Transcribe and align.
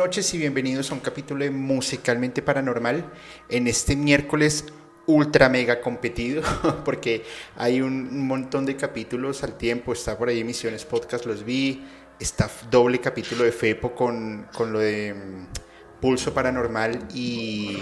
noches 0.00 0.32
y 0.32 0.38
bienvenidos 0.38 0.90
a 0.90 0.94
un 0.94 1.00
capítulo 1.00 1.44
de 1.44 1.50
Musicalmente 1.50 2.40
Paranormal. 2.40 3.04
En 3.50 3.66
este 3.66 3.96
miércoles 3.96 4.64
ultra 5.04 5.50
mega 5.50 5.82
competido 5.82 6.42
porque 6.86 7.22
hay 7.54 7.82
un 7.82 8.26
montón 8.26 8.64
de 8.64 8.76
capítulos 8.76 9.42
al 9.42 9.58
tiempo, 9.58 9.92
está 9.92 10.16
por 10.16 10.30
ahí 10.30 10.40
emisiones 10.40 10.86
podcast, 10.86 11.26
los 11.26 11.44
vi, 11.44 11.84
está 12.18 12.50
doble 12.70 12.98
capítulo 12.98 13.44
de 13.44 13.52
FEPO 13.52 13.94
con, 13.94 14.46
con 14.54 14.72
lo 14.72 14.78
de 14.78 15.12
mm, 15.12 16.00
Pulso 16.00 16.32
Paranormal 16.32 17.08
y, 17.12 17.76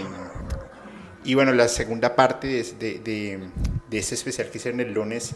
y 1.23 1.35
bueno, 1.35 1.53
la 1.53 1.69
segunda 1.69 2.17
parte 2.17 2.47
de, 2.47 2.63
de, 2.63 2.99
de, 2.99 3.49
de 3.89 3.97
ese 3.97 4.15
especial 4.15 4.49
que 4.49 4.57
hicieron 4.57 4.81
el 4.81 4.91
lunes 4.91 5.35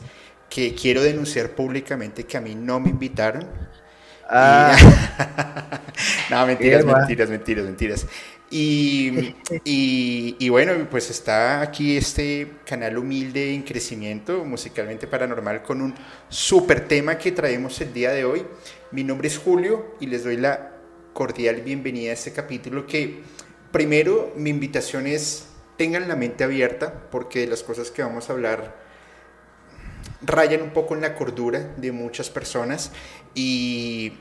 que 0.49 0.75
quiero 0.75 1.01
denunciar 1.01 1.51
públicamente 1.51 2.25
que 2.25 2.35
a 2.35 2.41
mí 2.41 2.55
no 2.55 2.81
me 2.81 2.89
invitaron. 2.89 3.47
Ah. 4.29 4.75
no, 6.29 6.45
mentiras, 6.45 6.85
mentiras, 6.85 7.29
mentiras, 7.29 7.65
mentiras. 7.65 8.07
Y, 8.55 9.33
y, 9.63 10.49
bueno, 10.49 10.73
pues 10.91 11.09
está 11.09 11.61
aquí 11.61 11.97
este 11.97 12.51
canal 12.67 12.99
humilde 12.99 13.51
en 13.51 13.63
crecimiento, 13.63 14.45
musicalmente 14.45 15.07
paranormal, 15.07 15.63
con 15.63 15.81
un 15.81 15.95
super 16.29 16.87
tema 16.87 17.17
que 17.17 17.31
traemos 17.31 17.81
el 17.81 17.91
día 17.91 18.11
de 18.11 18.25
hoy. 18.25 18.45
Mi 18.91 19.03
nombre 19.03 19.27
es 19.27 19.39
Julio 19.39 19.95
y 19.99 20.05
les 20.05 20.23
doy 20.23 20.37
la 20.37 20.73
cordial 21.13 21.61
bienvenida 21.61 22.11
a 22.11 22.13
este 22.13 22.31
capítulo 22.31 22.85
que 22.85 23.21
primero 23.71 24.33
mi 24.35 24.51
invitación 24.51 25.07
es 25.07 25.47
tengan 25.77 26.07
la 26.07 26.15
mente 26.15 26.43
abierta 26.43 27.07
porque 27.11 27.39
de 27.39 27.47
las 27.47 27.63
cosas 27.63 27.89
que 27.89 28.03
vamos 28.03 28.29
a 28.29 28.33
hablar 28.33 28.75
rayan 30.21 30.61
un 30.61 30.71
poco 30.71 30.93
en 30.93 31.01
la 31.01 31.15
cordura 31.15 31.73
de 31.77 31.91
muchas 31.91 32.29
personas 32.29 32.91
y, 33.33 34.13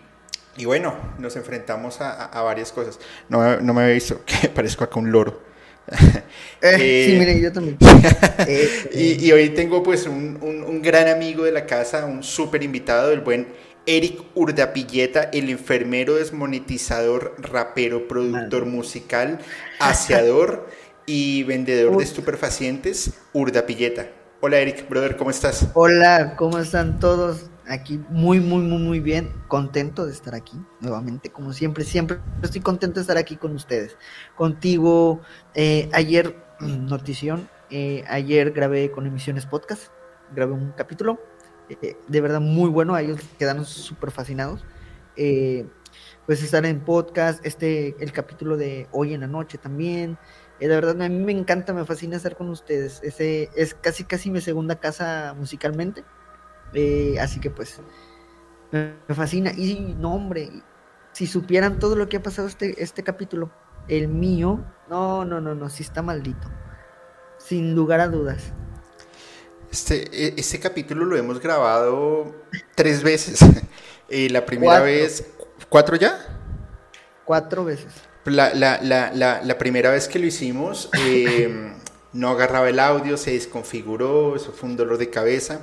y 0.56 0.64
bueno, 0.64 0.94
nos 1.18 1.36
enfrentamos 1.36 2.00
a, 2.00 2.26
a, 2.26 2.42
varias 2.42 2.72
cosas. 2.72 2.98
No, 3.28 3.60
no, 3.60 3.74
me 3.74 3.82
había 3.82 3.94
visto 3.94 4.22
que 4.26 4.48
parezco 4.48 4.84
acá 4.84 4.98
un 4.98 5.12
loro. 5.12 5.40
Eh, 6.64 6.76
eh, 6.78 7.06
sí, 7.10 7.16
mire, 7.18 7.40
yo 7.40 7.52
también. 7.52 7.76
Eh, 8.46 8.90
y, 8.94 9.26
y, 9.26 9.32
hoy 9.32 9.48
tengo 9.48 9.82
pues 9.82 10.06
un, 10.06 10.38
un, 10.40 10.62
un, 10.62 10.80
gran 10.80 11.08
amigo 11.08 11.42
de 11.42 11.50
la 11.50 11.66
casa, 11.66 12.06
un 12.06 12.22
súper 12.22 12.62
invitado, 12.62 13.10
el 13.10 13.20
buen 13.20 13.48
Eric 13.84 14.22
Urdapilleta, 14.36 15.24
el 15.32 15.50
enfermero 15.50 16.14
desmonetizador, 16.14 17.34
rapero, 17.38 18.06
productor 18.06 18.66
musical, 18.66 19.40
aseador 19.80 20.68
y 21.04 21.42
vendedor 21.42 21.96
de 21.96 22.04
estupefacientes, 22.04 23.14
Urdapilleta. 23.32 24.06
Hola 24.40 24.58
Eric, 24.58 24.88
brother, 24.88 25.16
¿cómo 25.16 25.30
estás? 25.30 25.66
Hola, 25.74 26.36
¿cómo 26.36 26.58
están 26.58 27.00
todos? 27.00 27.51
Aquí 27.68 28.00
muy, 28.08 28.40
muy, 28.40 28.62
muy, 28.62 28.78
muy 28.78 29.00
bien. 29.00 29.32
Contento 29.48 30.06
de 30.06 30.12
estar 30.12 30.34
aquí 30.34 30.60
nuevamente, 30.80 31.30
como 31.30 31.52
siempre, 31.52 31.84
siempre 31.84 32.18
estoy 32.42 32.60
contento 32.60 32.96
de 32.96 33.02
estar 33.02 33.16
aquí 33.16 33.36
con 33.36 33.54
ustedes. 33.54 33.96
Contigo, 34.36 35.20
eh, 35.54 35.88
ayer, 35.92 36.36
notición, 36.60 37.48
eh, 37.70 38.04
ayer 38.08 38.52
grabé 38.52 38.90
con 38.90 39.06
Emisiones 39.06 39.46
Podcast, 39.46 39.88
grabé 40.34 40.52
un 40.52 40.72
capítulo, 40.72 41.20
eh, 41.68 41.96
de 42.06 42.20
verdad 42.20 42.40
muy 42.40 42.68
bueno, 42.68 42.96
ellos 42.98 43.20
quedaron 43.38 43.64
súper 43.64 44.10
fascinados. 44.10 44.64
Eh, 45.16 45.66
pues 46.26 46.42
estar 46.42 46.64
en 46.64 46.80
podcast, 46.80 47.44
este, 47.44 47.96
el 48.00 48.12
capítulo 48.12 48.56
de 48.56 48.88
hoy 48.92 49.12
en 49.14 49.20
la 49.20 49.26
noche 49.26 49.58
también, 49.58 50.16
eh, 50.60 50.68
de 50.68 50.74
verdad, 50.76 51.00
a 51.02 51.08
mí 51.08 51.24
me 51.24 51.32
encanta, 51.32 51.72
me 51.72 51.84
fascina 51.84 52.16
estar 52.16 52.36
con 52.36 52.48
ustedes. 52.48 53.00
Ese 53.02 53.50
es 53.56 53.74
casi, 53.74 54.04
casi 54.04 54.30
mi 54.30 54.40
segunda 54.40 54.76
casa 54.76 55.34
musicalmente. 55.36 56.04
Eh, 56.74 57.16
así 57.20 57.40
que 57.40 57.50
pues, 57.50 57.80
me, 58.70 58.94
fascina. 59.14 59.52
Y 59.52 59.94
no, 59.98 60.14
hombre, 60.14 60.50
si 61.12 61.26
supieran 61.26 61.78
todo 61.78 61.96
lo 61.96 62.08
que 62.08 62.16
ha 62.16 62.22
pasado 62.22 62.48
este, 62.48 62.82
este 62.82 63.02
capítulo, 63.02 63.50
el 63.88 64.08
mío, 64.08 64.64
no, 64.88 65.24
no, 65.24 65.40
no, 65.40 65.54
no, 65.54 65.68
sí 65.68 65.82
está 65.82 66.02
maldito. 66.02 66.50
Sin 67.38 67.74
lugar 67.74 68.00
a 68.00 68.08
dudas. 68.08 68.52
Este, 69.70 70.38
este 70.38 70.60
capítulo 70.60 71.04
lo 71.04 71.16
hemos 71.16 71.40
grabado 71.40 72.34
tres 72.74 73.02
veces. 73.02 73.40
eh, 74.08 74.28
la 74.30 74.44
primera 74.44 74.80
vez, 74.80 75.26
¿cuatro 75.68 75.96
ya? 75.96 76.18
Cuatro 77.24 77.64
veces. 77.64 77.92
La, 78.24 78.54
la, 78.54 78.78
la, 78.82 79.42
la, 79.42 79.58
primera 79.58 79.90
vez 79.90 80.06
que 80.06 80.20
lo 80.20 80.26
hicimos 80.26 80.88
eh, 80.98 81.72
no 82.12 82.28
agarraba 82.28 82.68
el 82.68 82.78
audio, 82.78 83.16
se 83.16 83.32
desconfiguró, 83.32 84.36
eso 84.36 84.52
fue 84.52 84.68
un 84.68 84.76
dolor 84.76 84.98
de 84.98 85.10
cabeza. 85.10 85.60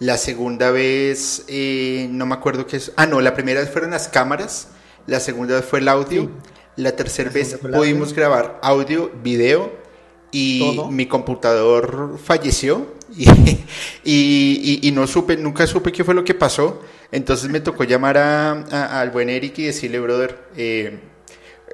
La 0.00 0.16
segunda 0.16 0.70
vez, 0.70 1.44
eh, 1.48 2.08
no 2.10 2.26
me 2.26 2.34
acuerdo 2.34 2.66
qué 2.66 2.76
es. 2.76 2.92
Ah, 2.96 3.06
no, 3.06 3.20
la 3.20 3.34
primera 3.34 3.60
vez 3.60 3.70
fueron 3.70 3.90
las 3.90 4.08
cámaras, 4.08 4.68
la 5.06 5.18
segunda 5.18 5.56
vez 5.56 5.64
fue 5.64 5.80
el 5.80 5.88
audio, 5.88 6.22
sí. 6.22 6.30
la 6.76 6.92
tercera 6.92 7.30
vez 7.30 7.56
pudimos 7.56 8.12
grabar 8.12 8.60
audio, 8.62 9.10
video 9.22 9.72
y 10.30 10.60
¿Todo? 10.60 10.90
mi 10.90 11.06
computador 11.06 12.18
falleció 12.22 12.94
y, 13.16 13.28
y, 13.28 13.34
y, 14.04 14.88
y, 14.88 14.92
no 14.92 15.06
supe, 15.06 15.36
nunca 15.36 15.66
supe 15.66 15.90
qué 15.90 16.04
fue 16.04 16.14
lo 16.14 16.24
que 16.24 16.34
pasó. 16.34 16.80
Entonces 17.10 17.50
me 17.50 17.60
tocó 17.60 17.84
llamar 17.84 18.18
a, 18.18 18.52
a, 18.70 19.00
al 19.00 19.10
buen 19.10 19.30
Eric 19.30 19.58
y 19.58 19.64
decirle, 19.64 19.98
brother, 19.98 20.38
eh, 20.56 20.98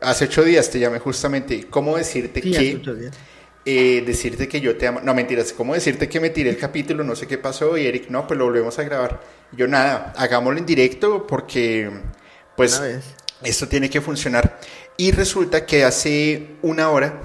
hace 0.01 0.27
ocho 0.27 0.45
días 0.45 0.71
te 0.71 0.79
llamé 0.79 0.99
justamente, 0.99 1.67
¿cómo 1.69 1.97
decirte 1.97 2.41
sí, 2.41 2.53
que... 2.53 3.11
Eh, 3.67 4.03
decirte 4.05 4.47
que 4.47 4.61
yo 4.61 4.77
te 4.77 4.87
amo, 4.87 5.01
no 5.03 5.15
mentiras, 5.15 5.55
¿cómo 5.55 5.73
decirte 5.73 6.07
que 6.07 6.21
me 6.21 6.29
tiré 6.29 6.51
el 6.51 6.59
capítulo? 6.59 7.03
No 7.03 7.17
sé 7.17 7.27
qué 7.27 7.39
pasó 7.39 7.79
y 7.79 7.87
Eric, 7.87 8.11
no, 8.11 8.27
pues 8.27 8.37
lo 8.37 8.45
volvemos 8.45 8.79
a 8.79 8.83
grabar. 8.83 9.23
Yo 9.53 9.67
nada, 9.67 10.13
hagámoslo 10.19 10.59
en 10.59 10.67
directo 10.67 11.27
porque 11.27 11.91
pues 12.57 12.81
esto 13.43 13.67
tiene 13.67 13.89
que 13.89 14.03
funcionar. 14.03 14.61
Y 14.99 15.13
resulta 15.13 15.65
que 15.65 15.83
hace 15.83 16.57
una 16.61 16.91
hora 16.91 17.21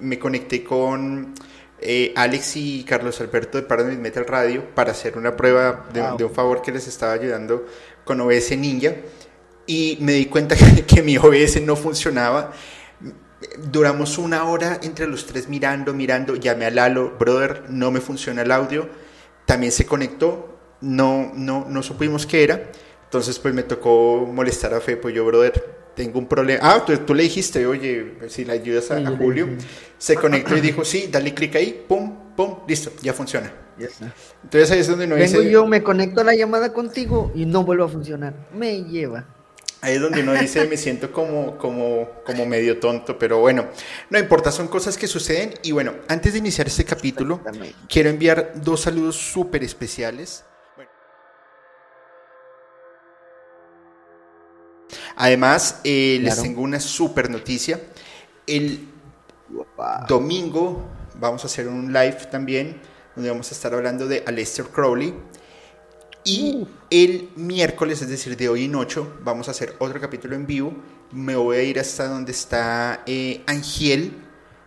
me 0.00 0.18
conecté 0.18 0.62
con 0.62 1.34
eh, 1.80 2.12
Alex 2.14 2.56
y 2.56 2.84
Carlos 2.84 3.18
Alberto 3.22 3.56
de 3.56 3.64
Paranormal 3.64 3.98
Metal 3.98 4.26
Radio 4.26 4.74
para 4.74 4.92
hacer 4.92 5.16
una 5.16 5.36
prueba 5.36 5.86
de, 5.92 6.02
wow. 6.02 6.16
de, 6.18 6.24
un 6.24 6.34
favor 6.34 6.60
que 6.60 6.70
les 6.70 6.86
estaba 6.86 7.14
ayudando 7.14 7.66
con 8.04 8.20
OBS 8.20 8.56
Ninja 8.58 8.94
y 9.66 9.96
me 10.00 10.12
di 10.12 10.26
cuenta 10.26 10.54
que, 10.54 10.84
que 10.86 11.02
mi 11.02 11.16
OBS 11.16 11.62
no 11.62 11.76
funcionaba. 11.76 12.52
Duramos 13.70 14.18
una 14.18 14.44
hora 14.44 14.80
entre 14.82 15.06
los 15.06 15.26
tres 15.26 15.48
mirando, 15.48 15.94
mirando, 15.94 16.34
llamé 16.34 16.66
a 16.66 16.70
Lalo, 16.70 17.16
brother, 17.18 17.64
no 17.68 17.90
me 17.90 18.00
funciona 18.00 18.42
el 18.42 18.50
audio, 18.50 18.88
también 19.46 19.70
se 19.70 19.86
conectó, 19.86 20.58
no, 20.80 21.32
no, 21.34 21.66
no 21.68 21.82
supimos 21.82 22.26
qué 22.26 22.42
era, 22.42 22.70
entonces 23.04 23.38
pues 23.38 23.54
me 23.54 23.62
tocó 23.62 24.28
molestar 24.32 24.74
a 24.74 24.80
Fe, 24.80 24.96
pues 24.96 25.14
yo, 25.14 25.24
brother, 25.24 25.78
tengo 25.94 26.18
un 26.18 26.26
problema. 26.26 26.60
Ah, 26.62 26.84
tú, 26.84 26.96
tú, 26.98 27.14
le 27.14 27.24
dijiste, 27.24 27.66
oye, 27.66 28.14
si 28.28 28.44
le 28.44 28.52
ayudas 28.52 28.90
a, 28.90 28.98
a 28.98 29.16
Julio. 29.16 29.48
Se 29.98 30.14
conectó 30.14 30.56
y 30.56 30.60
dijo, 30.60 30.84
sí, 30.84 31.08
dale 31.10 31.34
clic 31.34 31.56
ahí, 31.56 31.84
pum, 31.88 32.34
pum, 32.36 32.58
listo, 32.68 32.90
ya 33.02 33.12
funciona. 33.12 33.52
Yes, 33.78 34.00
Entonces 34.42 34.70
ahí 34.72 34.80
es 34.80 34.88
donde 34.88 35.06
no 35.06 35.14
Vengo 35.14 35.38
dice... 35.38 35.50
yo, 35.50 35.66
me 35.66 35.82
conecto 35.82 36.20
a 36.20 36.24
la 36.24 36.34
llamada 36.34 36.72
contigo 36.72 37.30
y 37.34 37.46
no 37.46 37.64
vuelvo 37.64 37.84
a 37.84 37.88
funcionar. 37.88 38.34
Me 38.52 38.82
lleva. 38.82 39.24
Ahí 39.80 39.94
es 39.94 40.00
donde 40.00 40.22
uno 40.22 40.34
dice, 40.34 40.66
me 40.66 40.76
siento 40.76 41.12
como, 41.12 41.56
como, 41.56 42.08
como 42.24 42.46
medio 42.46 42.80
tonto, 42.80 43.16
pero 43.16 43.38
bueno, 43.38 43.68
no 44.10 44.18
importa, 44.18 44.50
son 44.50 44.66
cosas 44.66 44.98
que 44.98 45.06
suceden. 45.06 45.54
Y 45.62 45.70
bueno, 45.70 45.94
antes 46.08 46.32
de 46.32 46.40
iniciar 46.40 46.66
este 46.66 46.84
capítulo, 46.84 47.40
quiero 47.88 48.10
enviar 48.10 48.52
dos 48.56 48.80
saludos 48.80 49.16
súper 49.16 49.62
especiales. 49.62 50.44
Además, 55.14 55.80
eh, 55.84 56.18
claro. 56.20 56.34
les 56.34 56.42
tengo 56.42 56.62
una 56.62 56.80
súper 56.80 57.30
noticia. 57.30 57.80
El 58.46 58.88
domingo 60.08 60.88
vamos 61.14 61.44
a 61.44 61.46
hacer 61.46 61.68
un 61.68 61.92
live 61.92 62.18
también, 62.30 62.80
donde 63.14 63.30
vamos 63.30 63.50
a 63.50 63.54
estar 63.54 63.74
hablando 63.74 64.08
de 64.08 64.24
Aleister 64.26 64.66
Crowley. 64.66 65.14
Y 66.28 66.66
el 66.90 67.30
miércoles, 67.36 68.02
es 68.02 68.08
decir, 68.08 68.36
de 68.36 68.48
hoy 68.48 68.64
en 68.64 68.74
8, 68.74 69.20
vamos 69.22 69.48
a 69.48 69.52
hacer 69.52 69.74
otro 69.78 70.00
capítulo 70.00 70.34
en 70.36 70.46
vivo. 70.46 70.74
Me 71.12 71.36
voy 71.36 71.56
a 71.56 71.62
ir 71.62 71.80
hasta 71.80 72.06
donde 72.06 72.32
está 72.32 73.02
eh, 73.06 73.42
Angiel 73.46 74.12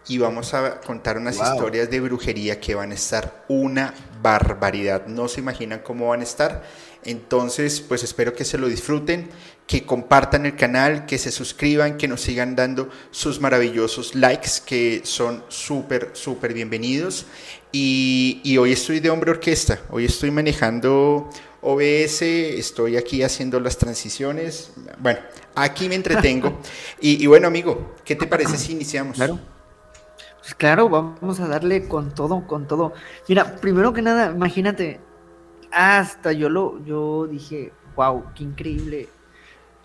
y 0.07 0.17
vamos 0.17 0.53
a 0.53 0.81
contar 0.81 1.17
unas 1.17 1.37
wow. 1.37 1.53
historias 1.53 1.89
de 1.89 1.99
brujería 1.99 2.59
que 2.59 2.73
van 2.73 2.91
a 2.91 2.95
estar 2.95 3.45
una 3.47 3.93
barbaridad. 4.21 5.05
No 5.05 5.27
se 5.27 5.41
imaginan 5.41 5.79
cómo 5.79 6.09
van 6.09 6.21
a 6.21 6.23
estar. 6.23 6.63
Entonces, 7.03 7.81
pues 7.81 8.03
espero 8.03 8.33
que 8.33 8.45
se 8.45 8.57
lo 8.57 8.67
disfruten, 8.67 9.29
que 9.65 9.85
compartan 9.85 10.45
el 10.45 10.55
canal, 10.55 11.05
que 11.05 11.17
se 11.17 11.31
suscriban, 11.31 11.97
que 11.97 12.07
nos 12.07 12.21
sigan 12.21 12.55
dando 12.55 12.89
sus 13.09 13.39
maravillosos 13.39 14.13
likes, 14.15 14.49
que 14.65 15.01
son 15.03 15.43
súper, 15.47 16.11
súper 16.13 16.53
bienvenidos. 16.53 17.25
Y, 17.71 18.41
y, 18.43 18.57
hoy 18.57 18.73
estoy 18.73 18.99
de 18.99 19.09
hombre 19.09 19.31
orquesta, 19.31 19.79
hoy 19.89 20.05
estoy 20.05 20.29
manejando 20.29 21.29
OBS, 21.61 22.21
estoy 22.23 22.97
aquí 22.97 23.21
haciendo 23.23 23.59
las 23.59 23.77
transiciones. 23.77 24.73
Bueno, 24.99 25.19
aquí 25.55 25.87
me 25.87 25.95
entretengo. 25.95 26.59
y, 26.99 27.23
y, 27.23 27.27
bueno, 27.27 27.47
amigo, 27.47 27.95
¿qué 28.03 28.15
te 28.15 28.25
parece 28.27 28.57
si 28.57 28.71
iniciamos? 28.71 29.15
Claro. 29.15 29.39
Pues 30.39 30.55
claro, 30.55 30.89
vamos 30.89 31.39
a 31.39 31.47
darle 31.47 31.87
con 31.87 32.15
todo, 32.15 32.47
con 32.47 32.67
todo. 32.67 32.93
Mira, 33.27 33.57
primero 33.57 33.93
que 33.93 34.01
nada, 34.01 34.31
imagínate, 34.31 34.99
hasta 35.71 36.31
yo 36.31 36.49
lo, 36.49 36.83
yo 36.83 37.27
dije, 37.27 37.71
wow, 37.95 38.25
qué 38.35 38.43
increíble. 38.43 39.07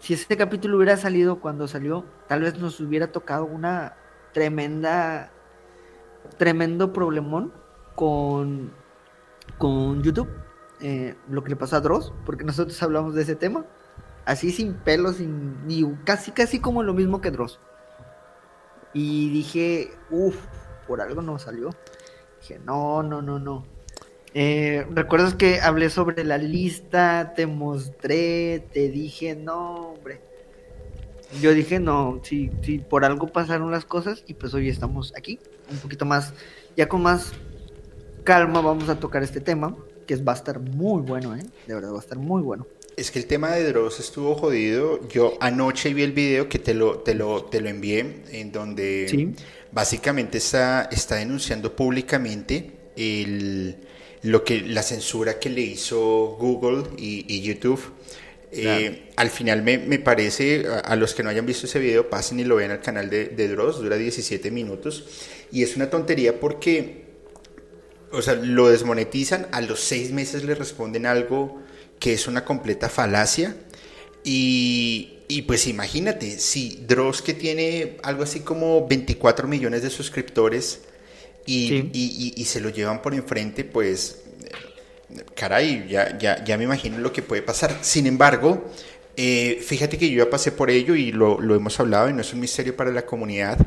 si 0.00 0.14
ese 0.14 0.34
capítulo 0.36 0.78
hubiera 0.78 0.96
salido 0.96 1.40
cuando 1.40 1.68
salió, 1.68 2.06
tal 2.26 2.40
vez 2.40 2.58
nos 2.58 2.80
hubiera 2.80 3.12
tocado 3.12 3.44
una 3.44 3.96
tremenda, 4.32 5.30
tremendo 6.38 6.92
problemón 6.92 7.52
con, 7.94 8.72
con 9.58 10.02
YouTube. 10.02 10.28
Eh, 10.80 11.14
lo 11.28 11.42
que 11.42 11.50
le 11.50 11.56
pasó 11.56 11.76
a 11.76 11.80
Dross, 11.80 12.12
porque 12.24 12.44
nosotros 12.44 12.82
hablamos 12.82 13.14
de 13.14 13.22
ese 13.22 13.34
tema, 13.34 13.64
así 14.24 14.50
sin 14.50 14.74
pelos, 14.74 15.16
sin, 15.16 15.56
casi, 16.04 16.32
casi 16.32 16.60
como 16.60 16.82
lo 16.82 16.92
mismo 16.92 17.20
que 17.20 17.30
Dross. 17.30 17.58
Y 18.92 19.30
dije, 19.30 19.90
uff, 20.10 20.36
por 20.86 21.00
algo 21.00 21.22
no 21.22 21.38
salió. 21.38 21.70
Dije, 22.40 22.58
no, 22.58 23.02
no, 23.02 23.22
no, 23.22 23.38
no. 23.38 23.66
Eh, 24.34 24.86
¿Recuerdas 24.90 25.34
que 25.34 25.60
hablé 25.60 25.88
sobre 25.88 26.22
la 26.24 26.36
lista? 26.38 27.32
Te 27.34 27.46
mostré, 27.46 28.66
te 28.72 28.88
dije, 28.88 29.34
no, 29.34 29.92
hombre. 29.92 30.20
Yo 31.40 31.52
dije, 31.52 31.80
no, 31.80 32.20
sí, 32.22 32.50
sí, 32.62 32.78
por 32.78 33.04
algo 33.04 33.26
pasaron 33.28 33.70
las 33.70 33.84
cosas 33.84 34.22
y 34.26 34.34
pues 34.34 34.54
hoy 34.54 34.68
estamos 34.68 35.12
aquí, 35.16 35.40
un 35.70 35.78
poquito 35.78 36.04
más, 36.04 36.32
ya 36.76 36.88
con 36.88 37.02
más 37.02 37.32
calma 38.24 38.60
vamos 38.60 38.88
a 38.88 39.00
tocar 39.00 39.22
este 39.22 39.40
tema, 39.40 39.74
que 40.06 40.16
va 40.16 40.32
a 40.32 40.36
estar 40.36 40.60
muy 40.60 41.02
bueno, 41.02 41.36
¿eh? 41.36 41.42
De 41.66 41.74
verdad, 41.74 41.92
va 41.92 41.98
a 41.98 42.00
estar 42.00 42.18
muy 42.18 42.42
bueno. 42.42 42.66
Es 42.96 43.10
que 43.10 43.18
el 43.18 43.26
tema 43.26 43.50
de 43.50 43.64
Dross 43.64 44.00
estuvo 44.00 44.34
jodido. 44.34 45.06
Yo 45.08 45.36
anoche 45.40 45.92
vi 45.92 46.02
el 46.02 46.12
video 46.12 46.48
que 46.48 46.58
te 46.58 46.72
lo, 46.72 47.00
te 47.00 47.14
lo, 47.14 47.44
te 47.44 47.60
lo 47.60 47.68
envié, 47.68 48.22
en 48.30 48.52
donde 48.52 49.34
básicamente 49.70 50.38
está, 50.38 50.88
está 50.90 51.16
denunciando 51.16 51.76
públicamente 51.76 52.70
el, 52.96 53.76
lo 54.22 54.44
que, 54.44 54.62
la 54.62 54.82
censura 54.82 55.38
que 55.38 55.50
le 55.50 55.60
hizo 55.60 56.36
Google 56.38 56.84
y, 56.96 57.42
YouTube. 57.42 57.80
Eh, 58.52 59.10
al 59.16 59.28
final 59.28 59.62
me, 59.62 59.76
me 59.76 59.98
parece, 59.98 60.64
a, 60.82 60.96
los 60.96 61.12
que 61.14 61.22
no 61.22 61.28
hayan 61.28 61.44
visto 61.44 61.66
ese 61.66 61.78
video, 61.78 62.08
pasen 62.08 62.40
y 62.40 62.44
lo 62.44 62.56
vean 62.56 62.70
al 62.70 62.80
canal 62.80 63.10
de, 63.10 63.26
de 63.26 63.48
Dross, 63.48 63.82
dura 63.82 63.96
17 63.96 64.50
minutos. 64.50 65.04
Y 65.52 65.62
es 65.62 65.76
una 65.76 65.90
tontería 65.90 66.40
porque, 66.40 67.05
o 68.12 68.22
sea, 68.22 68.34
lo 68.34 68.68
desmonetizan, 68.68 69.48
a 69.52 69.60
los 69.60 69.80
seis 69.80 70.12
meses 70.12 70.44
le 70.44 70.54
responden 70.54 71.06
algo 71.06 71.60
que 71.98 72.12
es 72.12 72.26
una 72.26 72.44
completa 72.44 72.88
falacia. 72.88 73.56
Y, 74.24 75.18
y, 75.28 75.42
pues 75.42 75.66
imagínate, 75.66 76.38
si 76.38 76.84
Dross 76.86 77.22
que 77.22 77.34
tiene 77.34 77.96
algo 78.02 78.24
así 78.24 78.40
como 78.40 78.86
24 78.86 79.46
millones 79.46 79.82
de 79.82 79.90
suscriptores 79.90 80.80
y, 81.46 81.90
y, 81.92 82.34
y, 82.36 82.44
se 82.44 82.60
lo 82.60 82.70
llevan 82.70 83.02
por 83.02 83.14
enfrente, 83.14 83.62
pues 83.64 84.22
caray, 85.34 85.86
ya, 85.88 86.18
ya, 86.18 86.44
ya 86.44 86.58
me 86.58 86.64
imagino 86.64 86.98
lo 86.98 87.12
que 87.12 87.22
puede 87.22 87.42
pasar. 87.42 87.78
Sin 87.82 88.06
embargo, 88.06 88.68
eh, 89.16 89.62
fíjate 89.64 89.96
que 89.96 90.10
yo 90.10 90.24
ya 90.24 90.30
pasé 90.30 90.52
por 90.52 90.70
ello 90.70 90.94
y 90.94 91.12
lo, 91.12 91.40
lo, 91.40 91.54
hemos 91.54 91.78
hablado 91.80 92.10
y 92.10 92.12
no 92.12 92.20
es 92.20 92.32
un 92.34 92.40
misterio 92.40 92.76
para 92.76 92.90
la 92.90 93.06
comunidad. 93.06 93.58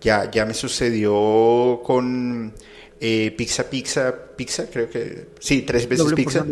Ya, 0.00 0.30
ya 0.30 0.44
me 0.44 0.54
sucedió 0.54 1.80
con 1.84 2.54
eh, 3.00 3.32
Pizza 3.36 3.68
Pizza 3.70 4.14
Pizza, 4.36 4.66
creo 4.70 4.88
que 4.88 5.28
sí, 5.38 5.62
tres 5.62 5.88
veces 5.88 6.12
pizza. 6.14 6.44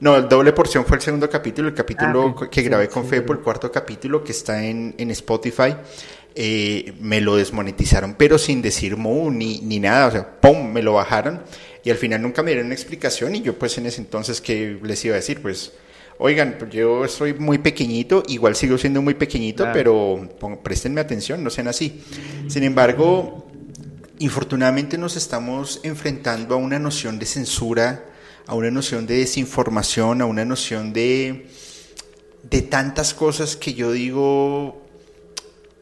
No, 0.00 0.16
el 0.16 0.28
doble 0.28 0.52
porción 0.52 0.84
fue 0.84 0.96
el 0.96 1.02
segundo 1.02 1.28
capítulo, 1.28 1.68
el 1.68 1.74
capítulo 1.74 2.34
ah, 2.40 2.48
que 2.50 2.62
grabé 2.62 2.88
con 2.88 3.06
Fe 3.06 3.22
por 3.22 3.36
el 3.36 3.42
cuarto 3.42 3.70
capítulo 3.70 4.24
que 4.24 4.32
está 4.32 4.64
en, 4.64 4.94
en 4.98 5.10
Spotify. 5.10 5.74
Eh, 6.34 6.94
me 7.00 7.20
lo 7.20 7.36
desmonetizaron, 7.36 8.16
pero 8.18 8.38
sin 8.38 8.60
decir 8.60 8.96
mu 8.96 9.30
ni, 9.30 9.60
ni 9.60 9.78
nada, 9.78 10.08
o 10.08 10.10
sea, 10.10 10.40
¡pum! 10.40 10.72
me 10.72 10.82
lo 10.82 10.94
bajaron 10.94 11.42
y 11.84 11.90
al 11.90 11.96
final 11.96 12.22
nunca 12.22 12.42
me 12.42 12.50
dieron 12.50 12.66
una 12.66 12.74
explicación 12.74 13.36
y 13.36 13.42
yo 13.42 13.56
pues 13.58 13.78
en 13.78 13.86
ese 13.86 14.00
entonces 14.00 14.40
que 14.40 14.78
les 14.82 15.04
iba 15.04 15.14
a 15.14 15.16
decir, 15.16 15.40
pues, 15.40 15.72
oigan, 16.18 16.56
pues 16.58 16.72
yo 16.72 17.06
soy 17.08 17.34
muy 17.34 17.58
pequeñito, 17.58 18.22
igual 18.28 18.56
sigo 18.56 18.78
siendo 18.78 19.02
muy 19.02 19.14
pequeñito, 19.14 19.66
pero 19.72 20.28
préstenme 20.62 21.00
atención, 21.00 21.44
no 21.44 21.50
sean 21.50 21.68
así. 21.68 22.02
Sin 22.48 22.62
embargo, 22.62 23.46
infortunadamente 24.18 24.98
nos 24.98 25.16
estamos 25.16 25.80
enfrentando 25.82 26.54
a 26.54 26.58
una 26.58 26.78
noción 26.78 27.18
de 27.18 27.26
censura, 27.26 28.04
a 28.46 28.54
una 28.54 28.70
noción 28.70 29.06
de 29.06 29.18
desinformación, 29.18 30.20
a 30.22 30.26
una 30.26 30.44
noción 30.44 30.92
de, 30.92 31.48
de 32.42 32.62
tantas 32.62 33.14
cosas 33.14 33.56
que 33.56 33.74
yo 33.74 33.90
digo, 33.92 34.82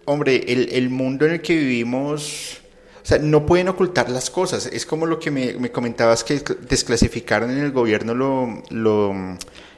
hombre, 0.04 0.44
el, 0.48 0.70
el 0.72 0.90
mundo 0.90 1.26
en 1.26 1.32
el 1.32 1.42
que 1.42 1.56
vivimos... 1.56 2.58
O 3.02 3.04
sea, 3.04 3.18
no 3.18 3.44
pueden 3.46 3.68
ocultar 3.68 4.08
las 4.08 4.30
cosas. 4.30 4.66
Es 4.66 4.86
como 4.86 5.06
lo 5.06 5.18
que 5.18 5.32
me, 5.32 5.54
me 5.54 5.72
comentabas 5.72 6.22
que 6.22 6.40
desclasificaron 6.68 7.50
en 7.50 7.58
el 7.58 7.72
gobierno 7.72 8.14
lo, 8.14 8.62
lo, 8.70 9.12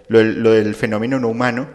lo, 0.08 0.50
del 0.52 0.74
fenómeno 0.74 1.18
no 1.18 1.28
humano. 1.28 1.68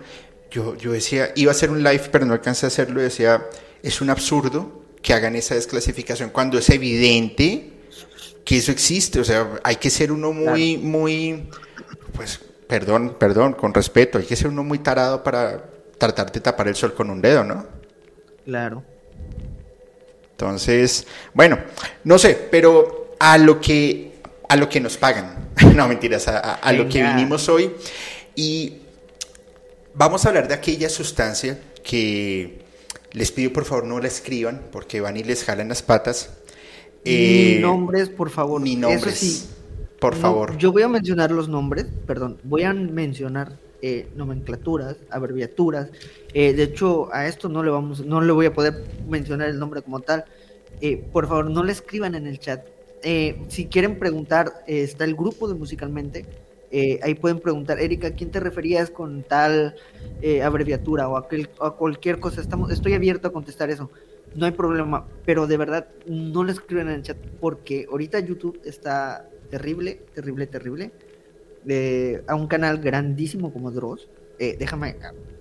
Yo, 0.51 0.77
yo 0.77 0.91
decía, 0.91 1.31
iba 1.35 1.51
a 1.51 1.55
hacer 1.55 1.71
un 1.71 1.81
live, 1.81 2.03
pero 2.11 2.27
no 2.27 2.33
alcancé 2.33 2.67
a 2.67 2.67
hacerlo. 2.67 3.01
Decía, 3.01 3.47
es 3.81 3.99
un 3.99 4.11
absurdo 4.11 4.78
que 5.01 5.13
hagan 5.13 5.35
esa 5.35 5.55
desclasificación 5.55 6.29
cuando 6.29 6.57
es 6.57 6.69
evidente 6.69 7.71
que 8.43 8.57
eso 8.57 8.71
existe. 8.71 9.19
O 9.19 9.23
sea, 9.23 9.59
hay 9.63 9.75
que 9.77 9.89
ser 9.89 10.11
uno 10.11 10.33
muy, 10.33 10.77
muy, 10.77 11.49
pues, 12.13 12.39
perdón, 12.67 13.15
perdón, 13.19 13.53
con 13.53 13.73
respeto, 13.73 14.17
hay 14.17 14.25
que 14.25 14.35
ser 14.35 14.47
uno 14.47 14.63
muy 14.63 14.79
tarado 14.79 15.23
para 15.23 15.63
tratar 15.97 16.31
de 16.31 16.39
tapar 16.39 16.67
el 16.67 16.75
sol 16.75 16.93
con 16.93 17.09
un 17.09 17.21
dedo, 17.21 17.43
¿no? 17.43 17.65
Claro. 18.45 18.83
Entonces, 20.31 21.05
bueno, 21.33 21.59
no 22.03 22.17
sé, 22.17 22.47
pero 22.49 23.15
a 23.19 23.37
lo 23.37 23.59
que, 23.59 24.13
a 24.47 24.55
lo 24.55 24.69
que 24.69 24.79
nos 24.79 24.97
pagan, 24.97 25.49
no 25.75 25.87
mentiras, 25.87 26.27
a, 26.27 26.55
a 26.55 26.73
lo 26.73 26.87
que 26.87 27.03
vinimos 27.03 27.49
hoy 27.49 27.71
y 28.35 28.77
vamos 29.93 30.25
a 30.25 30.29
hablar 30.29 30.47
de 30.47 30.53
aquella 30.53 30.89
sustancia 30.89 31.59
que 31.83 32.59
les 33.13 33.31
pido 33.31 33.51
por 33.51 33.65
favor 33.65 33.85
no 33.85 33.99
la 33.99 34.07
escriban 34.07 34.61
porque 34.71 35.01
van 35.01 35.17
y 35.17 35.23
les 35.23 35.43
jalan 35.43 35.69
las 35.69 35.81
patas. 35.81 36.29
ni 37.05 37.11
eh, 37.13 37.59
nombres, 37.61 38.09
por 38.09 38.29
favor. 38.29 38.61
Ni 38.61 38.75
nombres. 38.75 39.15
sí, 39.15 39.49
por 39.99 40.15
favor. 40.15 40.57
Yo 40.57 40.71
voy 40.71 40.83
a 40.83 40.87
mencionar 40.87 41.31
los 41.31 41.49
nombres, 41.49 41.85
perdón, 42.05 42.39
voy 42.43 42.63
a 42.63 42.73
mencionar 42.73 43.57
eh, 43.81 44.07
nomenclaturas, 44.15 44.97
abreviaturas. 45.09 45.89
Eh, 46.33 46.53
de 46.53 46.63
hecho, 46.63 47.13
a 47.13 47.27
esto 47.27 47.49
no 47.49 47.63
le 47.63 47.71
vamos, 47.71 48.05
no 48.05 48.21
le 48.21 48.31
voy 48.31 48.45
a 48.45 48.53
poder 48.53 48.85
mencionar 49.07 49.49
el 49.49 49.59
nombre 49.59 49.81
como 49.81 49.99
tal. 50.01 50.25
por 51.11 51.27
favor, 51.27 51.49
no 51.49 51.63
le 51.63 51.71
escriban 51.71 52.15
en 52.15 52.27
el 52.27 52.39
chat. 52.39 52.65
si 53.47 53.65
quieren 53.65 53.97
preguntar, 53.97 54.63
está 54.67 55.03
el 55.05 55.15
grupo 55.15 55.47
de 55.47 55.55
Musicalmente 55.55 56.25
eh, 56.71 56.99
ahí 57.01 57.15
pueden 57.15 57.39
preguntar, 57.39 57.79
Erika, 57.79 58.07
¿a 58.07 58.11
quién 58.11 58.29
te 58.29 58.39
referías 58.39 58.91
con 58.91 59.23
tal 59.23 59.75
eh, 60.21 60.43
abreviatura 60.43 61.07
o 61.09 61.17
a, 61.17 61.75
cualquier 61.77 62.19
cosa? 62.19 62.41
Estamos, 62.41 62.71
estoy 62.71 62.93
abierto 62.93 63.27
a 63.27 63.33
contestar 63.33 63.69
eso. 63.69 63.89
No 64.35 64.45
hay 64.45 64.51
problema, 64.51 65.07
pero 65.25 65.47
de 65.47 65.57
verdad 65.57 65.87
no 66.05 66.43
le 66.43 66.51
escriban 66.51 66.89
en 66.89 66.95
el 66.95 67.01
chat 67.01 67.17
porque 67.39 67.87
ahorita 67.89 68.19
YouTube 68.19 68.61
está 68.63 69.27
terrible, 69.49 70.01
terrible, 70.13 70.45
terrible. 70.45 70.91
Eh, 71.67 72.23
a 72.27 72.35
un 72.35 72.47
canal 72.47 72.77
grandísimo 72.79 73.51
como 73.51 73.71
Dross. 73.71 74.07
déjame 74.37 74.95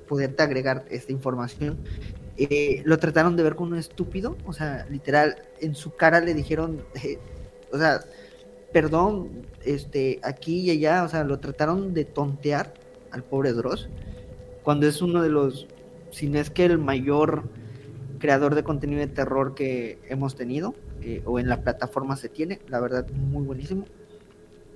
poderte 0.09 0.43
agregar 0.43 0.87
esta 0.91 1.13
información. 1.13 1.79
lo 2.85 2.99
trataron 2.99 3.37
de 3.37 3.43
ver 3.43 3.55
como 3.55 3.73
un 3.73 3.79
estúpido, 3.79 4.37
o 4.47 4.55
sea, 4.55 4.87
literal, 4.91 5.37
en 5.61 5.75
su 5.75 5.95
cara 5.95 6.21
le 6.21 6.33
dijeron, 6.33 6.83
o 7.71 7.79
sea, 7.79 8.01
perdón, 8.73 9.47
este, 9.69 10.19
aquí 10.23 10.61
y 10.61 10.71
allá, 10.71 11.05
o 11.05 11.09
sea, 11.09 11.25
lo 11.25 11.39
trataron 11.39 11.93
de 11.93 12.05
tontear 12.05 12.73
al 13.11 13.23
pobre 13.23 13.53
Dross, 13.53 13.89
cuando 14.63 14.87
es 14.87 15.03
uno 15.03 15.23
de 15.23 15.29
los, 15.29 15.67
si 16.11 16.29
no 16.29 16.39
es 16.39 16.51
que 16.51 16.65
el 16.65 16.79
mayor 16.79 17.45
creador 18.19 18.55
de 18.55 18.65
contenido 18.65 19.01
de 19.01 19.07
terror 19.07 19.55
que 19.55 19.99
hemos 20.09 20.37
tenido, 20.37 20.75
eh, 21.03 21.23
o 21.27 21.39
en 21.39 21.49
la 21.49 21.63
plataforma 21.63 22.17
se 22.17 22.29
tiene, 22.29 22.61
la 22.69 22.81
verdad, 22.81 23.09
muy 23.11 23.45
buenísimo, 23.45 23.85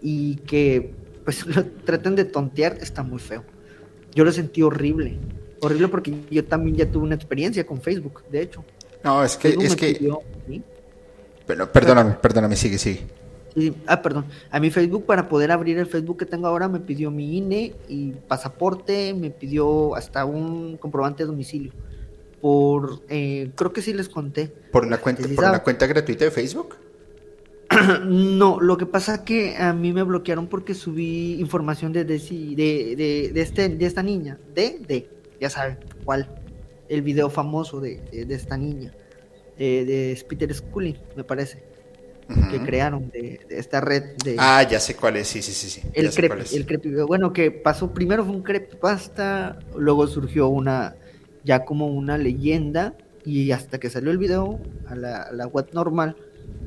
y 0.00 0.36
que 0.36 0.92
pues 1.24 1.46
lo 1.56 1.64
traten 1.64 2.14
de 2.14 2.24
tontear 2.24 2.76
está 2.80 3.02
muy 3.02 3.18
feo. 3.18 3.44
Yo 4.14 4.24
lo 4.24 4.32
sentí 4.32 4.60
horrible, 4.60 5.18
horrible 5.60 5.88
porque 5.88 6.14
yo 6.30 6.44
también 6.44 6.76
ya 6.76 6.90
tuve 6.90 7.04
una 7.04 7.14
experiencia 7.14 7.66
con 7.66 7.80
Facebook, 7.80 8.24
de 8.30 8.42
hecho. 8.42 8.62
No, 9.02 9.24
es 9.24 9.38
que, 9.38 9.48
es 9.48 9.74
que... 9.74 10.12
Pero, 11.46 11.72
perdóname, 11.72 12.12
perdóname, 12.20 12.56
sigue, 12.56 12.78
sigue 12.78 13.21
ah, 13.86 14.02
perdón. 14.02 14.26
A 14.50 14.60
mi 14.60 14.70
Facebook, 14.70 15.06
para 15.06 15.28
poder 15.28 15.50
abrir 15.52 15.78
el 15.78 15.86
Facebook 15.86 16.18
que 16.18 16.26
tengo 16.26 16.46
ahora, 16.46 16.68
me 16.68 16.80
pidió 16.80 17.10
mi 17.10 17.36
INE 17.36 17.74
y 17.88 18.12
pasaporte, 18.12 19.14
me 19.14 19.30
pidió 19.30 19.94
hasta 19.94 20.24
un 20.24 20.76
comprobante 20.76 21.22
de 21.22 21.28
domicilio. 21.28 21.72
Por, 22.40 23.02
eh, 23.08 23.50
creo 23.54 23.72
que 23.72 23.82
sí 23.82 23.92
les 23.92 24.08
conté. 24.08 24.48
¿Por 24.48 24.84
una 24.84 24.98
cuenta, 24.98 25.22
por 25.22 25.44
una 25.44 25.62
cuenta 25.62 25.86
gratuita 25.86 26.24
de 26.24 26.30
Facebook? 26.30 26.76
no, 28.04 28.60
lo 28.60 28.76
que 28.76 28.86
pasa 28.86 29.16
es 29.16 29.20
que 29.20 29.56
a 29.56 29.72
mí 29.72 29.92
me 29.92 30.02
bloquearon 30.02 30.46
porque 30.46 30.74
subí 30.74 31.40
información 31.40 31.92
de, 31.92 32.04
de, 32.04 32.18
de, 32.18 33.30
de, 33.32 33.40
este, 33.40 33.68
de 33.68 33.86
esta 33.86 34.02
niña. 34.02 34.38
De, 34.54 34.80
de, 34.86 35.08
ya 35.40 35.50
saben 35.50 35.78
cuál. 36.04 36.28
El 36.88 37.02
video 37.02 37.30
famoso 37.30 37.80
de, 37.80 38.02
esta 38.12 38.56
niña. 38.56 38.92
Eh, 39.58 39.84
de 39.84 40.24
Peter 40.28 40.52
Schooling, 40.52 40.96
me 41.16 41.24
parece 41.24 41.71
que 42.50 42.60
crearon 42.60 43.10
de, 43.10 43.40
esta 43.50 43.80
red 43.80 44.16
de... 44.24 44.36
Ah, 44.38 44.62
ya 44.68 44.80
sé 44.80 44.96
cuál 44.96 45.16
es, 45.16 45.28
sí, 45.28 45.42
sí, 45.42 45.52
sí. 45.52 45.68
sí. 45.68 45.82
El, 45.92 46.10
crepe, 46.10 46.44
el 46.54 46.66
crepe, 46.66 47.02
bueno, 47.02 47.32
que 47.32 47.50
pasó, 47.50 47.92
primero 47.92 48.24
fue 48.24 48.34
un 48.34 48.42
creepypasta, 48.42 49.58
luego 49.76 50.06
surgió 50.06 50.48
una 50.48 50.94
ya 51.44 51.64
como 51.64 51.86
una 51.86 52.18
leyenda 52.18 52.94
y 53.24 53.52
hasta 53.52 53.78
que 53.78 53.90
salió 53.90 54.10
el 54.10 54.18
video 54.18 54.60
a 54.86 54.94
la, 54.94 55.46
web 55.46 55.68
normal 55.72 56.16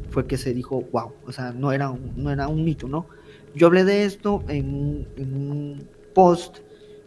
fue 0.09 0.27
que 0.27 0.37
se 0.37 0.53
dijo, 0.53 0.83
wow, 0.91 1.13
o 1.25 1.31
sea, 1.31 1.51
no 1.51 1.71
era 1.71 1.89
un, 1.89 2.13
no 2.15 2.31
era 2.31 2.47
un 2.47 2.63
mito, 2.63 2.87
¿no? 2.87 3.07
Yo 3.53 3.67
hablé 3.67 3.83
de 3.83 4.05
esto 4.05 4.43
en, 4.47 5.07
un 5.17 5.87
post, 6.13 6.59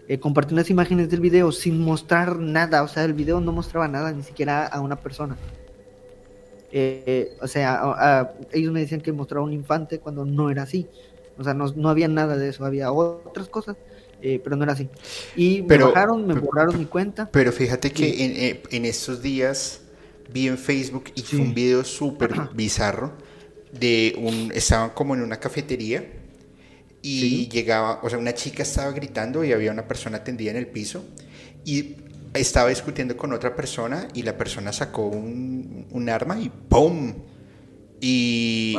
eh, 0.08 0.18
compartí 0.18 0.54
unas 0.54 0.70
imágenes 0.70 1.08
del 1.10 1.20
video 1.20 1.52
sin 1.52 1.80
mostrar 1.80 2.38
nada, 2.38 2.82
o 2.82 2.88
sea, 2.88 3.04
el 3.04 3.14
video 3.14 3.40
no 3.40 3.52
mostraba 3.52 3.88
nada, 3.88 4.12
ni 4.12 4.22
siquiera 4.22 4.66
a 4.66 4.80
una 4.80 4.96
persona. 4.96 5.36
Eh, 6.70 7.37
o 7.40 7.48
sea, 7.48 8.34
ellos 8.52 8.72
me 8.72 8.80
decían 8.80 9.00
que 9.00 9.12
mostraba 9.12 9.44
un 9.44 9.52
infante 9.52 9.98
cuando 9.98 10.25
no 10.25 10.50
era 10.50 10.62
así. 10.62 10.87
O 11.38 11.44
sea, 11.44 11.54
no, 11.54 11.72
no 11.76 11.88
había 11.88 12.08
nada 12.08 12.37
de 12.37 12.48
eso, 12.48 12.64
había 12.64 12.90
otras 12.92 13.48
cosas, 13.48 13.76
eh, 14.20 14.40
pero 14.42 14.56
no 14.56 14.64
era 14.64 14.72
así. 14.72 14.88
Y 15.37 15.62
me 15.62 15.78
bajaron, 15.78 16.26
me 16.26 16.34
borraron 16.34 16.78
mi 16.78 16.87
cuenta. 16.87 17.30
Pero 17.30 17.52
fíjate 17.52 17.92
que 17.92 18.25
en, 18.25 18.32
eh, 18.37 18.62
en, 18.70 18.84
estos 18.84 19.22
días 19.22 19.82
vi 20.32 20.48
en 20.48 20.58
Facebook 20.58 21.04
y 21.14 21.22
fue 21.22 21.38
un 21.38 21.54
video 21.54 21.84
súper 21.84 22.34
bizarro 22.54 23.12
de 23.72 24.14
un, 24.18 24.50
estaban 24.52 24.90
como 24.90 25.14
en 25.14 25.22
una 25.22 25.38
cafetería 25.38 26.04
y 27.00 27.48
llegaba, 27.48 28.00
o 28.02 28.10
sea, 28.10 28.18
una 28.18 28.34
chica 28.34 28.64
estaba 28.64 28.90
gritando 28.90 29.44
y 29.44 29.52
había 29.52 29.70
una 29.70 29.87
persona 29.87 30.25
tendida 30.25 30.50
en 30.50 30.56
el 30.56 30.66
piso 30.66 31.04
y 31.64 31.96
estaba 32.35 32.68
discutiendo 32.68 33.16
con 33.16 33.32
otra 33.32 33.54
persona 33.54 34.08
y 34.14 34.23
la 34.23 34.37
persona 34.37 34.73
sacó 34.73 35.06
un, 35.06 35.87
un 35.90 36.08
arma 36.08 36.38
y 36.40 36.50
¡pum! 36.50 37.14
Y 38.00 38.76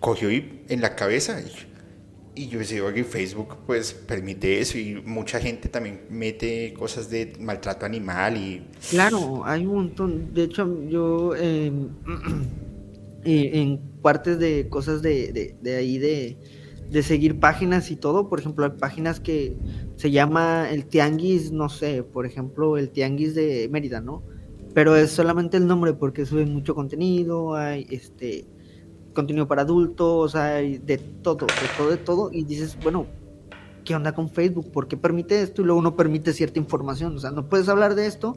cogió 0.00 0.28
en 0.30 0.80
la 0.80 0.94
cabeza. 0.94 1.40
Y, 1.40 2.42
y 2.42 2.48
yo 2.48 2.60
decía, 2.60 2.84
oye, 2.84 3.04
Facebook 3.04 3.56
pues 3.66 3.92
permite 3.92 4.60
eso 4.60 4.78
y 4.78 5.02
mucha 5.04 5.40
gente 5.40 5.68
también 5.68 6.02
mete 6.08 6.72
cosas 6.74 7.10
de 7.10 7.32
maltrato 7.40 7.84
animal 7.84 8.36
y... 8.36 8.66
Claro, 8.90 9.44
hay 9.44 9.66
un 9.66 9.74
montón. 9.74 10.34
De 10.34 10.44
hecho, 10.44 10.82
yo 10.88 11.34
em, 11.34 11.88
en 13.24 13.78
partes 14.02 14.38
de 14.38 14.68
cosas 14.68 15.02
de, 15.02 15.56
de 15.60 15.76
ahí 15.76 15.98
de 15.98 16.38
de 16.90 17.02
seguir 17.02 17.38
páginas 17.38 17.90
y 17.90 17.96
todo. 17.96 18.28
Por 18.28 18.40
ejemplo, 18.40 18.64
hay 18.64 18.72
páginas 18.72 19.20
que 19.20 19.56
se 19.96 20.10
llama 20.10 20.70
el 20.70 20.86
Tianguis, 20.86 21.52
no 21.52 21.68
sé, 21.68 22.02
por 22.02 22.26
ejemplo, 22.26 22.76
el 22.76 22.90
Tianguis 22.90 23.34
de 23.34 23.68
Mérida, 23.70 24.00
¿no? 24.00 24.22
Pero 24.74 24.96
es 24.96 25.10
solamente 25.10 25.56
el 25.56 25.66
nombre 25.66 25.92
porque 25.94 26.24
suben 26.26 26.52
mucho 26.52 26.74
contenido, 26.74 27.54
hay 27.54 27.86
este 27.90 28.46
contenido 29.14 29.48
para 29.48 29.62
adultos, 29.62 30.36
hay 30.36 30.78
de 30.78 30.98
todo, 30.98 31.46
de 31.46 31.68
todo, 31.76 31.90
de 31.90 31.96
todo. 31.96 32.30
Y 32.32 32.44
dices, 32.44 32.78
bueno, 32.82 33.06
¿qué 33.84 33.94
onda 33.94 34.12
con 34.12 34.28
Facebook? 34.28 34.70
¿Por 34.70 34.86
qué 34.86 34.96
permite 34.96 35.42
esto? 35.42 35.62
Y 35.62 35.64
luego 35.64 35.82
no 35.82 35.96
permite 35.96 36.32
cierta 36.32 36.58
información. 36.58 37.16
O 37.16 37.18
sea, 37.18 37.30
no 37.30 37.48
puedes 37.48 37.68
hablar 37.68 37.94
de 37.94 38.06
esto, 38.06 38.36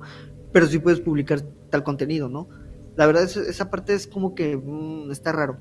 pero 0.52 0.68
sí 0.68 0.80
puedes 0.80 1.00
publicar 1.00 1.42
tal 1.70 1.84
contenido, 1.84 2.30
¿no? 2.30 2.50
La 2.96 3.06
verdad, 3.06 3.24
es, 3.24 3.38
esa 3.38 3.70
parte 3.70 3.94
es 3.94 4.08
como 4.08 4.36
que 4.36 4.58
mm, 4.58 5.12
está 5.12 5.32
raro. 5.32 5.58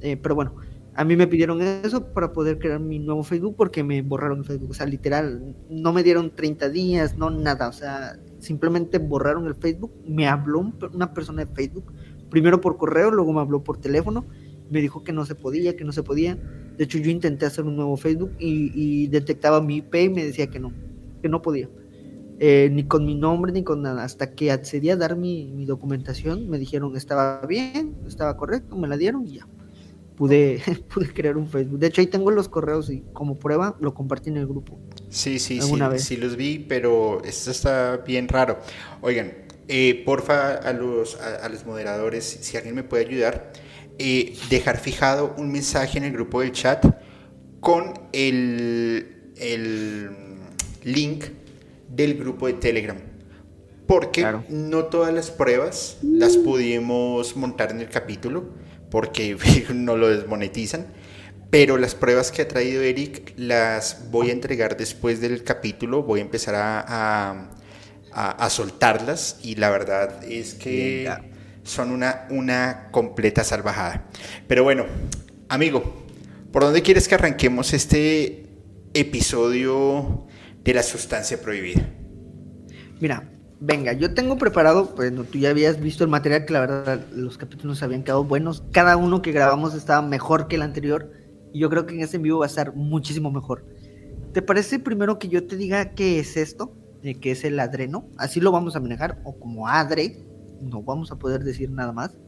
Eh, 0.00 0.16
pero 0.16 0.34
bueno, 0.34 0.54
a 0.96 1.04
mí 1.04 1.16
me 1.16 1.26
pidieron 1.26 1.60
eso 1.60 2.12
para 2.12 2.32
poder 2.32 2.58
crear 2.58 2.78
mi 2.78 3.00
nuevo 3.00 3.24
Facebook 3.24 3.56
porque 3.56 3.82
me 3.82 4.00
borraron 4.02 4.44
Facebook. 4.44 4.70
O 4.70 4.74
sea, 4.74 4.86
literal, 4.86 5.56
no 5.68 5.92
me 5.92 6.04
dieron 6.04 6.34
30 6.34 6.68
días, 6.68 7.18
no 7.18 7.30
nada. 7.30 7.68
O 7.68 7.72
sea, 7.72 8.16
simplemente 8.38 8.98
borraron 8.98 9.46
el 9.46 9.56
Facebook. 9.56 9.92
Me 10.06 10.28
habló 10.28 10.72
una 10.92 11.12
persona 11.12 11.44
de 11.44 11.52
Facebook, 11.52 11.92
primero 12.30 12.60
por 12.60 12.76
correo, 12.76 13.10
luego 13.10 13.32
me 13.32 13.40
habló 13.40 13.64
por 13.64 13.78
teléfono. 13.78 14.24
Me 14.70 14.80
dijo 14.80 15.02
que 15.02 15.12
no 15.12 15.26
se 15.26 15.34
podía, 15.34 15.76
que 15.76 15.84
no 15.84 15.90
se 15.90 16.04
podía. 16.04 16.36
De 16.76 16.84
hecho, 16.84 16.98
yo 16.98 17.10
intenté 17.10 17.44
hacer 17.44 17.64
un 17.64 17.74
nuevo 17.74 17.96
Facebook 17.96 18.32
y, 18.38 19.08
detectaba 19.08 19.60
mi 19.60 19.76
IP 19.76 19.94
y 19.96 20.08
me 20.08 20.24
decía 20.24 20.46
que 20.46 20.60
no, 20.60 20.72
que 21.22 21.28
no 21.28 21.42
podía. 21.42 21.68
Eh, 22.38 22.68
ni 22.72 22.84
con 22.84 23.04
mi 23.04 23.16
nombre 23.16 23.50
ni 23.52 23.64
con 23.64 23.82
nada. 23.82 24.04
Hasta 24.04 24.34
que 24.34 24.52
accedí 24.52 24.90
a 24.90 24.96
dar 24.96 25.16
mi, 25.16 25.50
mi 25.52 25.66
documentación, 25.66 26.48
me 26.48 26.58
dijeron 26.58 26.96
estaba 26.96 27.40
bien, 27.46 27.96
estaba 28.06 28.36
correcto, 28.36 28.76
me 28.76 28.86
la 28.86 28.96
dieron 28.96 29.26
y 29.26 29.38
ya 29.38 29.48
pude, 30.16 30.62
pude 30.94 31.12
crear 31.12 31.36
un 31.36 31.48
Facebook. 31.48 31.78
De 31.78 31.88
hecho, 31.88 32.00
ahí 32.00 32.06
tengo 32.06 32.30
los 32.30 32.48
correos 32.48 32.90
y 32.90 33.02
como 33.12 33.38
prueba 33.38 33.76
lo 33.80 33.94
compartí 33.94 34.30
en 34.30 34.38
el 34.38 34.46
grupo. 34.46 34.78
Sí, 35.08 35.38
sí, 35.38 35.60
sí, 35.60 35.72
sí 35.98 36.16
los 36.16 36.36
vi, 36.36 36.58
pero 36.58 37.22
esto 37.24 37.50
está 37.50 37.98
bien 37.98 38.28
raro. 38.28 38.58
Oigan, 39.00 39.32
eh, 39.68 40.02
porfa 40.04 40.54
a 40.54 40.72
los, 40.72 41.16
a, 41.20 41.48
los 41.48 41.64
moderadores, 41.64 42.24
si 42.24 42.56
alguien 42.56 42.74
me 42.74 42.82
puede 42.82 43.06
ayudar, 43.06 43.52
eh, 43.98 44.36
dejar 44.50 44.78
fijado 44.78 45.34
un 45.38 45.52
mensaje 45.52 45.98
en 45.98 46.04
el 46.04 46.12
grupo 46.12 46.40
del 46.40 46.52
chat 46.52 46.84
con 47.60 47.94
el, 48.12 49.32
el 49.36 50.10
link 50.82 51.24
del 51.88 52.14
grupo 52.14 52.46
de 52.46 52.54
Telegram. 52.54 52.98
Porque 53.86 54.26
no 54.48 54.86
todas 54.86 55.12
las 55.12 55.30
pruebas 55.30 55.98
las 56.02 56.38
pudimos 56.38 57.36
montar 57.36 57.70
en 57.70 57.80
el 57.80 57.90
capítulo 57.90 58.44
porque 58.94 59.36
no 59.74 59.96
lo 59.96 60.08
desmonetizan. 60.08 60.86
Pero 61.50 61.78
las 61.78 61.96
pruebas 61.96 62.30
que 62.30 62.42
ha 62.42 62.48
traído 62.48 62.80
Eric 62.80 63.34
las 63.36 64.08
voy 64.12 64.30
a 64.30 64.32
entregar 64.32 64.76
después 64.76 65.20
del 65.20 65.42
capítulo, 65.42 66.04
voy 66.04 66.20
a 66.20 66.22
empezar 66.22 66.54
a, 66.54 67.50
a, 68.12 68.50
soltarlas 68.50 69.40
y 69.42 69.56
la 69.56 69.70
verdad 69.70 70.22
es 70.22 70.54
que 70.54 71.08
son 71.64 71.90
una, 71.90 72.28
una 72.30 72.88
completa 72.92 73.42
salvajada. 73.42 74.06
Pero 74.46 74.62
bueno, 74.62 74.86
amigo, 75.48 76.06
¿por 76.52 76.62
dónde 76.62 76.82
quieres 76.82 77.08
que 77.08 77.16
arranquemos 77.16 77.72
este 77.72 78.46
episodio 78.94 80.28
de 80.62 80.72
la 80.72 80.84
sustancia 80.84 81.40
prohibida? 81.40 81.82
Mira, 83.00 83.28
Venga, 83.66 83.94
yo 83.94 84.12
tengo 84.12 84.36
preparado, 84.36 84.92
bueno, 84.94 85.24
tú 85.24 85.38
ya 85.38 85.48
habías 85.48 85.80
visto 85.80 86.04
el 86.04 86.10
material 86.10 86.44
que 86.44 86.52
la 86.52 86.60
verdad 86.60 87.00
los 87.14 87.38
capítulos 87.38 87.82
habían 87.82 88.02
quedado 88.02 88.22
buenos. 88.22 88.62
Cada 88.72 88.98
uno 88.98 89.22
que 89.22 89.32
grabamos 89.32 89.74
estaba 89.74 90.06
mejor 90.06 90.48
que 90.48 90.56
el 90.56 90.62
anterior. 90.62 91.10
Y 91.50 91.60
yo 91.60 91.70
creo 91.70 91.86
que 91.86 91.94
en 91.94 92.00
este 92.00 92.18
en 92.18 92.24
vivo 92.24 92.40
va 92.40 92.44
a 92.44 92.48
estar 92.48 92.76
muchísimo 92.76 93.30
mejor. 93.30 93.64
¿Te 94.34 94.42
parece 94.42 94.80
primero 94.80 95.18
que 95.18 95.28
yo 95.28 95.46
te 95.46 95.56
diga 95.56 95.94
qué 95.94 96.18
es 96.18 96.36
esto? 96.36 96.76
De 97.00 97.14
qué 97.14 97.30
es 97.30 97.42
el 97.44 97.58
adreno. 97.58 98.06
Así 98.18 98.38
lo 98.38 98.52
vamos 98.52 98.76
a 98.76 98.80
manejar. 98.80 99.22
O 99.24 99.38
como 99.38 99.66
adre. 99.66 100.18
No 100.60 100.82
vamos 100.82 101.10
a 101.10 101.16
poder 101.16 101.42
decir 101.42 101.70
nada 101.70 101.92
más. 101.92 102.18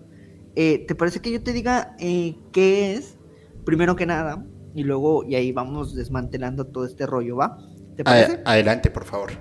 Eh, 0.55 0.87
¿Te 0.89 0.95
parece 0.95 1.21
que 1.21 1.31
yo 1.31 1.43
te 1.43 1.53
diga 1.53 1.97
eh, 1.99 2.35
qué 2.51 2.95
es? 2.95 3.19
Primero 3.67 3.95
que 3.95 4.07
nada. 4.07 4.43
Y 4.75 4.85
luego, 4.85 5.23
y 5.23 5.35
ahí 5.35 5.53
vamos 5.53 5.95
desmantelando 5.95 6.65
todo 6.65 6.87
este 6.87 7.05
rollo, 7.05 7.37
¿va? 7.37 7.59
¿Te 7.95 8.05
parece? 8.05 8.41
Adelante, 8.47 8.91
por 8.91 9.05
favor. 9.05 9.33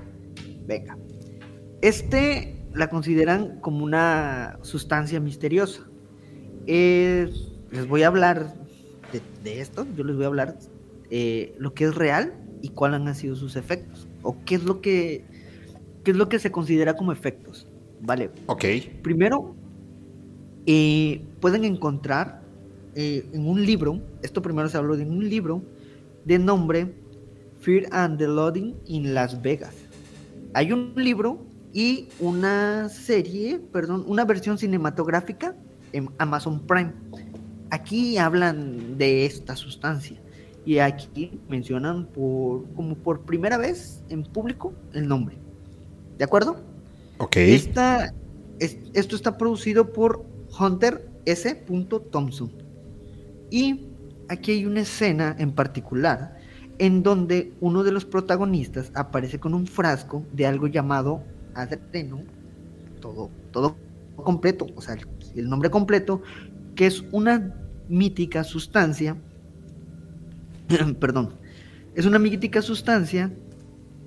Venga. 0.65 0.97
Este 1.81 2.55
la 2.73 2.89
consideran 2.89 3.59
como 3.61 3.83
una 3.83 4.59
sustancia 4.61 5.19
misteriosa. 5.19 5.87
les 6.65 7.87
voy 7.87 8.03
a 8.03 8.07
hablar 8.07 8.55
de, 9.43 9.61
esto, 9.61 9.85
yo 9.95 10.03
les 10.03 10.15
voy 10.15 10.25
a 10.25 10.27
hablar 10.27 10.57
eh, 11.09 11.55
lo 11.57 11.73
que 11.73 11.85
es 11.85 11.95
real 11.95 12.33
y 12.61 12.69
cuáles 12.69 13.01
han 13.01 13.15
sido 13.15 13.35
sus 13.35 13.55
efectos. 13.55 14.07
O 14.23 14.37
qué 14.45 14.55
es 14.55 14.63
lo 14.63 14.81
que, 14.81 15.23
qué 16.03 16.11
es 16.11 16.17
lo 16.17 16.29
que 16.29 16.39
se 16.39 16.51
considera 16.51 16.95
como 16.95 17.11
efectos. 17.11 17.67
Vale. 18.01 18.31
Ok. 18.47 18.65
Primero, 19.01 19.55
eh, 20.65 21.23
pueden 21.39 21.63
encontrar 21.63 22.41
eh, 22.95 23.27
en 23.33 23.47
un 23.47 23.65
libro, 23.65 24.01
esto 24.21 24.41
primero 24.41 24.67
se 24.69 24.77
habló 24.77 24.97
de 24.97 25.05
un 25.05 25.29
libro 25.29 25.61
de 26.25 26.39
nombre 26.39 26.93
Fear 27.59 27.87
and 27.91 28.17
the 28.17 28.27
Loading 28.27 28.75
in 28.85 29.13
Las 29.13 29.41
Vegas. 29.41 29.75
Hay 30.53 30.71
un 30.71 30.93
libro 30.95 31.45
y 31.75 32.07
una 32.21 32.87
serie, 32.87 33.59
perdón, 33.59 34.05
una 34.07 34.23
versión 34.23 34.57
cinematográfica 34.57 35.57
en 35.91 36.09
Amazon 36.19 36.65
Prime. 36.65 36.93
Aquí 37.69 38.17
hablan 38.17 38.97
de 38.97 39.25
esta 39.25 39.57
sustancia 39.57 40.17
y 40.65 40.79
aquí 40.79 41.37
mencionan 41.49 42.05
por 42.05 42.63
como 42.75 42.95
por 42.95 43.25
primera 43.25 43.57
vez 43.57 44.01
en 44.07 44.23
público 44.23 44.73
el 44.93 45.05
nombre. 45.05 45.37
¿De 46.17 46.23
acuerdo? 46.23 46.61
Ok. 47.17 47.35
Esta, 47.35 48.13
esto 48.59 49.17
está 49.17 49.37
producido 49.37 49.91
por 49.91 50.25
Hunter 50.57 51.09
S. 51.25 51.65
Thompson. 52.09 52.53
Y 53.51 53.89
aquí 54.29 54.51
hay 54.53 54.65
una 54.65 54.79
escena 54.79 55.35
en 55.39 55.51
particular 55.51 56.37
en 56.77 57.03
donde 57.03 57.51
uno 57.59 57.83
de 57.83 57.91
los 57.91 58.05
protagonistas 58.05 58.91
aparece 58.93 59.41
con 59.41 59.53
un 59.53 59.67
frasco 59.67 60.23
de 60.31 60.47
algo 60.47 60.67
llamado 60.67 61.34
adreno, 61.55 62.23
todo, 63.01 63.31
todo 63.51 63.75
completo, 64.15 64.67
o 64.75 64.81
sea, 64.81 64.97
el 65.35 65.49
nombre 65.49 65.69
completo, 65.69 66.21
que 66.75 66.85
es 66.85 67.03
una 67.11 67.55
mítica 67.89 68.43
sustancia, 68.43 69.17
perdón, 70.99 71.33
es 71.95 72.05
una 72.05 72.19
mítica 72.19 72.61
sustancia 72.61 73.31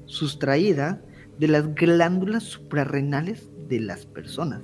sustraída 0.06 1.02
de 1.38 1.48
las 1.48 1.74
glándulas 1.74 2.42
suprarrenales 2.44 3.50
de 3.68 3.80
las 3.80 4.06
personas. 4.06 4.62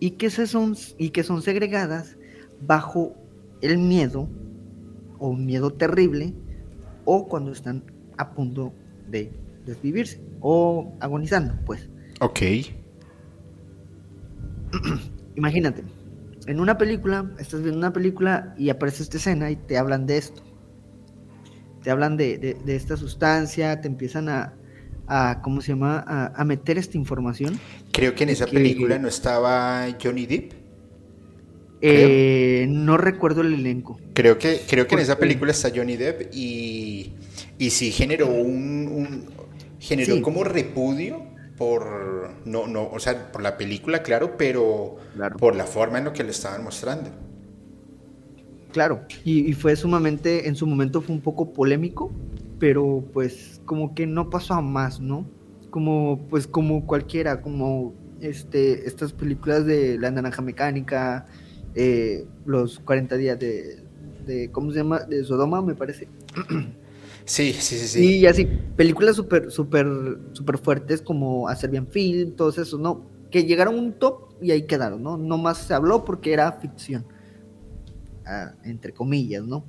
Y 0.00 0.12
que, 0.12 0.30
se 0.30 0.46
son, 0.46 0.76
y 0.98 1.10
que 1.10 1.22
son 1.22 1.42
segregadas 1.42 2.16
bajo 2.66 3.14
el 3.60 3.78
miedo 3.78 4.28
o 5.18 5.34
miedo 5.34 5.72
terrible 5.72 6.34
o 7.04 7.28
cuando 7.28 7.52
están 7.52 7.84
a 8.18 8.34
punto 8.34 8.72
de 9.08 9.32
desvivirse 9.66 10.20
o 10.40 10.92
agonizando, 11.00 11.54
pues. 11.64 11.88
Ok. 12.20 12.40
Imagínate, 15.36 15.82
en 16.46 16.60
una 16.60 16.78
película, 16.78 17.30
estás 17.38 17.62
viendo 17.62 17.78
una 17.78 17.92
película 17.92 18.54
y 18.58 18.70
aparece 18.70 19.02
esta 19.02 19.16
escena 19.16 19.50
y 19.50 19.56
te 19.56 19.78
hablan 19.78 20.06
de 20.06 20.18
esto. 20.18 20.42
Te 21.82 21.90
hablan 21.90 22.16
de, 22.16 22.56
esta 22.66 22.96
sustancia, 22.96 23.80
te 23.80 23.88
empiezan 23.88 24.28
a, 24.28 25.40
¿cómo 25.42 25.60
se 25.60 25.72
llama?, 25.72 26.32
a, 26.34 26.44
meter 26.44 26.78
esta 26.78 26.96
información. 26.96 27.58
Creo 27.92 28.14
que 28.14 28.22
en 28.24 28.30
esa 28.30 28.46
película 28.46 28.98
no 28.98 29.08
estaba 29.08 29.86
Johnny 30.00 30.26
Depp. 30.26 30.52
Eh, 31.84 32.66
no 32.68 32.96
recuerdo 32.96 33.40
el 33.40 33.54
elenco. 33.54 33.98
Creo 34.14 34.38
que, 34.38 34.60
creo 34.68 34.86
que 34.86 34.94
en 34.94 35.00
esa 35.00 35.18
película 35.18 35.50
está 35.50 35.72
Johnny 35.74 35.96
Depp 35.96 36.32
y, 36.32 37.14
y 37.58 37.70
sí 37.70 37.90
generó 37.90 38.28
un, 38.28 39.24
generó 39.82 40.22
como 40.22 40.44
repudio 40.44 41.20
por 41.58 42.30
no, 42.44 42.66
no, 42.66 42.88
o 42.88 42.98
sea, 42.98 43.30
por 43.32 43.42
la 43.42 43.56
película, 43.58 44.02
claro, 44.02 44.36
pero 44.38 44.96
por 45.38 45.56
la 45.56 45.64
forma 45.64 45.98
en 45.98 46.04
lo 46.04 46.12
que 46.12 46.24
le 46.24 46.30
estaban 46.30 46.62
mostrando. 46.64 47.10
Claro, 48.72 49.02
y, 49.24 49.52
fue 49.52 49.76
sumamente, 49.76 50.48
en 50.48 50.56
su 50.56 50.66
momento 50.66 51.02
fue 51.02 51.14
un 51.14 51.20
poco 51.20 51.52
polémico, 51.52 52.10
pero 52.58 53.04
pues 53.12 53.60
como 53.66 53.94
que 53.94 54.06
no 54.06 54.30
pasó 54.30 54.54
a 54.54 54.62
más, 54.62 54.98
¿no? 54.98 55.26
Como, 55.70 56.26
pues 56.30 56.46
como 56.46 56.86
cualquiera, 56.86 57.42
como 57.42 57.92
este, 58.20 58.86
estas 58.86 59.12
películas 59.12 59.66
de 59.66 59.98
La 59.98 60.10
Naranja 60.10 60.40
Mecánica, 60.42 61.26
eh, 61.74 62.24
los 62.46 62.78
40 62.78 63.16
días 63.16 63.38
de, 63.38 63.82
de, 64.26 64.50
¿cómo 64.50 64.70
se 64.70 64.78
llama? 64.78 65.00
De 65.00 65.22
Sodoma, 65.24 65.60
me 65.60 65.74
parece. 65.74 66.08
Sí, 67.24 67.52
sí, 67.52 67.78
sí, 67.78 67.88
sí. 67.88 68.16
Y 68.18 68.26
así, 68.26 68.46
películas 68.76 69.16
súper, 69.16 69.50
súper, 69.50 69.86
súper 70.32 70.58
fuertes 70.58 71.02
como 71.02 71.48
A 71.48 71.56
Serbian 71.56 71.86
Film, 71.86 72.32
todos 72.32 72.58
esos, 72.58 72.80
¿no? 72.80 73.06
Que 73.30 73.44
llegaron 73.44 73.76
a 73.76 73.78
un 73.78 73.92
top 73.92 74.34
y 74.40 74.50
ahí 74.50 74.66
quedaron, 74.66 75.02
¿no? 75.02 75.16
No 75.16 75.38
más 75.38 75.58
se 75.58 75.74
habló 75.74 76.04
porque 76.04 76.32
era 76.32 76.52
ficción. 76.52 77.06
Ah, 78.26 78.52
entre 78.64 78.92
comillas, 78.92 79.44
¿no? 79.44 79.64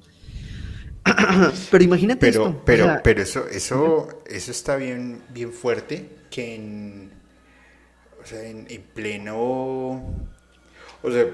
pero 1.72 1.84
imagínate 1.84 2.20
pero, 2.20 2.48
esto. 2.48 2.62
Pero, 2.66 3.02
pero 3.04 3.22
eso, 3.22 3.48
eso, 3.50 4.08
eso 4.26 4.52
está 4.52 4.76
bien, 4.76 5.22
bien 5.34 5.52
fuerte 5.52 6.10
que 6.30 6.56
en, 6.56 7.12
o 8.22 8.26
sea, 8.26 8.42
en, 8.44 8.66
pleno, 8.94 9.36
o 11.02 11.12
sea, 11.12 11.26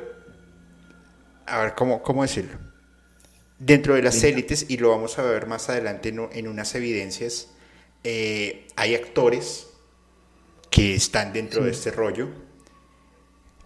a 1.46 1.62
ver, 1.62 1.76
¿cómo, 1.76 2.02
cómo 2.02 2.24
decirlo? 2.24 2.69
Dentro 3.60 3.96
de 3.96 4.01
las 4.01 4.24
élites, 4.24 4.66
y 4.70 4.78
lo 4.78 4.89
vamos 4.89 5.20
a 5.20 5.24
ver 5.24 5.46
más 5.46 5.70
adelante 5.70 6.10
en, 6.10 6.48
unas 6.48 6.75
evidencias, 6.75 7.50
eh, 8.04 8.68
hay 8.75 8.96
actores 8.96 9.68
que 10.72 10.96
están 10.96 11.34
dentro 11.34 11.63
de 11.66 11.72
este 11.72 11.92
rollo, 11.92 12.30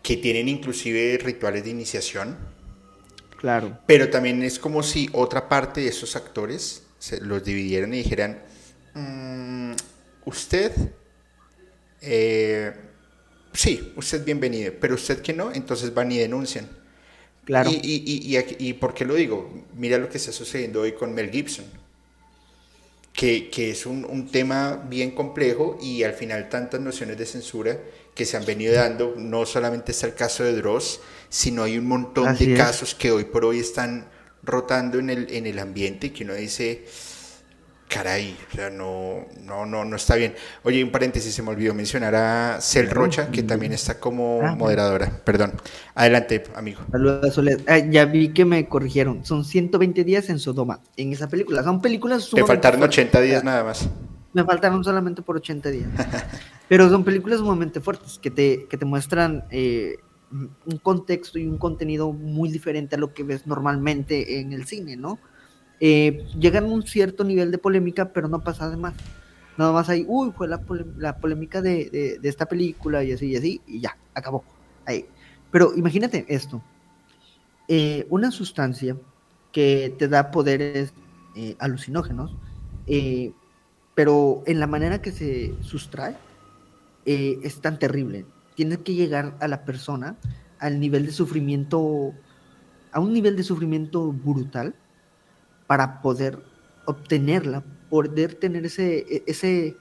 que 0.02 0.18
tienen 0.18 0.50
inclusive 0.50 1.20
rituales 1.20 1.64
de 1.64 1.70
iniciación, 1.70 2.38
Claro. 3.44 3.78
Pero 3.86 4.10
también 4.10 4.42
es 4.42 4.58
como 4.58 4.82
si 4.84 5.10
otra 5.12 5.50
parte 5.50 5.82
de 5.82 5.90
esos 5.90 6.16
actores 6.16 6.84
se 6.98 7.20
los 7.20 7.44
dividieran 7.44 7.94
y 7.94 7.98
dijeran, 7.98 8.42
mm, 8.94 9.74
usted, 10.24 10.72
eh, 12.00 12.72
sí, 13.52 13.92
usted 13.98 14.24
bienvenido, 14.24 14.72
pero 14.80 14.96
usted 14.96 15.22
que 15.22 15.34
no, 15.34 15.52
entonces 15.52 15.94
van 15.94 16.10
y 16.14 16.20
denuncian. 16.20 16.70
Claro. 17.46 17.70
Y, 17.70 17.76
y, 17.76 18.38
y, 18.38 18.68
y, 18.70 18.74
por 18.74 18.94
qué 18.94 19.06
lo 19.06 19.16
digo? 19.16 19.52
Mira 19.76 19.98
lo 19.98 20.10
que 20.10 20.18
está 20.18 20.32
sucediendo 20.32 20.82
hoy 20.82 20.94
con 20.94 21.14
Mel 21.14 21.30
Gibson, 21.30 21.66
que, 23.12 23.50
que 23.50 23.72
es 23.72 23.86
un, 23.86 24.06
un, 24.06 24.30
tema 24.32 24.82
bien 24.90 25.12
complejo 25.12 25.78
y 25.82 26.04
al 26.04 26.14
final 26.14 26.48
tantas 26.48 26.80
nociones 26.80 27.18
de 27.18 27.26
censura 27.26 27.78
que 28.16 28.26
se 28.26 28.38
han 28.38 28.46
venido 28.46 28.74
dando, 28.74 29.16
no 29.18 29.46
solamente 29.46 29.92
está 29.92 30.08
el 30.08 30.14
caso 30.14 30.44
de 30.44 30.54
Dross, 30.54 31.02
sino 31.30 31.64
hay 31.64 31.78
un 31.78 31.88
montón 31.88 32.38
de 32.38 32.54
casos 32.56 32.96
que 32.96 33.12
hoy 33.12 33.26
por 33.26 33.44
hoy 33.44 33.60
están 33.60 34.08
rotando 34.44 35.00
en 35.00 35.10
el, 35.10 35.34
en 35.34 35.48
el 35.48 35.60
ambiente 35.60 36.08
y 36.08 36.10
que 36.12 36.24
uno 36.24 36.36
dice, 36.36 36.86
caray, 37.94 38.36
o 38.52 38.56
sea, 38.56 38.70
no, 38.72 39.26
no, 39.42 39.66
no, 39.66 39.86
no 39.86 39.96
está 39.96 40.16
bien. 40.16 40.34
Oye, 40.64 40.84
un 40.84 40.90
paréntesis, 40.90 41.34
se 41.34 41.44
me 41.44 41.52
olvidó 41.52 41.74
mencionar 41.76 42.16
a 42.16 42.60
Cel 42.60 42.90
Rocha, 42.90 43.30
que 43.30 43.44
también 43.44 43.72
está 43.72 44.00
como 44.00 44.42
ah, 44.44 44.56
moderadora. 44.56 45.22
Perdón. 45.24 45.54
Adelante, 45.94 46.44
amigo. 46.56 46.82
Saludos, 46.92 47.40
ah, 47.68 47.78
ya 47.78 48.06
vi 48.06 48.30
que 48.30 48.46
me 48.46 48.68
corrigieron. 48.68 49.24
Son 49.24 49.46
120 49.46 50.04
días 50.04 50.30
en 50.30 50.40
Sodoma, 50.40 50.80
en 50.98 51.14
esa 51.14 51.28
película. 51.28 51.62
Son 51.64 51.82
películas 51.82 52.30
Te 52.34 52.44
faltaron 52.44 52.82
80 52.82 53.22
días 53.22 53.44
nada 53.44 53.64
más. 53.64 53.88
Me 54.34 54.44
faltaron 54.44 54.84
solamente 54.84 55.22
por 55.22 55.36
80 55.38 55.70
días. 55.70 55.90
Pero 56.68 56.90
son 56.90 57.04
películas 57.04 57.40
sumamente 57.40 57.80
fuertes 57.80 58.18
que 58.18 58.32
te, 58.32 58.66
que 58.66 58.78
te 58.78 58.86
muestran 58.86 59.46
eh, 59.52 59.98
un 60.32 60.78
contexto 60.82 61.38
y 61.38 61.46
un 61.46 61.60
contenido 61.60 62.12
muy 62.12 62.50
diferente 62.50 62.96
a 62.96 63.00
lo 63.00 63.14
que 63.14 63.24
ves 63.24 63.46
normalmente 63.46 64.40
en 64.40 64.52
el 64.52 64.66
cine, 64.66 64.98
¿no? 64.98 65.20
Eh, 65.86 66.26
llegan 66.40 66.64
a 66.64 66.68
un 66.68 66.84
cierto 66.84 67.26
nivel 67.26 67.52
de 67.52 67.58
polémica, 67.58 68.14
pero 68.14 68.30
no 68.30 68.42
pasa 68.42 68.70
de 68.70 68.78
más. 68.78 68.94
Nada 69.58 69.74
más 69.74 69.90
hay, 69.90 70.06
uy, 70.08 70.32
fue 70.32 70.48
la, 70.48 70.62
polémica 71.18 71.62
de, 71.62 72.20
esta 72.24 72.46
película 72.46 73.04
y 73.04 73.12
así 73.12 73.26
y 73.32 73.36
así, 73.36 73.62
y 73.68 73.82
ya, 73.82 73.98
acabó. 74.14 74.46
Ahí. 74.86 75.06
Pero 75.52 75.76
imagínate 75.76 76.26
esto: 76.30 76.64
eh, 77.68 78.08
una 78.10 78.32
sustancia 78.32 78.96
que 79.52 79.94
te 80.00 80.08
da 80.08 80.32
poderes 80.32 80.94
alucinógenos, 81.60 82.34
pero 83.94 84.42
en 84.46 84.62
la 84.62 84.68
manera 84.68 85.02
que 85.02 85.12
se 85.12 85.54
sustrae 85.64 86.16
eh, 87.06 87.40
es 87.44 87.60
tan 87.60 87.78
terrible. 87.78 88.26
Tiene 88.56 88.78
que 88.78 88.94
llegar 88.94 89.36
a 89.42 89.50
la 89.50 89.66
persona 89.66 90.16
al 90.60 90.80
nivel 90.80 91.06
de 91.06 91.12
sufrimiento, 91.12 92.14
a 92.94 93.02
un 93.02 93.12
nivel 93.12 93.36
de 93.36 93.44
sufrimiento 93.44 94.14
brutal 94.14 94.76
para 95.74 96.04
poder 96.04 96.38
obtenerla, 96.86 97.64
poder 97.90 98.36
tener 98.36 98.64
ese, 98.64 99.00
e, 99.10 99.24
ese, 99.26 99.76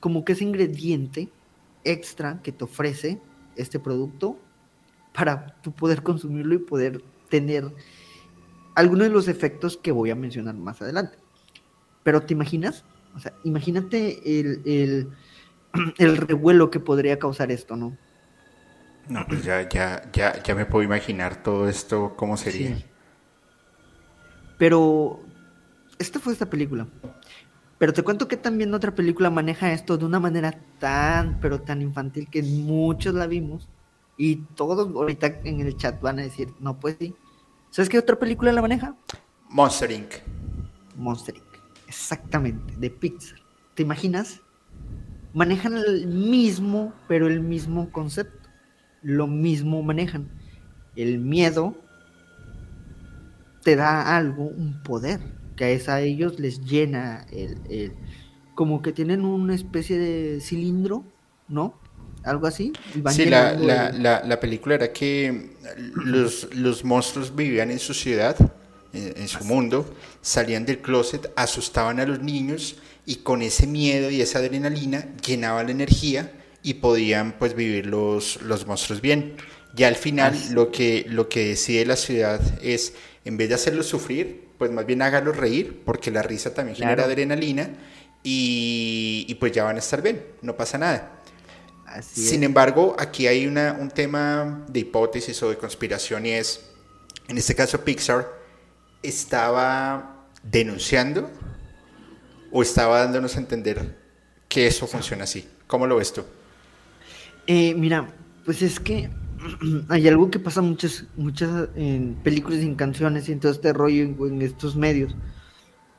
como 0.00 0.24
que 0.24 0.32
ese 0.32 0.42
ingrediente 0.42 1.28
extra 1.84 2.40
que 2.42 2.50
te 2.50 2.64
ofrece 2.64 3.20
este 3.54 3.78
producto 3.78 4.38
para 5.12 5.60
tú 5.60 5.70
poder 5.70 6.02
consumirlo 6.02 6.54
y 6.54 6.60
poder 6.60 7.04
tener 7.28 7.70
algunos 8.74 9.08
de 9.08 9.12
los 9.12 9.28
efectos 9.28 9.76
que 9.76 9.92
voy 9.92 10.08
a 10.08 10.14
mencionar 10.14 10.54
más 10.54 10.80
adelante. 10.80 11.18
Pero 12.04 12.22
¿te 12.22 12.32
imaginas? 12.32 12.82
O 13.14 13.18
sea, 13.18 13.34
imagínate 13.44 14.40
el, 14.40 14.62
el, 14.64 16.16
revuelo 16.26 16.70
que 16.70 16.80
podría 16.80 17.18
causar 17.18 17.52
esto, 17.52 17.76
¿no? 17.76 17.94
No, 19.10 19.26
pues 19.28 19.44
ya, 19.44 19.68
ya, 19.68 20.10
ya, 20.10 20.42
ya 20.42 20.54
me 20.54 20.64
puedo 20.64 20.82
imaginar 20.82 21.42
todo 21.42 21.68
esto, 21.68 22.14
cómo 22.16 22.38
sería. 22.38 22.78
Pero 24.56 25.23
esta 25.98 26.18
fue 26.20 26.32
esta 26.32 26.48
película. 26.48 26.86
Pero 27.78 27.92
te 27.92 28.02
cuento 28.02 28.28
que 28.28 28.36
también 28.36 28.72
otra 28.72 28.94
película 28.94 29.30
maneja 29.30 29.72
esto 29.72 29.98
de 29.98 30.04
una 30.04 30.20
manera 30.20 30.58
tan, 30.78 31.40
pero 31.40 31.60
tan 31.60 31.82
infantil 31.82 32.28
que 32.30 32.42
muchos 32.42 33.14
la 33.14 33.26
vimos. 33.26 33.68
Y 34.16 34.36
todos 34.54 34.94
ahorita 34.94 35.40
en 35.44 35.60
el 35.60 35.76
chat 35.76 36.00
van 36.00 36.20
a 36.20 36.22
decir, 36.22 36.48
no, 36.60 36.78
pues 36.78 36.96
sí. 36.98 37.14
¿Sabes 37.70 37.88
qué 37.88 37.98
otra 37.98 38.18
película 38.18 38.52
la 38.52 38.62
maneja? 38.62 38.96
Monster 39.50 39.90
Inc. 39.90 40.14
Monster 40.96 41.36
Inc. 41.36 41.44
Exactamente, 41.88 42.74
de 42.76 42.90
Pixar. 42.90 43.38
¿Te 43.74 43.82
imaginas? 43.82 44.40
Manejan 45.32 45.76
el 45.76 46.06
mismo, 46.06 46.94
pero 47.08 47.26
el 47.26 47.40
mismo 47.40 47.90
concepto. 47.90 48.48
Lo 49.02 49.26
mismo 49.26 49.82
manejan. 49.82 50.28
El 50.94 51.18
miedo 51.18 51.76
te 53.64 53.74
da 53.74 54.16
algo, 54.16 54.44
un 54.44 54.80
poder, 54.82 55.20
que 55.56 55.80
a 55.86 56.00
ellos 56.00 56.38
les 56.38 56.60
llena 56.64 57.26
el, 57.30 57.92
como 58.54 58.82
que 58.82 58.92
tienen 58.92 59.24
una 59.24 59.54
especie 59.54 59.98
de 59.98 60.40
cilindro, 60.40 61.04
¿no? 61.48 61.78
Algo 62.22 62.46
así. 62.46 62.72
sí, 63.10 63.26
la, 63.26 63.52
la, 63.54 64.40
película 64.40 64.76
era 64.76 64.92
que 64.92 65.56
los, 65.94 66.54
los 66.54 66.84
monstruos 66.84 67.34
vivían 67.34 67.70
en 67.70 67.78
su 67.78 67.92
ciudad 67.92 68.36
en, 68.94 69.28
su 69.28 69.44
mundo, 69.44 69.92
salían 70.22 70.64
del 70.64 70.78
closet, 70.78 71.32
asustaban 71.36 72.00
a 72.00 72.06
los 72.06 72.20
niños 72.20 72.76
y 73.06 73.16
con 73.16 73.42
ese 73.42 73.66
miedo 73.66 74.10
y 74.10 74.20
esa 74.20 74.38
adrenalina 74.38 75.08
llenaban 75.26 75.66
la 75.66 75.72
energía 75.72 76.32
y 76.62 76.74
podían 76.74 77.32
pues 77.38 77.54
vivir 77.54 77.86
los, 77.86 78.40
los 78.42 78.66
monstruos 78.66 79.00
bien. 79.00 79.34
Ya 79.74 79.88
al 79.88 79.96
final 79.96 80.38
lo 80.52 80.70
que, 80.70 81.04
lo 81.08 81.28
que 81.28 81.48
decide 81.48 81.84
la 81.84 81.96
ciudad 81.96 82.40
es, 82.62 82.94
en 83.24 83.36
vez 83.36 83.48
de 83.48 83.56
hacerlos 83.56 83.86
sufrir, 83.86 84.43
pues 84.58 84.70
más 84.70 84.86
bien 84.86 85.02
hágalos 85.02 85.36
reír, 85.36 85.82
porque 85.84 86.10
la 86.10 86.22
risa 86.22 86.54
también 86.54 86.76
genera 86.76 87.04
adrenalina 87.04 87.70
y, 88.22 89.26
y, 89.28 89.34
pues 89.34 89.52
ya 89.52 89.64
van 89.64 89.76
a 89.76 89.80
estar 89.80 90.00
bien, 90.00 90.24
no 90.42 90.56
pasa 90.56 90.78
nada. 90.78 91.20
Sin 92.02 92.42
embargo, 92.42 92.96
aquí 92.98 93.26
hay 93.26 93.46
una, 93.46 93.76
un 93.78 93.90
tema 93.90 94.64
de 94.68 94.80
hipótesis 94.80 95.40
o 95.42 95.50
de 95.50 95.56
conspiración 95.56 96.26
y 96.26 96.30
es, 96.30 96.64
en 97.28 97.38
este 97.38 97.54
caso 97.54 97.84
Pixar, 97.84 98.26
estaba 99.02 100.26
denunciando 100.42 101.30
o 102.50 102.62
estaba 102.62 103.00
dándonos 103.00 103.36
a 103.36 103.38
entender 103.38 103.96
que 104.48 104.66
eso 104.66 104.86
funcione 104.86 105.22
así. 105.22 105.48
¿Cómo 105.66 105.86
lo 105.86 105.96
ves 105.96 106.12
tú? 106.12 106.24
Eh, 107.46 107.74
mira, 107.74 108.08
pues 108.44 108.62
es 108.62 108.80
que 108.80 109.10
hay 109.88 110.08
algo 110.08 110.30
que 110.30 110.38
pasa 110.38 110.62
muchas, 110.62 111.06
muchas 111.16 111.68
en 111.74 112.14
películas 112.22 112.62
y 112.62 112.74
canciones 112.74 113.28
y 113.28 113.32
en 113.32 113.40
todo 113.40 113.52
este 113.52 113.72
rollo 113.72 114.02
en, 114.02 114.42
estos 114.42 114.76
medios. 114.76 115.16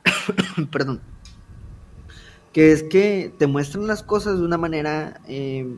Perdón. 0.70 1.00
Que 2.52 2.72
es 2.72 2.82
que 2.82 3.32
te 3.38 3.46
muestran 3.46 3.86
las 3.86 4.02
cosas 4.02 4.38
de 4.38 4.44
una 4.44 4.56
manera 4.56 5.20
eh, 5.28 5.76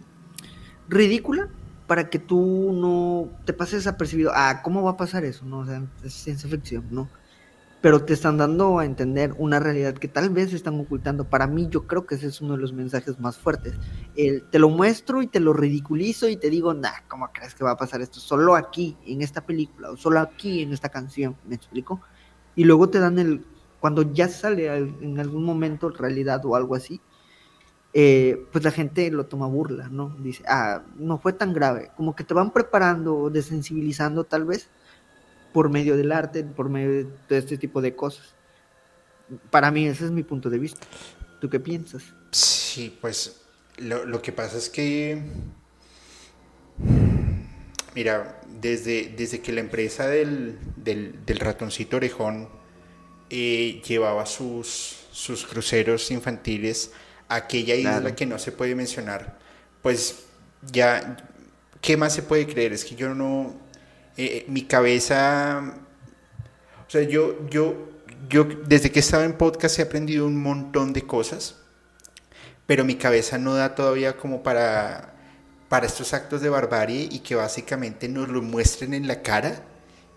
ridícula 0.89 1.49
para 1.87 2.09
que 2.11 2.19
tú 2.19 2.73
no 2.73 3.31
te 3.45 3.53
pases 3.53 3.87
apercibido. 3.87 4.31
Ah, 4.35 4.61
¿cómo 4.63 4.83
va 4.83 4.93
a 4.93 4.97
pasar 4.97 5.25
eso? 5.25 5.45
No, 5.45 5.67
es 6.05 6.13
ciencia 6.13 6.49
ficción, 6.49 6.85
¿no? 6.91 7.09
Pero 7.81 8.05
te 8.05 8.13
están 8.13 8.39
dando 8.39 8.79
a 8.79 8.85
entender 8.85 9.35
una 9.39 9.61
realidad 9.61 9.95
que 9.95 10.09
tal 10.09 10.31
vez 10.31 10.53
están 10.53 10.81
ocultando. 10.81 11.25
Para 11.25 11.47
mí 11.47 11.69
yo 11.71 11.87
creo 11.87 12.07
que 12.07 12.17
ese 12.17 12.27
es 12.27 12.41
uno 12.41 12.55
de 12.55 12.63
los 12.63 12.73
mensajes 12.73 13.21
más 13.21 13.39
fuertes. 13.39 13.75
El, 14.17 14.43
te 14.51 14.59
lo 14.59 14.69
muestro 14.69 15.23
y 15.23 15.29
te 15.29 15.39
lo 15.39 15.53
ridiculizo 15.53 16.29
y 16.29 16.37
te 16.37 16.51
digo, 16.51 16.75
nah, 16.75 16.91
¿cómo 17.07 17.31
crees 17.33 17.55
que 17.55 17.63
va 17.63 17.73
a 17.73 17.77
pasar 17.77 18.01
esto? 18.01 18.19
Solo 18.19 18.57
aquí, 18.57 18.97
en 19.07 19.23
esta 19.23 19.47
película, 19.47 19.91
o 19.91 19.97
solo 19.97 20.19
aquí, 20.19 20.63
en 20.63 20.73
esta 20.73 20.89
canción, 20.89 21.37
¿me 21.47 21.55
explico? 21.55 22.01
Y 22.57 22.65
luego 22.65 22.89
te 22.89 22.99
dan 22.99 23.19
el, 23.21 23.45
cuando 23.79 24.03
ya 24.13 24.29
sale 24.29 24.75
en 24.77 25.21
algún 25.21 25.45
momento 25.45 25.89
realidad 25.91 26.45
o 26.45 26.57
algo 26.57 26.75
así, 26.75 27.01
eh, 27.95 28.45
pues 28.53 28.65
la 28.65 28.73
gente 28.73 29.11
lo 29.11 29.27
toma 29.27 29.47
burla, 29.47 29.89
¿no? 29.89 30.17
Dice, 30.19 30.43
ah, 30.49 30.83
no 30.97 31.19
fue 31.19 31.33
tan 31.33 31.53
grave. 31.53 31.91
Como 31.97 32.17
que 32.17 32.25
te 32.25 32.35
van 32.35 32.53
preparando, 32.53 33.31
desensibilizando 33.31 34.25
tal 34.25 34.45
vez 34.45 34.69
por 35.53 35.71
medio 35.71 35.97
del 35.97 36.13
arte, 36.13 36.45
por 36.45 36.69
medio 36.69 37.11
de 37.29 37.39
este 37.39 37.59
tipo 37.59 37.81
de 37.81 37.95
cosas. 37.95 38.35
Para 39.51 39.71
mí 39.71 39.87
ese 39.87 40.07
es 40.07 40.11
mi 40.11 40.23
punto 40.23 40.51
de 40.51 40.59
vista. 40.59 40.87
¿Tú 41.41 41.49
qué 41.49 41.61
piensas? 41.61 42.03
Sí, 42.31 42.97
pues 43.01 43.41
lo, 43.79 44.21
que 44.23 44.33
pasa 44.33 44.59
es 44.59 44.69
que, 44.69 45.23
mira, 47.95 48.41
desde, 48.61 49.15
desde 49.17 49.41
que 49.41 49.53
la 49.53 49.61
empresa 49.61 50.09
del, 50.09 50.59
ratoncito 51.27 51.97
orejón 51.97 52.49
eh, 53.31 53.83
llevaba 53.87 54.27
sus, 54.27 55.07
sus 55.13 55.47
cruceros 55.47 56.11
infantiles 56.11 56.93
a 57.29 57.37
aquella 57.37 57.75
isla 57.75 58.15
que 58.15 58.27
no 58.27 58.39
se 58.39 58.53
puede 58.53 58.75
mencionar, 58.75 59.39
pues 59.83 60.25
ya, 60.73 61.17
¿qué 61.81 61.97
más 61.97 62.15
se 62.15 62.23
puede 62.23 62.47
creer? 62.47 62.73
Es 62.73 62.85
que 62.85 62.97
yo 62.97 63.15
no, 63.15 63.55
eh, 64.19 64.45
mi 64.49 64.63
cabeza, 64.63 65.77
o 66.87 66.91
sea, 66.91 67.03
yo, 67.03 67.49
yo, 67.49 67.89
yo 68.29 68.49
desde 68.67 68.91
que 68.91 68.99
estaba 68.99 69.25
en 69.25 69.35
podcast 69.35 69.79
he 69.79 69.83
aprendido 69.83 70.27
un 70.27 70.43
montón 70.43 70.93
de 70.93 71.07
cosas, 71.07 71.55
pero 72.67 72.85
mi 72.85 72.97
cabeza 72.97 73.39
no 73.39 73.55
da 73.55 73.77
todavía 73.77 74.17
como 74.17 74.43
para, 74.43 75.15
para 75.69 75.87
estos 75.87 76.15
actos 76.15 76.41
de 76.41 76.49
barbarie 76.49 77.09
y 77.13 77.21
que 77.21 77.37
básicamente 77.37 78.09
nos 78.09 78.29
lo 78.29 78.43
muestren 78.43 78.93
en 78.93 79.07
la 79.07 79.23
cara 79.23 79.63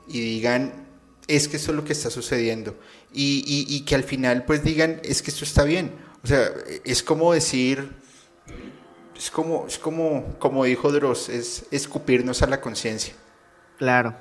y 0.07 0.19
digan, 0.19 0.87
es 1.27 1.47
que 1.47 1.57
eso 1.57 1.69
es 1.69 1.77
lo 1.77 1.85
que 1.85 1.93
está 1.93 2.09
sucediendo. 2.09 2.75
Y, 3.13 3.65
y, 3.69 3.81
que 3.81 3.93
al 3.93 4.03
final 4.03 4.45
pues 4.45 4.63
digan, 4.63 4.99
es 5.03 5.21
que 5.21 5.29
esto 5.29 5.45
está 5.45 5.63
bien. 5.63 5.91
O 6.23 6.27
sea, 6.27 6.49
es 6.83 7.03
como 7.03 7.33
decir, 7.33 7.91
es 9.15 9.29
como, 9.29 9.67
es 9.67 9.77
como, 9.77 10.39
como 10.39 10.63
dijo 10.65 10.91
Dross, 10.91 11.29
es 11.29 11.65
escupirnos 11.69 12.41
a 12.41 12.47
la 12.47 12.59
conciencia. 12.61 13.13
Claro. 13.81 14.13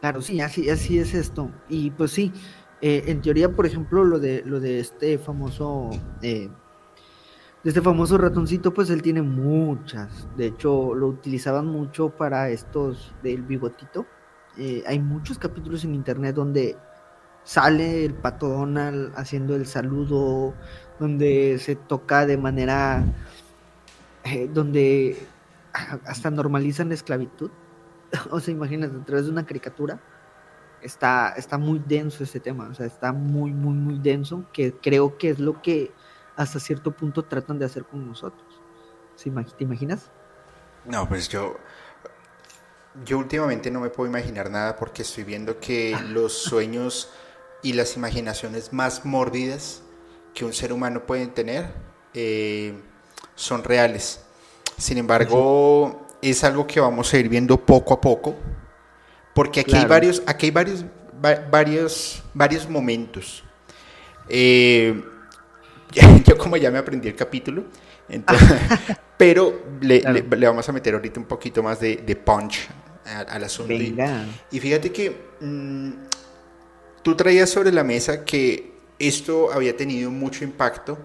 Claro, 0.00 0.22
sí, 0.22 0.40
así, 0.40 0.70
así 0.70 0.96
es 0.96 1.12
esto. 1.12 1.50
Y 1.68 1.90
pues 1.90 2.12
sí, 2.12 2.32
eh, 2.80 3.02
en 3.08 3.20
teoría, 3.20 3.48
por 3.50 3.66
ejemplo, 3.66 4.04
lo 4.04 4.20
de, 4.20 4.78
este 4.78 5.18
famoso, 5.18 5.90
eh, 6.22 6.48
de 7.64 7.68
este 7.68 7.82
famoso 7.82 8.18
ratoncito, 8.18 8.72
pues 8.72 8.90
él 8.90 9.02
tiene 9.02 9.22
muchas. 9.22 10.28
De 10.36 10.46
hecho, 10.46 10.94
lo 10.94 11.08
utilizaban 11.08 11.66
mucho 11.66 12.10
para 12.10 12.48
estos 12.50 13.12
del 13.24 13.42
bigotito. 13.42 14.06
Eh, 14.56 14.84
hay 14.86 15.00
muchos 15.00 15.36
capítulos 15.36 15.82
en 15.82 15.92
internet 15.96 16.36
donde 16.36 16.76
sale 17.42 18.04
el 18.04 18.14
pato 18.14 18.48
Donald 18.48 19.12
haciendo 19.16 19.56
el 19.56 19.66
saludo, 19.66 20.54
donde 21.00 21.58
se 21.58 21.74
toca 21.74 22.24
de 22.24 22.36
manera, 22.36 23.04
donde 24.54 25.26
hasta 26.06 26.30
normalizan 26.30 26.90
la 26.90 26.94
esclavitud. 26.94 27.50
o 28.30 28.40
sea, 28.40 28.52
imagínate, 28.52 28.96
a 28.96 29.04
través 29.04 29.26
de 29.26 29.30
una 29.30 29.44
caricatura, 29.44 30.00
está, 30.80 31.34
está 31.36 31.58
muy 31.58 31.82
denso 31.84 32.24
ese 32.24 32.40
tema, 32.40 32.68
o 32.68 32.74
sea, 32.74 32.86
está 32.86 33.12
muy, 33.12 33.52
muy, 33.52 33.74
muy 33.74 33.98
denso, 33.98 34.44
que 34.52 34.72
creo 34.74 35.16
que 35.18 35.30
es 35.30 35.38
lo 35.38 35.62
que 35.62 35.92
hasta 36.36 36.58
cierto 36.58 36.92
punto 36.92 37.24
tratan 37.24 37.58
de 37.58 37.66
hacer 37.66 37.84
con 37.84 38.06
nosotros. 38.06 38.60
¿Te 39.22 39.64
imaginas? 39.64 40.10
No, 40.84 41.08
pues 41.08 41.28
yo, 41.28 41.56
yo 43.04 43.18
últimamente 43.18 43.70
no 43.70 43.80
me 43.80 43.90
puedo 43.90 44.08
imaginar 44.08 44.50
nada 44.50 44.76
porque 44.76 45.02
estoy 45.02 45.24
viendo 45.24 45.60
que 45.60 45.96
los 46.08 46.32
sueños 46.32 47.12
y 47.62 47.74
las 47.74 47.96
imaginaciones 47.96 48.72
más 48.72 49.04
mórbidas 49.04 49.82
que 50.34 50.44
un 50.44 50.52
ser 50.52 50.72
humano 50.72 51.06
puede 51.06 51.26
tener 51.28 51.72
eh, 52.14 52.74
son 53.34 53.62
reales. 53.62 54.20
Sin 54.76 54.98
embargo, 54.98 56.01
es 56.22 56.44
algo 56.44 56.66
que 56.66 56.80
vamos 56.80 57.12
a 57.12 57.18
ir 57.18 57.28
viendo 57.28 57.58
poco 57.58 57.92
a 57.92 58.00
poco, 58.00 58.36
porque 59.34 59.60
aquí 59.60 59.76
hay 59.76 59.84
varios, 59.84 60.22
aquí 60.26 60.46
hay 60.46 60.52
varios, 60.52 60.84
varios, 61.50 62.22
varios 62.32 62.68
momentos. 62.68 63.44
Eh, 64.28 65.02
yo 66.24 66.38
como 66.38 66.56
ya 66.56 66.70
me 66.70 66.78
aprendí 66.78 67.08
el 67.08 67.16
capítulo, 67.16 67.64
pero 69.16 69.62
le, 69.80 70.22
vamos 70.22 70.68
a 70.68 70.72
meter 70.72 70.94
ahorita 70.94 71.20
un 71.20 71.26
poquito 71.26 71.62
más 71.62 71.80
de, 71.80 72.22
punch 72.24 72.68
al, 73.04 73.44
asunto. 73.44 73.72
Y, 73.72 74.60
fíjate 74.60 74.92
que 74.92 75.16
mm, 75.40 75.90
tú 77.02 77.16
traías 77.16 77.50
sobre 77.50 77.72
la 77.72 77.82
mesa 77.84 78.24
que 78.24 78.72
esto 78.98 79.52
había 79.52 79.76
tenido 79.76 80.10
mucho 80.10 80.44
impacto 80.44 80.98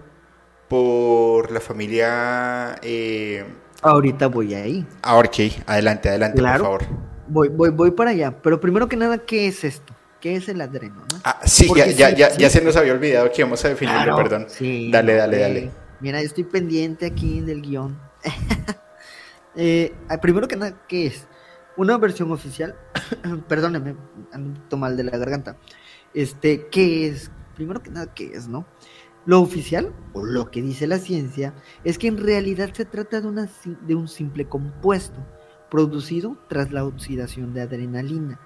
por 0.67 1.51
la 1.51 1.60
familia 1.60 2.75
eh, 2.82 3.45
Ahorita 3.81 4.27
voy 4.27 4.53
ahí. 4.53 4.85
Ah, 5.01 5.17
ok, 5.17 5.35
adelante, 5.65 6.09
adelante, 6.09 6.41
por 6.41 6.57
favor. 6.57 6.81
Voy, 7.27 7.49
voy, 7.49 7.69
voy 7.69 7.91
para 7.91 8.11
allá. 8.11 8.41
Pero 8.41 8.59
primero 8.59 8.87
que 8.87 8.95
nada, 8.95 9.19
¿qué 9.19 9.47
es 9.47 9.63
esto? 9.63 9.93
¿Qué 10.19 10.35
es 10.35 10.49
el 10.49 10.61
adreno? 10.61 11.03
Ah, 11.23 11.39
sí, 11.45 11.69
ya, 11.75 12.09
ya, 12.09 12.35
ya, 12.35 12.49
se 12.49 12.61
nos 12.61 12.75
había 12.75 12.93
olvidado 12.93 13.29
que 13.31 13.41
íbamos 13.41 13.63
a 13.65 13.69
definirlo, 13.69 14.15
perdón. 14.15 14.47
dale, 14.91 15.13
dale, 15.13 15.39
dale. 15.39 15.71
Mira, 15.99 16.19
yo 16.19 16.25
estoy 16.25 16.43
pendiente 16.43 17.05
aquí 17.05 17.41
del 17.41 17.61
guion. 17.61 17.99
eh, 19.55 19.93
ah, 20.09 20.17
primero 20.19 20.47
que 20.47 20.55
nada, 20.55 20.73
¿qué 20.87 21.07
es? 21.07 21.27
Una 21.75 21.97
versión 21.97 22.31
oficial. 22.31 22.75
Perdóneme, 23.47 23.95
ando 24.31 24.77
mal 24.77 24.97
de 24.97 25.03
la 25.03 25.17
garganta. 25.17 25.55
Este, 26.13 26.67
¿qué 26.67 27.07
es? 27.07 27.29
Primero 27.55 27.81
que 27.81 27.91
nada, 27.91 28.13
¿qué 28.13 28.31
es, 28.33 28.47
no? 28.47 28.65
Lo 29.27 29.41
oficial, 29.41 29.93
o 30.13 30.23
lo 30.23 30.49
que 30.49 30.61
dice 30.61 30.87
la 30.87 30.99
ciencia, 30.99 31.53
es 31.83 31.97
que 31.97 32.07
en 32.07 32.17
realidad 32.17 32.71
se 32.71 32.85
trata 32.85 33.19
de, 33.19 33.95
un 33.95 34.07
simple 34.07 34.47
compuesto 34.47 35.19
producido 35.69 36.37
tras 36.47 36.71
la 36.71 36.85
oxidación 36.85 37.53
de 37.53 37.59
adrenalina. 37.59 38.39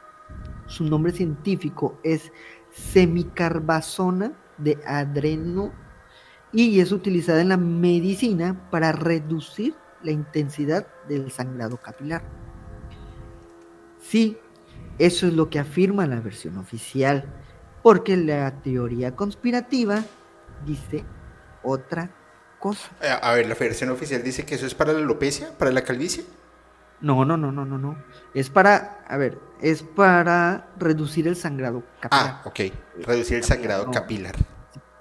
Su 0.66 0.86
nombre 0.86 1.12
científico 1.12 2.00
es 2.04 2.32
semicarbazona 2.72 4.34
de 4.58 4.80
adreno 4.88 5.72
y 6.52 6.80
es 6.80 6.92
utilizada 6.92 7.42
en 7.42 7.50
la 7.50 7.58
medicina 7.58 8.68
para 8.72 8.92
reducir 8.92 9.76
la 10.02 10.10
intensidad 10.10 10.88
del 11.08 11.30
sangrado 11.30 11.78
capilar. 11.78 12.24
Sí, 14.00 14.36
eso 14.98 15.28
es 15.28 15.34
lo 15.34 15.48
que 15.48 15.60
afirma 15.60 16.08
la 16.08 16.22
versión 16.22 16.58
oficial, 16.58 17.32
porque 17.84 18.18
la 18.18 18.64
teoría 18.64 19.16
conspirativa 19.16 20.04
dice 20.66 21.04
otra 21.64 22.10
cosa. 22.60 22.90
Eh, 23.02 23.10
a 23.22 23.34
ver, 23.34 23.48
la 23.48 23.56
Federación 23.56 23.90
Oficial 23.90 24.24
dice 24.24 24.46
que 24.46 24.56
eso 24.56 24.66
es 24.66 24.76
para 24.76 24.94
la 24.94 25.00
alopecia, 25.00 25.50
para 25.58 25.72
la 25.72 25.82
calvicie. 25.82 26.24
No, 27.02 27.26
no, 27.26 27.36
no, 27.36 27.52
no, 27.52 27.66
no, 27.66 27.78
no. 27.78 27.98
Es 28.34 28.50
para, 28.50 29.04
a 29.08 29.18
ver, 29.18 29.40
es 29.60 29.82
para 29.82 30.68
reducir 30.78 31.28
el 31.28 31.36
sangrado 31.36 31.84
capilar. 32.00 32.26
Ah, 32.26 32.42
ok. 32.46 32.60
Reducir 33.04 33.38
el 33.38 33.44
sangrado 33.44 33.90
capilar. 33.90 34.36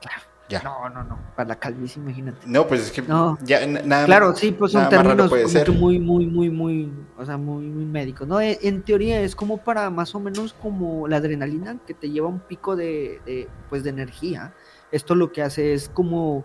Claro. 0.01 0.23
Ya. 0.49 0.63
No, 0.63 0.89
no, 0.89 1.05
no. 1.05 1.19
Para 1.37 1.51
la 1.51 1.57
calvicie, 1.57 2.03
imagínate. 2.03 2.39
No, 2.47 2.67
pues 2.67 2.81
es 2.81 2.91
que 2.91 3.03
no. 3.03 3.39
ya 3.43 3.67
nada 3.67 4.07
Claro, 4.07 4.35
sí, 4.35 4.51
pues 4.53 4.73
son 4.73 4.89
términos 4.89 5.31
muy, 5.69 5.99
muy, 5.99 6.27
muy, 6.27 6.51
muy, 6.51 6.93
o 7.19 7.25
sea, 7.27 7.37
muy, 7.37 7.67
muy 7.67 7.85
médicos. 7.85 8.27
No, 8.27 8.41
en, 8.41 8.83
teoría 8.83 9.21
es 9.21 9.37
como 9.37 9.59
para 9.59 9.91
más 9.91 10.15
o 10.15 10.21
menos 10.21 10.55
como 10.55 11.07
la 11.07 11.19
adrenalina 11.19 11.77
que 11.87 11.93
te 11.93 12.11
lleva 12.11 12.29
un 12.29 12.41
pico 12.41 12.77
de, 12.77 13.21
de 13.27 13.47
pues, 13.69 13.85
de 13.85 13.91
energía 13.91 14.55
esto 14.93 15.15
lo 15.15 15.33
que 15.33 15.43
hace 15.43 15.75
es 15.75 15.89
como, 15.89 16.45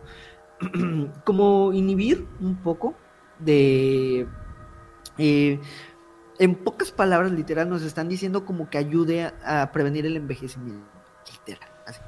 como 1.25 1.73
inhibir 1.73 2.27
un 2.39 2.55
poco 2.61 2.95
de... 3.39 4.27
Eh, 5.17 5.59
en 6.37 6.55
pocas 6.55 6.91
palabras, 6.91 7.31
literal, 7.31 7.69
nos 7.69 7.81
están 7.81 8.09
diciendo 8.09 8.45
como 8.45 8.69
que 8.69 8.77
ayude 8.77 9.31
a, 9.43 9.71
prevenir 9.71 10.05
el 10.05 10.17
envejecimiento. 10.17 10.85
Literal, 11.31 11.69
así. 11.87 12.01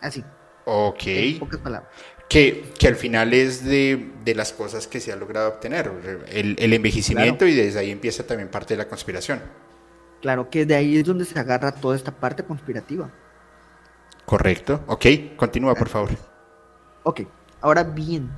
Así. 0.00 0.24
Ok. 0.64 1.02
En 1.06 1.38
pocas 1.38 1.60
palabras. 1.60 1.90
Que, 2.30 2.72
que 2.78 2.88
al 2.88 2.96
final 2.96 3.34
es 3.34 3.64
de, 3.64 4.12
de, 4.24 4.34
las 4.34 4.52
cosas 4.52 4.86
que 4.86 5.00
se 5.00 5.12
ha 5.12 5.16
logrado 5.16 5.48
obtener, 5.48 5.90
el, 6.28 6.56
el 6.58 6.72
envejecimiento 6.72 7.46
y 7.46 7.54
desde 7.54 7.78
ahí 7.78 7.90
empieza 7.90 8.26
también 8.26 8.50
parte 8.50 8.74
de 8.74 8.78
la 8.78 8.88
conspiración. 8.88 9.40
Claro, 10.20 10.50
que 10.50 10.66
de 10.66 10.74
ahí 10.74 10.98
es 10.98 11.04
donde 11.04 11.24
se 11.24 11.38
agarra 11.38 11.72
toda 11.72 11.96
esta 11.96 12.12
parte 12.12 12.42
conspirativa. 12.42 13.10
Correcto. 14.28 14.84
Ok, 14.88 15.06
continúa, 15.36 15.74
por 15.74 15.88
favor. 15.88 16.10
Ok, 17.02 17.22
ahora 17.62 17.82
bien, 17.82 18.30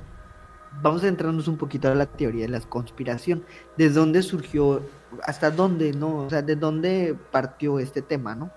vamos 0.81 1.03
a 1.03 1.09
entrarnos 1.09 1.49
un 1.49 1.57
poquito 1.57 1.89
a 1.89 1.95
la 1.95 2.05
teoría 2.05 2.45
de 2.45 2.47
la 2.47 2.61
conspiración. 2.61 3.43
¿De 3.75 3.89
dónde 3.89 4.23
surgió, 4.23 4.83
hasta 5.23 5.51
dónde, 5.51 5.91
no? 5.91 6.19
O 6.19 6.29
sea, 6.29 6.41
¿de 6.41 6.55
dónde 6.55 7.17
partió 7.29 7.77
este 7.77 8.01
tema, 8.01 8.35
no? 8.35 8.51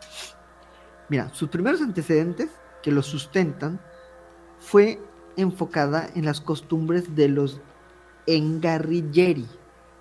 Mira, 1.09 1.29
sus 1.35 1.49
primeros 1.49 1.83
antecedentes 1.83 2.51
que 2.85 2.92
lo 2.92 3.03
sustentan 3.03 3.81
fue 4.61 5.01
enfocada 5.37 6.09
en 6.14 6.27
las 6.27 6.40
costumbres 6.40 7.16
de 7.16 7.31
los 7.31 7.61
Engarrilleri, 8.29 9.49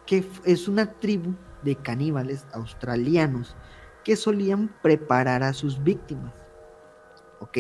que 0.06 0.24
es 0.46 0.67
una 0.67 0.86
tribu 0.86 1.34
de 1.63 1.78
caníbales 1.78 2.46
australianos 2.54 3.56
que 4.04 4.17
solían 4.17 4.69
preparar 4.84 5.41
a 5.41 5.54
sus 5.54 5.84
víctimas. 5.84 6.42
¿Ok? 7.43 7.58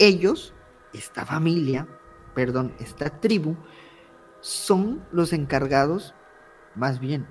Ellos, 0.00 0.54
esta 0.92 1.24
familia, 1.24 1.86
perdón, 2.34 2.74
esta 2.80 3.20
tribu, 3.20 3.56
son 4.40 5.04
los 5.12 5.32
encargados, 5.32 6.14
más 6.74 6.98
bien, 6.98 7.26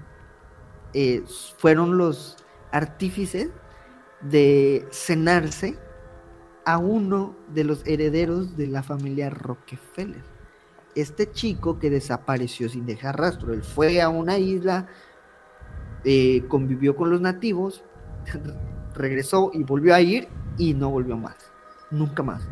eh, 0.94 1.24
fueron 1.58 1.98
los 1.98 2.38
artífices 2.72 3.50
de 4.22 4.88
cenarse 4.92 5.78
a 6.66 6.78
uno 6.78 7.36
de 7.54 7.64
los 7.64 7.86
herederos 7.86 8.56
de 8.56 8.68
la 8.68 8.84
familia 8.84 9.30
Rockefeller. 9.30 10.24
Este 10.96 11.32
chico 11.32 11.80
que 11.80 11.90
desapareció 11.90 12.70
sin 12.70 12.86
dejar 12.86 13.20
rastro, 13.20 13.54
él 13.54 13.62
fue 13.62 14.02
a 14.02 14.10
una 14.10 14.38
isla, 14.38 14.88
eh, 16.04 16.44
convivió 16.48 16.96
con 16.96 17.10
los 17.10 17.22
nativos, 17.22 17.84
regresó 18.96 19.52
y 19.54 19.64
volvió 19.64 19.94
a 19.94 20.02
ir 20.02 20.28
y 20.58 20.74
no 20.74 20.90
volvió 20.90 21.16
más, 21.18 21.47
nunca 21.92 22.24
más. 22.24 22.44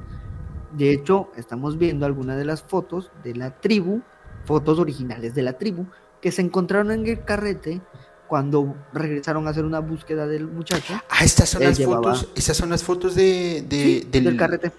De 0.73 0.91
hecho, 0.91 1.31
estamos 1.37 1.77
viendo 1.77 2.05
algunas 2.05 2.37
de 2.37 2.45
las 2.45 2.61
fotos 2.61 3.11
de 3.23 3.35
la 3.35 3.51
tribu, 3.59 4.01
fotos 4.45 4.79
originales 4.79 5.33
de 5.33 5.41
la 5.41 5.53
tribu, 5.53 5.85
que 6.21 6.31
se 6.31 6.41
encontraron 6.41 6.91
en 6.91 7.07
el 7.07 7.23
carrete 7.23 7.81
cuando 8.27 8.75
regresaron 8.93 9.47
a 9.47 9.51
hacer 9.51 9.63
una 9.63 9.79
búsqueda 9.79 10.27
del 10.27 10.47
muchacho. 10.47 10.93
Ah, 11.09 11.23
estas 11.23 11.49
son 11.49 11.63
las 11.63 11.81
fotos, 11.81 12.29
esas 12.35 12.57
son 12.57 12.69
las 12.69 12.83
fotos 12.83 13.15
de, 13.15 13.61
del... 14.09 14.35
carrete. 14.37 14.71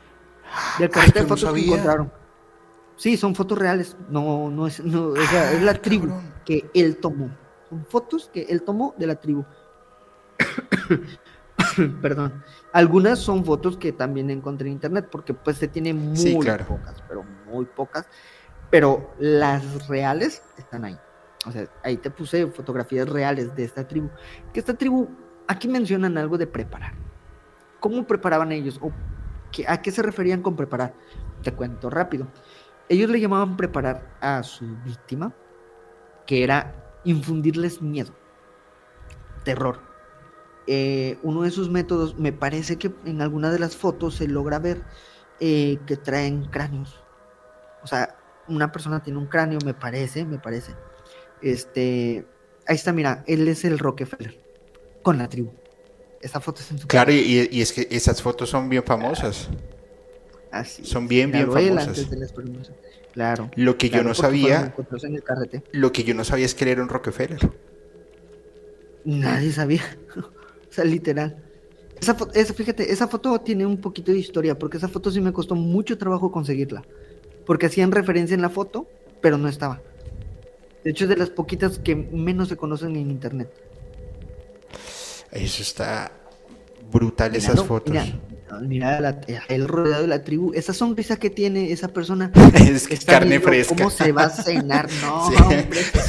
Del 0.78 0.90
carrete 0.90 1.20
de 1.20 1.26
fotos 1.26 1.52
que 1.52 1.64
encontraron. 1.64 2.12
Sí, 2.96 3.16
son 3.16 3.34
fotos 3.34 3.58
reales. 3.58 3.96
No, 4.08 4.50
no 4.50 4.66
es, 4.66 4.82
no, 4.84 5.14
es 5.16 5.62
la, 5.62 5.70
ah, 5.70 5.74
tribu 5.74 6.08
que 6.44 6.68
él 6.74 6.96
tomó. 6.96 7.30
Son 7.68 7.84
fotos 7.86 8.30
que 8.32 8.42
él 8.48 8.62
tomó 8.62 8.94
de 8.98 9.06
la 9.06 9.16
tribu. 9.16 9.44
Perdón. 12.02 12.42
Algunas 12.76 13.18
son 13.20 13.42
fotos 13.42 13.78
que 13.78 13.90
también 13.90 14.28
encontré 14.28 14.66
en 14.66 14.74
internet 14.74 15.08
porque 15.10 15.32
pues 15.32 15.56
se 15.56 15.66
tiene 15.66 15.94
muy 15.94 16.34
pocas, 16.68 17.02
pero 17.08 17.24
muy 17.46 17.64
pocas. 17.64 18.06
Pero 18.68 19.14
las 19.18 19.88
reales 19.88 20.42
están 20.58 20.84
ahí. 20.84 20.98
O 21.46 21.52
sea, 21.52 21.66
ahí 21.82 21.96
te 21.96 22.10
puse 22.10 22.46
fotografías 22.48 23.08
reales 23.08 23.56
de 23.56 23.64
esta 23.64 23.88
tribu. 23.88 24.10
Que 24.52 24.60
esta 24.60 24.74
tribu, 24.74 25.08
aquí 25.48 25.68
mencionan 25.68 26.18
algo 26.18 26.36
de 26.36 26.46
preparar. 26.46 26.92
¿Cómo 27.80 28.06
preparaban 28.06 28.52
ellos? 28.52 28.78
¿O 28.82 28.92
¿A 29.66 29.80
qué 29.80 29.90
se 29.90 30.02
referían 30.02 30.42
con 30.42 30.54
preparar? 30.54 30.92
Te 31.42 31.52
cuento 31.52 31.88
rápido. 31.88 32.26
Ellos 32.90 33.08
le 33.08 33.18
llamaban 33.18 33.56
preparar 33.56 34.18
a 34.20 34.42
su 34.42 34.66
víctima, 34.84 35.32
que 36.26 36.44
era 36.44 37.00
infundirles 37.04 37.80
miedo, 37.80 38.12
terror. 39.44 39.95
Eh, 40.66 41.18
uno 41.22 41.42
de 41.42 41.50
sus 41.50 41.70
métodos, 41.70 42.18
me 42.18 42.32
parece 42.32 42.76
que 42.76 42.92
en 43.04 43.22
alguna 43.22 43.50
de 43.50 43.58
las 43.58 43.76
fotos 43.76 44.16
se 44.16 44.26
logra 44.26 44.58
ver 44.58 44.82
eh, 45.40 45.78
que 45.86 45.96
traen 45.96 46.44
cráneos. 46.46 47.02
O 47.82 47.86
sea, 47.86 48.16
una 48.48 48.72
persona 48.72 49.02
tiene 49.02 49.18
un 49.18 49.26
cráneo, 49.26 49.58
me 49.64 49.74
parece, 49.74 50.24
me 50.24 50.38
parece 50.38 50.72
este, 51.42 52.26
ahí 52.66 52.76
está, 52.76 52.92
mira, 52.92 53.24
él 53.26 53.46
es 53.48 53.64
el 53.64 53.78
Rockefeller 53.78 54.38
con 55.02 55.18
la 55.18 55.28
tribu. 55.28 55.52
Esa 56.20 56.40
foto 56.40 56.60
es 56.60 56.70
en 56.70 56.78
su 56.78 56.88
Claro, 56.88 57.12
y, 57.12 57.60
es 57.60 57.72
que 57.72 57.86
esas 57.90 58.22
fotos 58.22 58.50
son 58.50 58.68
bien 58.68 58.82
famosas. 58.84 59.48
Así. 60.50 60.84
Son 60.84 61.06
bien, 61.06 61.30
bien 61.30 61.50
famosas. 61.50 62.06
Claro. 63.12 63.50
Lo 63.54 63.78
que 63.78 63.90
yo 63.90 64.02
no 64.02 64.14
sabía. 64.14 64.74
Lo 65.72 65.92
que 65.92 66.04
yo 66.04 66.14
no 66.14 66.24
sabía 66.24 66.46
es 66.46 66.54
que 66.54 66.64
él 66.64 66.70
era 66.70 66.82
un 66.82 66.88
Rockefeller. 66.88 67.50
Nadie 69.04 69.52
sabía. 69.52 69.82
Sea, 70.76 70.84
literal. 70.84 71.42
Esa, 72.00 72.16
esa, 72.34 72.54
fíjate, 72.54 72.92
esa 72.92 73.08
foto 73.08 73.40
tiene 73.40 73.64
un 73.66 73.78
poquito 73.78 74.12
de 74.12 74.18
historia, 74.18 74.58
porque 74.58 74.76
esa 74.76 74.88
foto 74.88 75.10
sí 75.10 75.20
me 75.20 75.32
costó 75.32 75.54
mucho 75.54 75.96
trabajo 75.98 76.30
conseguirla. 76.30 76.82
Porque 77.44 77.66
hacían 77.66 77.92
referencia 77.92 78.34
en 78.34 78.42
la 78.42 78.50
foto, 78.50 78.88
pero 79.20 79.38
no 79.38 79.48
estaba. 79.48 79.80
De 80.84 80.90
hecho, 80.90 81.04
es 81.04 81.10
de 81.10 81.16
las 81.16 81.30
poquitas 81.30 81.78
que 81.78 81.96
menos 81.96 82.48
se 82.48 82.56
conocen 82.56 82.96
en 82.96 83.10
internet. 83.10 83.50
Eso 85.32 85.62
está 85.62 86.12
brutal, 86.92 87.34
esas 87.34 87.62
fotos. 87.64 87.94
Mira, 88.62 89.20
el 89.48 89.66
rodeado 89.66 90.02
de 90.02 90.08
la 90.08 90.22
tribu, 90.22 90.52
esa 90.54 90.72
sonrisa 90.72 91.16
que 91.16 91.30
tiene 91.30 91.72
esa 91.72 91.88
persona. 91.88 92.30
es 92.54 92.86
que 92.86 92.96
carne 92.98 93.40
fresca. 93.40 93.74
¿Cómo 93.74 93.90
se 93.90 94.12
va 94.12 94.24
a 94.24 94.30
cenar? 94.30 94.88
No, 95.02 95.26
hombre, 95.26 95.68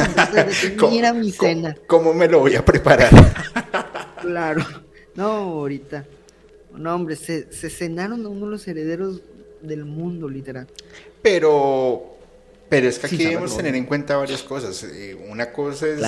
mira 0.92 1.14
mi 1.14 1.32
cena. 1.32 1.76
¿cómo, 1.88 2.14
me 2.14 2.28
lo 2.28 2.40
voy 2.40 2.56
a 2.56 2.64
preparar? 2.64 3.10
Claro. 4.28 4.66
No, 5.16 5.26
ahorita. 5.26 6.06
No, 6.76 6.94
hombre, 6.94 7.16
se, 7.16 7.52
se 7.52 7.72
cenaron 7.72 8.24
a 8.24 8.30
uno 8.30 8.46
de 8.46 8.52
los 8.52 8.68
herederos 8.68 9.20
del 9.64 9.84
mundo, 9.84 10.30
literal. 10.30 10.68
Pero 11.24 12.18
pero 12.70 12.90
es 12.90 13.00
que 13.00 13.08
aquí 13.08 13.18
debemos 13.18 13.56
tener 13.56 13.76
en 13.76 13.86
cuenta 13.86 14.18
varias 14.18 14.44
cosas. 14.44 14.84
Eh, 14.84 15.18
una 15.30 15.52
cosa 15.52 15.88
es 15.88 16.02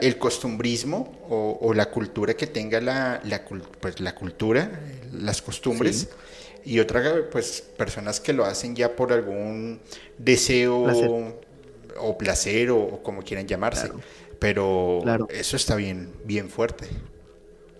el 0.00 0.18
costumbrismo 0.18 1.18
o, 1.28 1.74
la 1.74 1.90
cultura 1.90 2.34
que 2.34 2.46
tenga 2.46 2.80
la, 2.80 3.20
pues, 3.80 4.00
la 4.00 4.14
cultura, 4.14 4.80
las 5.12 5.42
costumbres. 5.42 6.08
Y 6.64 6.80
otra, 6.80 7.28
pues, 7.30 7.62
personas 7.76 8.20
que 8.20 8.32
lo 8.32 8.44
hacen 8.44 8.74
ya 8.74 8.94
por 8.94 9.12
algún 9.12 9.80
deseo 10.18 11.34
o 11.98 12.18
placer 12.18 12.70
o, 12.70 13.02
como 13.02 13.22
quieran 13.22 13.46
llamarse. 13.46 13.90
Pero 14.38 15.02
eso 15.30 15.56
está 15.56 15.74
bien, 15.74 16.12
bien 16.24 16.48
fuerte. 16.48 16.86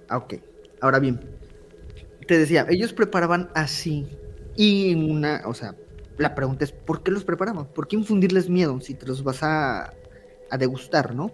Ah, 0.08 0.18
ok. 0.18 0.34
Ahora 0.80 0.98
bien, 0.98 1.20
te 2.26 2.38
decía, 2.38 2.66
ellos 2.68 2.92
preparaban 2.92 3.50
así. 3.54 4.06
Y 4.56 4.92
en 4.92 5.10
una, 5.10 5.42
o 5.46 5.54
sea, 5.54 5.74
la 6.18 6.34
pregunta 6.34 6.64
es, 6.64 6.72
¿por 6.72 7.02
qué 7.02 7.10
los 7.10 7.24
preparamos? 7.24 7.66
¿Por 7.68 7.88
qué 7.88 7.96
infundirles 7.96 8.48
miedo 8.48 8.80
si 8.80 8.94
te 8.94 9.06
los 9.06 9.22
vas 9.22 9.42
a, 9.42 9.92
degustar, 10.58 11.14
no? 11.14 11.32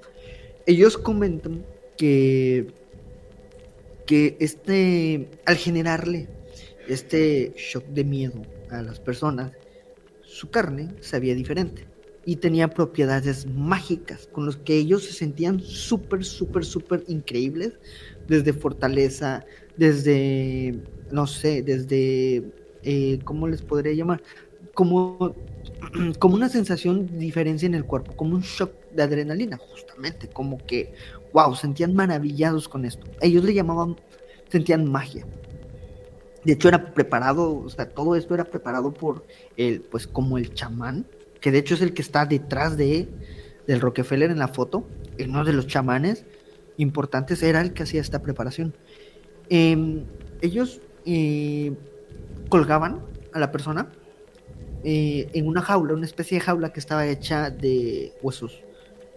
Ellos 0.67 0.97
comentan 0.97 1.65
que, 1.97 2.73
que 4.07 4.37
este, 4.41 5.29
al 5.45 5.57
generarle 5.57 6.29
este 6.89 7.53
shock 7.57 7.85
de 7.87 8.05
miedo 8.05 8.43
a 8.71 8.83
las 8.83 8.99
personas, 8.99 9.53
su 10.23 10.51
carne 10.51 10.95
sabía 11.01 11.35
diferente 11.35 11.87
y 12.25 12.37
tenía 12.37 12.69
propiedades 12.69 13.47
mágicas 13.47 14.29
con 14.31 14.47
los 14.47 14.57
que 14.57 14.77
ellos 14.77 15.05
se 15.05 15.13
sentían 15.13 15.61
súper, 15.61 16.25
súper, 16.25 16.65
súper 16.65 17.05
increíbles, 17.09 17.75
desde 18.29 18.53
fortaleza, 18.53 19.45
desde, 19.77 20.81
no 21.11 21.27
sé, 21.27 21.63
desde, 21.63 22.43
eh, 22.83 23.19
¿cómo 23.25 23.49
les 23.49 23.63
podría 23.63 23.93
llamar? 23.93 24.23
como, 24.75 25.35
como 26.19 26.35
una 26.35 26.49
sensación 26.49 27.07
de 27.07 27.19
diferencia 27.19 27.67
en 27.67 27.75
el 27.75 27.85
cuerpo, 27.85 28.15
como 28.17 28.35
un 28.35 28.43
shock 28.43 28.73
de 28.93 29.03
adrenalina, 29.03 29.57
justamente, 29.57 30.29
como 30.29 30.59
que, 30.59 30.95
wow, 31.33 31.55
sentían 31.55 31.95
maravillados 31.95 32.69
con 32.69 32.85
esto. 32.85 33.07
Ellos 33.21 33.45
le 33.45 33.55
llamaban, 33.55 33.97
sentían 34.49 34.91
magia. 34.91 35.27
De 36.45 36.55
hecho, 36.55 36.69
era 36.69 36.93
preparado, 36.93 37.57
o 37.57 37.69
sea, 37.69 37.89
todo 37.89 38.17
esto 38.17 38.35
era 38.35 38.45
preparado 38.45 38.93
por 38.93 39.25
el, 39.57 39.81
pues 39.83 40.07
como 40.07 40.39
el 40.39 40.53
chamán, 40.55 41.07
que 41.41 41.53
de 41.53 41.59
hecho 41.59 41.75
es 41.75 41.83
el 41.83 41.95
que 41.95 42.03
está 42.03 42.27
detrás 42.27 42.77
de 42.77 43.09
del 43.67 43.81
Rockefeller 43.81 44.33
en 44.33 44.41
la 44.41 44.49
foto, 44.49 44.85
uno 45.25 45.45
de 45.45 45.53
los 45.53 45.69
chamanes 45.69 46.25
importantes 46.83 47.43
era 47.43 47.61
el 47.61 47.73
que 47.73 47.85
hacía 47.85 48.01
esta 48.01 48.23
preparación. 48.23 48.75
Em, 49.49 50.05
ellos 50.41 50.81
eh, 51.05 51.73
colgaban 52.49 53.01
a 53.33 53.39
la 53.39 53.51
persona 53.51 53.91
eh, 54.85 55.29
en 55.33 55.47
una 55.47 55.63
jaula, 55.63 55.95
una 55.95 56.07
especie 56.07 56.39
de 56.39 56.45
jaula 56.45 56.73
que 56.73 56.81
estaba 56.81 57.07
hecha 57.07 57.51
de 57.51 58.13
huesos 58.23 58.63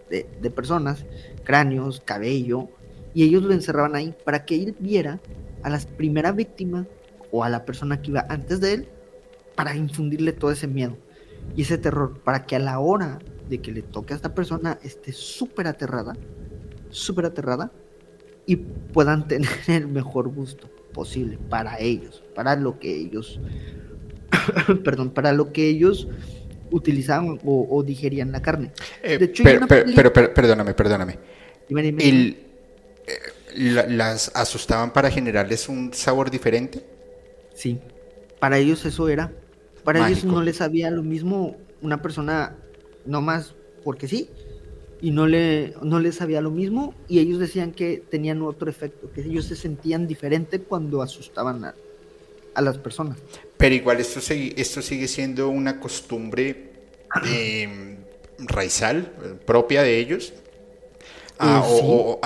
de, 0.08 0.50
personas, 0.50 1.04
cráneos, 1.44 2.00
cabello, 2.04 2.68
y 3.14 3.24
ellos 3.24 3.42
lo 3.42 3.52
encerraban 3.52 3.96
ahí 3.96 4.14
para 4.24 4.44
que 4.44 4.54
él 4.54 4.76
viera 4.78 5.20
a 5.62 5.70
la 5.70 5.80
primera 5.96 6.32
víctima 6.32 6.86
o 7.32 7.42
a 7.42 7.48
la 7.48 7.64
persona 7.64 8.00
que 8.00 8.10
iba 8.10 8.26
antes 8.28 8.60
de 8.60 8.74
él 8.74 8.88
para 9.56 9.74
infundirle 9.74 10.32
todo 10.32 10.52
ese 10.52 10.68
miedo 10.68 10.96
y 11.56 11.62
ese 11.62 11.78
terror, 11.78 12.20
para 12.20 12.46
que 12.46 12.56
a 12.56 12.58
la 12.58 12.78
hora 12.78 13.18
de 13.48 13.60
que 13.60 13.72
le 13.72 13.82
toque 13.82 14.12
a 14.12 14.16
esta 14.16 14.34
persona 14.34 14.78
esté 14.82 15.12
súper 15.12 15.66
aterrada, 15.66 16.14
súper 16.96 17.26
aterrada 17.26 17.70
y 18.46 18.56
puedan 18.56 19.28
tener 19.28 19.48
el 19.68 19.86
mejor 19.86 20.28
gusto 20.28 20.68
posible 20.92 21.38
para 21.50 21.78
ellos, 21.78 22.22
para 22.34 22.56
lo 22.56 22.78
que 22.78 22.94
ellos, 22.94 23.38
perdón, 24.84 25.10
para 25.10 25.32
lo 25.32 25.52
que 25.52 25.68
ellos 25.68 26.08
utilizaban 26.70 27.38
o, 27.44 27.82
digerían 27.84 28.32
la 28.32 28.42
carne. 28.42 28.72
Eh, 29.02 29.32
pero, 29.42 29.66
pero, 29.68 30.12
perdóname, 30.34 30.74
perdóname. 30.74 31.18
Eh, 31.68 32.34
¿Las 33.54 34.32
asustaban 34.34 34.92
para 34.92 35.10
generarles 35.10 35.68
un 35.68 35.92
sabor 35.92 36.30
diferente? 36.30 36.84
Sí, 37.54 37.78
para 38.40 38.58
ellos 38.58 38.84
eso 38.84 39.08
era. 39.08 39.32
Para 39.84 40.08
ellos 40.08 40.24
no 40.24 40.42
les 40.42 40.56
sabía 40.56 40.90
lo 40.90 41.04
mismo 41.04 41.56
una 41.80 42.02
persona 42.02 42.56
no 43.04 43.20
más 43.20 43.54
porque 43.84 44.08
sí 44.08 44.28
y 45.00 45.10
no 45.10 45.26
le 45.26 45.74
no 45.82 46.00
les 46.00 46.16
sabía 46.16 46.40
lo 46.40 46.50
mismo 46.50 46.94
y 47.08 47.18
ellos 47.18 47.38
decían 47.38 47.72
que 47.72 48.02
tenían 48.10 48.42
otro 48.42 48.70
efecto, 48.70 49.10
que 49.12 49.22
ellos 49.22 49.44
se 49.44 49.56
sentían 49.56 50.06
diferente 50.06 50.60
cuando 50.60 51.02
asustaban 51.02 51.64
a, 51.64 51.74
a 52.54 52.62
las 52.62 52.78
personas. 52.78 53.18
Pero 53.56 53.74
igual 53.74 54.00
esto, 54.00 54.20
esto 54.32 54.82
sigue 54.82 55.08
siendo 55.08 55.48
una 55.48 55.78
costumbre 55.78 56.72
eh, 57.26 57.96
raizal, 58.38 59.12
propia 59.46 59.82
de 59.82 59.98
ellos, 59.98 60.32
a, 61.38 61.58
eh, 61.58 61.62
o, 61.82 62.20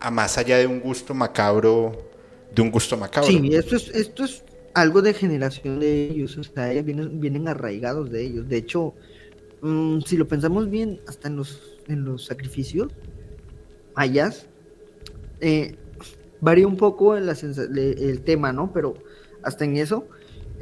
a, 0.00 0.10
más 0.10 0.38
allá 0.38 0.58
de 0.58 0.66
un 0.66 0.80
gusto 0.80 1.14
macabro, 1.14 2.10
de 2.54 2.62
un 2.62 2.70
gusto 2.70 2.96
macabro. 2.96 3.28
Sí, 3.28 3.54
esto 3.54 3.76
es, 3.76 3.88
esto 3.88 4.24
es 4.24 4.42
algo 4.74 5.02
de 5.02 5.14
generación 5.14 5.80
de 5.80 6.10
ellos, 6.10 6.36
o 6.36 6.44
sea, 6.44 6.72
ellos 6.72 6.84
vienen, 6.84 7.20
vienen 7.20 7.48
arraigados 7.48 8.10
de 8.10 8.24
ellos. 8.24 8.48
De 8.48 8.56
hecho, 8.56 8.94
mm, 9.62 10.00
si 10.00 10.16
lo 10.16 10.28
pensamos 10.28 10.70
bien, 10.70 11.00
hasta 11.06 11.28
en 11.28 11.36
los, 11.36 11.78
en 11.90 12.04
los 12.04 12.26
sacrificios, 12.26 12.92
mayas, 13.96 14.46
eh, 15.40 15.76
varía 16.40 16.66
un 16.66 16.76
poco 16.76 17.16
el, 17.16 17.28
el 17.28 18.20
tema, 18.22 18.52
¿no? 18.52 18.72
Pero 18.72 18.94
hasta 19.42 19.64
en 19.64 19.76
eso 19.76 20.06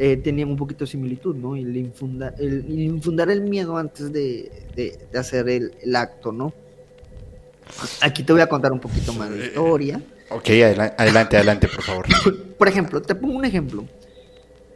eh, 0.01 0.17
tenían 0.17 0.49
un 0.49 0.57
poquito 0.57 0.85
de 0.85 0.91
similitud, 0.93 1.35
¿no? 1.35 1.57
El, 1.57 1.77
infunda, 1.77 2.33
el, 2.39 2.65
infundar 2.71 3.31
el 3.31 3.41
miedo 3.41 3.77
antes 3.77 4.13
de, 4.13 4.97
hacer 5.13 5.49
el, 5.49 5.97
acto, 5.97 6.31
¿no? 6.31 6.55
Aquí 8.01 8.23
te 8.23 8.33
voy 8.33 8.41
a 8.41 8.49
contar 8.49 8.71
un 8.71 8.79
poquito 8.79 9.13
más 9.13 9.29
de 9.31 9.47
historia. 9.47 10.01
Ok, 10.31 10.51
adelante, 10.51 11.37
adelante, 11.37 11.67
por 11.67 11.83
favor. 11.83 12.07
por 12.59 12.69
ejemplo, 12.69 13.03
te 13.03 13.17
pongo 13.17 13.37
un 13.37 13.45
ejemplo. 13.45 13.85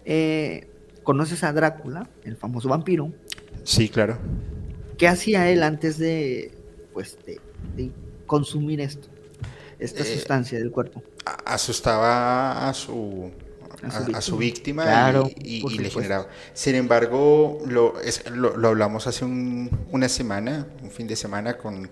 Eh, 0.05 0.67
¿Conoces 1.05 1.45
a 1.45 1.53
Drácula, 1.53 2.09
el 2.25 2.37
famoso 2.37 2.69
vampiro? 2.69 3.13
Sí, 3.63 3.89
claro. 3.89 4.19
¿Qué 5.03 5.09
hacía 5.09 5.51
él 5.51 5.65
antes 5.65 5.99
de, 5.99 6.53
pues, 6.93 7.19
de, 7.27 7.91
consumir 8.25 8.81
esto? 8.81 9.09
Esta 9.81 10.03
eh, 10.05 10.15
sustancia 10.15 10.61
del 10.61 10.71
cuerpo. 10.71 11.03
Asustaba 11.45 12.69
a 12.69 12.73
su 12.73 13.33
a, 14.15 14.21
su 14.21 14.37
víctima 14.37 15.13
y, 15.41 15.61
le 15.77 15.91
generaba. 15.91 16.29
Sin 16.55 16.77
embargo, 16.77 17.59
lo, 17.67 17.95
lo, 18.33 18.69
hablamos 18.69 19.09
hace 19.09 19.25
una 19.25 20.09
semana, 20.09 20.69
un 20.85 20.93
fin 20.93 21.09
de 21.09 21.17
semana, 21.17 21.59
con 21.59 21.91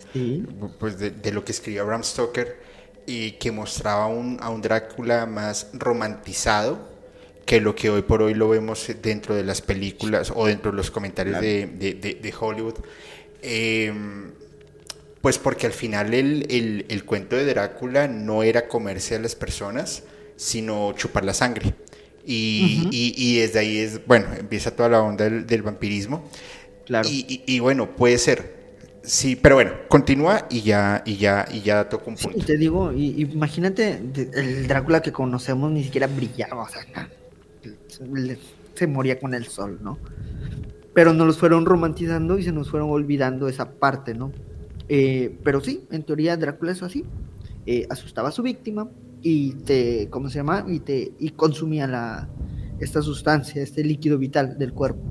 pues 0.79 0.97
de, 1.01 1.33
lo 1.33 1.45
que 1.45 1.51
escribió 1.51 1.85
Bram 1.85 2.05
Stoker 2.05 2.61
y 3.07 3.33
que 3.33 3.51
mostraba 3.51 4.07
un, 4.07 4.39
a 4.41 4.51
un 4.51 4.63
Drácula 4.63 5.27
más 5.27 5.67
romantizado 5.73 6.90
que 7.45 7.61
lo 7.61 7.75
que 7.75 7.91
hoy 7.91 8.03
por 8.03 8.23
hoy 8.23 8.35
lo 8.35 8.49
vemos 8.49 8.87
dentro 9.03 9.35
de 9.35 9.45
las 9.45 9.61
películas 9.61 10.33
o 10.35 10.47
dentro 10.47 10.71
de 10.71 10.77
los 10.77 10.91
comentarios 10.91 11.41
de, 11.41 11.67
de, 11.67 12.35
Hollywood. 12.39 12.75
Em, 13.43 14.31
pues 15.21 15.39
porque 15.39 15.67
al 15.67 15.73
final 15.73 16.15
el, 16.15 16.47
el, 16.49 16.87
el, 16.89 17.05
cuento 17.05 17.37
de 17.37 17.45
Drácula 17.45 18.09
no 18.09 18.43
era 18.43 18.69
comerse 18.69 19.17
a 19.17 19.19
las 19.19 19.35
personas, 19.35 20.05
sino 20.37 20.93
chupar 20.93 21.25
la 21.25 21.35
sangre. 21.35 21.75
Y, 22.25 22.89
y, 22.93 23.39
desde 23.41 23.59
ahí 23.59 23.79
es, 23.79 24.07
bueno, 24.07 24.29
empieza 24.39 24.77
toda 24.77 24.89
la 24.89 25.03
onda 25.03 25.29
del, 25.29 25.63
vampirismo. 25.63 26.29
Claro. 26.87 27.09
Y, 27.11 27.43
y, 27.47 27.59
bueno, 27.61 27.97
puede 27.97 28.19
ser. 28.19 28.61
Sí, 29.03 29.35
pero 29.35 29.57
bueno, 29.57 29.73
continúa 29.89 30.47
y 30.51 30.61
ya, 30.61 31.03
y 31.07 31.17
ya, 31.17 31.47
y 31.51 31.63
ya 31.63 31.89
toco 31.89 32.11
un 32.11 32.17
punto. 32.17 32.39
Sí, 32.39 32.45
te 32.45 32.57
digo, 32.57 32.93
imagínate, 32.93 34.01
el 34.35 34.69
Drácula 34.69 35.01
que 35.01 35.11
conocemos 35.11 35.73
ni 35.73 35.83
siquiera 35.83 36.07
brillaba, 36.07 36.63
o 36.63 36.69
sea, 36.69 36.87
se 38.75 38.87
moría 38.87 39.19
con 39.19 39.35
el 39.35 39.47
sol, 39.47 39.79
¿no? 39.83 39.99
Pero 40.95 41.13
nos 41.13 41.27
los 41.27 41.39
fueron 41.39 41.67
romantizando 41.67 42.39
y 42.39 42.43
se 42.43 42.53
nos 42.53 42.71
fueron 42.71 42.91
olvidando 42.91 43.49
esa 43.49 43.73
parte, 43.73 44.15
¿no? 44.15 44.33
Eh, 44.89 45.39
pero 45.45 45.61
sí, 45.61 45.87
en 45.91 46.03
teoría 46.03 46.37
Drácula 46.37 46.73
es 46.73 46.83
así. 46.83 47.05
Eh, 47.67 47.87
asustaba 47.91 48.31
a 48.31 48.33
su 48.33 48.43
víctima, 48.43 48.89
y 49.23 49.53
te, 49.53 50.09
¿cómo 50.11 50.29
se 50.29 50.37
llama? 50.37 50.65
Y 50.67 50.81
te 50.81 51.13
y 51.19 51.31
consumía 51.31 51.87
la, 51.87 52.29
esta 52.79 53.03
sustancia, 53.03 53.63
este 53.63 53.85
líquido 53.85 54.19
vital 54.19 54.59
del 54.59 54.73
cuerpo. 54.73 55.03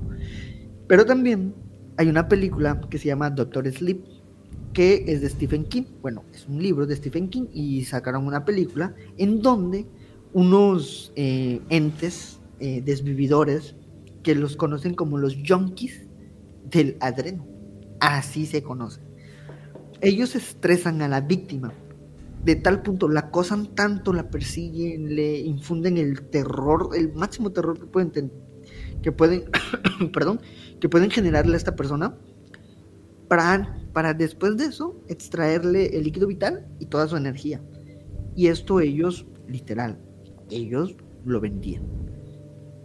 Pero 0.86 1.04
también 1.04 1.54
hay 1.96 2.08
una 2.08 2.28
película 2.28 2.80
que 2.90 2.98
se 2.98 3.06
llama 3.06 3.30
Doctor 3.30 3.70
Sleep, 3.70 4.02
que 4.72 5.04
es 5.06 5.20
de 5.20 5.28
Stephen 5.28 5.64
King. 5.64 5.84
Bueno, 6.02 6.24
es 6.34 6.46
un 6.48 6.62
libro 6.62 6.86
de 6.86 6.96
Stephen 6.96 7.28
King 7.28 7.46
y 7.52 7.84
sacaron 7.84 8.26
una 8.26 8.44
película 8.44 8.94
en 9.16 9.42
donde 9.42 9.86
unos 10.32 11.12
eh, 11.16 11.60
entes 11.68 12.39
eh, 12.60 12.82
desvividores 12.84 13.74
que 14.22 14.34
los 14.34 14.56
conocen 14.56 14.94
como 14.94 15.18
los 15.18 15.36
junkies 15.46 16.06
del 16.70 16.96
adreno. 17.00 17.46
Así 18.00 18.46
se 18.46 18.62
conocen. 18.62 19.04
Ellos 20.00 20.34
estresan 20.34 21.02
a 21.02 21.08
la 21.08 21.20
víctima 21.20 21.72
de 22.44 22.56
tal 22.56 22.82
punto, 22.82 23.08
la 23.08 23.20
acosan 23.20 23.74
tanto, 23.74 24.12
la 24.12 24.30
persiguen, 24.30 25.14
le 25.14 25.40
infunden 25.40 25.98
el 25.98 26.22
terror, 26.22 26.90
el 26.94 27.12
máximo 27.12 27.52
terror 27.52 27.78
que 27.78 27.86
pueden, 27.86 28.32
que 29.02 29.12
pueden, 29.12 29.44
perdón, 30.12 30.40
que 30.80 30.88
pueden 30.88 31.10
generarle 31.10 31.54
a 31.54 31.56
esta 31.58 31.76
persona 31.76 32.16
para, 33.28 33.78
para 33.92 34.14
después 34.14 34.56
de 34.56 34.64
eso 34.64 35.02
extraerle 35.08 35.96
el 35.96 36.04
líquido 36.04 36.26
vital 36.26 36.66
y 36.78 36.86
toda 36.86 37.08
su 37.08 37.16
energía. 37.16 37.62
Y 38.34 38.46
esto 38.46 38.80
ellos, 38.80 39.26
literal, 39.46 39.98
ellos 40.50 40.96
lo 41.24 41.40
vendían. 41.40 41.99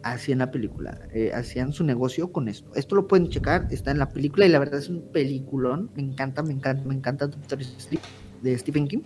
Hacían 0.05 0.39
la 0.39 0.51
película, 0.51 0.99
eh, 1.13 1.31
hacían 1.33 1.73
su 1.73 1.83
negocio 1.83 2.31
con 2.31 2.47
esto. 2.47 2.71
Esto 2.75 2.95
lo 2.95 3.07
pueden 3.07 3.29
checar, 3.29 3.67
está 3.71 3.89
en 3.91 3.97
la 3.97 4.09
película 4.09 4.45
y 4.45 4.49
la 4.49 4.59
verdad 4.59 4.79
es 4.79 4.87
un 4.87 5.11
peliculón. 5.11 5.89
Me 5.95 6.03
encanta, 6.03 6.43
me 6.43 6.53
encanta, 6.53 6.87
me 6.87 6.93
encanta 6.93 7.27
de 7.27 8.57
Stephen 8.57 8.87
King 8.87 9.01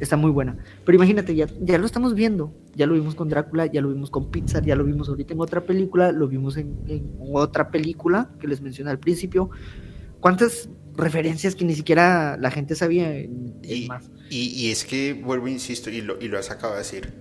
está 0.00 0.16
muy 0.16 0.30
buena. 0.30 0.56
Pero 0.84 0.96
imagínate, 0.96 1.34
ya, 1.34 1.46
ya 1.60 1.78
lo 1.78 1.86
estamos 1.86 2.14
viendo. 2.14 2.54
Ya 2.74 2.86
lo 2.86 2.94
vimos 2.94 3.14
con 3.14 3.28
Drácula, 3.28 3.66
ya 3.66 3.80
lo 3.80 3.88
vimos 3.88 4.10
con 4.10 4.30
Pizza, 4.30 4.62
ya 4.62 4.76
lo 4.76 4.84
vimos 4.84 5.08
ahorita 5.08 5.34
en 5.34 5.40
otra 5.40 5.64
película, 5.64 6.12
lo 6.12 6.28
vimos 6.28 6.56
en, 6.56 6.76
otra 7.18 7.70
película 7.70 8.30
que 8.40 8.46
les 8.46 8.60
mencioné 8.60 8.90
al 8.90 8.98
principio. 8.98 9.50
¿Cuántas 10.20 10.68
referencias 10.96 11.54
que 11.54 11.64
ni 11.64 11.74
siquiera 11.74 12.36
la 12.38 12.50
gente 12.50 12.74
sabía? 12.74 13.18
y, 13.20 13.86
más. 13.88 14.10
Y, 14.30 14.70
es 14.70 14.84
que, 14.84 15.14
vuelvo, 15.14 15.48
insisto, 15.48 15.90
y 15.90 16.02
lo, 16.02 16.20
y 16.20 16.28
lo 16.28 16.38
has 16.38 16.50
acabado 16.50 16.74
de 16.74 16.84
decir, 16.84 17.12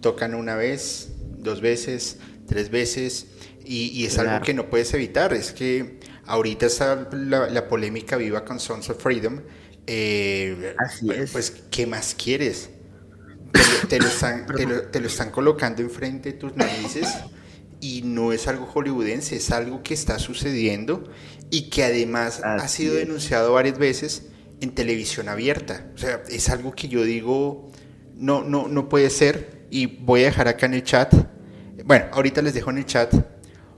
tocan 0.00 0.34
una 0.34 0.56
vez, 0.56 1.14
dos 1.38 1.60
veces, 1.60 2.18
tres 2.46 2.70
veces, 2.70 3.26
y, 3.64 4.04
es 4.04 4.18
algo 4.18 4.44
que 4.44 4.54
no 4.54 4.68
puedes 4.68 4.92
evitar. 4.94 5.32
Es 5.32 5.52
que 5.52 6.00
ahorita 6.26 6.66
está 6.66 7.08
la, 7.12 7.48
la 7.48 7.68
polémica 7.68 8.16
viva 8.16 8.44
con 8.44 8.60
Sons 8.60 8.90
of 8.90 9.02
Freedom, 9.02 9.40
eh, 9.86 10.74
Así 10.78 11.10
es. 11.10 11.30
Pues, 11.32 11.50
¿qué 11.70 11.86
más 11.86 12.14
quieres? 12.14 12.70
Te 13.88 13.98
lo, 13.98 14.06
están, 14.06 14.46
te, 14.90 15.00
lo, 15.00 15.06
están, 15.06 15.30
colocando 15.30 15.82
enfrente 15.82 16.32
de 16.32 16.38
tus 16.38 16.56
narices 16.56 17.08
y 17.80 18.02
no 18.02 18.32
es 18.32 18.48
algo 18.48 18.66
hollywoodense, 18.66 19.36
es 19.36 19.50
algo 19.50 19.82
que 19.82 19.94
está 19.94 20.18
sucediendo 20.18 21.04
y 21.50 21.68
que 21.70 21.84
además 21.84 22.40
ha 22.42 22.66
sido 22.66 22.94
denunciado 22.94 23.52
varias 23.52 23.78
veces 23.78 24.30
en 24.60 24.74
televisión 24.74 25.28
abierta. 25.28 25.90
O 25.94 25.98
sea, 25.98 26.22
es 26.28 26.48
algo 26.48 26.72
que 26.72 26.88
yo 26.88 27.04
digo, 27.04 27.70
no, 28.16 28.42
no, 28.42 28.68
no 28.68 28.88
puede 28.88 29.10
ser 29.10 29.66
y 29.70 29.86
voy 29.86 30.22
a 30.22 30.26
dejar 30.26 30.48
acá 30.48 30.66
en 30.66 30.74
el 30.74 30.82
chat. 30.82 31.14
Bueno, 31.86 32.06
ahorita 32.12 32.40
les 32.40 32.54
dejo 32.54 32.70
en 32.70 32.78
el 32.78 32.86
chat 32.86 33.14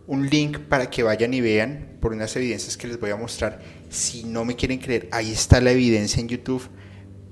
un 0.07 0.29
link 0.29 0.61
para 0.61 0.89
que 0.89 1.03
vayan 1.03 1.35
y 1.35 1.41
vean 1.41 1.99
por 2.01 2.13
unas 2.13 2.37
evidencias 2.37 2.77
que 2.77 2.87
les 2.87 3.01
voy 3.01 3.11
a 3.11 3.17
mostrar 3.17 3.61
si 3.89 4.23
no 4.23 4.45
me 4.45 4.55
quieren 4.55 4.79
creer, 4.79 5.09
ahí 5.11 5.33
está 5.33 5.61
la 5.61 5.73
evidencia 5.73 6.21
en 6.21 6.29
YouTube 6.29 6.63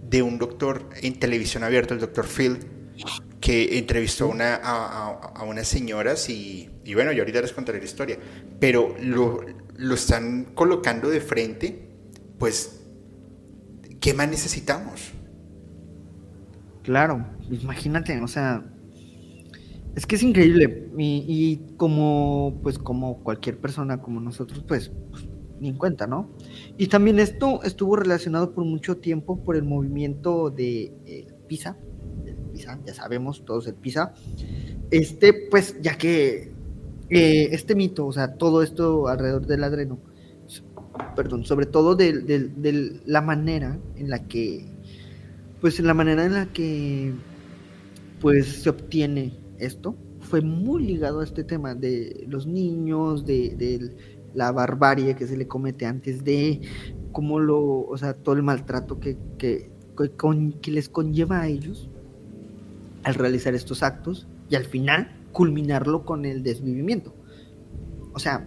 de 0.03 0.23
un 0.23 0.37
doctor 0.37 0.89
en 1.01 1.17
televisión 1.21 1.63
abierta, 1.63 1.95
el 1.95 2.01
doctor 2.01 2.27
Field, 2.27 2.67
que 3.41 3.79
entrevistó 3.79 4.27
una, 4.27 4.57
a, 4.57 5.45
unas 5.45 5.69
señoras 5.69 6.29
y, 6.29 6.69
bueno, 6.93 7.13
yo 7.13 7.23
ahorita 7.23 7.41
les 7.41 7.53
contaré 7.53 7.79
la 7.79 7.85
historia, 7.85 8.19
pero 8.59 8.97
lo, 9.01 9.45
lo 9.77 9.95
están 9.95 10.47
colocando 10.57 11.09
de 11.09 11.21
frente, 11.21 11.89
pues, 12.37 12.81
¿qué 14.01 14.13
más 14.13 14.29
necesitamos? 14.29 15.13
Claro, 16.83 17.25
imagínate, 17.49 18.21
o 18.21 18.29
sea, 18.29 18.74
Es 19.97 20.07
que 20.07 20.17
es 20.17 20.23
increíble. 20.23 20.89
Y, 20.99 21.61
como, 21.77 22.59
pues, 22.63 22.79
como 22.79 23.19
cualquier 23.23 23.59
persona 23.59 24.01
como 24.01 24.21
nosotros, 24.21 24.65
pues, 24.67 24.91
pues, 25.11 25.25
ni 25.61 25.69
en 25.69 25.77
cuenta, 25.77 26.07
¿no? 26.07 26.31
Y 26.77 26.89
también 26.89 27.21
esto 27.21 27.63
estuvo 27.63 27.97
relacionado 27.97 28.53
por 28.53 28.65
mucho 28.65 28.97
tiempo 28.97 29.43
por 29.43 29.57
el 29.57 29.63
movimiento 29.63 30.51
de 30.51 30.93
eh, 31.07 31.27
PISA. 31.47 31.77
PISA, 32.53 32.81
ya 32.85 32.95
sabemos 32.95 33.45
todos 33.45 33.67
el 33.69 33.75
PISA. 33.75 34.15
Este, 34.91 35.33
pues, 35.49 35.81
ya 35.81 35.97
que 35.97 36.53
eh, 37.11 37.49
este 37.53 37.77
mito, 37.77 38.07
o 38.07 38.13
sea, 38.13 38.35
todo 38.35 38.63
esto 38.63 39.07
alrededor 39.07 39.47
del 39.47 39.63
adreno, 39.63 39.99
perdón, 41.15 41.45
sobre 41.45 41.67
todo 41.67 41.95
de, 41.95 42.13
de 42.13 43.01
la 43.07 43.21
manera 43.21 43.79
en 43.97 44.11
la 44.11 44.27
que, 44.27 44.67
pues, 45.61 45.79
en 45.79 45.87
la 45.87 45.95
manera 45.95 46.25
en 46.25 46.35
la 46.35 46.47
que, 46.47 47.13
pues, 48.21 48.63
se 48.63 48.71
obtiene 48.71 49.44
esto 49.65 49.97
fue 50.21 50.41
muy 50.41 50.85
ligado 50.85 51.21
a 51.21 51.25
este 51.25 51.45
tema 51.45 51.75
de 51.75 52.25
los 52.29 52.47
niños, 52.47 53.25
de, 53.25 53.97
la 54.35 54.51
barbarie 54.51 55.15
que 55.15 55.29
se 55.29 55.37
le 55.37 55.47
comete 55.47 55.87
antes 55.87 56.25
de 56.25 56.61
cómo 57.13 57.39
lo, 57.39 57.87
o 57.87 57.97
sea, 57.97 58.15
todo 58.15 58.35
el 58.35 58.43
maltrato 58.43 58.99
que, 58.99 59.17
les 60.67 60.89
conlleva 60.89 61.43
a 61.43 61.47
ellos 61.47 61.89
al 63.05 63.15
realizar 63.15 63.55
estos 63.55 63.85
actos 63.85 64.27
y 64.51 64.57
al 64.57 64.65
final 64.65 65.13
culminarlo 65.31 66.05
con 66.05 66.25
el 66.25 66.43
desvivimiento. 66.43 67.15
O 68.13 68.19
sea, 68.19 68.45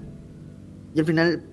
y 0.94 1.00
al 1.00 1.06
final 1.06 1.46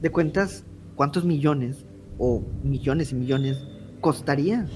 de 0.00 0.10
cuentas, 0.10 0.64
¿cuántos 0.96 1.24
millones 1.24 1.84
o 2.18 2.42
millones 2.64 3.12
y 3.12 3.14
millones 3.14 3.58
costaría 4.00 4.66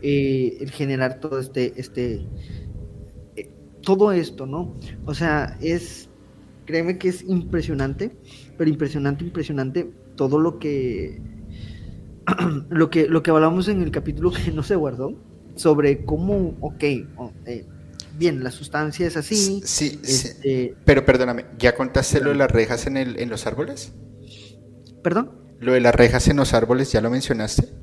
eh, 0.00 0.56
el 0.60 0.70
generar 0.70 1.20
todo 1.20 1.38
este, 1.38 1.74
este, 1.76 2.26
todo 3.82 4.12
esto, 4.12 4.46
¿no? 4.46 4.74
O 5.04 5.14
sea, 5.14 5.56
es, 5.60 6.08
créeme 6.64 6.98
que 6.98 7.08
es 7.08 7.22
impresionante, 7.22 8.12
pero 8.56 8.70
impresionante, 8.70 9.24
impresionante 9.24 9.90
todo 10.16 10.38
lo 10.40 10.58
que, 10.58 11.20
lo 12.70 12.90
que, 12.90 13.08
lo 13.08 13.22
que 13.22 13.30
hablamos 13.30 13.68
en 13.68 13.82
el 13.82 13.90
capítulo 13.90 14.30
que 14.30 14.52
no 14.52 14.62
se 14.62 14.76
guardó, 14.76 15.14
sobre 15.54 16.04
cómo, 16.04 16.56
ok, 16.60 16.82
eh, 16.82 17.66
bien, 18.18 18.42
la 18.42 18.50
sustancia 18.50 19.06
es 19.06 19.16
así. 19.16 19.36
Sí, 19.36 19.62
sí, 19.64 20.00
este, 20.02 20.74
pero 20.84 21.04
perdóname, 21.04 21.46
¿ya 21.58 21.74
contaste 21.74 22.20
lo 22.20 22.30
de 22.30 22.36
las 22.36 22.50
rejas 22.50 22.86
en, 22.86 22.96
el, 22.96 23.20
en 23.20 23.28
los 23.28 23.46
árboles? 23.46 23.92
¿Perdón? 25.02 25.32
Lo 25.60 25.72
de 25.72 25.80
las 25.80 25.94
rejas 25.94 26.28
en 26.28 26.36
los 26.36 26.54
árboles, 26.54 26.90
¿ya 26.92 27.00
lo 27.00 27.10
mencionaste? 27.10 27.81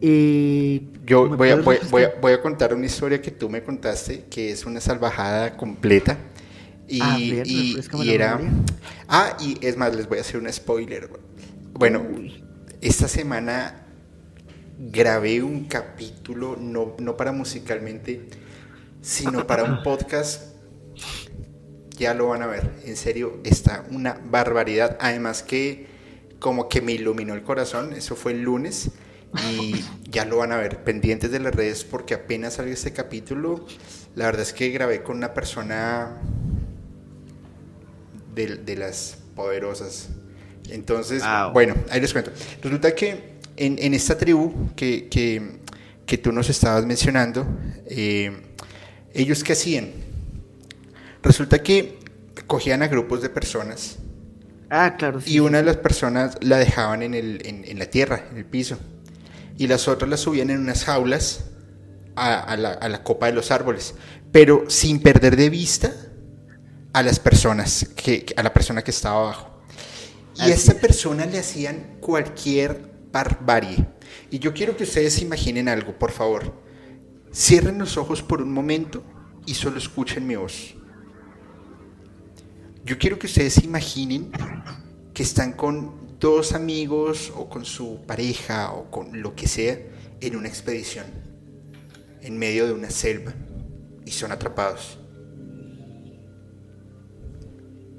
Eh, 0.00 0.82
Yo 1.04 1.28
voy 1.28 1.50
a, 1.50 1.56
voy, 1.56 1.78
voy, 2.20 2.32
a, 2.32 2.40
contar 2.40 2.72
una 2.74 2.86
historia 2.86 3.20
que 3.20 3.30
tú 3.30 3.50
me 3.50 3.62
contaste, 3.62 4.24
que 4.30 4.50
es 4.50 4.64
una 4.64 4.80
salvajada 4.80 5.56
completa. 5.56 6.18
Y, 6.88 7.00
ah, 7.02 7.16
y, 7.18 7.76
era... 8.10 8.40
Ah, 9.08 9.36
y 9.40 9.58
es 9.64 9.76
más, 9.76 9.94
les 9.94 10.08
voy 10.08 10.18
a 10.18 10.20
hacer 10.22 10.40
un 10.40 10.52
spoiler. 10.52 11.08
Bueno, 11.72 12.04
esta 12.80 13.08
semana 13.08 13.86
grabé 14.78 15.42
un 15.42 15.66
capítulo, 15.66 16.56
no, 16.58 16.96
no 16.98 17.16
para 17.16 17.32
musicalmente, 17.32 18.28
sino 19.02 19.46
para 19.46 19.64
un 19.64 19.82
podcast. 19.82 20.54
Ya 21.96 22.14
lo 22.14 22.28
van 22.28 22.42
a 22.42 22.46
ver, 22.46 22.70
en 22.86 22.96
serio, 22.96 23.40
está 23.44 23.84
una 23.90 24.18
barbaridad. 24.30 24.96
Además 25.00 25.42
que 25.42 25.86
como 26.38 26.68
que 26.68 26.80
me 26.80 26.92
iluminó 26.92 27.34
el 27.34 27.42
corazón, 27.42 27.92
eso 27.92 28.16
fue 28.16 28.32
el 28.32 28.42
lunes 28.42 28.90
y 29.38 29.84
ya 30.10 30.24
lo 30.24 30.38
van 30.38 30.52
a 30.52 30.56
ver 30.56 30.82
pendientes 30.82 31.30
de 31.30 31.38
las 31.38 31.54
redes 31.54 31.84
porque 31.84 32.14
apenas 32.14 32.54
salió 32.54 32.72
este 32.72 32.92
capítulo. 32.92 33.64
La 34.16 34.26
verdad 34.26 34.42
es 34.42 34.52
que 34.52 34.70
grabé 34.70 35.02
con 35.02 35.16
una 35.16 35.34
persona 35.34 36.16
de, 38.34 38.76
las 38.76 39.18
poderosas. 39.36 40.08
Entonces, 40.68 41.22
ah, 41.24 41.50
bueno, 41.52 41.74
ahí 41.90 42.00
les 42.00 42.12
cuento. 42.12 42.32
Resulta 42.62 42.94
que 42.94 43.38
en, 43.56 43.94
esta 43.94 44.18
tribu 44.18 44.70
que, 44.74 45.08
que, 45.08 46.18
tú 46.18 46.32
nos 46.32 46.48
estabas 46.48 46.84
mencionando, 46.86 47.46
eh, 47.86 48.32
ellos 49.14 49.44
qué 49.44 49.52
hacían? 49.52 49.90
Resulta 51.22 51.62
que 51.62 51.98
cogían 52.46 52.82
a 52.82 52.88
grupos 52.88 53.22
de 53.22 53.28
personas. 53.28 53.98
Ah, 54.72 54.94
claro. 54.96 55.20
y 55.26 55.40
una 55.40 55.58
de 55.58 55.64
las 55.64 55.78
personas 55.78 56.38
la 56.40 56.56
dejaban 56.56 57.02
en, 57.02 57.14
el, 57.14 57.42
en 57.44 57.76
la 57.76 57.86
tierra, 57.86 58.26
en 58.30 58.36
el 58.36 58.44
piso 58.44 58.78
y 59.60 59.66
las 59.66 59.88
otras 59.88 60.08
las 60.08 60.20
subían 60.20 60.48
en 60.48 60.58
unas 60.58 60.86
jaulas 60.86 61.44
a, 62.16 62.56
la, 62.56 63.04
copa 63.04 63.26
de 63.26 63.32
los 63.32 63.50
árboles, 63.50 63.94
pero 64.32 64.64
sin 64.68 65.00
perder 65.00 65.36
de 65.36 65.50
vista 65.50 65.92
a 66.94 67.02
las 67.02 67.18
personas, 67.18 67.86
que, 67.94 68.24
a 68.38 68.42
la 68.42 68.54
persona 68.54 68.80
que 68.80 68.90
estaba 68.90 69.20
abajo. 69.20 69.62
Y 70.36 70.40
a 70.40 70.46
esta 70.46 70.72
persona 70.72 71.26
le 71.26 71.38
hacían 71.38 71.98
cualquier 72.00 72.90
barbarie. 73.12 73.86
Y 74.30 74.38
yo 74.38 74.54
quiero 74.54 74.74
que 74.78 74.84
ustedes 74.84 75.20
imaginen 75.20 75.68
algo, 75.68 75.92
por 75.98 76.10
favor. 76.10 76.54
Cierren 77.30 77.78
los 77.78 77.98
ojos 77.98 78.22
por 78.22 78.40
un 78.40 78.54
momento 78.54 79.04
y 79.44 79.52
solo 79.52 79.76
escuchen 79.76 80.26
mi 80.26 80.36
voz. 80.36 80.74
Yo 82.82 82.96
quiero 82.96 83.18
que 83.18 83.26
ustedes 83.26 83.62
imaginen 83.62 84.32
que 85.12 85.22
están 85.22 85.52
con 85.52 85.99
dos 86.20 86.52
amigos 86.52 87.32
o 87.34 87.48
con 87.48 87.64
su 87.64 88.02
pareja 88.06 88.72
o 88.72 88.90
con 88.90 89.22
lo 89.22 89.34
que 89.34 89.48
sea 89.48 89.78
en 90.20 90.36
una 90.36 90.48
expedición, 90.48 91.06
en 92.20 92.38
medio 92.38 92.66
de 92.66 92.74
una 92.74 92.90
selva, 92.90 93.32
y 94.04 94.10
son 94.10 94.30
atrapados. 94.30 94.98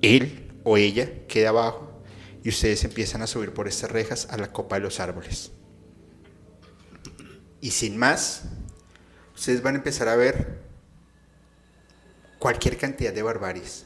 Él 0.03 0.51
o 0.63 0.77
ella 0.77 1.25
queda 1.27 1.49
abajo 1.49 2.03
y 2.43 2.49
ustedes 2.49 2.83
empiezan 2.83 3.23
a 3.23 3.27
subir 3.27 3.53
por 3.53 3.67
estas 3.67 3.91
rejas 3.91 4.27
a 4.29 4.37
la 4.37 4.51
copa 4.51 4.75
de 4.75 4.81
los 4.81 4.99
árboles. 4.99 5.51
Y 7.59 7.71
sin 7.71 7.97
más, 7.97 8.43
ustedes 9.35 9.61
van 9.61 9.75
a 9.75 9.77
empezar 9.79 10.07
a 10.07 10.15
ver 10.15 10.59
cualquier 12.39 12.77
cantidad 12.77 13.13
de 13.13 13.21
barbaries. 13.21 13.85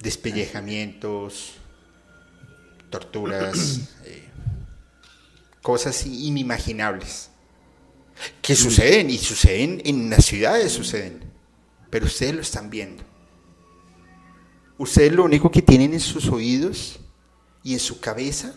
Despellejamientos, 0.00 1.58
torturas, 2.94 3.80
eh, 4.04 4.22
cosas 5.62 6.06
inimaginables 6.06 7.30
que 8.40 8.54
suceden 8.54 9.10
y 9.10 9.18
suceden 9.18 9.82
en 9.84 10.08
las 10.10 10.24
ciudades, 10.24 10.70
suceden, 10.70 11.20
pero 11.90 12.06
ustedes 12.06 12.34
lo 12.36 12.40
están 12.40 12.70
viendo. 12.70 13.02
Ustedes 14.78 15.12
lo 15.12 15.24
único 15.24 15.50
que 15.50 15.60
tienen 15.60 15.92
en 15.92 16.00
sus 16.00 16.28
oídos 16.28 17.00
y 17.64 17.72
en 17.72 17.80
su 17.80 17.98
cabeza 17.98 18.54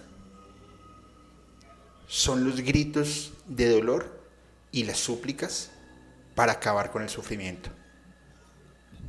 son 2.07 2.43
los 2.43 2.61
gritos 2.61 3.33
de 3.47 3.69
dolor 3.69 4.21
y 4.71 4.83
las 4.83 4.99
súplicas 4.99 5.71
para 6.35 6.53
acabar 6.53 6.91
con 6.91 7.01
el 7.01 7.09
sufrimiento. 7.09 7.71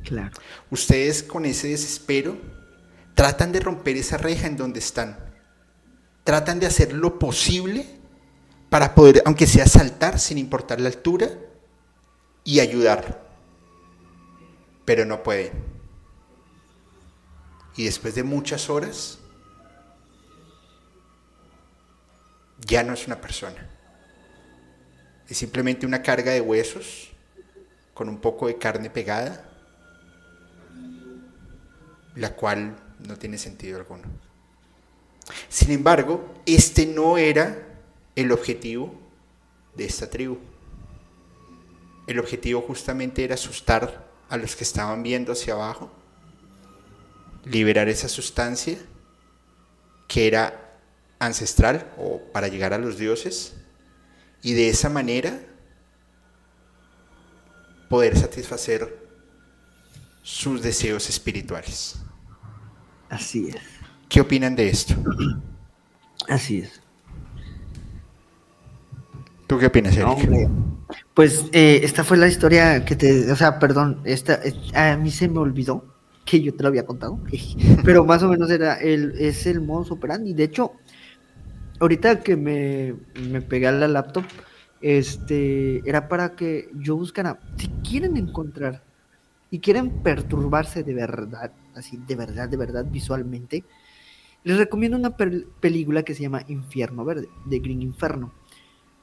Claro. 0.03 0.31
Ustedes 0.71 1.21
con 1.21 1.45
ese 1.45 1.67
desespero 1.67 2.35
tratan 3.19 3.51
de 3.51 3.59
romper 3.59 3.97
esa 3.97 4.15
reja 4.15 4.47
en 4.47 4.55
donde 4.55 4.79
están. 4.79 5.19
Tratan 6.23 6.57
de 6.57 6.67
hacer 6.67 6.93
lo 6.93 7.19
posible 7.19 7.85
para 8.69 8.95
poder, 8.95 9.21
aunque 9.25 9.45
sea 9.45 9.67
saltar 9.67 10.21
sin 10.21 10.37
importar 10.37 10.79
la 10.79 10.87
altura, 10.87 11.27
y 12.45 12.61
ayudar. 12.61 13.21
Pero 14.85 15.03
no 15.03 15.21
pueden. 15.21 15.51
Y 17.75 17.83
después 17.83 18.15
de 18.15 18.23
muchas 18.23 18.69
horas, 18.69 19.19
ya 22.65 22.83
no 22.83 22.93
es 22.93 23.05
una 23.05 23.19
persona. 23.19 23.69
Es 25.27 25.37
simplemente 25.37 25.85
una 25.85 26.01
carga 26.01 26.31
de 26.31 26.39
huesos 26.39 27.09
con 27.93 28.07
un 28.07 28.21
poco 28.21 28.47
de 28.47 28.57
carne 28.57 28.89
pegada, 28.89 29.45
la 32.15 32.33
cual 32.33 32.85
no 33.07 33.17
tiene 33.17 33.37
sentido 33.37 33.79
alguno. 33.79 34.03
Sin 35.47 35.71
embargo, 35.71 36.33
este 36.45 36.85
no 36.85 37.17
era 37.17 37.67
el 38.15 38.31
objetivo 38.31 38.93
de 39.75 39.85
esta 39.85 40.09
tribu. 40.09 40.37
El 42.07 42.19
objetivo 42.19 42.61
justamente 42.61 43.23
era 43.23 43.35
asustar 43.35 44.09
a 44.29 44.37
los 44.37 44.55
que 44.55 44.63
estaban 44.63 45.03
viendo 45.03 45.31
hacia 45.31 45.53
abajo, 45.53 45.91
liberar 47.45 47.87
esa 47.87 48.09
sustancia 48.09 48.77
que 50.07 50.27
era 50.27 50.77
ancestral 51.19 51.91
o 51.97 52.19
para 52.31 52.47
llegar 52.47 52.73
a 52.73 52.77
los 52.77 52.97
dioses 52.97 53.53
y 54.41 54.53
de 54.53 54.69
esa 54.69 54.89
manera 54.89 55.39
poder 57.89 58.17
satisfacer 58.17 58.97
sus 60.23 60.61
deseos 60.61 61.09
espirituales. 61.09 61.95
Así 63.09 63.49
es. 63.49 63.57
¿Qué 64.07 64.21
opinan 64.21 64.55
de 64.55 64.69
esto? 64.69 64.95
Así 66.27 66.59
es. 66.59 66.81
¿Tú 69.47 69.57
qué 69.57 69.65
opinas, 69.65 69.97
Eric? 69.97 70.49
Pues 71.13 71.45
eh, 71.51 71.81
esta 71.83 72.03
fue 72.03 72.17
la 72.17 72.27
historia 72.27 72.85
que 72.85 72.95
te, 72.95 73.31
o 73.31 73.35
sea, 73.35 73.59
perdón, 73.59 73.99
esta, 74.03 74.39
a 74.75 74.95
mí 74.95 75.09
se 75.11 75.27
me 75.27 75.39
olvidó 75.39 75.85
que 76.23 76.41
yo 76.41 76.53
te 76.53 76.61
lo 76.61 76.69
había 76.69 76.85
contado, 76.85 77.19
pero 77.83 78.05
más 78.05 78.21
o 78.21 78.29
menos 78.29 78.49
era 78.51 78.75
el, 78.75 79.13
es 79.19 79.47
el 79.47 79.61
modus 79.61 79.91
operandi. 79.91 80.33
De 80.33 80.43
hecho, 80.43 80.73
ahorita 81.79 82.21
que 82.21 82.35
me, 82.35 82.95
me 83.29 83.41
pegué 83.41 83.67
a 83.67 83.71
la 83.71 83.87
laptop, 83.87 84.23
este, 84.81 85.81
era 85.89 86.07
para 86.07 86.35
que 86.35 86.69
yo 86.75 86.95
buscara, 86.95 87.39
si 87.57 87.67
quieren 87.83 88.17
encontrar 88.17 88.83
y 89.51 89.59
quieren 89.59 90.01
perturbarse 90.03 90.83
de 90.83 90.93
verdad, 90.93 91.51
así 91.75 91.97
de 91.97 92.15
verdad, 92.15 92.49
de 92.49 92.57
verdad, 92.57 92.85
visualmente, 92.89 93.63
les 94.43 94.57
recomiendo 94.57 94.97
una 94.97 95.15
película 95.15 96.03
que 96.03 96.15
se 96.15 96.23
llama 96.23 96.43
Infierno 96.47 97.03
Verde, 97.03 97.27
de 97.45 97.59
Green 97.59 97.81
Inferno. 97.81 98.31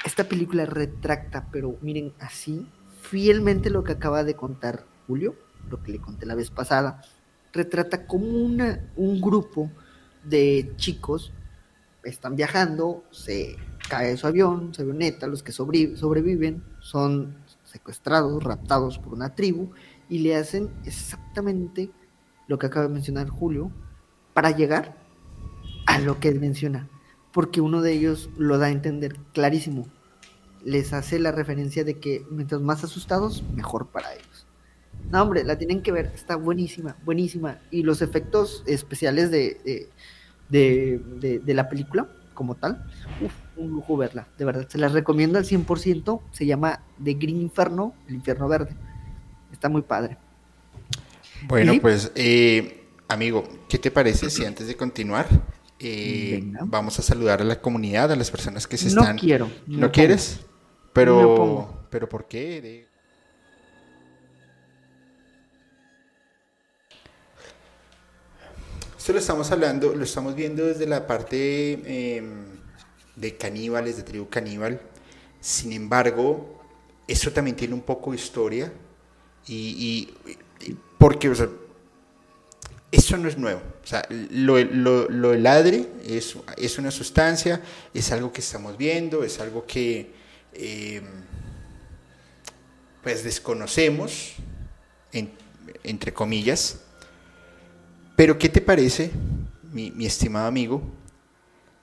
Esta 0.05 0.25
película 0.25 0.67
retracta, 0.67 1.49
pero 1.51 1.77
miren, 1.83 2.13
así, 2.21 2.67
fielmente 3.03 3.71
lo 3.71 3.85
que 3.85 3.93
acaba 3.93 4.25
de 4.25 4.35
contar 4.35 4.85
Julio, 5.07 5.35
lo 5.69 5.83
que 5.83 5.93
le 5.93 5.99
conté 5.99 6.27
la 6.27 6.35
vez 6.35 6.51
pasada, 6.51 7.03
retrata 7.53 8.07
como 8.07 8.27
una, 8.27 8.91
un 8.97 9.21
grupo 9.21 9.71
de 10.25 10.73
chicos 10.77 11.33
están 12.05 12.37
viajando, 12.37 13.05
se 13.11 13.57
cae 13.89 14.17
su 14.17 14.27
avión, 14.27 14.73
su 14.73 14.83
avioneta, 14.83 15.27
los 15.27 15.43
que 15.43 15.53
sobreviven 15.53 16.63
son 16.81 17.37
secuestrados, 17.65 18.43
raptados 18.43 18.99
por 18.99 19.13
una 19.13 19.35
tribu 19.35 19.73
y 20.09 20.19
le 20.21 20.37
hacen 20.37 20.71
exactamente 20.85 21.91
lo 22.47 22.59
que 22.59 22.67
acaba 22.67 22.87
de 22.87 22.93
mencionar 22.93 23.29
Julio 23.29 23.71
para 24.35 24.51
llegar 24.51 24.97
a 25.87 25.99
lo 25.99 26.21
que 26.21 26.29
él 26.29 26.41
menciona, 26.41 26.89
porque 27.33 27.61
uno 27.61 27.83
de 27.83 27.93
ellos 27.93 28.31
lo 28.37 28.59
da 28.59 28.67
a 28.67 28.71
entender 28.71 29.17
clarísimo. 29.33 29.87
Les 30.65 30.93
hace 30.93 31.19
la 31.19 31.33
referencia 31.33 31.85
de 31.85 31.99
que 31.99 32.25
mientras 32.31 32.61
más 32.61 32.83
asustados, 32.83 33.45
mejor 33.55 33.89
para 33.89 34.13
ellos. 34.15 34.47
No, 35.11 35.23
hombre, 35.23 35.45
la 35.45 35.57
tienen 35.57 35.83
que 35.83 35.93
ver, 35.93 36.07
está 36.15 36.37
buenísima, 36.37 36.97
buenísima. 37.05 37.59
Y 37.71 37.83
los 37.83 38.03
efectos 38.03 38.65
especiales 38.67 39.31
de, 39.31 39.89
de, 40.49 41.41
de, 41.45 41.55
la 41.55 41.69
película, 41.69 42.09
como 42.35 42.57
tal, 42.57 42.85
un 43.57 43.71
lujo 43.71 43.97
verla, 43.97 44.29
de 44.37 44.45
verdad. 44.45 44.67
Se 44.69 44.79
las 44.79 44.93
recomiendo 44.93 45.39
al 45.39 45.45
100%. 45.45 46.21
Se 46.33 46.47
llama 46.47 46.83
The 47.03 47.15
Green 47.15 47.41
Inferno, 47.41 47.95
el 48.09 48.17
infierno 48.17 48.49
verde. 48.49 48.77
Está 49.57 49.71
muy 49.71 49.81
padre. 49.81 50.19
Bueno, 51.45 51.73
pues, 51.81 52.13
eh, 52.15 52.85
amigo, 53.09 53.43
¿qué 53.71 53.79
te 53.79 53.91
parece 53.91 54.29
si 54.29 54.45
antes 54.45 54.67
de 54.67 54.77
continuar 54.77 55.27
eh, 55.79 56.43
vamos 56.67 56.99
a 56.99 57.03
saludar 57.03 57.41
a 57.41 57.45
la 57.45 57.59
comunidad, 57.59 58.13
a 58.13 58.17
las 58.17 58.31
personas 58.31 58.67
que 58.67 58.77
se 58.77 58.89
están... 58.89 59.17
No 59.17 59.21
quiero. 59.23 59.51
¿No 59.67 59.91
quieres? 59.91 60.41
Pero, 60.93 61.87
pero 61.89 62.07
¿por 62.07 62.29
qué? 62.29 62.87
Esto 68.99 69.15
lo 69.15 69.19
estamos 69.19 69.51
hablando, 69.51 69.95
lo 69.95 70.05
estamos 70.05 70.35
viendo 70.35 70.67
desde 70.67 70.87
la 70.87 71.07
parte 71.07 72.19
em, 72.19 72.45
de 73.15 73.37
caníbales, 73.39 73.97
de 73.97 74.03
tribu 74.03 74.29
caníbal. 74.29 74.83
Sin 75.41 75.73
embargo, 75.73 76.61
eso 77.09 77.33
también 77.33 77.57
tiene 77.57 77.73
un 77.73 77.81
poco 77.81 78.11
de 78.11 78.19
historia 78.19 78.71
y, 79.47 80.09
porque, 80.99 81.29
o 81.29 81.35
sea, 81.35 81.49
eso 82.91 83.17
no 83.17 83.29
es 83.29 83.37
nuevo. 83.37 83.61
O 83.83 83.87
sea, 83.87 84.07
lo, 84.11 84.59
lo, 84.65 85.09
lo 85.09 85.31
del 85.31 85.47
es, 86.05 86.37
es, 86.57 86.79
una 86.79 86.91
sustancia, 86.91 87.63
es 87.93 88.11
algo 88.13 88.33
que 88.33 88.41
estamos 88.41 88.77
viendo, 88.77 89.23
es 89.23 89.39
algo 89.41 89.67
que 89.67 90.13
eh, 90.55 91.03
pues 93.03 93.23
desconocemos, 93.23 94.35
entre 95.83 96.13
comillas. 96.13 96.81
Pero 98.17 98.39
¿qué 98.39 98.49
te 98.49 98.61
parece, 98.61 99.11
mi, 99.73 99.91
mi, 99.91 100.07
estimado 100.07 100.47
amigo? 100.47 100.83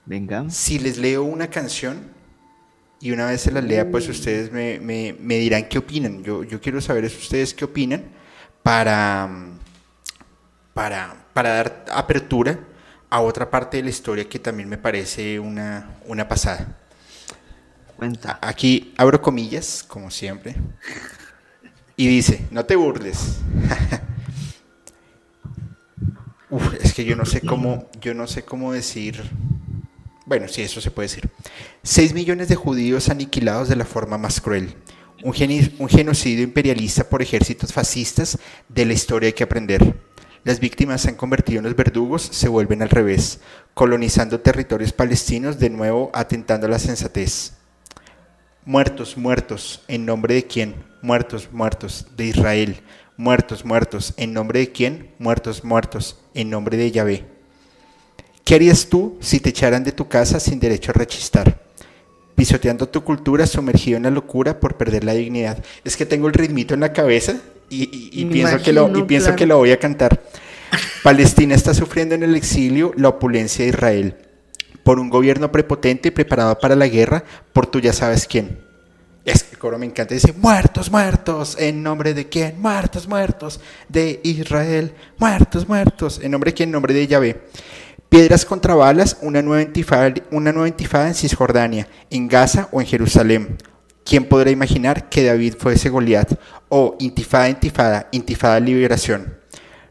Venga. 0.04 0.50
Si 0.50 0.78
les 0.78 0.98
leo 0.98 1.22
una 1.22 1.48
canción 1.48 2.13
y 3.04 3.12
una 3.12 3.26
vez 3.26 3.42
se 3.42 3.52
la 3.52 3.60
lea, 3.60 3.90
pues 3.90 4.08
ustedes 4.08 4.50
me, 4.50 4.80
me, 4.80 5.14
me 5.20 5.36
dirán 5.36 5.68
qué 5.68 5.76
opinan. 5.76 6.24
Yo, 6.24 6.42
yo 6.42 6.58
quiero 6.58 6.80
saber 6.80 7.04
ustedes 7.04 7.52
qué 7.52 7.66
opinan 7.66 8.02
para 8.62 9.28
para, 10.72 11.16
dar 11.34 11.84
apertura 11.92 12.58
a 13.10 13.20
otra 13.20 13.50
parte 13.50 13.76
de 13.76 13.82
la 13.82 13.90
historia 13.90 14.26
que 14.26 14.38
también 14.38 14.70
me 14.70 14.78
parece 14.78 15.38
una, 15.38 15.98
una 16.06 16.26
pasada. 16.26 16.78
Cuenta. 17.94 18.38
Aquí 18.40 18.94
abro 18.96 19.20
comillas, 19.20 19.84
como 19.86 20.10
siempre, 20.10 20.56
y 21.96 22.08
dice, 22.08 22.46
no 22.50 22.64
te 22.64 22.74
burles. 22.74 23.38
es 26.80 26.94
que 26.94 27.04
yo 27.04 27.16
no 27.16 27.26
sé 27.26 27.42
cómo, 27.42 27.90
yo 28.00 28.14
no 28.14 28.26
sé 28.26 28.44
cómo 28.44 28.72
decir. 28.72 29.22
Bueno, 30.26 30.48
sí, 30.48 30.62
eso 30.62 30.80
se 30.80 30.90
puede 30.90 31.08
decir. 31.08 31.28
Seis 31.82 32.14
millones 32.14 32.48
de 32.48 32.56
judíos 32.56 33.08
aniquilados 33.08 33.68
de 33.68 33.76
la 33.76 33.84
forma 33.84 34.16
más 34.16 34.40
cruel. 34.40 34.74
Un, 35.22 35.34
un 35.78 35.88
genocidio 35.88 36.42
imperialista 36.42 37.08
por 37.08 37.22
ejércitos 37.22 37.72
fascistas 37.72 38.38
de 38.68 38.86
la 38.86 38.94
historia 38.94 39.28
hay 39.28 39.32
que 39.34 39.44
aprender. 39.44 39.94
Las 40.44 40.60
víctimas 40.60 41.00
se 41.02 41.08
han 41.08 41.14
convertido 41.16 41.58
en 41.58 41.64
los 41.64 41.76
verdugos, 41.76 42.22
se 42.22 42.48
vuelven 42.48 42.82
al 42.82 42.90
revés, 42.90 43.40
colonizando 43.72 44.40
territorios 44.40 44.92
palestinos, 44.92 45.58
de 45.58 45.70
nuevo 45.70 46.10
atentando 46.12 46.66
a 46.66 46.70
la 46.70 46.78
sensatez. 46.78 47.54
Muertos, 48.66 49.16
muertos, 49.16 49.82
¿en 49.88 50.06
nombre 50.06 50.34
de 50.34 50.46
quién? 50.46 50.74
Muertos, 51.02 51.50
muertos, 51.52 52.06
de 52.16 52.26
Israel. 52.26 52.82
Muertos, 53.16 53.64
muertos, 53.64 54.14
¿en 54.16 54.32
nombre 54.32 54.58
de 54.58 54.72
quién? 54.72 55.14
Muertos, 55.18 55.64
muertos, 55.64 56.18
en 56.34 56.50
nombre 56.50 56.76
de 56.76 56.90
Yahvé. 56.90 57.33
¿Qué 58.44 58.54
harías 58.54 58.86
tú 58.86 59.16
si 59.20 59.40
te 59.40 59.50
echaran 59.50 59.84
de 59.84 59.92
tu 59.92 60.06
casa 60.06 60.38
sin 60.38 60.60
derecho 60.60 60.90
a 60.90 60.94
rechistar? 60.94 61.62
Pisoteando 62.34 62.88
tu 62.88 63.02
cultura, 63.02 63.46
sumergido 63.46 63.96
en 63.96 64.02
la 64.02 64.10
locura 64.10 64.60
por 64.60 64.76
perder 64.76 65.04
la 65.04 65.14
dignidad. 65.14 65.64
Es 65.82 65.96
que 65.96 66.04
tengo 66.04 66.28
el 66.28 66.34
ritmito 66.34 66.74
en 66.74 66.80
la 66.80 66.92
cabeza 66.92 67.36
y, 67.70 68.24
pienso, 68.26 68.60
que 68.62 68.72
lo, 68.72 68.96
y 68.96 69.02
pienso 69.04 69.34
que 69.34 69.46
lo 69.46 69.56
voy 69.56 69.72
a 69.72 69.78
cantar. 69.78 70.22
Palestina 71.02 71.54
está 71.54 71.72
sufriendo 71.72 72.14
en 72.14 72.22
el 72.22 72.34
exilio 72.34 72.92
la 72.96 73.08
opulencia 73.08 73.64
de 73.64 73.70
Israel 73.70 74.16
por 74.82 75.00
un 75.00 75.08
gobierno 75.08 75.50
prepotente 75.50 76.08
y 76.08 76.12
preparado 76.12 76.58
para 76.58 76.76
la 76.76 76.86
guerra 76.86 77.24
por 77.52 77.66
tú 77.66 77.80
ya 77.80 77.92
sabes 77.92 78.26
quién. 78.26 78.58
Es 79.24 79.42
que 79.42 79.52
el 79.52 79.58
coro 79.58 79.78
me 79.78 79.86
encanta, 79.86 80.12
dice, 80.12 80.34
muertos, 80.34 80.90
muertos, 80.90 81.56
¿en 81.58 81.82
nombre 81.82 82.12
de 82.12 82.28
quién? 82.28 82.60
Muertos, 82.60 83.08
muertos, 83.08 83.58
de 83.88 84.20
Israel, 84.22 84.92
muertos, 85.16 85.66
muertos, 85.66 86.20
¿en 86.22 86.30
nombre 86.30 86.50
de 86.50 86.54
quién? 86.54 86.68
En 86.68 86.72
nombre 86.72 86.92
de 86.92 87.06
Yahvé. 87.06 87.40
Piedras 88.14 88.44
contra 88.44 88.76
balas, 88.76 89.16
una 89.22 89.42
nueva 89.42 89.60
intifada, 89.60 91.08
en 91.08 91.14
Cisjordania, 91.16 91.88
en 92.10 92.28
Gaza 92.28 92.68
o 92.70 92.80
en 92.80 92.86
Jerusalén. 92.86 93.56
¿Quién 94.04 94.28
podrá 94.28 94.52
imaginar 94.52 95.08
que 95.08 95.24
David 95.24 95.54
fuese 95.58 95.88
Goliat? 95.88 96.38
O 96.68 96.94
intifada, 97.00 97.48
intifada, 97.48 98.08
intifada 98.12 98.60
liberación. 98.60 99.36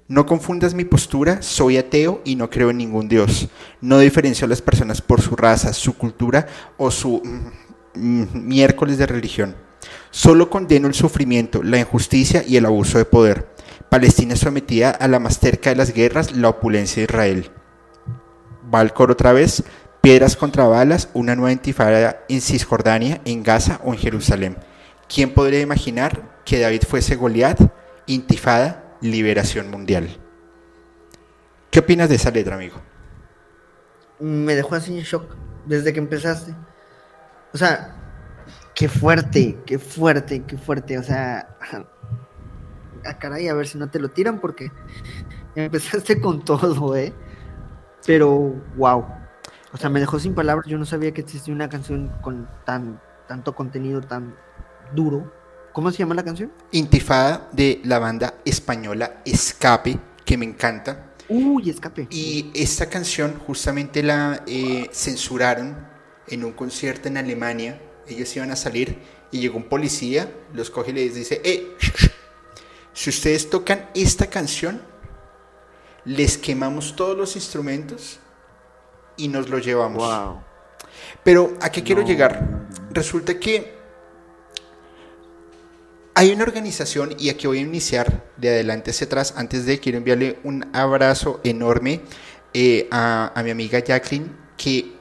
No 0.07 0.25
confundas 0.25 0.73
mi 0.73 0.85
postura, 0.85 1.41
soy 1.41 1.75
ateo 1.75 2.21
y 2.23 2.37
no 2.37 2.49
creo 2.49 2.69
en 2.69 2.77
ningún 2.77 3.09
Dios. 3.09 3.49
No 3.81 3.99
diferencio 3.99 4.45
a 4.45 4.49
las 4.49 4.61
personas 4.61 5.01
por 5.01 5.19
su 5.19 5.35
raza, 5.35 5.73
su 5.73 5.97
cultura 5.97 6.47
o 6.77 6.91
su 6.91 7.21
mm, 7.21 7.99
mm, 8.01 8.47
miércoles 8.47 8.97
de 8.99 9.05
religión. 9.05 9.57
Solo 10.11 10.49
condeno 10.49 10.87
el 10.87 10.93
sufrimiento, 10.93 11.61
la 11.61 11.77
injusticia 11.77 12.41
y 12.47 12.55
el 12.55 12.67
abuso 12.67 12.99
de 12.99 13.03
poder. 13.03 13.53
Palestina 13.89 14.35
es 14.35 14.39
sometida 14.39 14.91
a 14.91 15.09
la 15.09 15.19
más 15.19 15.39
cerca 15.39 15.71
de 15.71 15.75
las 15.75 15.93
guerras, 15.93 16.31
la 16.37 16.47
opulencia 16.47 17.01
de 17.01 17.11
Israel. 17.11 17.51
Va 18.73 18.81
otra 18.81 19.33
vez. 19.33 19.63
Piedras 20.01 20.35
contra 20.35 20.67
balas, 20.67 21.09
una 21.13 21.35
nueva 21.35 21.53
intifada 21.53 22.25
en 22.27 22.41
Cisjordania, 22.41 23.21
en 23.23 23.41
Gaza 23.43 23.79
o 23.83 23.93
en 23.93 23.99
Jerusalén. 23.99 24.57
¿Quién 25.07 25.33
podría 25.33 25.61
imaginar 25.61 26.41
que 26.43 26.59
David 26.59 26.81
fuese 26.87 27.15
Goliat? 27.15 27.59
Intifada, 28.07 28.97
liberación 28.99 29.71
mundial. 29.71 30.09
¿Qué 31.71 31.79
opinas 31.79 32.09
de 32.09 32.15
esa 32.15 32.31
letra, 32.31 32.55
amigo? 32.55 32.81
Me 34.19 34.55
dejó 34.55 34.75
así 34.75 34.97
en 34.97 35.03
shock 35.03 35.35
desde 35.65 35.93
que 35.93 35.99
empezaste. 35.99 36.53
O 37.53 37.57
sea, 37.57 37.95
qué 38.75 38.89
fuerte, 38.89 39.57
qué 39.65 39.79
fuerte, 39.79 40.43
qué 40.45 40.57
fuerte. 40.57 40.97
O 40.97 41.03
sea, 41.03 41.57
a 43.05 43.19
caray, 43.19 43.47
a 43.47 43.53
ver 43.53 43.67
si 43.67 43.77
no 43.77 43.89
te 43.89 43.99
lo 43.99 44.09
tiran 44.09 44.39
porque 44.39 44.71
empezaste 45.55 46.19
con 46.19 46.43
todo, 46.43 46.95
¿eh? 46.95 47.13
Pero, 48.05 48.29
wow. 48.75 49.05
O 49.71 49.77
sea, 49.77 49.89
me 49.89 49.99
dejó 49.99 50.19
sin 50.19 50.35
palabras. 50.35 50.67
Yo 50.67 50.77
no 50.77 50.85
sabía 50.85 51.13
que 51.13 51.21
existía 51.21 51.53
una 51.53 51.69
canción 51.69 52.11
con 52.21 52.47
tan 52.65 53.01
tanto 53.27 53.55
contenido 53.55 54.01
tan 54.01 54.35
duro. 54.93 55.33
¿Cómo 55.71 55.91
se 55.91 55.97
llama 55.97 56.13
la 56.13 56.23
canción? 56.23 56.51
Intifada 56.71 57.49
de 57.51 57.81
la 57.83 57.97
banda 57.97 58.35
española 58.45 59.21
Escape, 59.25 59.99
que 60.23 60.37
me 60.37 60.45
encanta. 60.45 61.13
Uy, 61.29 61.69
Escape. 61.69 62.07
Y 62.11 62.51
esta 62.53 62.89
canción 62.89 63.39
justamente 63.47 64.03
la 64.03 64.43
eh, 64.45 64.89
censuraron 64.91 65.75
en 66.27 66.43
un 66.43 66.51
concierto 66.51 67.07
en 67.07 67.17
Alemania 67.17 67.79
ellos 68.07 68.35
iban 68.35 68.51
a 68.51 68.55
salir 68.55 68.97
y 69.31 69.39
llegó 69.39 69.57
un 69.57 69.69
policía, 69.69 70.31
los 70.53 70.69
coge 70.69 70.91
y 70.91 70.93
les 70.93 71.15
dice, 71.15 71.41
eh, 71.43 71.75
si 72.93 73.09
ustedes 73.09 73.49
tocan 73.49 73.89
esta 73.95 74.27
canción, 74.27 74.81
les 76.05 76.37
quemamos 76.37 76.95
todos 76.95 77.17
los 77.17 77.35
instrumentos 77.35 78.19
y 79.17 79.27
nos 79.27 79.49
lo 79.49 79.59
llevamos. 79.59 80.03
Wow. 80.05 80.41
Pero 81.23 81.53
¿a 81.61 81.69
qué 81.71 81.83
quiero 81.83 82.01
No. 82.01 82.07
llegar? 82.07 82.67
Resulta 82.91 83.39
que 83.39 83.73
hay 86.15 86.31
una 86.31 86.43
organización 86.43 87.15
y 87.17 87.29
aquí 87.29 87.47
voy 87.47 87.59
a 87.59 87.61
iniciar 87.61 88.23
de 88.37 88.49
adelante 88.49 88.91
hacia 88.91 89.05
atrás. 89.07 89.33
Antes 89.35 89.65
de 89.65 89.79
quiero 89.79 89.97
enviarle 89.97 90.39
un 90.43 90.69
abrazo 90.73 91.39
enorme 91.43 92.01
eh, 92.53 92.87
a, 92.91 93.31
a 93.33 93.43
mi 93.43 93.49
amiga 93.49 93.79
Jacqueline 93.79 94.35
que 94.57 94.93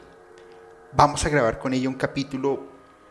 vamos 0.92 1.24
a 1.24 1.28
grabar 1.28 1.58
con 1.58 1.74
ella 1.74 1.88
un 1.88 1.94
capítulo 1.96 2.66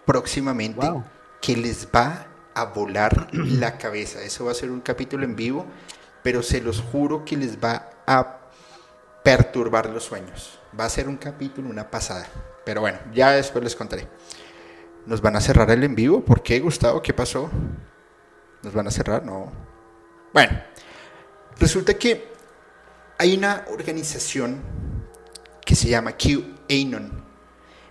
próximamente 0.06 0.80
Wow. 0.90 1.04
que 1.42 1.56
les 1.56 1.88
va 1.96 2.28
a 2.56 2.66
volar 2.66 3.28
la 3.32 3.78
cabeza. 3.78 4.22
Eso 4.24 4.46
va 4.46 4.52
a 4.52 4.56
ser 4.56 4.72
un 4.72 4.82
capítulo 4.82 5.24
en 5.24 5.36
vivo, 5.36 5.66
pero 6.24 6.44
se 6.44 6.62
los 6.62 6.82
juro 6.82 7.26
que 7.26 7.38
les 7.38 7.58
va 7.58 7.90
a 8.06 8.40
perturbar 9.24 9.90
los 9.90 10.04
sueños. 10.04 10.60
Va 10.78 10.86
a 10.86 10.90
ser 10.90 11.08
un 11.08 11.18
capítulo, 11.18 11.70
una 11.70 11.90
pasada. 11.90 12.28
Pero 12.66 12.82
bueno, 12.82 13.00
ya 13.14 13.32
después 13.32 13.64
les 13.64 13.76
contaré. 13.76 14.08
¿Nos 15.06 15.22
van 15.22 15.36
a 15.36 15.42
cerrar 15.42 15.70
el 15.72 15.84
en 15.84 15.96
vivo? 15.96 16.24
¿Por 16.24 16.44
qué, 16.44 16.60
Gustavo? 16.60 17.02
¿Qué 17.02 17.14
pasó? 17.14 17.50
¿Nos 18.62 18.74
van 18.74 18.88
a 18.88 18.92
cerrar? 18.92 19.26
No. 19.26 19.52
Bueno, 20.34 20.62
resulta 21.60 21.96
que 21.96 22.32
hay 23.18 23.36
una 23.36 23.66
organización 23.72 24.62
que 25.66 25.76
se 25.76 25.90
llama 25.90 26.14
QAnon. 26.18 27.24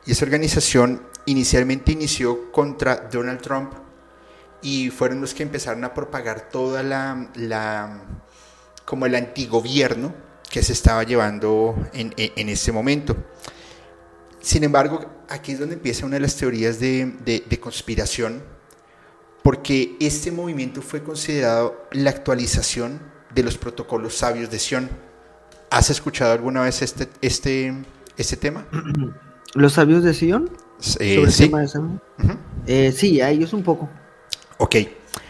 Y 0.07 0.13
esa 0.13 0.25
organización 0.25 1.07
inicialmente 1.27 1.93
inició 1.93 2.51
contra 2.53 3.09
Donald 3.11 3.41
Trump 3.41 3.73
y 4.63 4.91
fueron 4.91 5.21
los 5.21 5.35
que 5.35 5.43
empezaron 5.43 5.85
a 5.85 5.95
propagar 5.95 6.49
toda 6.51 6.83
la, 6.83 7.31
la 7.35 8.03
como 8.85 9.07
el 9.07 9.15
antigobierno 9.15 10.15
que 10.51 10.63
se 10.63 10.73
estaba 10.73 11.05
llevando 11.05 11.77
en, 11.93 12.13
en, 12.17 12.49
ese 12.49 12.73
momento. 12.73 13.17
Sin 14.41 14.65
embargo, 14.65 15.25
aquí 15.29 15.53
es 15.53 15.61
donde 15.61 15.77
empieza 15.77 16.07
una 16.07 16.17
de 16.17 16.21
las 16.21 16.37
teorías 16.37 16.81
de, 16.81 17.15
de, 17.25 17.45
de 17.49 17.61
conspiración, 17.61 18.43
porque 19.43 19.97
este 20.01 20.33
movimiento 20.33 20.83
fue 20.83 21.03
considerado 21.03 21.87
la 21.93 22.11
actualización 22.11 23.01
de 23.35 23.45
los 23.45 23.57
protocolos 23.57 24.17
sabios 24.17 24.51
de 24.51 24.59
Sion. 24.59 24.91
¿Has 25.71 25.89
escuchado 25.91 26.33
alguna 26.33 26.63
vez 26.63 26.83
este, 26.83 27.09
este, 27.23 27.73
este 28.17 28.37
tema? 28.37 28.67
¿Los 29.55 29.75
sabios 29.75 30.03
de 30.03 30.15
Sion? 30.15 30.51
Eh, 30.99 31.15
¿Sobre 31.15 31.23
el 31.23 31.33
sí. 31.33 31.45
tema 31.45 31.61
de. 31.61 31.69
Eh, 32.67 32.93
sí, 32.93 33.21
a 33.21 33.31
ellos 33.31 33.53
un 33.53 33.63
poco. 33.63 33.89
Ok, 34.63 34.77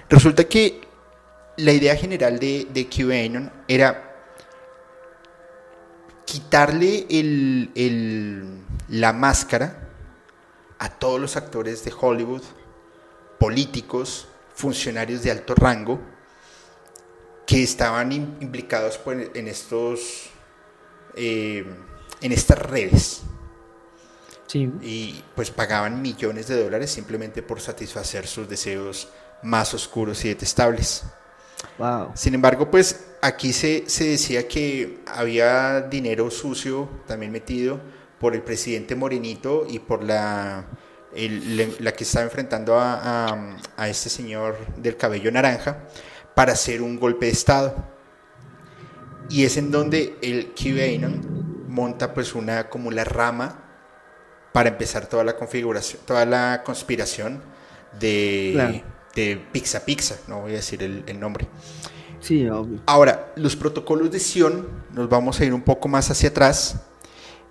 resulta 0.09 0.43
que 0.49 0.81
la 1.59 1.71
idea 1.73 1.95
general 1.95 2.41
de, 2.41 2.67
de 2.73 2.89
QAnon 2.89 3.53
era 3.69 4.07
quitarle 6.25 7.07
el- 7.09 7.71
el- 7.77 8.61
la 8.89 9.13
máscara 9.13 9.89
a 10.81 10.89
todos 10.91 11.21
los 11.21 11.37
actores 11.37 11.85
de 11.85 11.93
Hollywood, 11.99 12.43
políticos, 13.39 14.27
funcionarios 14.55 15.23
de 15.23 15.31
alto 15.31 15.55
rango, 15.55 16.01
que 17.47 17.63
estaban 17.63 18.11
im- 18.11 18.43
implicados 18.43 18.99
pues, 18.99 19.31
en 19.35 19.47
estos, 19.47 20.31
eh, 21.15 21.65
en 22.21 22.33
estas 22.33 22.59
redes 22.59 23.23
Sí. 24.47 24.69
y 24.83 25.23
pues 25.37 25.53
pagaban 25.53 26.03
millones 26.03 26.49
de 26.49 26.61
dólares 26.61 26.91
simplemente 26.91 27.41
por 27.43 27.61
satisfacer 27.61 28.27
sus 28.27 28.49
deseos 28.49 29.09
más 29.43 29.73
oscuros 29.75 30.25
y 30.25 30.29
detestables. 30.29 31.03
Wow. 31.79 32.13
Sin 32.15 32.35
embargo, 32.35 32.71
pues 32.71 33.07
aquí 33.23 33.53
se, 33.53 33.85
se 33.89 34.05
decía 34.05 34.47
que 34.49 35.01
había 35.07 35.83
dinero 35.83 36.31
sucio 36.31 36.89
también 37.07 37.33
metido 37.33 37.81
por 38.19 38.35
el 38.35 38.43
presidente 38.43 38.95
Morenito 38.95 39.67
y 39.69 39.79
por 39.79 40.03
la, 40.05 40.67
el- 41.15 41.75
la, 41.81 41.93
que 41.93 42.05
estaba 42.05 42.25
enfrentando 42.25 42.79
a, 42.79 43.27
a- 43.29 43.57
a 43.77 43.89
este 43.89 44.09
señor 44.11 44.59
del 44.77 44.97
cabello 44.97 45.31
naranja 45.33 45.85
para 46.35 46.53
hacer 46.53 46.83
un 46.83 46.99
golpe 46.99 47.27
de 47.27 47.33
Estado. 47.33 47.75
Y 49.29 49.45
es 49.45 49.57
en 49.57 49.71
donde 49.71 50.17
el 50.23 50.53
QAnon 50.55 51.67
monta 51.69 52.13
pues 52.15 52.35
una 52.35 52.69
como 52.69 52.91
la 52.91 53.05
rama 53.05 53.65
para 54.53 54.71
empezar 54.71 55.07
toda 55.07 55.23
la 55.25 55.37
configuración, 55.37 56.03
toda 56.05 56.27
la 56.27 56.63
conspiración 56.65 57.41
de, 57.99 58.51
Claro. 58.55 58.81
De 59.15 59.41
Pizza 59.53 59.85
Pizza, 59.85 60.17
no 60.29 60.43
voy 60.43 60.53
a 60.53 60.57
decir 60.57 60.83
el, 60.83 61.05
el 61.07 61.19
nombre. 61.19 61.49
Sí, 62.21 62.47
obvio. 62.49 62.81
Ahora, 62.87 63.33
los 63.37 63.57
protocolos 63.57 64.11
de 64.11 64.21
Sion, 64.21 64.69
nos 64.93 65.09
vamos 65.09 65.41
a 65.41 65.45
ir 65.45 65.55
un 65.55 65.63
poco 65.63 65.89
más 65.89 66.11
hacia 66.11 66.29
atrás, 66.29 66.81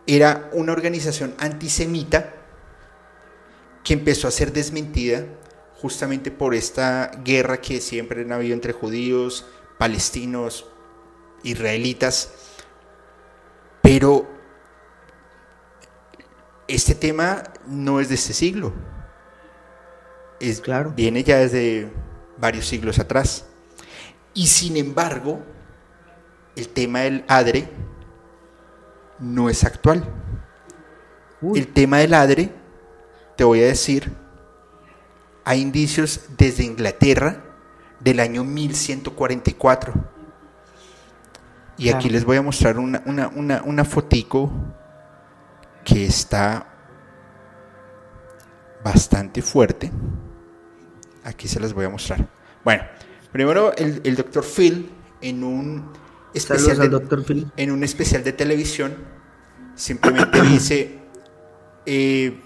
era 0.05 0.49
una 0.53 0.73
organización 0.73 1.35
antisemita 1.39 2.33
que 3.83 3.93
empezó 3.93 4.27
a 4.27 4.31
ser 4.31 4.51
desmentida 4.53 5.25
justamente 5.81 6.29
por 6.29 6.53
esta 6.53 7.11
guerra 7.23 7.61
que 7.61 7.79
siempre 7.79 8.25
ha 8.29 8.35
habido 8.35 8.53
entre 8.53 8.73
judíos, 8.73 9.45
palestinos, 9.77 10.65
israelitas, 11.43 12.31
pero 13.81 14.27
este 16.67 16.95
tema 16.95 17.43
no 17.65 17.99
es 17.99 18.09
de 18.09 18.15
este 18.15 18.33
siglo, 18.33 18.73
es, 20.39 20.61
Claro. 20.61 20.93
viene 20.95 21.23
ya 21.23 21.37
desde 21.37 21.91
varios 22.37 22.67
siglos 22.67 22.99
atrás. 22.99 23.45
Y 24.33 24.47
sin 24.47 24.77
embargo, 24.77 25.43
el 26.55 26.69
tema 26.69 26.99
del 27.01 27.23
ADRE 27.27 27.69
no 29.19 29.49
es 29.49 29.63
actual. 29.63 30.03
Uy, 31.41 31.59
El 31.59 31.67
tema 31.67 31.97
del 31.99 32.13
ADRE, 32.13 32.51
te 33.35 33.43
voy 33.43 33.61
a 33.61 33.67
decir, 33.67 34.11
hay 35.45 35.61
indicios 35.61 36.21
desde 36.37 36.63
Inglaterra 36.63 37.43
del 37.99 38.19
año 38.19 38.43
1144. 38.43 39.93
Y 41.77 41.89
aquí 41.89 42.09
les 42.09 42.25
voy 42.25 42.35
a 42.35 42.41
mostrar 42.41 42.77
una, 42.77 43.01
una, 43.05 43.29
una, 43.29 43.63
una 43.63 43.85
fotico 43.85 44.51
que 45.85 46.05
está 46.05 46.67
bastante 48.83 49.41
fuerte. 49.41 49.89
Aquí 51.29 51.47
se 51.47 51.59
las 51.59 51.73
voy 51.73 51.85
a 51.85 51.89
mostrar. 51.89 52.27
Bueno, 52.63 52.83
primero 53.31 53.75
el, 53.77 54.01
el 54.03 54.15
doctor 54.15 54.43
Phil 54.43 54.89
en 55.21 55.43
un 55.43 55.91
especial 56.33 56.77
de- 56.77 56.89
Phil. 57.23 57.51
en 57.57 57.71
un 57.71 57.83
especial 57.83 58.23
de 58.23 58.33
televisión 58.33 58.95
simplemente 59.75 60.41
dice, 60.43 60.99
eh, 61.85 62.39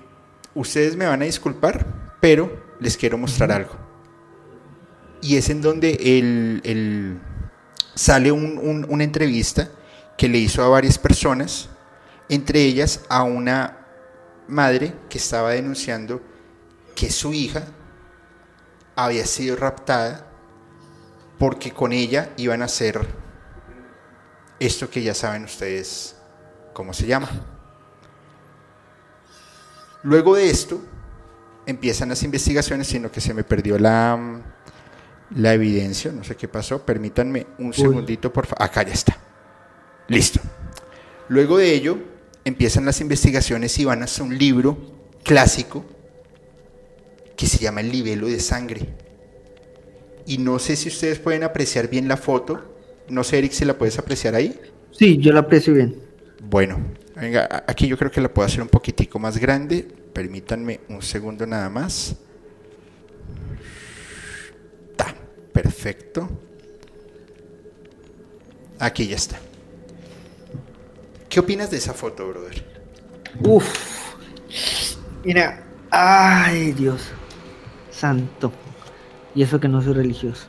ustedes 0.54 0.96
me 0.96 1.06
van 1.06 1.22
a 1.22 1.26
disculpar, 1.26 2.16
pero 2.22 2.62
les 2.80 2.98
quiero 2.98 3.18
mostrar 3.18 3.52
algo. 3.52 3.72
Y 5.22 5.38
es 5.38 5.50
en 5.50 5.62
donde 5.62 5.92
el, 6.20 6.62
el- 6.66 7.20
sale 7.96 8.32
un- 8.32 8.58
un- 8.58 8.86
una 8.90 9.04
entrevista 9.04 9.70
que 10.18 10.28
le 10.28 10.38
hizo 10.38 10.62
a 10.64 10.68
varias 10.68 10.98
personas, 11.00 11.70
entre 12.30 12.62
ellas 12.64 13.02
a 13.10 13.24
una 13.24 13.78
madre 14.48 14.94
que 15.10 15.18
estaba 15.18 15.52
denunciando 15.52 16.22
que 16.96 17.10
su 17.10 17.34
hija 17.34 17.64
había 18.96 19.26
sido 19.26 19.56
raptada 19.56 20.28
porque 21.40 21.72
con 21.72 21.92
ella 21.92 22.30
iban 22.38 22.62
a 22.62 22.66
hacer 22.66 23.00
esto 24.60 24.90
que 24.90 25.04
ya 25.04 25.14
saben 25.14 25.44
ustedes 25.44 26.16
cómo 26.74 26.94
se 26.94 27.06
llama. 27.06 27.30
Luego 30.04 30.36
de 30.36 30.50
esto, 30.50 30.82
empiezan 31.66 32.10
las 32.10 32.24
investigaciones, 32.24 32.88
sino 32.88 33.12
que 33.12 33.22
se 33.22 33.34
me 33.34 33.44
perdió 33.44 33.80
la, 33.80 34.42
la 35.36 35.54
evidencia, 35.54 36.12
no 36.12 36.24
sé 36.24 36.36
qué 36.36 36.48
pasó, 36.48 36.86
permítanme 36.86 37.48
un 37.60 37.74
segundito, 37.74 38.32
por 38.32 38.46
favor. 38.46 38.64
Acá 38.64 38.84
ya 38.84 38.94
está. 38.94 39.18
Listo. 40.08 40.40
Luego 41.30 41.58
de 41.58 41.74
ello, 41.74 41.98
empiezan 42.44 42.86
las 42.86 43.00
investigaciones 43.02 43.78
y 43.80 43.86
van 43.86 44.02
a 44.02 44.06
hacer 44.06 44.24
un 44.24 44.38
libro 44.38 44.78
clásico 45.24 45.86
que 47.44 47.50
se 47.50 47.58
llama 47.58 47.82
El 47.82 47.92
libelo 47.92 48.28
de 48.28 48.40
sangre. 48.40 48.88
Y 50.26 50.38
no 50.38 50.60
sé 50.60 50.78
si 50.78 50.88
ustedes 50.88 51.20
pueden 51.20 51.44
apreciar 51.44 51.90
bien 51.90 52.08
la 52.08 52.16
foto. 52.16 52.74
No 53.10 53.22
sé, 53.26 53.40
Eric, 53.40 53.52
si 53.52 53.66
la 53.66 53.78
puedes 53.78 54.00
apreciar 54.00 54.34
ahí. 54.34 54.58
Sí, 54.92 55.18
yo 55.18 55.34
la 55.34 55.42
aprecio 55.42 55.74
bien. 55.74 55.94
Bueno, 56.42 56.80
venga, 57.18 57.66
aquí 57.68 57.86
yo 57.86 57.98
creo 57.98 58.10
que 58.10 58.22
la 58.22 58.34
puedo 58.34 58.46
hacer 58.46 58.62
un 58.62 58.70
poquitico 58.70 59.20
más 59.20 59.38
grande. 59.38 59.86
Permítanme 60.14 60.80
un 60.88 61.02
segundo 61.02 61.46
nada 61.46 61.70
más. 61.70 62.16
Ta, 64.96 65.14
perfecto. 65.52 66.30
Aquí 68.80 69.06
ya 69.08 69.18
está. 69.18 69.38
¿Qué 71.28 71.42
opinas 71.42 71.70
de 71.70 71.76
esa 71.76 71.94
foto, 71.94 72.26
brother? 72.26 72.64
Uf. 73.44 73.68
Mira, 75.26 75.62
Ay, 75.92 76.72
Dios 76.72 77.12
santo. 78.04 78.52
Y 79.34 79.44
eso 79.44 79.62
que 79.62 79.70
no 79.70 79.82
soy 79.82 79.94
religioso. 79.94 80.48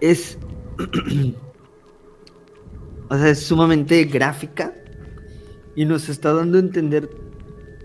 Es. 0.00 0.38
o 3.10 3.16
sea, 3.16 3.28
es 3.28 3.40
sumamente 3.40 4.02
gráfica. 4.04 4.74
Y 5.76 5.84
nos 5.84 6.08
está 6.08 6.32
dando 6.32 6.56
a 6.56 6.60
entender. 6.62 7.10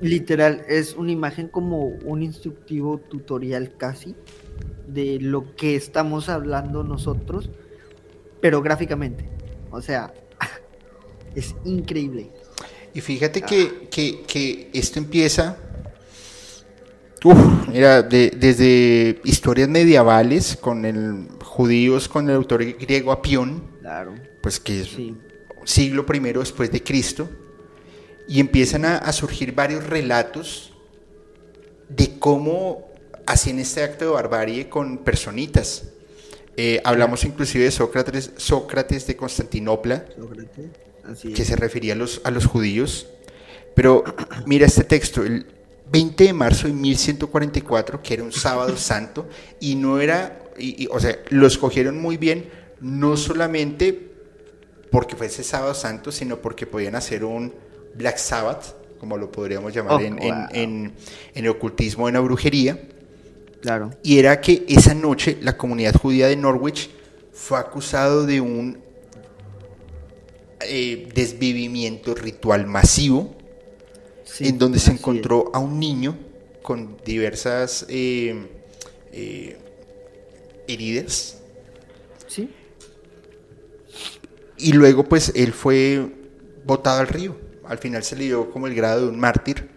Literal, 0.01 0.63
es 0.69 0.95
una 0.95 1.11
imagen 1.11 1.47
como 1.49 1.85
un 1.85 2.23
instructivo 2.23 2.97
tutorial 2.97 3.75
casi. 3.75 4.15
De 4.87 5.19
lo 5.19 5.53
que 5.55 5.75
estamos 5.75 6.29
hablando 6.29 6.81
nosotros. 6.83 7.49
Pero 8.39 8.61
gráficamente. 8.61 9.29
O 9.69 9.81
sea, 9.81 10.13
es 11.35 11.53
increíble. 11.65 12.31
Y 12.93 13.01
fíjate 13.01 13.41
que, 13.41 13.89
que 13.89 14.69
esto 14.71 14.99
empieza 14.99 15.57
Uf, 17.23 17.67
mira, 17.69 18.03
desde 18.03 19.19
historias 19.23 19.67
medievales 19.69 20.57
con 20.59 20.85
el 20.85 21.27
judíos, 21.41 22.09
con 22.09 22.29
el 22.29 22.35
autor 22.35 22.65
griego 22.65 23.11
Apión, 23.11 23.63
claro. 23.81 24.13
pues 24.41 24.59
que 24.59 24.81
es 24.81 24.89
siglo 25.63 26.05
primero 26.05 26.41
después 26.41 26.71
de 26.71 26.83
Cristo, 26.83 27.29
y 28.27 28.39
empiezan 28.39 28.85
a, 28.85 29.11
surgir 29.13 29.53
varios 29.53 29.85
relatos 29.85 30.73
de 31.87 32.19
cómo 32.19 32.91
hacían 33.25 33.59
este 33.59 33.83
acto 33.83 34.05
de 34.05 34.11
barbarie 34.11 34.69
con 34.69 34.97
personitas. 34.99 35.85
Eh, 36.57 36.81
hablamos 36.83 37.23
inclusive 37.23 37.65
de 37.65 37.71
Sócrates, 37.71 38.31
Sócrates 38.37 39.07
de 39.07 39.15
Constantinopla, 39.15 40.05
que 41.21 41.45
se 41.45 41.55
refería 41.55 41.93
a 41.93 41.95
los, 41.95 42.21
a 42.23 42.31
los 42.31 42.45
judíos. 42.45 43.07
Pero 43.75 44.03
mira 44.45 44.65
este 44.65 44.83
texto, 44.83 45.23
el, 45.23 45.45
20 45.95 46.25
de 46.25 46.33
marzo 46.33 46.67
de 46.67 46.73
1144, 46.73 48.03
que 48.03 48.15
era 48.15 48.23
un 48.23 48.33
sábado 48.33 48.75
santo, 48.91 49.29
y 49.61 49.75
no 49.75 50.01
era, 50.01 50.43
y, 50.57 50.87
o 50.91 50.99
sea, 50.99 51.17
lo 51.29 51.47
escogieron 51.47 52.01
muy 52.01 52.17
bien, 52.17 52.49
no 52.81 53.15
solamente 53.15 54.11
porque 54.91 55.15
fuese 55.15 55.41
sábado 55.41 55.73
santo, 55.73 56.11
sino 56.11 56.41
porque 56.41 56.67
podían 56.67 56.95
hacer 56.95 57.23
un 57.23 57.53
Black 57.95 58.17
Sabbath, 58.17 58.75
como 58.99 59.17
lo 59.17 59.31
podríamos 59.31 59.73
llamar 59.73 59.95
oh, 59.95 59.99
en, 60.01 60.17
en, 60.51 60.93
el 61.33 61.47
ocultismo, 61.47 62.09
en 62.09 62.15
la 62.15 62.19
brujería. 62.19 62.77
Claro. 63.61 63.91
Y 64.03 64.19
era 64.19 64.41
que 64.41 64.65
esa 64.67 64.93
noche 64.93 65.37
la 65.41 65.55
comunidad 65.55 65.95
judía 65.95 66.27
de 66.27 66.35
Norwich 66.35 66.89
fue 67.31 67.57
acusado 67.57 68.25
de 68.25 68.41
un 68.41 68.79
eh, 70.59 71.09
desvivimiento 71.13 72.15
ritual 72.15 72.67
masivo 72.67 73.35
en 74.39 74.57
donde 74.57 74.79
se 74.79 74.91
encontró 74.91 75.51
a 75.53 75.59
un 75.59 75.79
niño 75.79 76.17
con 76.61 76.97
diversas 77.05 77.85
eh, 77.89 78.35
eh, 79.11 79.57
heridas. 80.67 81.37
Sí. 82.27 82.49
Y 84.57 84.73
luego 84.73 85.03
pues 85.03 85.31
él 85.35 85.53
fue 85.53 86.07
botado 86.65 86.99
al 86.99 87.07
río. 87.07 87.35
Al 87.67 87.77
final 87.77 88.03
se 88.03 88.15
le 88.15 88.25
dio 88.25 88.51
como 88.51 88.67
el 88.67 88.75
grado 88.75 89.01
de 89.01 89.09
un 89.09 89.19
mártir 89.19 89.69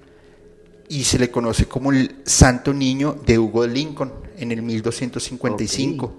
y 0.88 1.04
se 1.04 1.18
le 1.18 1.30
conoce 1.30 1.66
como 1.66 1.92
el 1.92 2.16
Santo 2.24 2.72
Niño 2.72 3.20
de 3.26 3.38
Hugo 3.38 3.62
de 3.62 3.68
Lincoln 3.68 4.12
en 4.38 4.52
el 4.52 4.62
1255. 4.62 6.16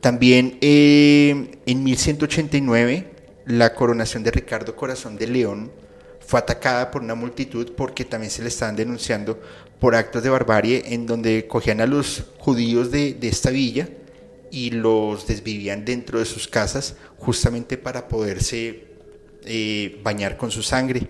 También 0.00 0.56
eh, 0.60 1.58
en 1.66 1.84
1189 1.84 3.10
la 3.46 3.74
coronación 3.74 4.22
de 4.22 4.30
Ricardo 4.30 4.74
Corazón 4.76 5.16
de 5.16 5.26
León 5.26 5.70
fue 6.30 6.38
atacada 6.38 6.92
por 6.92 7.02
una 7.02 7.16
multitud 7.16 7.72
porque 7.76 8.04
también 8.04 8.30
se 8.30 8.40
le 8.40 8.50
estaban 8.50 8.76
denunciando 8.76 9.40
por 9.80 9.96
actos 9.96 10.22
de 10.22 10.30
barbarie 10.30 10.84
en 10.86 11.04
donde 11.04 11.48
cogían 11.48 11.80
a 11.80 11.86
los 11.86 12.22
judíos 12.38 12.92
de, 12.92 13.18
esta 13.22 13.50
villa 13.50 13.88
y 14.52 14.70
los 14.70 15.26
desvivían 15.26 15.84
dentro 15.84 16.20
de 16.20 16.24
sus 16.24 16.46
casas 16.46 16.94
justamente 17.18 17.76
para 17.76 18.06
poderse 18.06 18.84
eh, 19.44 20.00
bañar 20.04 20.36
con 20.36 20.52
su 20.52 20.62
sangre. 20.62 21.08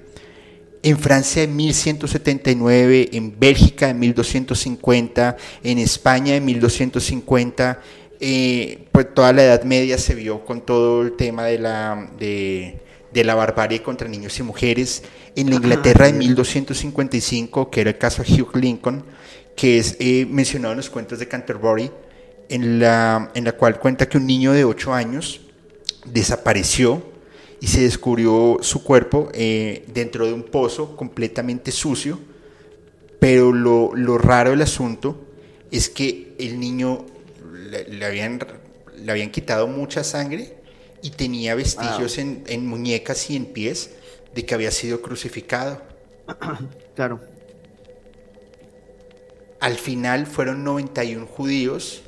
En 0.83 0.99
Francia 0.99 1.43
en 1.43 1.55
1179, 1.55 3.11
en 3.13 3.39
Bélgica 3.39 3.91
en 3.91 3.99
1250, 3.99 5.37
en 5.63 5.79
España 5.79 6.35
en 6.35 6.47
1250, 6.47 7.83
eh, 8.21 8.87
pues 8.91 9.13
toda 9.13 9.35
la 9.35 9.45
Edad 9.45 9.65
Media 9.65 9.99
se 9.99 10.15
vio 10.15 10.47
con 10.47 10.63
todo 10.63 11.03
el 11.03 11.13
tema 11.13 11.45
de 11.45 11.59
la, 11.59 12.11
de, 12.19 12.81
de 13.13 13.25
la 13.25 13.35
barbarie 13.35 13.83
contra 13.83 14.09
niños 14.09 14.39
y 14.39 14.43
mujeres. 14.43 15.03
En 15.37 15.51
la 15.51 15.57
Inglaterra 15.57 16.07
de 16.07 16.13
1255, 16.13 17.71
que 17.71 17.81
era 17.81 17.91
el 17.91 17.99
caso 17.99 18.23
de 18.23 18.33
Hugh 18.33 18.57
Lincoln, 18.57 19.05
que 19.57 19.79
es 19.79 19.97
eh, 20.01 20.27
mencionado 20.29 20.73
en 20.73 20.79
los 20.79 20.91
cuentos 20.91 21.19
de 21.19 21.29
Canterbury, 21.29 21.91
en 22.49 22.81
la, 22.81 23.31
en 23.35 23.45
la 23.45 23.53
cual 23.53 23.79
cuenta 23.79 24.09
que 24.09 24.19
un 24.19 24.27
niño 24.27 24.53
de 24.53 24.65
8 24.65 24.93
años 24.93 25.41
desapareció 26.05 27.03
y 27.61 27.67
se 27.67 27.83
descubrió 27.83 28.59
su 28.63 28.83
cuerpo 28.83 29.29
eh, 29.35 29.85
dentro 29.93 30.27
de 30.27 30.33
un 30.33 30.45
pozo 30.45 30.97
completamente 30.97 31.71
sucio, 31.73 32.19
pero 33.19 33.53
lo, 33.53 33.95
lo, 33.95 34.17
raro 34.17 34.51
del 34.51 34.63
asunto 34.63 35.27
es 35.71 35.91
que 35.91 36.35
el 36.39 36.59
niño 36.59 37.05
le, 37.91 38.05
habían, 38.05 38.41
le 38.97 39.13
habían 39.13 39.31
quitado 39.31 39.67
mucha 39.67 40.03
sangre 40.03 40.60
y 41.03 41.11
tenía 41.11 41.55
vestigios 41.55 42.19
en, 42.19 42.67
muñecas 42.67 43.31
y 43.31 43.37
en 43.37 43.47
pies 43.47 43.91
de 44.35 44.45
que 44.45 44.55
había 44.55 44.71
sido 44.71 45.03
crucificado. 45.03 45.83
Claro. 46.97 47.19
Al 49.61 49.77
final 49.77 50.27
fueron 50.27 50.65
91 50.65 51.27
judíos 51.27 52.03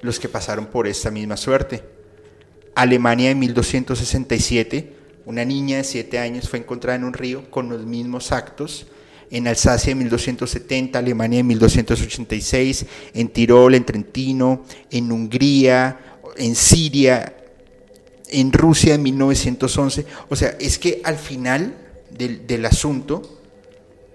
los 0.00 0.20
que 0.20 0.28
pasaron 0.28 0.66
por 0.66 0.86
esta 0.86 1.10
misma 1.10 1.36
suerte. 1.36 1.82
Alemania 2.74 3.30
en 3.30 3.40
1267, 3.40 4.92
una 5.24 5.44
niña 5.44 5.78
de 5.78 5.84
7 5.84 6.18
años 6.20 6.48
fue 6.48 6.60
encontrada 6.60 6.96
en 6.96 7.04
un 7.04 7.14
río 7.14 7.50
con 7.50 7.68
los 7.68 7.84
mismos 7.84 8.30
actos. 8.30 8.86
En 9.30 9.48
Alsacia 9.48 9.90
en 9.90 9.98
1270, 9.98 10.98
Alemania 10.98 11.40
en 11.40 11.46
1286, 11.48 12.86
en 13.14 13.28
Tirol, 13.28 13.74
en 13.74 13.84
Trentino, 13.84 14.64
en 14.90 15.10
Hungría, 15.10 16.20
en 16.36 16.54
Siria, 16.54 17.37
en 18.30 18.52
Rusia 18.52 18.94
en 18.94 19.02
1911. 19.02 20.06
O 20.28 20.36
sea, 20.36 20.56
es 20.58 20.78
que 20.78 21.00
al 21.04 21.16
final 21.16 21.74
del, 22.10 22.64
asunto, 22.64 23.40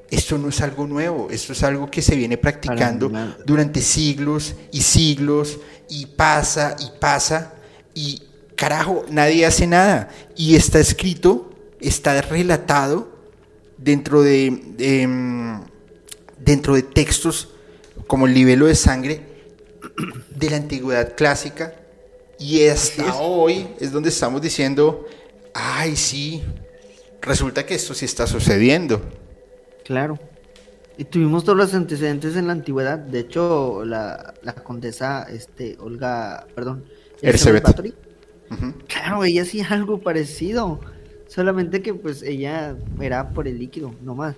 esto 0.09 0.37
no 0.37 0.49
es 0.49 0.61
algo 0.61 0.87
nuevo, 0.87 1.29
esto 1.31 1.53
es 1.53 1.63
algo 1.63 1.89
que 1.89 2.01
se 2.01 2.15
viene 2.15 2.37
practicando 2.37 3.11
durante 3.45 3.81
siglos 3.81 4.55
y 4.71 4.81
siglos 4.81 5.59
y 5.89 6.05
pasa 6.05 6.75
y 6.79 6.99
pasa 6.99 7.53
y 7.93 8.21
carajo, 8.55 9.05
nadie 9.09 9.45
hace 9.45 9.67
nada. 9.67 10.09
Y 10.35 10.55
está 10.55 10.79
escrito, 10.79 11.53
está 11.79 12.21
relatado 12.21 13.11
dentro 13.77 14.21
de, 14.21 14.47
em, 14.79 15.61
dentro 16.39 16.75
de 16.75 16.83
textos 16.83 17.49
como 18.07 18.27
el 18.27 18.33
libelo 18.33 18.65
de 18.65 18.75
sangre 18.75 19.21
de 20.35 20.49
la 20.49 20.57
antigüedad 20.57 21.15
clásica 21.15 21.75
y 22.43 22.67
hasta 22.67 23.15
hoy 23.21 23.67
es 23.79 23.91
donde 23.91 24.09
estamos 24.09 24.41
diciendo, 24.41 25.05
ay, 25.53 25.95
sí, 25.95 26.43
resulta 27.21 27.65
que 27.65 27.75
esto 27.75 27.93
sí 27.93 28.05
está 28.05 28.27
sucediendo. 28.27 29.01
Claro. 29.85 30.19
Y 30.97 31.05
tuvimos 31.05 31.43
todos 31.43 31.57
los 31.57 31.73
antecedentes 31.73 32.35
en 32.35 32.47
la 32.47 32.53
antigüedad. 32.53 32.99
De 32.99 33.19
hecho, 33.19 33.83
la, 33.85 34.33
condesa 34.63 35.23
este, 35.23 35.77
Olga, 35.79 36.45
perdón, 36.53 36.85
Elizabeth 37.21 37.65
Claro, 38.87 39.23
ella 39.23 39.41
hacía 39.41 39.67
algo 39.69 40.01
parecido. 40.01 40.79
Solamente 41.27 41.81
que 41.81 41.95
pues 41.95 42.21
ella 42.21 42.75
era 43.01 43.29
por 43.29 43.47
el 43.47 43.57
líquido, 43.57 43.95
no 44.01 44.13
más. 44.13 44.35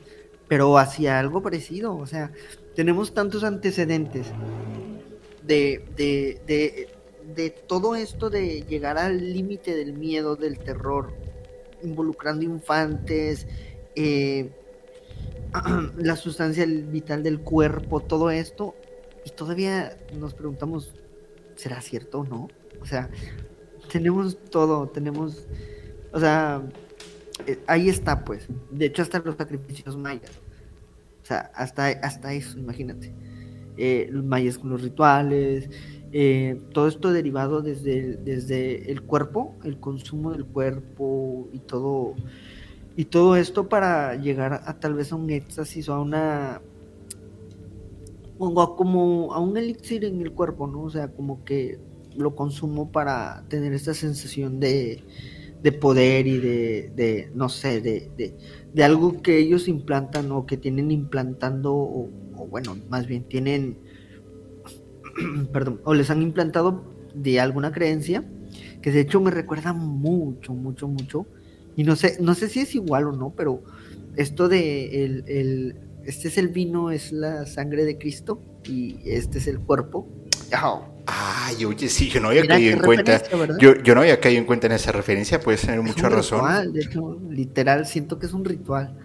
Pero 0.47 0.77
hacía 0.77 1.19
algo 1.19 1.41
parecido. 1.41 1.97
O 1.97 2.05
sea, 2.05 2.31
tenemos 2.75 3.13
tantos 3.13 3.43
antecedentes 3.43 4.27
de, 5.43 5.83
de, 5.97 6.39
de 6.47 6.94
de 7.33 7.49
todo 7.49 7.95
esto 7.95 8.29
de 8.29 8.61
llegar 8.61 8.97
al 8.97 9.33
límite 9.33 9.75
del 9.75 9.93
miedo, 9.93 10.35
del 10.35 10.59
terror, 10.59 11.13
involucrando 11.83 12.43
infantes, 12.43 13.47
eh, 13.95 14.51
la 15.97 16.15
sustancia 16.15 16.65
vital 16.65 17.23
del 17.23 17.39
cuerpo, 17.39 18.01
todo 18.01 18.29
esto, 18.29 18.75
y 19.25 19.31
todavía 19.31 19.97
nos 20.17 20.33
preguntamos, 20.33 20.93
¿será 21.55 21.81
cierto 21.81 22.19
o 22.19 22.25
no? 22.25 22.47
O 22.81 22.85
sea, 22.85 23.09
tenemos 23.91 24.37
todo, 24.49 24.87
tenemos, 24.89 25.47
o 26.11 26.19
sea, 26.19 26.61
eh, 27.47 27.59
ahí 27.67 27.89
está 27.89 28.23
pues, 28.23 28.47
de 28.71 28.85
hecho 28.85 29.01
hasta 29.01 29.19
los 29.19 29.35
sacrificios 29.35 29.97
mayas, 29.97 30.31
o 31.23 31.25
sea, 31.25 31.51
hasta, 31.55 31.87
hasta 31.87 32.33
eso, 32.33 32.59
imagínate, 32.59 33.13
eh, 33.77 34.07
los 34.11 34.23
mayas 34.23 34.57
con 34.57 34.69
los 34.69 34.81
rituales, 34.81 35.69
eh, 36.17 36.61
todo 36.71 36.87
esto 36.87 37.11
derivado 37.11 37.61
desde, 37.61 38.15
desde 38.15 38.89
el 38.89 39.01
cuerpo, 39.01 39.53
el 39.65 39.81
consumo 39.81 40.31
del 40.31 40.45
cuerpo 40.45 41.49
y 41.51 41.59
todo, 41.59 42.13
y 42.95 43.03
todo 43.03 43.35
esto 43.35 43.67
para 43.67 44.15
llegar 44.15 44.61
a 44.65 44.79
tal 44.79 44.93
vez 44.93 45.11
a 45.11 45.17
un 45.17 45.29
éxtasis 45.29 45.89
o 45.89 45.93
a 45.93 45.99
una 45.99 46.61
como 48.37 49.33
a 49.33 49.41
un 49.41 49.57
elixir 49.57 50.05
en 50.05 50.21
el 50.21 50.31
cuerpo, 50.31 50.67
¿no? 50.67 50.83
O 50.83 50.89
sea, 50.89 51.09
como 51.09 51.43
que 51.43 51.79
lo 52.15 52.33
consumo 52.33 52.93
para 52.93 53.43
tener 53.49 53.73
esta 53.73 53.93
sensación 53.93 54.61
de, 54.61 55.03
de 55.61 55.71
poder 55.73 56.27
y 56.27 56.37
de, 56.37 56.93
de 56.95 57.29
no 57.35 57.49
sé, 57.49 57.81
de, 57.81 58.09
de, 58.15 58.37
de, 58.73 58.83
algo 58.85 59.21
que 59.21 59.37
ellos 59.37 59.67
implantan 59.67 60.31
o 60.31 60.45
que 60.45 60.55
tienen 60.55 60.91
implantando, 60.91 61.73
o, 61.73 62.09
o 62.37 62.47
bueno, 62.47 62.77
más 62.89 63.05
bien 63.05 63.25
tienen, 63.25 63.79
perdón, 65.53 65.81
o 65.83 65.93
les 65.93 66.09
han 66.09 66.21
implantado 66.21 66.83
de 67.13 67.39
alguna 67.39 67.71
creencia, 67.71 68.23
que 68.81 68.91
de 68.91 69.01
hecho 69.01 69.21
me 69.21 69.31
recuerda 69.31 69.73
mucho, 69.73 70.53
mucho, 70.53 70.87
mucho, 70.87 71.25
y 71.75 71.83
no 71.83 71.95
sé, 71.95 72.17
no 72.19 72.35
sé 72.35 72.49
si 72.49 72.61
es 72.61 72.75
igual 72.75 73.07
o 73.07 73.11
no, 73.11 73.33
pero 73.35 73.63
esto 74.15 74.47
de 74.47 75.05
el, 75.05 75.23
el 75.27 75.75
este 76.05 76.27
es 76.27 76.37
el 76.37 76.49
vino, 76.49 76.91
es 76.91 77.11
la 77.11 77.45
sangre 77.45 77.83
de 77.83 77.97
Cristo, 77.97 78.41
y 78.63 78.97
este 79.05 79.39
es 79.39 79.47
el 79.47 79.59
cuerpo. 79.59 80.07
Oh 80.63 80.95
Ay, 81.07 81.65
oye, 81.65 81.87
sí, 81.87 82.09
yo 82.09 82.19
no 82.19 82.29
había 82.29 82.47
caído 82.47 82.73
en 82.73 82.79
cuenta. 82.79 83.21
Yo, 83.59 83.75
yo, 83.75 83.93
no 83.93 84.01
había 84.01 84.19
caído 84.19 84.39
en 84.39 84.45
cuenta 84.45 84.67
en 84.67 84.73
esa 84.73 84.91
referencia, 84.91 85.39
puedes 85.39 85.61
tener 85.61 85.81
mucha 85.81 86.09
razón. 86.09 86.73
de 86.73 86.81
hecho, 86.81 87.19
literal, 87.29 87.85
siento 87.85 88.17
que 88.17 88.25
es 88.25 88.33
un 88.33 88.43
ritual. 88.43 88.97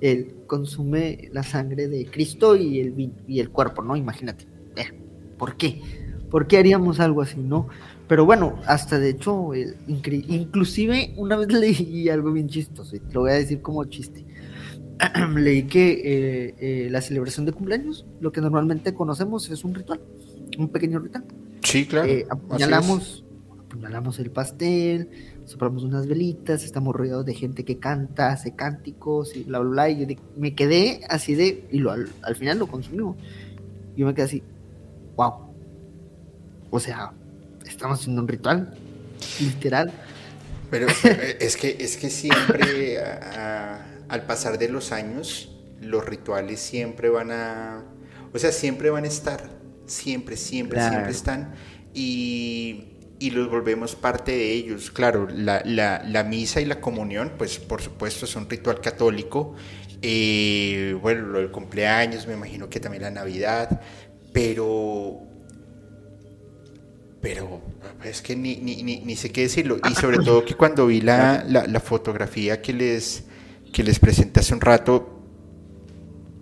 Él 0.00 0.34
consume 0.46 1.30
la 1.32 1.42
sangre 1.42 1.88
de 1.88 2.04
Cristo 2.06 2.54
y 2.54 2.80
el, 2.80 3.12
y 3.26 3.40
el 3.40 3.50
cuerpo, 3.50 3.82
¿no? 3.82 3.96
Imagínate. 3.96 4.46
¿Por 5.38 5.56
qué? 5.56 5.82
¿Por 6.30 6.46
qué 6.46 6.58
haríamos 6.58 7.00
algo 7.00 7.22
así, 7.22 7.40
no? 7.40 7.68
Pero 8.08 8.24
bueno, 8.24 8.58
hasta 8.66 8.98
de 8.98 9.10
hecho, 9.10 9.50
inclusive 9.86 11.12
una 11.16 11.36
vez 11.36 11.48
leí 11.52 12.08
algo 12.08 12.32
bien 12.32 12.48
chistoso, 12.48 12.96
y 12.96 13.02
lo 13.12 13.20
voy 13.20 13.30
a 13.30 13.34
decir 13.34 13.62
como 13.62 13.84
chiste. 13.84 14.24
leí 15.36 15.64
que 15.64 15.90
eh, 15.92 16.54
eh, 16.58 16.88
la 16.90 17.00
celebración 17.00 17.46
de 17.46 17.52
cumpleaños, 17.52 18.06
lo 18.20 18.32
que 18.32 18.40
normalmente 18.40 18.94
conocemos, 18.94 19.50
es 19.50 19.64
un 19.64 19.74
ritual, 19.74 20.00
un 20.58 20.68
pequeño 20.68 20.98
ritual. 20.98 21.24
Sí, 21.62 21.86
claro. 21.86 22.08
Eh, 22.08 22.26
apuñalamos, 22.30 23.24
apuñalamos 23.66 24.18
el 24.20 24.30
pastel, 24.30 25.10
soplamos 25.44 25.84
unas 25.84 26.06
velitas, 26.06 26.64
estamos 26.64 26.94
rodeados 26.94 27.26
de 27.26 27.34
gente 27.34 27.64
que 27.64 27.78
canta, 27.78 28.30
hace 28.30 28.54
cánticos 28.54 29.36
y 29.36 29.44
bla, 29.44 29.58
bla, 29.58 29.70
bla. 29.70 29.90
Y 29.90 30.06
yo 30.06 30.16
me 30.36 30.54
quedé 30.54 31.00
así 31.08 31.34
de, 31.34 31.66
y 31.70 31.78
lo, 31.78 31.90
al, 31.90 32.36
final 32.36 32.58
lo 32.58 32.66
consumimos. 32.66 33.16
Yo 33.96 34.06
me 34.06 34.14
quedé 34.14 34.24
así, 34.24 34.42
wow. 35.16 35.54
O 36.70 36.80
sea, 36.80 37.12
estamos 37.64 38.00
haciendo 38.00 38.22
un 38.22 38.28
ritual, 38.28 38.76
literal. 39.40 39.92
Pero 40.70 40.88
eh, 41.04 41.38
es 41.40 41.56
que, 41.56 41.76
es 41.80 41.96
que 41.96 42.10
siempre, 42.10 42.98
al 44.08 44.26
pasar 44.26 44.58
de 44.58 44.68
los 44.68 44.92
años, 44.92 45.56
los 45.80 46.04
rituales 46.04 46.60
siempre 46.60 47.08
van 47.08 47.30
a, 47.30 47.84
o 48.32 48.38
sea, 48.38 48.52
siempre 48.52 48.90
van 48.90 49.04
a 49.04 49.08
estar 49.08 49.56
siempre, 49.86 50.36
siempre, 50.36 50.80
siempre 50.80 51.10
están 51.10 51.54
y, 51.94 52.92
los 53.32 53.50
volvemos 53.50 53.94
parte 53.94 54.32
de 54.32 54.52
ellos. 54.52 54.90
Claro, 54.90 55.26
la, 55.30 56.26
misa 56.28 56.60
y 56.60 56.66
la 56.66 56.80
comunión, 56.80 57.32
pues 57.38 57.58
por 57.58 57.80
supuesto 57.80 58.26
es 58.26 58.36
un 58.36 58.48
ritual 58.48 58.80
católico. 58.80 59.54
Eh, 60.02 60.96
bueno, 61.00 61.28
lo 61.28 61.38
del 61.38 61.50
cumpleaños, 61.50 62.26
me 62.26 62.34
imagino 62.34 62.68
que 62.68 62.78
también 62.78 63.02
la 63.02 63.10
Navidad, 63.10 63.80
pero 64.36 65.18
pero 67.22 67.62
es 68.04 68.20
que 68.20 68.36
ni, 68.36 68.56
ni, 68.56 68.82
ni, 68.82 69.16
sé 69.16 69.32
qué 69.32 69.40
decirlo. 69.40 69.78
Y 69.90 69.94
sobre 69.94 70.18
todo 70.18 70.44
que 70.44 70.54
cuando 70.54 70.86
vi 70.86 71.00
la, 71.00 71.42
la, 71.48 71.80
fotografía 71.80 72.60
que 72.60 72.74
les, 72.74 73.24
que 73.72 73.82
les 73.82 73.98
presenté 73.98 74.40
hace 74.40 74.52
un 74.52 74.60
rato, 74.60 75.22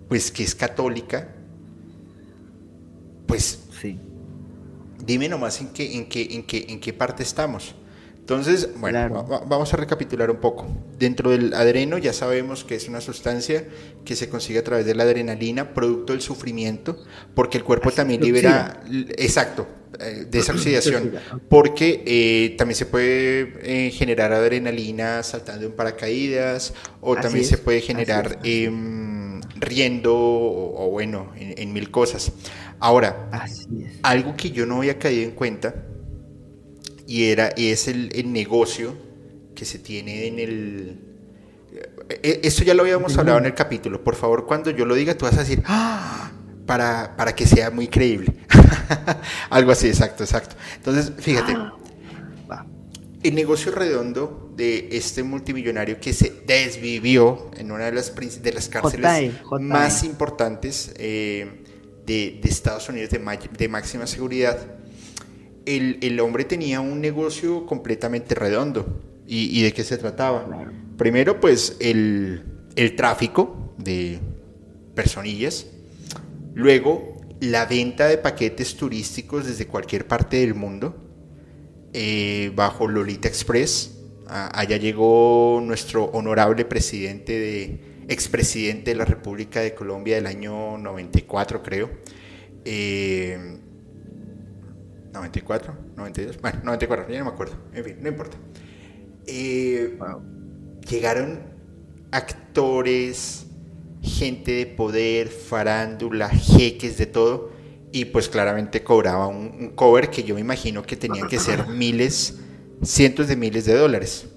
pues 0.09 0.29
que 0.29 0.43
es 0.43 0.53
católica, 0.53 1.33
pues 3.25 3.63
sí. 3.81 3.97
dime 5.03 5.29
nomás 5.29 5.61
en 5.61 5.69
qué, 5.69 5.95
en 5.95 6.09
qué, 6.09 6.27
en 6.31 6.43
qué, 6.45 6.65
en 6.67 6.81
qué 6.81 6.91
parte 6.91 7.23
estamos. 7.23 7.75
Entonces, 8.25 8.69
bueno, 8.77 9.23
vamos 9.45 9.71
a 9.71 9.77
recapitular 9.77 10.31
un 10.31 10.37
poco. 10.37 10.65
Dentro 10.97 11.29
del 11.29 11.53
adreno 11.53 11.99
ya 11.99 12.11
sabemos 12.11 12.63
que 12.63 12.73
es 12.73 12.87
una 12.87 12.99
sustancia 12.99 13.65
que 14.03 14.15
se 14.15 14.29
consigue 14.29 14.57
a 14.57 14.63
través 14.63 14.83
de 14.87 14.95
la 14.95 15.03
adrenalina, 15.03 15.75
producto 15.75 16.13
del 16.13 16.23
sufrimiento, 16.23 16.97
porque 17.35 17.59
el 17.59 17.63
cuerpo 17.63 17.91
también 17.91 18.21
libera, 18.21 18.81
exacto, 19.09 19.67
eh, 19.99 20.25
de 20.27 20.39
esa 20.39 20.53
oxidación, 20.53 21.13
porque 21.49 22.03
eh, 22.07 22.55
también 22.57 22.75
se 22.75 22.87
puede 22.87 23.59
eh, 23.61 23.91
generar 23.91 24.33
adrenalina 24.33 25.21
saltando 25.21 25.67
en 25.67 25.73
paracaídas, 25.73 26.73
o 27.01 27.15
también 27.15 27.45
se 27.45 27.59
puede 27.59 27.81
generar 27.81 28.39
em, 28.43 29.39
riendo, 29.57 30.15
o, 30.15 30.89
bueno, 30.89 31.31
en 31.35 31.71
mil 31.71 31.91
cosas. 31.91 32.31
Ahora, 32.79 33.29
algo 34.01 34.35
que 34.35 34.49
yo 34.49 34.65
no 34.65 34.77
había 34.77 34.97
caído 34.97 35.21
en 35.21 35.31
cuenta 35.35 35.75
y 37.07 37.25
era 37.25 37.49
es 37.49 37.87
el, 37.87 38.31
negocio 38.31 38.95
que 39.53 39.65
se 39.65 39.79
tiene 39.79 40.27
en 40.27 40.39
el 40.39 40.99
e, 42.09 42.19
e, 42.21 42.39
esto 42.43 42.63
ya 42.63 42.73
lo 42.73 42.83
habíamos 42.83 43.17
hablado 43.17 43.37
en 43.39 43.45
el 43.45 43.53
capítulo. 43.53 44.03
Por 44.03 44.15
favor, 44.15 44.45
cuando 44.45 44.71
yo 44.71 44.85
lo 44.85 44.95
diga, 44.95 45.17
tú 45.17 45.25
vas 45.25 45.35
a 45.37 45.39
decir, 45.39 45.63
¡Ah! 45.65 46.31
para, 46.65 47.15
para 47.15 47.35
que 47.35 47.45
sea 47.45 47.71
muy 47.71 47.87
creíble. 47.87 48.33
Algo 49.49 49.71
así, 49.71 49.87
exacto, 49.87 50.23
exacto. 50.23 50.55
Entonces, 50.75 51.11
fíjate, 51.17 51.53
ah. 52.49 52.65
el 53.23 53.35
negocio 53.35 53.71
redondo 53.71 54.53
de 54.55 54.89
este 54.91 55.23
multimillonario 55.23 55.99
que 55.99 56.13
se 56.13 56.43
desvivió 56.45 57.51
en 57.57 57.71
una 57.71 57.85
de 57.85 57.91
las, 57.91 58.13
de 58.15 58.53
las 58.53 58.69
cárceles 58.69 59.33
más 59.59 60.03
importantes 60.03 60.93
eh, 60.97 61.63
de, 62.05 62.39
Estados 62.43 62.87
Unidos 62.89 63.09
de, 63.09 63.67
máxima 63.67 64.07
seguridad, 64.07 64.57
el, 65.65 66.19
hombre 66.19 66.45
tenía 66.45 66.79
un 66.79 67.01
negocio 67.01 67.65
completamente 67.65 68.35
redondo. 68.35 69.01
¿Y, 69.27 69.63
de 69.63 69.73
qué 69.73 69.83
se 69.83 69.97
trataba? 69.97 70.47
Primero, 70.97 71.39
pues 71.39 71.77
el, 71.79 72.43
tráfico 72.95 73.73
de 73.77 74.19
personillas. 74.93 75.67
Luego, 76.53 77.21
la 77.39 77.65
venta 77.65 78.07
de 78.07 78.17
paquetes 78.17 78.75
turísticos 78.75 79.45
desde 79.45 79.67
cualquier 79.67 80.07
parte 80.07 80.37
del 80.37 80.53
mundo 80.53 80.95
eh, 81.93 82.51
bajo 82.55 82.87
Lolita 82.87 83.27
Express. 83.27 83.97
allá 84.27 84.77
llegó 84.77 85.61
nuestro 85.63 86.05
honorable 86.05 86.65
presidente 86.65 87.37
de 87.39 87.79
expresidente 88.07 88.91
de 88.91 88.97
la 88.97 89.05
República 89.05 89.61
de 89.61 89.73
Colombia 89.73 90.15
del 90.15 90.27
año 90.27 90.77
94, 90.77 91.63
creo. 91.63 91.89
94, 95.15 95.73
eh, 95.73 95.75
92, 95.95 96.41
bueno, 96.41 96.59
94, 96.63 97.09
ya 97.09 97.19
no 97.19 97.25
me 97.25 97.31
acuerdo, 97.31 97.55
en 97.73 97.83
fin, 97.83 97.97
no 98.01 98.09
importa. 98.09 98.37
Eh, 99.27 99.97
llegaron 100.89 101.41
actores, 102.11 103.47
gente 104.01 104.51
de 104.51 104.65
poder, 104.67 105.29
farándula, 105.29 106.29
jeques, 106.29 106.97
de 106.97 107.05
todo, 107.07 107.51
y 107.91 108.05
pues 108.05 108.29
claramente 108.29 108.83
cobraba 108.83 109.27
un, 109.27 109.55
un 109.59 109.69
cover 109.69 110.09
que 110.09 110.23
yo 110.23 110.35
me 110.35 110.41
imagino 110.41 110.83
que 110.83 110.95
tenían 110.95 111.27
que 111.27 111.39
ser 111.39 111.67
miles, 111.69 112.39
cientos 112.83 113.27
de 113.27 113.35
miles 113.35 113.65
de 113.65 113.75
dólares. 113.75 114.27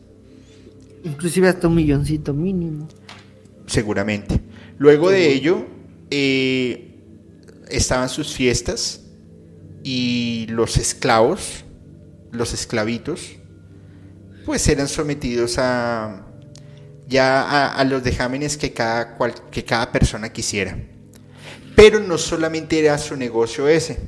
Inclusive 1.05 1.49
hasta 1.49 1.68
un 1.68 1.74
milloncito 1.74 2.33
mínimo 2.33 2.89
seguramente. 3.68 4.41
Luego 4.79 5.11
de 5.11 5.33
ello, 5.33 5.66
eh, 6.11 6.97
estaban 7.68 8.09
sus 8.09 8.35
fiestas 8.35 8.98
y 9.91 10.45
los 10.51 10.76
esclavos, 10.76 11.64
los 12.30 12.53
esclavitos, 12.53 13.36
pues 14.45 14.68
eran 14.68 14.86
sometidos 14.86 15.57
a 15.57 16.26
ya 17.07 17.70
a, 17.70 17.82
los 17.84 18.05
dejámenes 18.05 18.59
que 18.59 18.74
cada, 18.74 19.16
que 19.51 19.64
cada 19.64 19.91
persona 19.91 20.30
quisiera. 20.30 20.76
Pero 21.74 22.01
no 22.01 22.18
solamente 22.18 22.78
era 22.78 22.99
su 22.99 23.16
negocio 23.16 23.66
ese, 23.66 23.99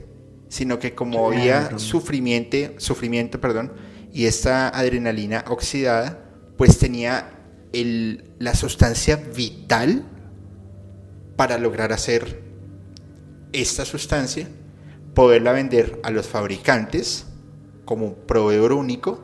sino 0.50 0.78
que 0.78 0.94
como 0.94 1.30
había 1.30 1.78
sufrimiento, 1.78 2.78
sufrimiento 2.78 3.40
perdón, 3.40 3.72
y 4.12 4.26
esta 4.26 4.68
adrenalina 4.68 5.46
oxidada, 5.48 6.26
pues 6.58 6.76
tenía 6.76 7.38
la 7.72 8.54
sustancia 8.54 9.16
vital 9.16 10.04
para 11.36 11.56
lograr 11.56 11.90
hacer 11.90 12.42
esta 13.54 13.86
sustancia, 13.86 14.46
poderla 15.14 15.52
vender 15.52 16.00
a 16.02 16.10
los 16.10 16.26
fabricantes 16.26 17.26
como 17.84 18.06
un 18.06 18.14
proveedor 18.26 18.72
único, 18.72 19.20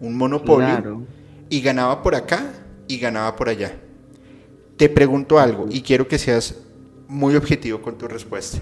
un 0.00 0.16
monopolio, 0.16 1.02
y 1.48 1.60
ganaba 1.60 2.02
por 2.02 2.14
acá 2.14 2.52
y 2.88 2.98
ganaba 2.98 3.36
por 3.36 3.48
allá. 3.48 3.72
Te 4.76 4.88
pregunto 4.88 5.38
algo 5.38 5.66
y 5.68 5.82
quiero 5.82 6.08
que 6.08 6.18
seas 6.18 6.56
muy 7.08 7.36
objetivo 7.36 7.82
con 7.82 7.98
tu 7.98 8.08
respuesta. 8.08 8.58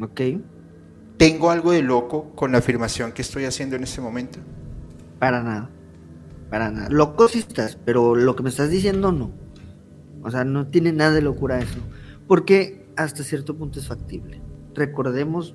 Ok. 0.00 0.20
¿Tengo 1.16 1.50
algo 1.50 1.72
de 1.72 1.82
loco 1.82 2.32
con 2.34 2.52
la 2.52 2.58
afirmación 2.58 3.12
que 3.12 3.22
estoy 3.22 3.44
haciendo 3.44 3.76
en 3.76 3.84
este 3.84 4.00
momento? 4.00 4.38
Para 5.18 5.42
nada 5.42 5.70
para 6.52 6.70
nada. 6.70 6.90
Loco 6.90 7.28
sí 7.28 7.38
estás, 7.38 7.78
pero 7.82 8.14
lo 8.14 8.36
que 8.36 8.42
me 8.42 8.50
estás 8.50 8.68
diciendo 8.68 9.10
no. 9.10 9.30
O 10.22 10.30
sea, 10.30 10.44
no 10.44 10.66
tiene 10.66 10.92
nada 10.92 11.12
de 11.12 11.22
locura 11.22 11.58
eso. 11.58 11.78
Porque 12.28 12.84
hasta 12.94 13.24
cierto 13.24 13.56
punto 13.56 13.80
es 13.80 13.88
factible. 13.88 14.42
Recordemos, 14.74 15.54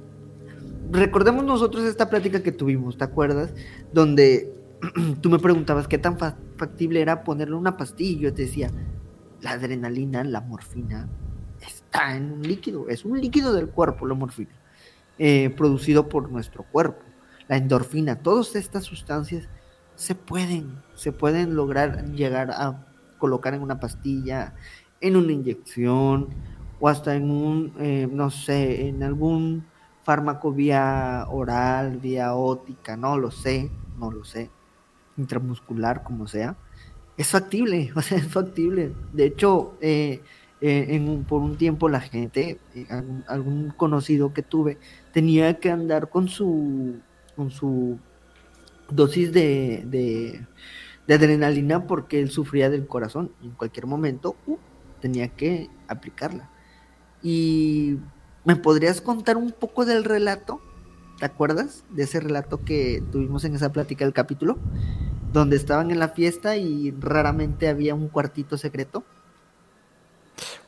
recordemos 0.92 1.44
nosotros 1.44 1.84
esta 1.84 2.10
plática 2.10 2.44
que 2.44 2.52
tuvimos, 2.52 2.98
¿te 2.98 3.04
acuerdas? 3.04 3.54
Donde 3.94 4.54
tú 5.22 5.30
me 5.30 5.40
preguntabas 5.40 5.88
qué 5.88 5.98
tan 5.98 6.18
factible 6.18 7.02
era 7.02 7.24
ponerle 7.24 7.56
una 7.56 7.78
pastilla 7.78 8.22
yo 8.22 8.34
te 8.34 8.44
decía, 8.44 8.72
la 9.42 9.52
adrenalina, 9.52 10.24
la 10.24 10.42
morfina, 10.42 11.08
está 11.62 12.16
en 12.16 12.32
un 12.32 12.42
líquido, 12.42 12.90
es 12.90 13.06
un 13.06 13.20
líquido 13.20 13.54
del 13.54 13.70
cuerpo, 13.70 14.06
la 14.06 14.16
morfina, 14.16 14.52
eh, 15.18 15.50
producido 15.52 16.10
por 16.10 16.32
nuestro 16.32 16.64
cuerpo. 16.64 17.04
La 17.48 17.58
endorfina, 17.58 18.18
todas 18.18 18.56
estas 18.56 18.84
sustancias 18.84 19.48
se 19.96 20.16
pueden, 20.16 20.82
se 20.96 21.12
pueden 21.12 21.56
lograr 21.56 22.06
llegar 22.12 22.52
a 22.52 22.88
colocar 23.18 23.54
en 23.54 23.62
una 23.62 23.80
pastilla, 23.80 24.54
en 25.02 25.16
una 25.16 25.32
inyección 25.32 26.30
o 26.80 26.88
hasta 26.90 27.16
en 27.16 27.30
un, 27.32 27.74
eh, 27.80 28.08
no 28.12 28.30
sé, 28.30 28.88
en 28.88 29.04
algún 29.04 29.66
fármaco 30.04 30.52
vía 30.52 31.26
oral, 31.30 31.98
vía 31.98 32.34
ótica, 32.36 32.96
no 32.96 33.18
lo 33.18 33.32
sé, 33.32 33.70
no 33.98 34.12
lo 34.12 34.24
sé, 34.24 34.50
intramuscular, 35.18 36.04
como 36.04 36.28
sea. 36.28 36.56
Es 37.18 37.30
factible, 37.30 37.92
o 37.96 38.02
sea, 38.02 38.18
es 38.18 38.28
factible. 38.28 38.94
De 39.14 39.26
hecho, 39.26 39.76
eh, 39.82 40.22
eh, 40.62 40.88
en 40.90 41.24
por 41.24 41.42
un 41.42 41.58
tiempo 41.58 41.90
la 41.90 42.00
gente, 42.00 42.60
algún, 43.28 43.72
conocido 43.72 44.34
que 44.34 44.44
tuve, 44.44 44.78
tenía 45.14 45.60
que 45.60 45.72
andar 45.72 46.10
con 46.10 46.28
su, 46.28 47.00
con 47.36 47.52
su 47.52 48.00
dosis 48.90 49.32
de, 49.32 49.84
de, 49.86 51.14
adrenalina 51.14 51.86
porque 51.86 52.20
él 52.20 52.32
sufría 52.32 52.70
del 52.70 52.88
corazón. 52.88 53.32
En 53.44 53.52
cualquier 53.52 53.88
momento 53.88 54.36
uh, 54.48 54.58
tenía 55.02 55.28
que 55.30 55.70
aplicarla. 55.88 56.50
Y 57.22 57.98
me 58.46 58.56
podrías 58.56 59.02
contar 59.02 59.38
un 59.38 59.52
poco 59.52 59.86
del 59.86 60.04
relato, 60.04 60.62
¿te 61.20 61.26
acuerdas? 61.26 61.84
De 61.90 62.04
ese 62.04 62.20
relato 62.20 62.64
que 62.64 63.04
tuvimos 63.12 63.44
en 63.46 63.56
esa 63.56 63.72
plática 63.72 64.06
del 64.06 64.14
capítulo, 64.14 64.58
donde 65.34 65.56
estaban 65.56 65.92
en 65.92 66.00
la 66.00 66.10
fiesta 66.10 66.56
y 66.56 66.92
raramente 66.92 67.68
había 67.68 67.96
un 67.96 68.08
cuartito 68.08 68.58
secreto. 68.58 69.04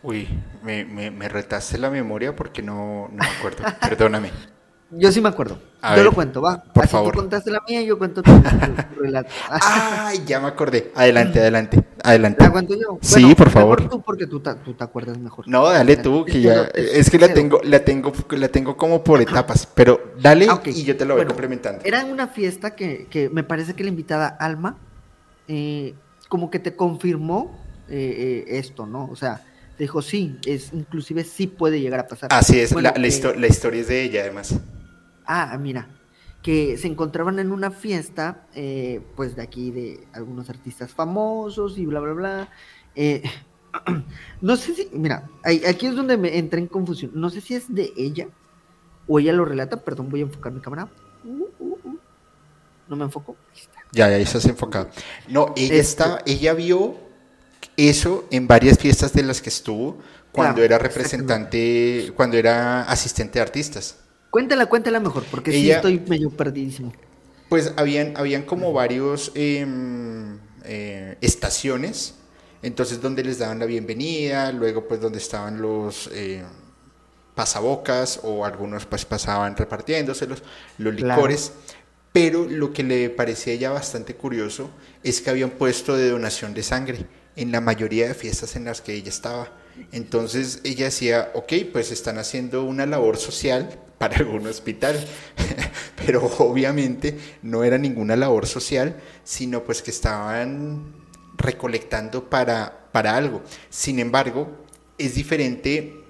Uy, 0.02 0.28
me, 0.64 0.86
me, 0.86 1.12
me 1.12 1.28
retaste 1.30 1.78
la 1.78 1.90
memoria 1.90 2.36
porque 2.36 2.62
no, 2.62 3.10
no 3.12 3.18
me 3.18 3.28
acuerdo. 3.28 3.64
Perdóname. 3.82 4.32
Yo 4.92 5.12
sí 5.12 5.22
me 5.22 5.30
acuerdo. 5.30 5.60
yo 5.96 6.04
lo 6.04 6.12
cuento, 6.12 6.42
va. 6.42 6.64
Por 6.64 6.88
favor. 6.88 7.14
Tú 7.14 7.20
contaste 7.20 7.52
la 7.52 7.62
mía 7.68 7.82
y 7.82 7.86
yo 7.86 7.98
cuento 7.98 8.24
tu, 8.24 8.32
relato. 9.00 9.30
Ay, 9.50 10.24
ya 10.26 10.40
me 10.40 10.48
acordé. 10.48 10.92
Adelante, 10.96 11.40
adelante, 11.40 11.84
adelante. 12.04 12.44
¿La 12.44 12.52
cuento 12.52 12.74
yo? 12.76 12.98
sí, 13.02 13.36
por 13.36 13.50
favor. 13.52 13.88
Tú 13.88 14.02
porque 14.02 14.26
tú, 14.26 14.40
tú, 14.40 14.74
te 14.74 14.84
acuerdas 14.84 15.20
mejor. 15.20 15.48
No, 15.48 15.70
dale 15.70 15.98
tú, 15.98 16.26
que 16.26 16.42
ya. 16.42 16.64
Es 16.74 17.10
que 17.10 17.20
la 17.20 17.34
tengo, 17.34 17.62
la 17.64 17.86
tengo, 17.86 18.12
la 18.32 18.48
tengo 18.48 18.76
como 18.76 19.04
por 19.04 19.22
etapas, 19.22 19.68
pero 19.68 20.14
dale 20.20 20.48
ah, 20.50 20.60
y 20.66 20.84
yo 20.84 20.98
te 20.98 21.06
lo 21.06 21.16
voy 21.16 21.26
complementando. 21.26 21.82
Era 21.86 22.04
una 22.06 22.28
fiesta 22.28 22.76
que, 22.76 23.08
que 23.10 23.30
me 23.30 23.44
parece 23.44 23.76
que 23.76 23.84
la 23.84 23.90
invitada 23.90 24.28
Alma, 24.28 24.78
eh, 25.48 25.94
como 26.30 26.50
que 26.50 26.58
te 26.58 26.76
confirmó 26.76 27.60
eh, 27.90 28.46
eh, 28.48 28.58
esto, 28.58 28.88
¿no? 28.88 29.08
O 29.12 29.16
sea, 29.16 29.44
te 29.78 29.84
dijo 29.84 30.02
sí, 30.02 30.38
es 30.46 30.74
inclusive 30.74 31.24
sí 31.24 31.46
puede 31.46 31.80
llegar 31.80 32.00
a 32.00 32.08
pasar. 32.08 32.30
Así 32.34 32.60
es, 32.60 32.72
la, 32.72 32.94
la 32.98 33.48
historia 33.48 33.82
es 33.82 33.88
de 33.88 34.02
ella 34.02 34.22
además. 34.22 34.60
Ah, 35.32 35.56
mira, 35.60 35.88
que 36.42 36.76
se 36.80 36.88
encontraban 36.88 37.38
en 37.38 37.52
una 37.52 37.70
fiesta, 37.70 38.48
eh, 38.56 39.00
pues 39.16 39.36
de 39.36 39.44
aquí 39.44 39.70
de 39.70 40.08
algunos 40.12 40.50
artistas 40.50 40.92
famosos 40.92 41.78
y 41.78 41.86
bla, 41.86 42.00
bla, 42.00 42.14
bla. 42.14 42.50
Eh, 42.96 43.22
no 44.42 44.56
sé 44.56 44.74
si, 44.74 44.90
mira, 44.92 45.30
aquí 45.44 45.86
es 45.86 45.96
donde 45.96 46.18
me 46.18 46.40
entré 46.40 46.60
en 46.60 46.66
confusión. 46.66 47.12
No 47.14 47.30
sé 47.30 47.42
si 47.42 47.54
es 47.54 47.72
de 47.72 47.94
ella 47.96 48.28
o 49.08 49.20
ella 49.20 49.32
lo 49.32 49.46
relata. 49.46 49.78
Perdón, 49.78 50.10
voy 50.10 50.22
a 50.22 50.24
enfocar 50.24 50.52
mi 50.52 50.62
cámara. 50.62 50.90
Uh, 51.24 51.46
uh, 51.60 51.80
uh. 51.84 52.00
No 52.88 52.96
me 52.96 53.04
enfoco. 53.04 53.36
Ya, 53.92 54.10
ya 54.10 54.18
estás 54.18 54.46
enfocado. 54.46 54.90
No, 55.28 55.54
ella 55.56 55.76
está, 55.76 56.24
ella 56.26 56.56
vio 56.56 56.96
eso 57.78 58.26
en 58.32 58.48
varias 58.48 58.80
fiestas 58.80 59.14
de 59.14 59.22
las 59.22 59.44
que 59.44 59.50
estuvo 59.50 60.00
cuando 60.32 60.64
era 60.64 60.80
representante, 60.80 62.14
cuando 62.16 62.36
era 62.36 62.82
asistente 62.90 63.38
de 63.38 63.44
artistas. 63.44 64.09
Cuéntala, 64.30 64.68
cuéntala 64.68 65.00
mejor, 65.00 65.24
porque 65.32 65.52
sí 65.52 65.72
estoy 65.72 66.00
medio 66.00 66.30
perdidísimo. 66.30 66.94
Pues 67.50 67.74
habían, 67.78 68.16
habían 68.16 68.44
como 68.44 68.72
varios 68.72 69.32
em, 69.34 70.38
eh, 70.64 71.18
estaciones, 71.20 72.14
entonces 72.62 73.02
donde 73.02 73.24
les 73.24 73.40
daban 73.40 73.58
la 73.58 73.66
bienvenida, 73.66 74.52
luego 74.52 74.88
pues 74.88 75.02
donde 75.02 75.18
estaban 75.18 75.60
los 75.60 76.10
eh, 76.14 76.44
pasabocas 77.34 78.20
o 78.22 78.46
algunos 78.46 78.86
pues 78.86 79.04
pasaban 79.04 79.58
repartiéndoselos, 79.58 80.44
los 80.78 80.94
licores. 80.94 81.54
Pero 82.12 82.46
lo 82.46 82.74
que 82.74 82.84
le 82.84 83.10
parecía 83.10 83.56
ya 83.56 83.72
bastante 83.72 84.16
curioso 84.16 84.70
es 85.04 85.22
que 85.22 85.30
habían 85.30 85.52
puesto 85.52 85.96
de 85.96 86.10
donación 86.10 86.54
de 86.54 86.64
sangre 86.64 87.06
en 87.36 87.52
la 87.52 87.62
mayoría 87.62 88.08
de 88.08 88.14
fiestas 88.14 88.56
en 88.56 88.66
las 88.66 88.82
que 88.82 88.94
ella 88.94 89.10
estaba. 89.10 89.52
Entonces 89.92 90.60
ella 90.64 90.86
decía, 90.86 91.32
ok, 91.34 91.54
pues 91.72 91.92
están 91.92 92.18
haciendo 92.18 92.64
una 92.64 92.86
labor 92.86 93.18
social 93.18 93.80
para 94.00 94.18
algún 94.18 94.48
hospital, 94.48 94.98
pero 96.06 96.26
obviamente 96.40 97.20
no 97.44 97.64
era 97.64 97.78
ninguna 97.78 98.16
labor 98.16 98.48
social, 98.48 98.96
sino 99.24 99.64
pues 99.64 99.84
que 99.84 99.92
estaban 99.92 100.96
recolectando 101.38 102.30
para, 102.30 102.90
para 102.92 103.16
algo. 103.16 103.44
Sin 103.70 104.00
embargo, 104.00 104.66
es 104.98 105.14
diferente 105.16 106.04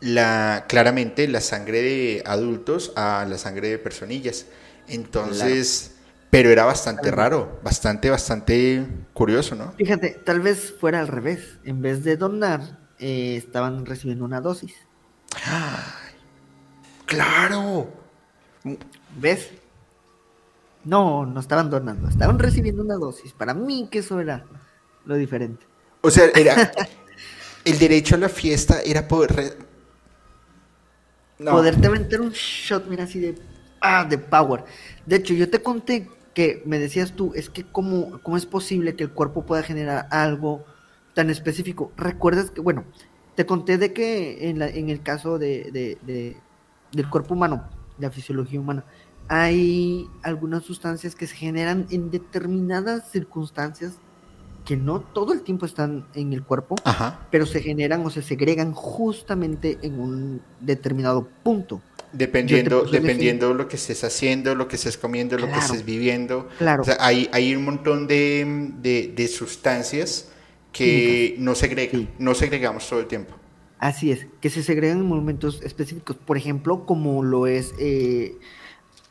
la, 0.00 0.64
claramente 0.68 1.28
la 1.28 1.40
sangre 1.40 1.82
de 1.82 2.22
adultos 2.26 2.92
a 2.96 3.24
la 3.28 3.38
sangre 3.38 3.68
de 3.68 3.78
personillas. 3.78 4.46
Entonces, 4.88 5.96
pero 6.30 6.50
era 6.50 6.64
bastante 6.64 7.10
raro, 7.10 7.60
bastante, 7.62 8.10
bastante 8.10 8.86
curioso, 9.12 9.54
¿no? 9.54 9.72
Fíjate, 9.72 10.10
tal 10.24 10.40
vez 10.40 10.74
fuera 10.78 11.00
al 11.00 11.08
revés. 11.08 11.58
En 11.64 11.82
vez 11.82 12.02
de 12.04 12.16
donar, 12.16 12.78
eh, 12.98 13.36
estaban 13.36 13.84
recibiendo 13.84 14.24
una 14.24 14.40
dosis. 14.40 14.74
¡Claro! 17.06 17.88
¿Ves? 19.18 19.50
No, 20.84 21.26
no 21.26 21.40
estaban 21.40 21.70
donando, 21.70 22.08
estaban 22.08 22.38
recibiendo 22.38 22.82
una 22.82 22.96
dosis. 22.96 23.32
Para 23.32 23.54
mí 23.54 23.88
que 23.90 23.98
eso 23.98 24.20
era 24.20 24.44
lo 25.04 25.16
diferente. 25.16 25.64
O 26.02 26.10
sea, 26.10 26.26
era 26.34 26.70
el 27.64 27.78
derecho 27.78 28.14
a 28.14 28.18
la 28.18 28.28
fiesta 28.28 28.80
era 28.82 29.08
poder 29.08 29.56
poderte 31.38 31.88
meter 31.88 32.20
un 32.20 32.30
shot, 32.30 32.86
mira 32.86 33.04
así 33.04 33.20
de 33.20 33.34
ah, 33.80 34.04
de 34.04 34.18
power. 34.18 34.64
De 35.04 35.16
hecho, 35.16 35.34
yo 35.34 35.48
te 35.50 35.62
conté 35.62 36.08
que 36.34 36.62
me 36.66 36.78
decías 36.78 37.12
tú, 37.12 37.32
es 37.34 37.48
que 37.48 37.64
cómo, 37.64 38.20
cómo 38.22 38.36
es 38.36 38.46
posible 38.46 38.94
que 38.94 39.04
el 39.04 39.10
cuerpo 39.10 39.46
pueda 39.46 39.62
generar 39.62 40.06
algo 40.10 40.64
tan 41.14 41.30
específico. 41.30 41.92
¿Recuerdas 41.96 42.50
que, 42.50 42.60
bueno, 42.60 42.84
te 43.34 43.46
conté 43.46 43.78
de 43.78 43.92
que 43.92 44.50
en, 44.50 44.58
la, 44.58 44.68
en 44.68 44.90
el 44.90 45.02
caso 45.02 45.38
de, 45.38 46.36
del 46.92 47.08
cuerpo 47.08 47.34
humano, 47.34 47.68
de 47.98 48.06
la 48.06 48.12
fisiología 48.12 48.60
humana, 48.60 48.84
hay 49.28 50.08
algunas 50.22 50.64
sustancias 50.64 51.14
que 51.14 51.26
se 51.26 51.34
generan 51.34 51.86
en 51.90 52.10
determinadas 52.10 53.10
circunstancias 53.10 53.94
que 54.64 54.76
no 54.76 55.00
todo 55.00 55.32
el 55.32 55.42
tiempo 55.42 55.64
están 55.64 56.06
en 56.14 56.32
el 56.32 56.42
cuerpo, 56.42 56.74
pero 57.30 57.46
se 57.46 57.62
generan 57.62 58.04
o 58.04 58.10
se 58.10 58.20
segregan 58.20 58.72
justamente 58.72 59.78
en 59.82 60.00
un 60.00 60.42
determinado 60.60 61.28
punto. 61.44 61.80
Dependiendo, 62.12 62.82
dependiendo 62.82 63.54
lo 63.54 63.68
que 63.68 63.76
estés 63.76 64.02
haciendo, 64.02 64.54
lo 64.54 64.66
que 64.66 64.76
estés 64.76 64.98
comiendo, 64.98 65.38
lo 65.38 65.46
que 65.46 65.58
estés 65.58 65.84
viviendo. 65.84 66.48
Claro. 66.58 66.82
hay, 66.98 67.28
hay 67.32 67.54
un 67.54 67.64
montón 67.64 68.08
de, 68.08 69.30
sustancias 69.32 70.28
que 70.72 71.36
no 71.38 71.54
segregan, 71.54 72.08
no 72.18 72.34
segregamos 72.34 72.88
todo 72.88 73.00
el 73.00 73.06
tiempo. 73.06 73.34
Así 73.78 74.10
es, 74.10 74.26
que 74.40 74.48
se 74.48 74.62
segregan 74.62 74.98
en 74.98 75.06
momentos 75.06 75.60
específicos, 75.62 76.16
por 76.16 76.38
ejemplo, 76.38 76.86
como 76.86 77.22
lo 77.22 77.46
es, 77.46 77.74
eh, 77.78 78.38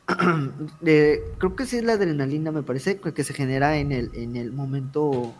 creo 0.82 1.56
que 1.56 1.66
sí 1.66 1.76
es 1.76 1.84
la 1.84 1.92
adrenalina, 1.92 2.50
me 2.50 2.64
parece, 2.64 2.98
que 2.98 3.24
se 3.24 3.32
genera 3.32 3.76
en 3.76 3.92
el, 3.92 4.10
en 4.14 4.34
el 4.34 4.52
momento, 4.52 5.32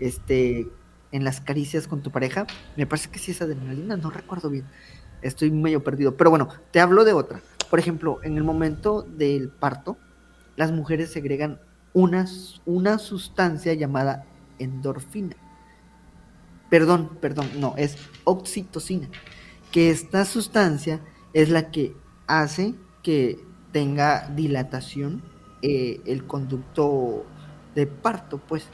este, 0.00 0.68
en 1.12 1.24
las 1.24 1.40
caricias 1.40 1.88
con 1.88 2.02
tu 2.02 2.10
pareja, 2.10 2.46
me 2.76 2.86
parece 2.86 3.10
que 3.10 3.18
sí 3.18 3.30
es 3.30 3.40
adrenalina, 3.40 3.96
no 3.96 4.10
recuerdo 4.10 4.50
bien, 4.50 4.66
estoy 5.22 5.50
medio 5.50 5.82
perdido, 5.82 6.16
pero 6.16 6.28
bueno, 6.28 6.48
te 6.70 6.80
hablo 6.80 7.04
de 7.04 7.14
otra, 7.14 7.40
por 7.70 7.78
ejemplo, 7.78 8.18
en 8.22 8.36
el 8.36 8.44
momento 8.44 9.02
del 9.02 9.48
parto, 9.48 9.96
las 10.56 10.72
mujeres 10.72 11.10
segregan 11.10 11.58
una, 11.94 12.26
una 12.66 12.98
sustancia 12.98 13.72
llamada 13.74 14.26
endorfina. 14.58 15.36
Perdón, 16.70 17.16
perdón, 17.20 17.48
no, 17.58 17.74
es 17.78 17.96
oxitocina, 18.28 19.08
que 19.72 19.90
esta 19.90 20.24
sustancia 20.24 21.00
es 21.32 21.50
la 21.50 21.70
que 21.70 21.94
hace 22.26 22.74
que 23.02 23.40
tenga 23.72 24.28
dilatación 24.28 25.22
eh, 25.62 26.00
el 26.06 26.24
conducto 26.24 27.24
de 27.74 27.86
parto, 27.86 28.38
pues 28.38 28.64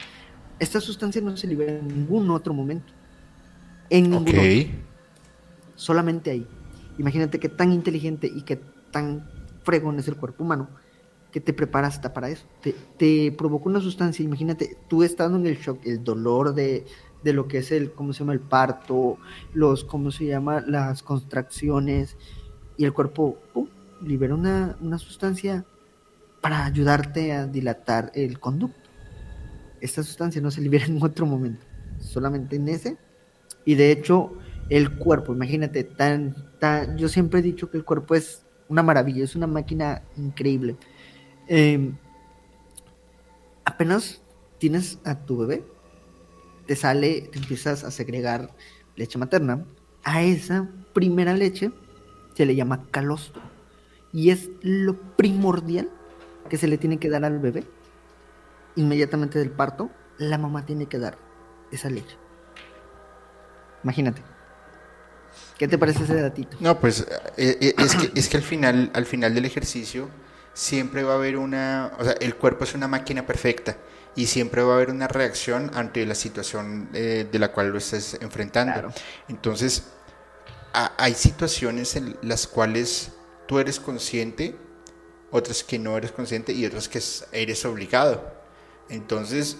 esta 0.59 0.79
sustancia 0.79 1.21
no 1.21 1.35
se 1.35 1.47
libera 1.47 1.73
en 1.73 1.87
ningún 1.87 2.29
otro 2.31 2.53
momento. 2.53 2.93
En 3.89 4.09
ningún 4.09 4.27
otro. 4.27 4.41
Solamente 5.75 6.31
ahí. 6.31 6.47
Imagínate 6.97 7.39
qué 7.39 7.49
tan 7.49 7.73
inteligente 7.73 8.31
y 8.33 8.43
qué 8.43 8.61
tan 8.91 9.29
fregón 9.63 9.99
es 9.99 10.07
el 10.07 10.15
cuerpo 10.15 10.43
humano 10.43 10.69
que 11.31 11.41
te 11.41 11.51
prepara 11.51 11.87
hasta 11.87 12.13
para 12.13 12.29
eso. 12.29 12.45
Te, 12.61 12.73
te 12.97 13.31
provoca 13.33 13.67
una 13.67 13.81
sustancia, 13.81 14.23
imagínate, 14.23 14.77
tú 14.87 15.03
estando 15.03 15.37
en 15.37 15.45
el 15.45 15.57
shock, 15.57 15.85
el 15.85 16.01
dolor 16.01 16.53
de, 16.53 16.85
de 17.25 17.33
lo 17.33 17.47
que 17.47 17.57
es 17.57 17.71
el, 17.71 17.91
¿cómo 17.91 18.13
se 18.13 18.19
llama? 18.19 18.33
El 18.33 18.39
parto, 18.39 19.17
los, 19.53 19.83
¿cómo 19.83 20.11
se 20.11 20.27
llama? 20.27 20.61
Las 20.61 21.01
contracciones, 21.01 22.15
y 22.77 22.85
el 22.85 22.93
cuerpo 22.93 23.39
¡pum! 23.51 23.67
libera 24.01 24.35
una, 24.35 24.77
una 24.79 24.99
sustancia 24.99 25.65
para 26.39 26.65
ayudarte 26.65 27.33
a 27.33 27.47
dilatar 27.47 28.11
el 28.13 28.39
conducto. 28.39 28.89
Esta 29.81 30.03
sustancia 30.03 30.39
no 30.39 30.51
se 30.51 30.61
libera 30.61 30.85
en 30.87 31.01
otro 31.01 31.25
momento, 31.25 31.65
solamente 31.99 32.57
en 32.57 32.67
ese. 32.69 32.97
Y 33.65 33.73
de 33.73 33.91
hecho, 33.91 34.33
el 34.69 34.95
cuerpo, 34.95 35.33
imagínate, 35.33 35.83
tan, 35.83 36.35
tan, 36.59 36.95
yo 36.95 37.09
siempre 37.09 37.39
he 37.39 37.43
dicho 37.43 37.71
que 37.71 37.77
el 37.77 37.83
cuerpo 37.83 38.13
es 38.13 38.45
una 38.69 38.83
maravilla, 38.83 39.23
es 39.23 39.35
una 39.35 39.47
máquina 39.47 40.03
increíble. 40.15 40.75
Eh, 41.47 41.91
apenas 43.63 44.21
tienes 44.59 44.99
a 45.03 45.25
tu 45.25 45.39
bebé, 45.39 45.63
te 46.65 46.75
sale, 46.75 47.29
te 47.31 47.39
empiezas 47.39 47.83
a 47.83 47.91
segregar 47.91 48.51
leche 48.95 49.17
materna. 49.17 49.65
A 50.03 50.23
esa 50.23 50.67
primera 50.93 51.33
leche 51.33 51.71
se 52.35 52.45
le 52.45 52.55
llama 52.55 52.85
calostro. 52.91 53.41
Y 54.11 54.29
es 54.29 54.49
lo 54.61 54.97
primordial 55.15 55.89
que 56.49 56.57
se 56.57 56.67
le 56.67 56.77
tiene 56.77 56.97
que 56.97 57.09
dar 57.09 57.25
al 57.25 57.39
bebé. 57.39 57.63
Inmediatamente 58.75 59.39
del 59.39 59.51
parto, 59.51 59.89
la 60.17 60.37
mamá 60.37 60.65
tiene 60.65 60.85
que 60.85 60.99
dar 60.99 61.17
esa 61.71 61.89
leche. 61.89 62.17
Imagínate. 63.83 64.21
¿Qué 65.57 65.67
te 65.67 65.77
parece 65.77 66.03
ese 66.03 66.21
datito? 66.21 66.57
No, 66.59 66.79
pues 66.79 67.01
eh, 67.37 67.57
eh, 67.61 67.75
es, 67.77 67.95
que, 67.95 68.19
es 68.19 68.29
que 68.29 68.37
al 68.37 68.43
final, 68.43 68.91
al 68.93 69.05
final 69.05 69.33
del 69.33 69.45
ejercicio 69.45 70.09
siempre 70.53 71.03
va 71.03 71.13
a 71.13 71.15
haber 71.15 71.37
una, 71.37 71.91
o 71.99 72.03
sea, 72.03 72.13
el 72.13 72.35
cuerpo 72.35 72.63
es 72.63 72.73
una 72.73 72.87
máquina 72.87 73.25
perfecta 73.25 73.77
y 74.15 74.27
siempre 74.27 74.61
va 74.63 74.73
a 74.73 74.75
haber 74.77 74.89
una 74.91 75.07
reacción 75.07 75.71
ante 75.73 76.05
la 76.05 76.15
situación 76.15 76.89
eh, 76.93 77.27
de 77.29 77.39
la 77.39 77.51
cual 77.51 77.69
lo 77.69 77.77
estés 77.77 78.17
enfrentando. 78.21 78.73
Claro. 78.73 78.93
Entonces, 79.27 79.83
a- 80.73 80.93
hay 80.97 81.13
situaciones 81.13 81.95
en 81.95 82.17
las 82.21 82.47
cuales 82.47 83.11
tú 83.47 83.59
eres 83.59 83.79
consciente, 83.79 84.55
otras 85.31 85.63
que 85.63 85.79
no 85.79 85.97
eres 85.97 86.11
consciente 86.11 86.53
y 86.53 86.65
otras 86.65 86.87
que 86.87 86.99
es- 86.99 87.25
eres 87.31 87.65
obligado. 87.65 88.33
Entonces, 88.89 89.57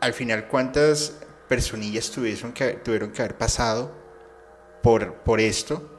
al 0.00 0.12
final, 0.12 0.48
¿cuántas 0.48 1.12
personillas 1.48 2.10
tuvieron 2.10 2.52
que, 2.52 2.72
tuvieron 2.74 3.10
que 3.12 3.22
haber 3.22 3.36
pasado 3.38 3.92
por, 4.82 5.14
por 5.22 5.40
esto? 5.40 5.97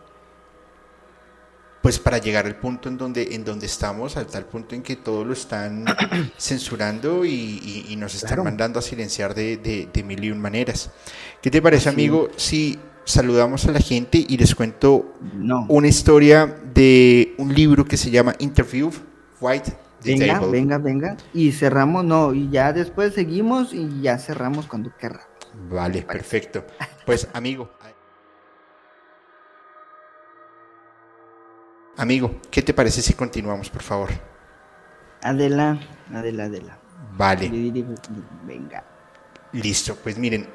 Pues 1.81 1.97
para 1.97 2.17
llegar 2.17 2.45
al 2.45 2.55
punto 2.57 2.89
en 2.89 2.97
donde, 2.97 3.35
en 3.35 3.45
donde 3.45 3.65
estamos, 3.65 4.17
al 4.17 4.27
tal 4.27 4.45
punto 4.45 4.75
en 4.75 4.81
que 4.83 4.97
todo 4.97 5.23
lo 5.23 5.31
están 5.33 5.85
censurando 6.37 7.23
y, 7.25 7.29
y- 7.31 7.85
y 7.89 7.95
nos 7.95 8.13
están 8.15 8.29
Claro. 8.29 8.43
mandando 8.43 8.79
a 8.79 8.81
silenciar 8.81 9.33
de, 9.33 9.57
de- 9.57 9.87
de 9.91 10.03
mil 10.03 10.23
y 10.23 10.31
un 10.31 10.39
maneras. 10.41 10.91
¿Qué 11.41 11.49
te 11.49 11.61
parece, 11.61 11.83
Sí. 11.83 11.89
amigo, 11.89 12.29
si 12.35 12.79
saludamos 13.05 13.65
a 13.65 13.71
la 13.71 13.79
gente 13.79 14.23
y 14.27 14.37
les 14.37 14.53
cuento 14.55 15.13
No. 15.33 15.65
una 15.69 15.87
historia 15.87 16.45
de 16.73 17.33
un 17.37 17.53
libro 17.55 17.85
que 17.85 17.95
se 17.97 18.11
llama 18.11 18.35
Interview 18.39 18.91
White 19.39 19.73
the 20.03 20.11
Venga, 20.17 20.33
Table? 20.39 20.51
venga, 20.51 20.77
venga. 20.77 21.17
Y 21.33 21.51
cerramos, 21.53 22.03
no, 22.05 22.33
y 22.33 22.49
ya 22.49 22.73
después 22.73 23.13
seguimos 23.13 23.73
y 23.73 24.01
ya 24.01 24.17
cerramos 24.17 24.65
cuando 24.67 24.91
querrá. 24.97 25.27
Vale, 25.69 26.01
perfecto. 26.03 26.65
Pues, 27.05 27.27
amigo. 27.33 27.69
Amigo, 31.99 32.39
¿qué 32.49 32.61
te 32.61 32.73
parece 32.73 33.01
si 33.01 33.13
continuamos, 33.13 33.69
por 33.69 33.83
favor? 33.83 34.09
Adela, 35.21 35.77
Adela, 36.13 36.45
Adela. 36.45 36.79
Vale, 37.17 37.49
Venga. 38.45 38.85
listo. 39.51 39.95
Pues 39.95 40.17
miren, 40.17 40.47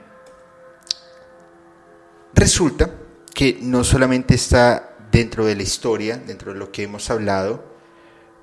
resulta 2.33 2.89
que 3.35 3.59
no 3.61 3.85
solamente 3.85 4.35
está 4.35 4.97
dentro 5.13 5.45
de 5.45 5.55
la 5.55 5.63
historia, 5.63 6.17
dentro 6.17 6.55
de 6.55 6.59
lo 6.59 6.73
que 6.73 6.85
hemos 6.85 7.11
hablado, 7.11 7.63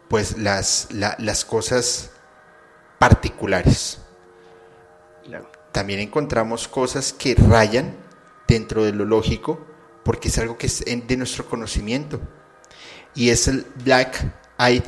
pues 0.08 0.38
las, 0.38 0.90
la- 0.92 1.16
las 1.18 1.44
cosas 1.44 2.12
particulares. 3.00 3.98
Claro. 5.24 5.50
También 5.72 6.02
encontramos 6.02 6.68
cosas 6.68 7.14
que 7.14 7.34
rayan 7.34 7.96
dentro 8.48 8.84
de 8.84 8.94
lo 8.94 9.06
lógico, 9.06 9.66
porque 10.04 10.28
es 10.28 10.38
algo 10.38 10.56
que 10.60 10.68
es 10.68 10.86
en- 10.86 11.08
de 11.08 11.18
nuestro 11.18 11.48
conocimiento. 11.48 12.22
Y 13.16 13.30
es 13.30 13.48
el 13.48 13.66
Black 13.84 14.24
Eyed 14.60 14.84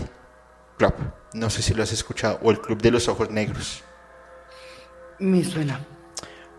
Club. 0.77 0.93
No 1.33 1.49
sé 1.49 1.61
si 1.61 1.73
lo 1.73 1.83
has 1.83 1.91
escuchado, 1.91 2.39
o 2.43 2.51
el 2.51 2.61
Club 2.61 2.81
de 2.81 2.91
los 2.91 3.07
Ojos 3.07 3.29
Negros. 3.31 3.83
Me 5.19 5.43
suena. 5.43 5.79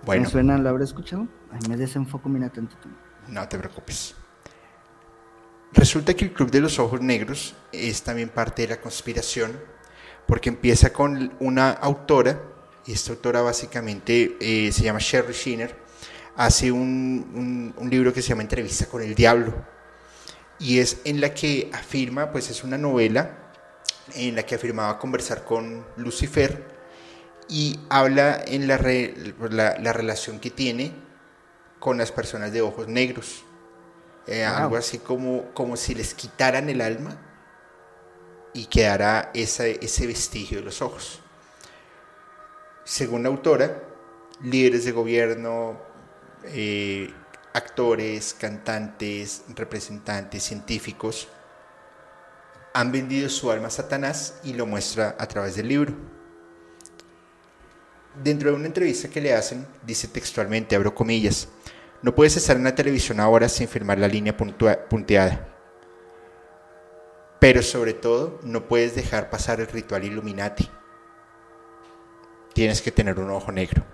Bueno, 0.05 0.25
¿Me 0.25 0.29
suena? 0.31 0.59
¿Lo 0.59 0.69
habré 0.69 0.85
escuchado? 0.85 1.27
Ay, 1.53 1.61
me 1.69 1.77
desenfoco, 1.77 2.29
mira 2.29 2.49
tantito. 2.51 2.89
no 3.29 3.49
te 3.49 3.59
preocupes. 3.59 4.15
Resulta 5.73 6.15
que 6.15 6.27
el 6.27 6.33
Club 6.33 6.51
de 6.51 6.61
los 6.61 6.79
Ojos 6.79 7.01
Negros 7.01 7.55
es 7.73 8.03
también 8.03 8.29
parte 8.29 8.63
de 8.63 8.69
la 8.69 8.81
conspiración, 8.81 9.59
porque 10.27 10.49
empieza 10.49 10.93
con 10.93 11.35
una 11.41 11.71
autora, 11.71 12.41
y 12.87 12.93
esta 12.93 13.13
autora 13.13 13.41
básicamente 13.43 14.37
eh, 14.41 14.71
se 14.73 14.83
llama 14.85 14.99
Sherry 15.01 15.33
Sheener, 15.33 15.75
hace 16.37 16.71
un, 16.71 17.31
un- 17.35 17.75
un 17.77 17.91
libro 17.91 18.13
que 18.13 18.23
se 18.23 18.29
llama 18.29 18.43
Entrevista 18.43 18.87
con 18.87 19.03
el 19.03 19.15
Diablo, 19.15 19.53
y 20.59 20.79
es 20.79 20.99
en 21.05 21.21
la 21.21 21.35
que 21.35 21.71
afirma, 21.73 22.33
pues 22.33 22.51
es 22.51 22.65
una 22.65 22.79
novela 22.79 23.39
en 24.15 24.37
la 24.37 24.45
que 24.45 24.55
afirmaba 24.55 24.99
conversar 24.99 25.45
con 25.45 25.87
Lucifer 25.97 26.65
y 27.49 27.79
habla 27.91 28.43
en 28.47 28.69
la, 28.69 28.77
re- 28.79 29.15
la, 29.51 29.79
la 29.79 29.93
relación 29.93 30.41
que 30.41 30.51
tiene 30.51 30.93
con 31.79 31.99
las 31.99 32.13
personas 32.13 32.53
de 32.53 32.63
ojos 32.63 32.89
negros. 32.89 33.45
Eh, 34.27 34.47
Wow. 34.49 34.57
Algo 34.57 34.77
así 34.77 34.99
como, 34.99 35.51
como 35.53 35.77
si 35.77 35.95
les 35.95 36.15
quitaran 36.15 36.71
el 36.71 36.81
alma 36.81 37.17
y 38.55 38.67
quedara 38.67 39.31
esa- 39.35 39.67
ese 39.67 40.07
vestigio 40.07 40.59
de 40.59 40.65
los 40.65 40.81
ojos. 40.81 41.21
Según 42.85 43.23
la 43.23 43.29
autora, 43.31 43.83
líderes 44.43 44.85
de 44.85 44.93
gobierno, 44.93 45.79
eh, 46.45 47.13
actores, 47.55 48.35
cantantes, 48.35 49.45
representantes, 49.55 50.43
científicos, 50.43 51.29
han 52.75 52.91
vendido 52.91 53.29
su 53.29 53.51
alma 53.51 53.69
a 53.69 53.71
Satanás 53.71 54.41
y 54.43 54.53
lo 54.53 54.67
muestra 54.67 55.17
a 55.19 55.27
través 55.27 55.55
del 55.55 55.69
libro. 55.69 55.95
Dentro 58.23 58.51
de 58.51 58.57
una 58.57 58.67
entrevista 58.67 59.09
que 59.09 59.21
le 59.21 59.33
hacen, 59.33 59.67
dice 59.87 60.09
textualmente, 60.09 60.75
abro 60.75 60.95
comillas, 60.95 61.49
no 62.03 62.15
puedes 62.15 62.37
estar 62.37 62.57
en 62.57 62.65
la 62.65 62.75
televisión 62.75 63.21
ahora 63.21 63.49
sin 63.49 63.69
firmar 63.69 63.99
la 63.99 64.09
línea 64.09 64.37
punteada. 64.37 65.49
Pero 67.39 67.63
sobre 67.63 67.95
todo, 67.95 68.41
no 68.43 68.67
puedes 68.67 68.95
dejar 68.97 69.31
pasar 69.31 69.61
el 69.61 69.69
ritual 69.69 70.05
Illuminati. 70.05 70.69
Tienes 72.53 72.83
que 72.83 72.91
tener 72.91 73.19
un 73.19 73.31
ojo 73.31 73.53
negro. 73.53 73.85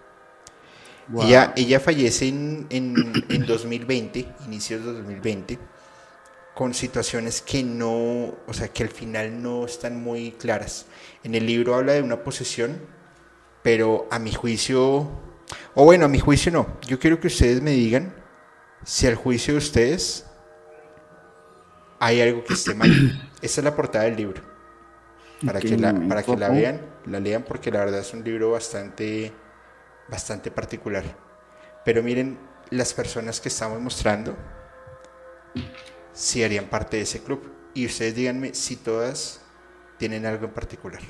Wow. 1.09 1.24
Ella, 1.24 1.52
ella 1.56 1.81
fallece 1.81 2.28
en, 2.28 2.66
en, 2.70 2.94
en 3.28 3.47
2020, 3.47 4.27
inicios 4.47 4.85
de 4.85 4.93
2020, 4.93 5.59
con 6.55 6.72
situaciones 6.74 7.43
que 7.43 7.62
no, 7.62 8.35
o 8.47 8.52
sea, 8.52 8.68
que 8.68 8.82
al 8.82 8.90
final 8.90 9.43
no 9.43 9.64
están 9.64 10.01
muy 10.02 10.32
claras. 10.32 10.86
En 11.24 11.35
el 11.35 11.47
libro 11.47 11.74
habla 11.74 11.94
de 11.94 12.02
una 12.02 12.22
posesión, 12.22 12.81
pero 13.62 14.06
a 14.10 14.18
mi 14.18 14.32
juicio, 14.32 15.10
o 15.74 15.85
bueno, 15.85 16.05
a 16.05 16.09
mi 16.09 16.20
juicio 16.20 16.52
no. 16.52 16.78
Yo 16.86 16.98
quiero 16.98 17.18
que 17.20 17.27
ustedes 17.27 17.60
me 17.60 17.72
digan 17.72 18.14
si 18.85 19.06
al 19.06 19.14
juicio 19.14 19.55
de 19.55 19.59
ustedes 19.59 20.27
hay 21.98 22.20
algo 22.20 22.43
que 22.44 22.55
esté 22.55 22.74
mal. 22.74 22.90
Esa 23.43 23.60
es 23.60 23.64
la 23.64 23.77
portada 23.77 24.05
del 24.06 24.16
libro. 24.16 24.43
Para 25.44 25.60
que 25.60 25.77
la, 25.77 25.94
para 26.09 26.22
que 26.22 26.36
la 26.36 26.51
vean, 26.51 26.81
la 27.06 27.18
lean, 27.18 27.43
porque 27.44 27.70
la 27.70 27.81
verdad 27.81 28.01
es 28.01 28.12
un 28.12 28.22
libro 28.22 28.51
bastante, 28.51 29.32
bastante 30.11 30.51
particular. 30.51 31.05
Pero 31.85 32.03
miren, 32.03 32.39
las 32.70 32.93
personas 32.93 33.41
que 33.41 33.49
estamos 33.49 33.81
mostrando, 33.81 34.37
si 36.12 36.43
harían 36.45 36.66
parte 36.66 36.97
de 36.97 37.03
ese 37.05 37.23
club. 37.23 37.53
Y 37.73 37.87
ustedes 37.87 38.15
díganme 38.15 38.55
si 38.55 38.77
todas 38.77 39.41
tienen 39.97 40.27
algo 40.27 40.47
en 40.47 40.53
particular. 40.53 41.01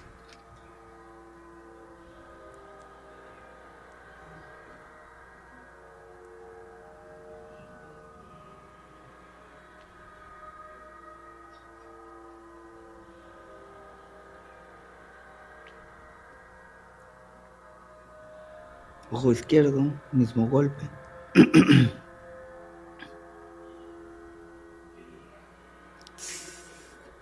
Ojo 19.12 19.32
izquierdo, 19.32 19.92
mismo 20.12 20.46
golpe. 20.46 20.88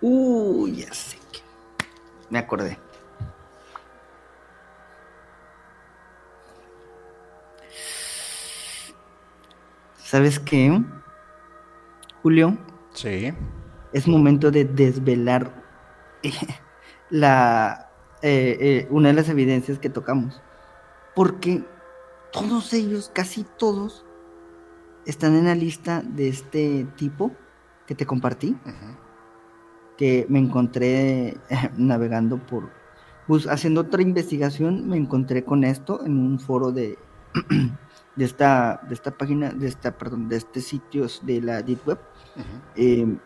Uy, 0.01 0.75
ya 0.77 0.93
sé 0.93 1.17
que. 1.31 1.39
Me 2.29 2.37
acordé. 2.37 2.77
¿Sabes 9.97 10.39
qué? 10.39 10.79
Julio. 12.21 12.57
Sí. 12.93 13.33
Es 13.93 14.07
momento 14.07 14.51
de 14.51 14.65
desvelar 14.65 15.51
la, 17.09 17.89
eh, 18.21 18.57
eh, 18.59 18.87
una 18.91 19.09
de 19.09 19.15
las 19.15 19.29
evidencias 19.29 19.79
que 19.79 19.89
tocamos. 19.89 20.39
Porque 21.15 21.63
todos 22.31 22.73
ellos, 22.73 23.11
casi 23.13 23.45
todos, 23.57 24.05
están 25.05 25.35
en 25.35 25.45
la 25.45 25.55
lista 25.55 26.01
de 26.01 26.29
este 26.29 26.87
tipo 26.95 27.31
que 27.87 27.95
te 27.95 28.05
compartí. 28.05 28.55
Que 29.97 30.25
me 30.29 30.39
encontré 30.39 31.37
navegando 31.77 32.37
por. 32.37 32.69
Pues, 33.27 33.47
haciendo 33.47 33.81
otra 33.81 34.01
investigación, 34.01 34.87
me 34.87 34.97
encontré 34.97 35.43
con 35.43 35.63
esto 35.63 36.05
en 36.05 36.17
un 36.17 36.39
foro 36.39 36.71
de. 36.71 36.97
de 38.15 38.25
esta, 38.25 38.81
de 38.87 38.93
esta 38.93 39.11
página, 39.11 39.51
de 39.51 39.67
esta, 39.67 39.97
perdón, 39.97 40.27
de 40.29 40.37
este 40.37 40.61
sitio 40.61 41.07
de 41.21 41.41
la 41.41 41.61
Deep 41.61 41.87
Web. 41.87 41.99
Eh, 42.75 43.17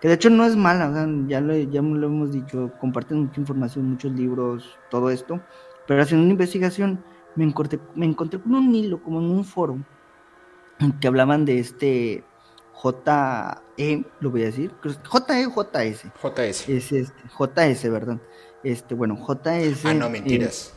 que 0.00 0.08
de 0.08 0.14
hecho 0.14 0.30
no 0.30 0.44
es 0.44 0.56
mala, 0.56 0.90
ya, 1.26 1.40
lo, 1.40 1.54
ya 1.56 1.82
lo 1.82 2.06
hemos 2.06 2.32
dicho, 2.32 2.72
comparten 2.80 3.20
mucha 3.20 3.40
información, 3.40 3.90
muchos 3.90 4.12
libros, 4.12 4.78
todo 4.90 5.10
esto, 5.10 5.40
pero 5.86 6.02
haciendo 6.02 6.24
una 6.24 6.32
investigación 6.32 7.02
me 7.36 7.44
encontré, 7.44 7.78
me 7.94 8.06
encontré 8.06 8.40
con 8.40 8.54
un 8.54 8.74
hilo, 8.74 9.02
como 9.02 9.20
en 9.20 9.26
un 9.26 9.44
foro, 9.44 9.78
que 11.00 11.08
hablaban 11.08 11.44
de 11.44 11.58
este 11.58 12.24
JE, 12.82 14.04
lo 14.20 14.30
voy 14.30 14.42
a 14.42 14.46
decir, 14.46 14.72
JE 14.82 15.44
JS. 15.44 16.04
JS. 16.22 16.68
Es 16.68 16.92
este, 16.92 17.22
JS, 17.38 17.90
¿verdad? 17.90 18.18
Este, 18.62 18.94
bueno, 18.94 19.16
JS. 19.16 19.84
Ah, 19.84 19.94
no, 19.94 20.08
mentiras. 20.08 20.74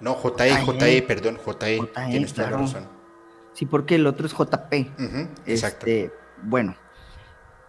No, 0.00 0.14
JE, 0.14 0.50
JE, 0.50 1.02
perdón, 1.02 1.38
JE. 1.44 1.80
Tienes 2.10 2.34
toda 2.34 2.50
la 2.50 2.56
razón. 2.58 2.88
Sí, 3.52 3.66
porque 3.66 3.94
el 3.94 4.06
otro 4.06 4.26
es 4.26 4.32
JP. 4.32 4.72
exacto. 5.46 5.86
Este, 5.86 6.12
bueno, 6.42 6.74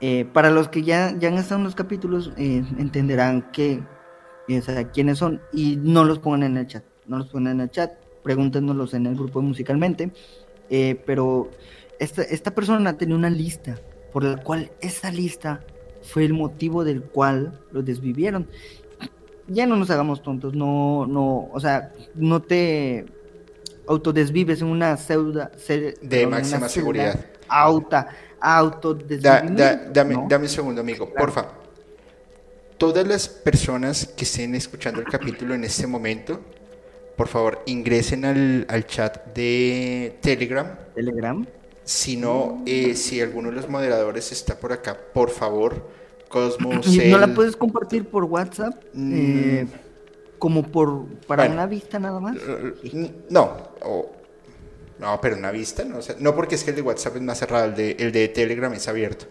eh, 0.01 0.25
para 0.25 0.49
los 0.49 0.67
que 0.67 0.83
ya, 0.83 1.15
ya 1.17 1.29
han 1.29 1.35
estado 1.35 1.59
en 1.59 1.65
los 1.65 1.75
capítulos, 1.75 2.33
eh, 2.37 2.63
entenderán 2.77 3.51
que, 3.51 3.83
o 4.49 4.61
sea, 4.61 4.89
quiénes 4.91 5.19
son 5.19 5.41
y 5.53 5.77
no 5.77 6.03
los 6.03 6.19
pongan 6.19 6.43
en 6.43 6.57
el 6.57 6.67
chat. 6.67 6.83
No 7.05 7.19
los 7.19 7.27
pongan 7.27 7.53
en 7.53 7.61
el 7.61 7.69
chat, 7.69 7.91
pregúntenoslos 8.25 8.93
en 8.93 9.05
el 9.05 9.15
grupo 9.15 9.41
musicalmente. 9.41 10.11
Eh, 10.69 11.01
pero 11.05 11.49
esta, 11.99 12.23
esta 12.23 12.53
persona 12.53 12.97
tenía 12.97 13.15
una 13.15 13.29
lista, 13.29 13.79
por 14.11 14.25
la 14.25 14.35
cual 14.35 14.71
esa 14.81 15.09
lista 15.11 15.61
fue 16.01 16.25
el 16.25 16.33
motivo 16.33 16.83
del 16.83 17.03
cual 17.03 17.61
lo 17.71 17.81
desvivieron 17.81 18.47
ya 19.47 19.65
no 19.65 19.75
nos 19.75 19.89
hagamos 19.89 20.21
tontos, 20.21 20.53
no, 20.53 21.05
no, 21.07 21.49
o 21.51 21.59
sea, 21.59 21.91
no 22.15 22.41
te 22.41 23.05
autodesvives 23.87 24.61
en 24.61 24.67
una 24.67 24.97
pseudo 24.97 25.49
de 26.01 26.27
máxima 26.27 26.67
seguridad. 26.67 27.25
Auta, 27.47 28.07
auto 28.39 28.95
dame, 28.95 30.17
dame 30.27 30.37
un 30.37 30.49
segundo, 30.49 30.81
amigo, 30.81 31.13
porfa. 31.13 31.51
Todas 32.77 33.07
las 33.07 33.29
personas 33.29 34.05
que 34.05 34.25
estén 34.25 34.55
escuchando 34.55 34.99
el 34.99 35.07
capítulo 35.07 35.53
en 35.53 35.63
este 35.63 35.87
momento, 35.87 36.41
por 37.15 37.27
favor, 37.27 37.61
ingresen 37.65 38.25
al, 38.25 38.65
al 38.69 38.85
chat 38.85 39.33
de 39.33 40.17
Telegram. 40.21 40.77
Telegram. 40.93 41.45
Si 41.83 42.17
no, 42.17 42.63
eh, 42.65 42.95
si 42.95 43.21
alguno 43.21 43.49
de 43.49 43.55
los 43.55 43.69
moderadores 43.69 44.31
está 44.31 44.57
por 44.59 44.73
acá, 44.73 44.97
por 45.13 45.29
favor, 45.29 45.87
Cosmos. 46.29 46.87
¿No 47.09 47.17
la 47.17 47.33
puedes 47.33 47.55
compartir 47.55 48.05
por 48.05 48.23
WhatsApp? 48.23 48.83
Mm. 48.93 49.13
Eh, 49.13 49.67
como 50.39 50.63
por 50.63 51.05
para 51.27 51.45
una 51.45 51.65
vista 51.65 51.99
nada 51.99 52.19
más. 52.19 52.37
No, 53.29 53.51
no, 54.99 55.21
pero 55.21 55.37
una 55.37 55.51
vista, 55.51 55.83
no, 55.85 55.99
no 56.19 56.35
porque 56.35 56.55
es 56.55 56.63
que 56.63 56.71
el 56.71 56.75
de 56.75 56.81
WhatsApp 56.81 57.17
es 57.17 57.21
más 57.21 57.37
cerrado, 57.37 57.65
el 57.65 57.75
de, 57.75 57.91
el 57.99 58.11
de 58.11 58.27
Telegram 58.29 58.71
es 58.73 58.87
abierto. 58.87 59.25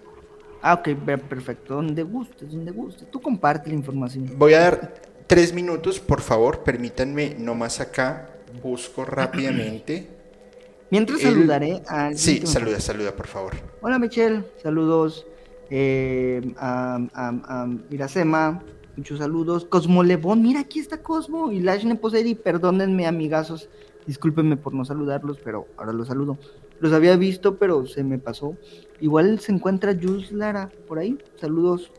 Ah, 0.63 0.75
ok, 0.75 0.89
perfecto, 1.29 1.75
donde 1.75 2.03
gustes, 2.03 2.51
donde 2.51 2.71
gustes. 2.71 3.11
Tú 3.11 3.21
comparte 3.21 3.69
la 3.69 3.75
información. 3.75 4.33
Voy 4.37 4.55
a 4.55 4.61
dar 4.61 4.95
tres 5.35 5.53
minutos, 5.53 5.99
por 5.99 6.21
favor, 6.21 6.63
permítanme 6.63 7.35
nomás 7.37 7.81
acá, 7.81 8.31
busco 8.63 9.05
rápidamente. 9.05 10.07
Mientras 10.91 11.23
saludaré 11.23 11.83
a... 11.89 12.15
Sí, 12.15 12.47
saluda, 12.47 12.79
saluda, 12.79 13.11
por 13.17 13.27
favor. 13.27 13.55
Hola 13.81 13.99
Michelle, 13.99 14.45
saludos 14.63 15.27
eh, 15.71 16.55
a, 16.57 17.01
a, 17.13 17.67
Miracema, 17.67 18.63
muchos 18.97 19.19
saludos. 19.19 19.65
Cosmo 19.65 20.05
Lebón, 20.05 20.41
mira, 20.41 20.61
aquí 20.61 20.79
está 20.79 21.03
Cosmo. 21.03 21.51
Y 21.51 21.59
Lashne 21.59 21.97
Poseri, 21.97 22.37
perdónenme, 22.37 23.09
amigazos. 23.09 23.69
Discúlpenme 24.07 24.57
por 24.57 24.73
no 24.73 24.85
saludarlos, 24.85 25.39
pero 25.43 25.67
ahora 25.77 25.93
los 25.93 26.07
saludo. 26.07 26.39
Los 26.79 26.93
había 26.93 27.17
visto, 27.17 27.57
pero 27.57 27.89
se 27.89 28.05
me 28.05 28.21
pasó. 28.21 28.57
Igual 29.01 29.41
se 29.41 29.51
encuentra 29.51 29.99
Jules 30.01 30.31
Lara 30.31 30.71
por 30.87 31.01
ahí. 31.01 31.19
Saludos, 31.41 31.91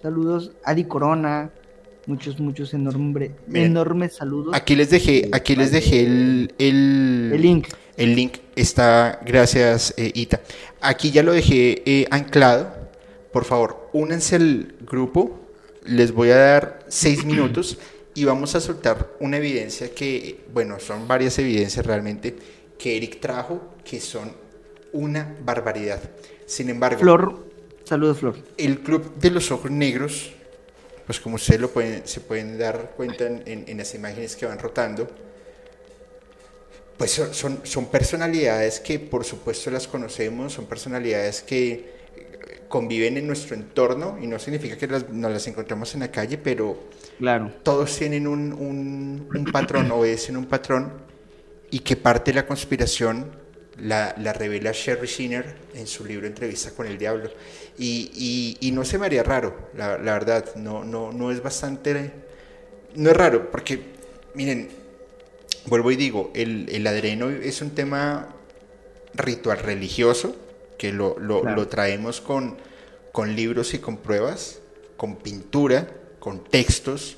saludos. 0.00 0.52
Adi 0.64 0.84
Corona, 0.84 1.50
muchos, 2.08 2.40
muchos 2.40 2.74
enorme, 2.74 3.30
enormes 3.52 4.14
saludos. 4.14 4.52
Aquí 4.56 4.74
les 4.74 4.90
dejé, 4.90 5.28
aquí 5.30 5.54
les 5.54 5.70
dejé 5.70 6.04
el, 6.04 6.54
el, 6.58 7.30
el 7.32 7.40
link. 7.40 7.68
El 7.96 8.16
link 8.16 8.38
está, 8.56 9.20
gracias, 9.24 9.94
eh, 9.96 10.10
Ita. 10.14 10.40
Aquí 10.80 11.12
ya 11.12 11.22
lo 11.22 11.32
dejé 11.32 11.82
eh, 11.84 12.06
anclado 12.10 12.78
por 13.32 13.44
favor, 13.44 13.88
únanse 13.92 14.36
al 14.36 14.74
grupo. 14.80 15.38
Les 15.84 16.12
voy 16.12 16.30
a 16.30 16.36
dar 16.36 16.84
seis 16.88 17.24
minutos 17.24 17.78
y 18.14 18.24
vamos 18.24 18.54
a 18.54 18.60
soltar 18.60 19.14
una 19.20 19.36
evidencia 19.36 19.94
que, 19.94 20.44
bueno, 20.52 20.80
son 20.80 21.08
varias 21.08 21.38
evidencias 21.38 21.86
realmente 21.86 22.34
que 22.78 22.96
Eric 22.96 23.20
trajo 23.20 23.74
que 23.84 24.00
son 24.00 24.32
una 24.92 25.36
barbaridad. 25.44 26.00
Sin 26.46 26.68
embargo, 26.68 27.00
Flor, 27.00 27.46
saludos 27.84 28.18
Flor. 28.18 28.36
El 28.56 28.80
Club 28.80 29.14
de 29.18 29.30
los 29.30 29.50
Ojos 29.50 29.70
Negros, 29.70 30.32
pues 31.08 31.20
como 31.20 31.36
ustedes 31.36 31.58
lo 31.58 31.70
pueden, 31.70 32.06
se 32.06 32.20
pueden 32.20 32.58
dar 32.58 32.92
cuenta 32.94 33.24
en, 33.26 33.78
las 33.78 33.94
imágenes 33.94 34.36
que 34.36 34.44
van 34.44 34.58
rotando, 34.58 35.08
pues 36.98 37.12
son, 37.32 37.60
son 37.62 37.86
personalidades 37.86 38.78
que 38.78 38.98
por 38.98 39.24
supuesto 39.24 39.70
las 39.70 39.88
conocemos, 39.88 40.52
son 40.52 40.66
personalidades 40.66 41.40
que 41.40 41.96
conviven 42.68 43.16
en 43.16 43.26
nuestro 43.26 43.56
entorno 43.56 44.18
y 44.20 44.26
no 44.26 44.38
significa 44.38 44.76
que 44.76 44.86
las, 44.86 45.08
nos 45.08 45.32
las 45.32 45.46
encontramos 45.46 45.94
en 45.94 46.00
la 46.00 46.10
calle, 46.10 46.36
pero 46.36 46.78
claro. 47.16 47.54
todos 47.62 47.96
tienen 47.96 48.26
un, 48.26 48.52
un, 48.52 49.30
un 49.34 49.44
patrón, 49.46 49.90
obedecen 49.90 50.36
un 50.36 50.44
patrón 50.44 50.92
y 51.70 51.78
que 51.78 51.96
parte 51.96 52.32
de 52.32 52.34
la 52.34 52.46
conspiración 52.46 53.32
la, 53.80 54.14
la, 54.18 54.32
revela 54.32 54.72
Sherry 54.72 55.08
Sinner 55.08 55.56
en 55.74 55.86
su 55.86 56.04
libro 56.04 56.26
Entrevista 56.26 56.70
con 56.72 56.86
el 56.86 56.98
Diablo. 56.98 57.30
Y, 57.78 58.10
y, 58.60 58.68
y 58.68 58.72
no 58.72 58.84
se 58.84 58.98
me 58.98 59.06
haría 59.06 59.22
raro, 59.22 59.70
la, 59.76 59.98
la, 59.98 60.12
verdad, 60.14 60.54
no, 60.56 60.84
no, 60.84 61.12
no 61.12 61.30
es 61.30 61.42
bastante, 61.42 62.12
no 62.96 63.10
es 63.10 63.16
raro, 63.16 63.50
porque 63.50 63.80
miren, 64.34 64.68
vuelvo 65.66 65.90
y 65.90 65.96
digo, 65.96 66.30
el, 66.34 66.68
el 66.70 66.86
adreno 66.86 67.30
es 67.30 67.62
un 67.62 67.70
tema 67.70 68.34
ritual 69.14 69.58
religioso, 69.58 70.34
que 70.76 70.92
lo, 70.92 71.18
lo, 71.18 71.42
lo 71.42 71.68
traemos 71.68 72.20
con, 72.20 72.56
con 73.12 73.34
libros 73.34 73.74
y 73.74 73.78
con 73.78 73.98
pruebas, 73.98 74.60
con 74.96 75.16
pintura, 75.16 75.88
con 76.18 76.44
textos. 76.44 77.16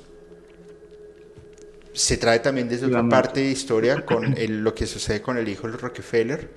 Se 2.00 2.16
trae 2.16 2.38
también 2.38 2.66
desde 2.66 2.86
otra 2.86 3.06
parte 3.06 3.40
de 3.40 3.50
historia 3.50 4.06
con 4.06 4.36
el, 4.38 4.64
lo 4.64 4.74
que 4.74 4.86
sucede 4.86 5.20
con 5.20 5.36
el 5.36 5.46
hijo 5.46 5.70
de 5.70 5.76
Rockefeller. 5.76 6.48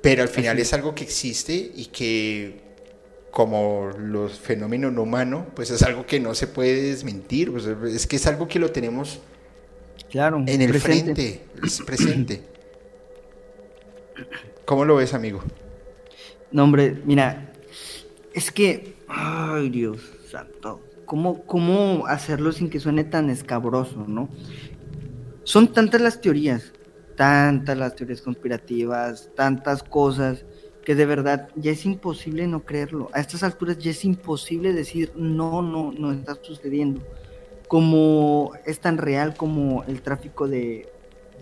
Pero 0.00 0.22
al 0.22 0.30
final 0.30 0.58
es 0.58 0.72
algo 0.72 0.94
que 0.94 1.04
existe 1.04 1.52
y 1.52 1.86
que 1.86 2.62
como 3.30 3.90
los 3.98 4.40
fenómenos 4.40 4.96
humanos, 4.96 5.46
pues 5.54 5.70
es 5.70 5.82
algo 5.82 6.06
que 6.06 6.20
no 6.20 6.34
se 6.34 6.46
puede 6.46 6.82
desmentir, 6.82 7.52
es 7.86 8.06
que 8.06 8.16
es 8.16 8.26
algo 8.26 8.48
que 8.48 8.58
lo 8.58 8.72
tenemos 8.72 9.20
claro, 10.10 10.42
en 10.46 10.62
el 10.62 10.80
frente, 10.80 11.44
es 11.62 11.82
presente. 11.82 12.42
¿Cómo 14.64 14.86
lo 14.86 14.96
ves, 14.96 15.12
amigo? 15.12 15.42
No, 16.50 16.64
hombre, 16.64 16.96
mira, 17.04 17.52
es 18.32 18.50
que, 18.50 18.94
ay 19.06 19.68
Dios 19.68 20.00
santo, 20.30 20.80
¿cómo, 21.12 21.42
cómo 21.44 22.06
hacerlo 22.06 22.52
sin 22.52 22.70
que 22.70 22.80
suene 22.80 23.04
tan 23.04 23.28
escabroso, 23.28 24.06
no? 24.08 24.30
Son 25.44 25.70
tantas 25.70 26.00
las 26.00 26.22
teorías, 26.22 26.72
tantas 27.16 27.76
las 27.76 27.94
teorías 27.94 28.22
conspirativas, 28.22 29.28
tantas 29.36 29.82
cosas, 29.82 30.46
que 30.86 30.94
de 30.94 31.04
verdad 31.04 31.50
ya 31.54 31.70
es 31.70 31.84
imposible 31.84 32.46
no 32.46 32.64
creerlo. 32.64 33.10
A 33.12 33.20
estas 33.20 33.42
alturas 33.42 33.76
ya 33.76 33.90
es 33.90 34.06
imposible 34.06 34.72
decir, 34.72 35.12
no, 35.14 35.60
no, 35.60 35.92
no 35.92 36.12
está 36.12 36.34
sucediendo. 36.40 37.02
Como 37.68 38.52
es 38.64 38.80
tan 38.80 38.96
real 38.96 39.34
como 39.34 39.84
el 39.84 40.00
tráfico 40.00 40.48
de, 40.48 40.90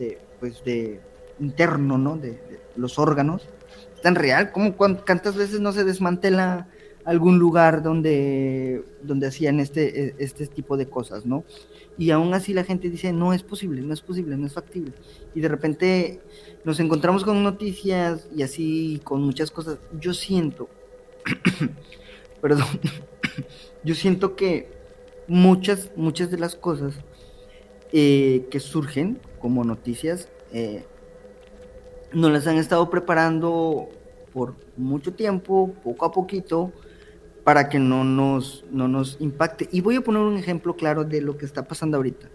de 0.00 0.18
pues 0.40 0.64
de 0.64 1.00
interno, 1.38 1.96
¿no? 1.96 2.16
De, 2.16 2.40
los 2.74 2.98
órganos. 2.98 3.48
Es 3.94 4.02
tan 4.02 4.16
real, 4.16 4.50
como 4.50 4.76
cuántas 4.76 5.36
veces 5.36 5.60
no 5.60 5.70
se 5.70 5.84
desmantela 5.84 6.66
algún 7.04 7.38
lugar 7.38 7.82
donde, 7.82 8.84
donde 9.02 9.26
hacían 9.26 9.60
este, 9.60 10.08
e, 10.08 10.14
este 10.18 10.46
tipo 10.46 10.76
de 10.76 10.86
cosas, 10.86 11.26
¿no? 11.26 11.44
Y 11.98 12.10
aún 12.10 12.32
así 12.34 12.54
la 12.54 12.64
gente 12.64 12.88
dice, 12.88 13.12
no 13.12 13.32
es 13.32 13.42
posible, 13.42 13.82
no 13.82 13.92
es 13.92 14.00
posible, 14.00 14.36
no 14.36 14.46
es 14.46 14.54
factible. 14.54 14.92
Y 15.34 15.40
de 15.40 15.48
repente 15.48 16.20
nos 16.64 16.80
encontramos 16.80 17.24
con 17.24 17.42
noticias 17.42 18.28
y 18.34 18.42
así 18.42 19.00
con 19.04 19.22
muchas 19.22 19.50
cosas. 19.50 19.78
Yo 20.00 20.14
siento, 20.14 20.68
perdón, 22.40 22.66
yo 23.84 23.94
siento 23.94 24.36
que 24.36 24.70
muchas, 25.28 25.90
muchas 25.96 26.30
de 26.30 26.38
las 26.38 26.54
cosas 26.54 26.94
eh, 27.92 28.46
que 28.50 28.60
surgen 28.60 29.18
como 29.40 29.64
noticias 29.64 30.28
eh, 30.52 30.84
nos 32.12 32.30
las 32.32 32.46
han 32.46 32.56
estado 32.56 32.90
preparando 32.90 33.88
por 34.32 34.54
mucho 34.76 35.12
tiempo, 35.12 35.74
poco 35.82 36.04
a 36.06 36.12
poquito, 36.12 36.72
para 37.44 37.68
que 37.68 37.78
no 37.78 38.04
nos, 38.04 38.64
no 38.70 38.88
nos 38.88 39.16
impacte. 39.20 39.68
Y 39.72 39.80
voy 39.80 39.96
a 39.96 40.00
poner 40.00 40.22
un 40.22 40.36
ejemplo 40.36 40.76
claro 40.76 41.04
de 41.04 41.20
lo 41.20 41.36
que 41.36 41.46
está 41.46 41.66
pasando 41.66 41.96
ahorita. 41.96 42.28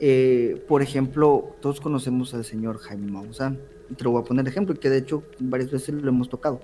Eh, 0.00 0.64
por 0.68 0.82
ejemplo, 0.82 1.56
todos 1.60 1.80
conocemos 1.80 2.34
al 2.34 2.44
señor 2.44 2.78
Jaime 2.78 3.10
Maussan. 3.10 3.60
Te 3.96 4.04
lo 4.04 4.12
voy 4.12 4.22
a 4.22 4.24
poner 4.24 4.48
ejemplo, 4.48 4.74
que 4.74 4.90
de 4.90 4.98
hecho 4.98 5.22
varias 5.38 5.70
veces 5.70 5.94
lo 5.94 6.08
hemos 6.08 6.28
tocado. 6.28 6.60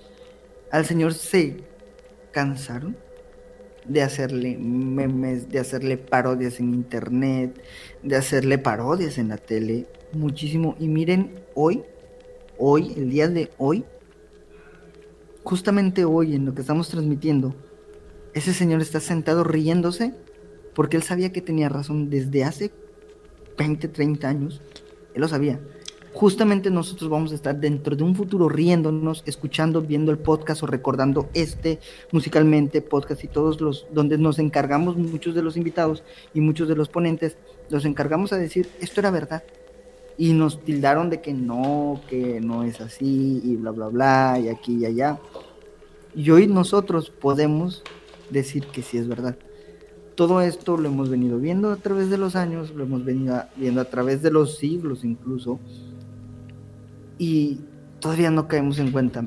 Al 0.70 0.84
señor 0.84 1.14
se 1.14 1.64
cansaron 2.32 2.96
de 3.86 4.02
hacerle 4.02 4.56
memes, 4.58 5.48
de 5.48 5.58
hacerle 5.58 5.96
parodias 5.96 6.60
en 6.60 6.74
internet, 6.74 7.60
de 8.02 8.16
hacerle 8.16 8.58
parodias 8.58 9.18
en 9.18 9.28
la 9.28 9.36
tele, 9.36 9.86
muchísimo. 10.12 10.76
Y 10.78 10.88
miren, 10.88 11.40
hoy, 11.54 11.82
hoy, 12.58 12.92
el 12.96 13.10
día 13.10 13.28
de 13.28 13.50
hoy, 13.58 13.84
justamente 15.50 16.04
hoy 16.04 16.36
en 16.36 16.46
lo 16.46 16.54
que 16.54 16.60
estamos 16.60 16.88
transmitiendo, 16.90 17.56
ese 18.34 18.54
señor 18.54 18.80
está 18.80 19.00
sentado 19.00 19.42
riéndose 19.42 20.14
porque 20.76 20.96
él 20.96 21.02
sabía 21.02 21.32
que 21.32 21.42
tenía 21.42 21.68
razón 21.68 22.08
desde 22.08 22.44
hace 22.44 22.70
20, 23.58 23.88
30 23.88 24.28
años. 24.28 24.62
Él 25.12 25.20
lo 25.22 25.26
sabía. 25.26 25.58
Justamente 26.12 26.70
nosotros 26.70 27.10
vamos 27.10 27.32
a 27.32 27.34
estar 27.34 27.58
dentro 27.58 27.96
de 27.96 28.04
un 28.04 28.14
futuro 28.14 28.48
riéndonos, 28.48 29.24
escuchando, 29.26 29.82
viendo 29.82 30.12
el 30.12 30.18
podcast 30.18 30.62
o 30.62 30.68
recordando 30.68 31.28
este 31.34 31.80
musicalmente 32.12 32.80
podcast 32.80 33.24
y 33.24 33.26
todos 33.26 33.60
los 33.60 33.88
donde 33.92 34.18
nos 34.18 34.38
encargamos 34.38 34.96
muchos 34.96 35.34
de 35.34 35.42
los 35.42 35.56
invitados 35.56 36.04
y 36.32 36.40
muchos 36.40 36.68
de 36.68 36.76
los 36.76 36.88
ponentes, 36.88 37.36
nos 37.70 37.84
encargamos 37.84 38.32
a 38.32 38.38
decir 38.38 38.68
esto 38.80 39.00
era 39.00 39.10
verdad, 39.10 39.42
y 40.20 40.34
nos 40.34 40.62
tildaron 40.62 41.08
de 41.08 41.22
que 41.22 41.32
no, 41.32 42.02
que 42.06 42.42
no 42.42 42.62
es 42.62 42.82
así 42.82 43.40
y 43.42 43.56
bla, 43.56 43.70
bla, 43.70 43.88
bla, 43.88 44.38
y 44.38 44.50
aquí 44.50 44.76
y 44.76 44.84
allá. 44.84 45.18
Y 46.14 46.28
hoy 46.28 46.46
nosotros 46.46 47.08
podemos 47.08 47.82
decir 48.28 48.66
que 48.66 48.82
sí 48.82 48.98
es 48.98 49.08
verdad. 49.08 49.38
Todo 50.16 50.42
esto 50.42 50.76
lo 50.76 50.90
hemos 50.90 51.08
venido 51.08 51.38
viendo 51.38 51.70
a 51.70 51.76
través 51.76 52.10
de 52.10 52.18
los 52.18 52.36
años, 52.36 52.70
lo 52.74 52.84
hemos 52.84 53.02
venido 53.02 53.44
viendo 53.56 53.80
a 53.80 53.86
través 53.86 54.20
de 54.20 54.30
los 54.30 54.58
siglos 54.58 55.04
incluso, 55.04 55.58
y 57.16 57.60
todavía 57.98 58.30
no 58.30 58.46
caemos 58.46 58.78
en 58.78 58.92
cuenta. 58.92 59.24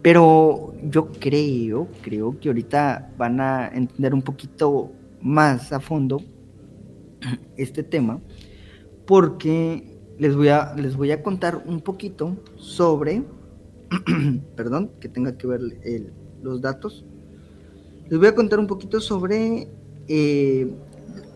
Pero 0.00 0.74
yo 0.84 1.08
creo, 1.08 1.88
creo 2.02 2.38
que 2.38 2.50
ahorita 2.50 3.14
van 3.18 3.40
a 3.40 3.66
entender 3.66 4.14
un 4.14 4.22
poquito 4.22 4.92
más 5.20 5.72
a 5.72 5.80
fondo 5.80 6.22
este 7.56 7.82
tema 7.82 8.20
porque 9.08 9.98
les 10.18 10.36
voy 10.36 10.48
a, 10.48 10.74
les 10.76 10.94
voy 10.94 11.10
a 11.12 11.22
contar 11.22 11.64
un 11.66 11.80
poquito 11.80 12.36
sobre, 12.56 13.24
perdón, 14.54 14.90
que 15.00 15.08
tenga 15.08 15.38
que 15.38 15.46
ver 15.46 15.60
los 16.42 16.60
datos. 16.60 17.06
Les 18.10 18.18
voy 18.18 18.28
a 18.28 18.34
contar 18.34 18.58
un 18.58 18.66
poquito 18.66 19.00
sobre, 19.00 19.66
eh, 20.08 20.70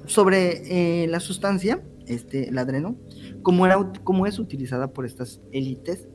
sobre 0.04 1.04
eh, 1.04 1.06
la 1.08 1.18
sustancia, 1.18 1.82
este, 2.06 2.50
el 2.50 2.58
adreno, 2.58 2.94
cómo, 3.40 3.64
era, 3.64 3.90
cómo 4.04 4.26
es 4.26 4.38
utilizada 4.38 4.92
por 4.92 5.06
estas 5.06 5.40
élites, 5.50 6.08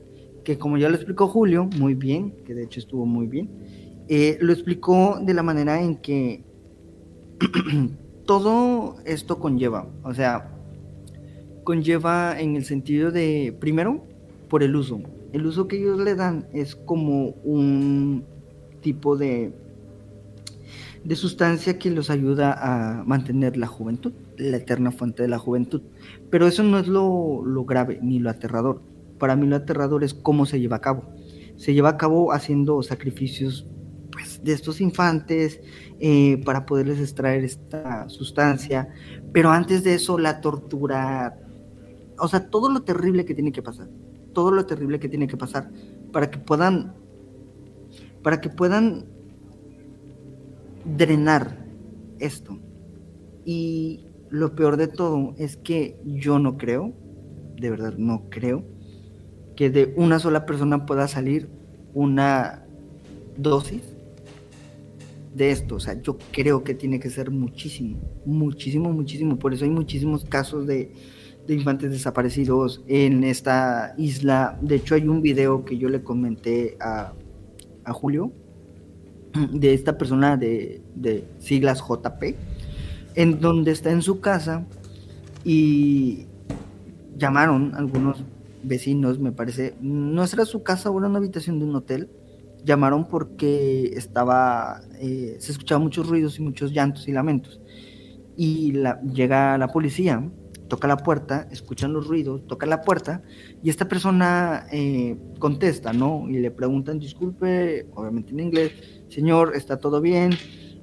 que 0.44 0.58
como 0.58 0.78
ya 0.78 0.88
lo 0.88 0.94
explicó 0.94 1.26
Julio 1.26 1.68
muy 1.76 1.94
bien, 1.94 2.36
que 2.46 2.54
de 2.54 2.62
hecho 2.62 2.78
estuvo 2.78 3.04
muy 3.04 3.26
bien, 3.26 3.50
eh, 4.06 4.38
lo 4.40 4.52
explicó 4.52 5.18
de 5.20 5.34
la 5.34 5.42
manera 5.42 5.82
en 5.82 5.96
que 5.96 6.44
todo 8.26 8.94
esto 9.04 9.40
conlleva, 9.40 9.88
o 10.04 10.14
sea, 10.14 10.54
conlleva 11.68 12.40
en 12.40 12.56
el 12.56 12.64
sentido 12.64 13.10
de, 13.10 13.54
primero, 13.60 14.02
por 14.48 14.62
el 14.62 14.74
uso. 14.74 15.02
El 15.34 15.44
uso 15.44 15.68
que 15.68 15.76
ellos 15.76 16.00
le 16.00 16.14
dan 16.14 16.46
es 16.54 16.74
como 16.74 17.32
un 17.44 18.24
tipo 18.80 19.18
de, 19.18 19.52
de 21.04 21.14
sustancia 21.14 21.78
que 21.78 21.90
los 21.90 22.08
ayuda 22.08 22.56
a 22.58 23.04
mantener 23.04 23.58
la 23.58 23.66
juventud, 23.66 24.14
la 24.38 24.56
eterna 24.56 24.92
fuente 24.92 25.22
de 25.22 25.28
la 25.28 25.38
juventud. 25.38 25.82
Pero 26.30 26.46
eso 26.46 26.62
no 26.62 26.78
es 26.78 26.88
lo, 26.88 27.42
grave 27.66 27.98
ni 28.00 28.18
lo 28.18 28.30
aterrador. 28.30 28.80
Para 29.18 29.36
mí 29.36 29.46
lo 29.46 29.56
aterrador 29.56 30.04
es 30.04 30.14
cómo 30.14 30.46
se 30.46 30.60
lleva 30.60 30.76
a 30.76 30.80
cabo. 30.80 31.04
Se 31.56 31.74
lleva 31.74 31.90
a 31.90 31.96
cabo 31.98 32.32
haciendo 32.32 32.82
sacrificios 32.82 33.66
pues, 34.10 34.42
de 34.42 34.54
estos 34.54 34.80
infantes 34.80 35.60
eh, 36.00 36.40
para 36.46 36.64
poderles 36.64 36.98
extraer 36.98 37.44
esta 37.44 38.08
sustancia. 38.08 38.88
Pero 39.34 39.50
antes 39.50 39.84
de 39.84 39.96
eso, 39.96 40.18
la 40.18 40.40
tortura, 40.40 41.36
o 42.18 42.28
sea, 42.28 42.48
todo 42.50 42.70
lo 42.70 42.82
terrible 42.82 43.24
que 43.24 43.34
tiene 43.34 43.52
que 43.52 43.62
pasar, 43.62 43.88
todo 44.32 44.50
lo 44.50 44.66
terrible 44.66 44.98
que 44.98 45.08
tiene 45.08 45.26
que 45.26 45.36
pasar 45.36 45.70
para 46.12 46.30
que 46.30 46.38
puedan, 46.38 46.94
para 48.22 48.40
que 48.40 48.48
puedan 48.48 49.06
drenar 50.96 51.66
esto. 52.18 52.58
Y 53.44 54.06
lo 54.30 54.54
peor 54.54 54.76
de 54.76 54.88
todo 54.88 55.34
es 55.38 55.56
que 55.56 55.98
yo 56.04 56.38
no 56.38 56.56
creo, 56.58 56.92
de 57.56 57.70
verdad 57.70 57.94
no 57.96 58.28
creo, 58.30 58.64
que 59.56 59.70
de 59.70 59.94
una 59.96 60.18
sola 60.18 60.46
persona 60.46 60.86
pueda 60.86 61.08
salir 61.08 61.48
una 61.94 62.64
dosis 63.36 63.82
de 65.34 65.50
esto. 65.50 65.76
O 65.76 65.80
sea, 65.80 66.00
yo 66.00 66.18
creo 66.32 66.62
que 66.62 66.74
tiene 66.74 67.00
que 67.00 67.10
ser 67.10 67.30
muchísimo, 67.30 67.98
muchísimo, 68.24 68.92
muchísimo. 68.92 69.38
Por 69.38 69.54
eso 69.54 69.64
hay 69.64 69.70
muchísimos 69.70 70.24
casos 70.24 70.66
de, 70.66 70.92
de 71.48 71.54
infantes 71.54 71.90
desaparecidos 71.90 72.82
en 72.86 73.24
esta 73.24 73.94
isla. 73.96 74.58
De 74.60 74.76
hecho, 74.76 74.94
hay 74.94 75.08
un 75.08 75.22
video 75.22 75.64
que 75.64 75.78
yo 75.78 75.88
le 75.88 76.02
comenté 76.02 76.76
a, 76.78 77.14
Julio 77.90 78.30
de 79.52 79.72
esta 79.72 79.96
persona 79.96 80.36
de, 80.36 80.82
siglas 81.38 81.80
JP, 81.80 82.22
en 83.14 83.40
donde 83.40 83.70
está 83.70 83.90
en 83.90 84.02
su 84.02 84.20
casa 84.20 84.66
y 85.42 86.26
llamaron 87.16 87.74
algunos 87.74 88.22
vecinos, 88.62 89.18
me 89.18 89.32
parece, 89.32 89.74
no 89.80 90.22
era 90.22 90.44
su 90.44 90.62
casa, 90.62 90.90
era 90.90 91.08
una 91.08 91.16
habitación 91.16 91.58
de 91.60 91.64
un 91.64 91.76
hotel, 91.76 92.10
llamaron 92.62 93.08
porque 93.08 93.94
estaba, 93.96 94.82
eh, 95.00 95.36
se 95.38 95.52
escuchaban 95.52 95.82
muchos 95.82 96.06
ruidos 96.06 96.38
y 96.38 96.42
muchos 96.42 96.72
llantos 96.72 97.08
y 97.08 97.12
lamentos. 97.12 97.58
Y 98.36 98.72
la, 98.72 99.00
llega 99.00 99.56
la 99.56 99.68
policía 99.68 100.30
toca 100.68 100.86
la 100.86 100.98
puerta, 100.98 101.48
escuchan 101.50 101.92
los 101.92 102.06
ruidos, 102.06 102.46
toca 102.46 102.66
la 102.66 102.82
puerta 102.82 103.22
y 103.62 103.70
esta 103.70 103.88
persona 103.88 104.66
eh, 104.70 105.16
contesta, 105.38 105.92
¿no? 105.92 106.28
Y 106.28 106.38
le 106.38 106.50
preguntan, 106.50 106.98
disculpe, 106.98 107.86
obviamente 107.94 108.32
en 108.32 108.40
inglés, 108.40 108.72
señor, 109.08 109.52
¿está 109.56 109.78
todo 109.78 110.00
bien? 110.00 110.32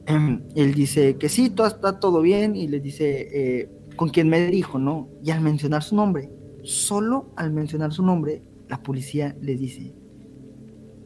Em, 0.07 0.43
él 0.55 0.73
dice 0.73 1.17
que 1.17 1.29
sí, 1.29 1.49
todo 1.49 1.67
está 1.67 1.99
todo 1.99 2.21
bien 2.21 2.55
y 2.55 2.67
le 2.67 2.79
dice, 2.79 3.27
eh, 3.31 3.69
¿con 3.95 4.09
quién 4.09 4.29
me 4.29 4.45
dirijo, 4.45 4.77
no? 4.77 5.09
Y 5.23 5.31
al 5.31 5.41
mencionar 5.41 5.83
su 5.83 5.95
nombre, 5.95 6.29
solo 6.63 7.31
al 7.35 7.51
mencionar 7.51 7.93
su 7.93 8.03
nombre, 8.03 8.43
la 8.67 8.81
policía 8.81 9.35
le 9.41 9.55
dice, 9.55 9.95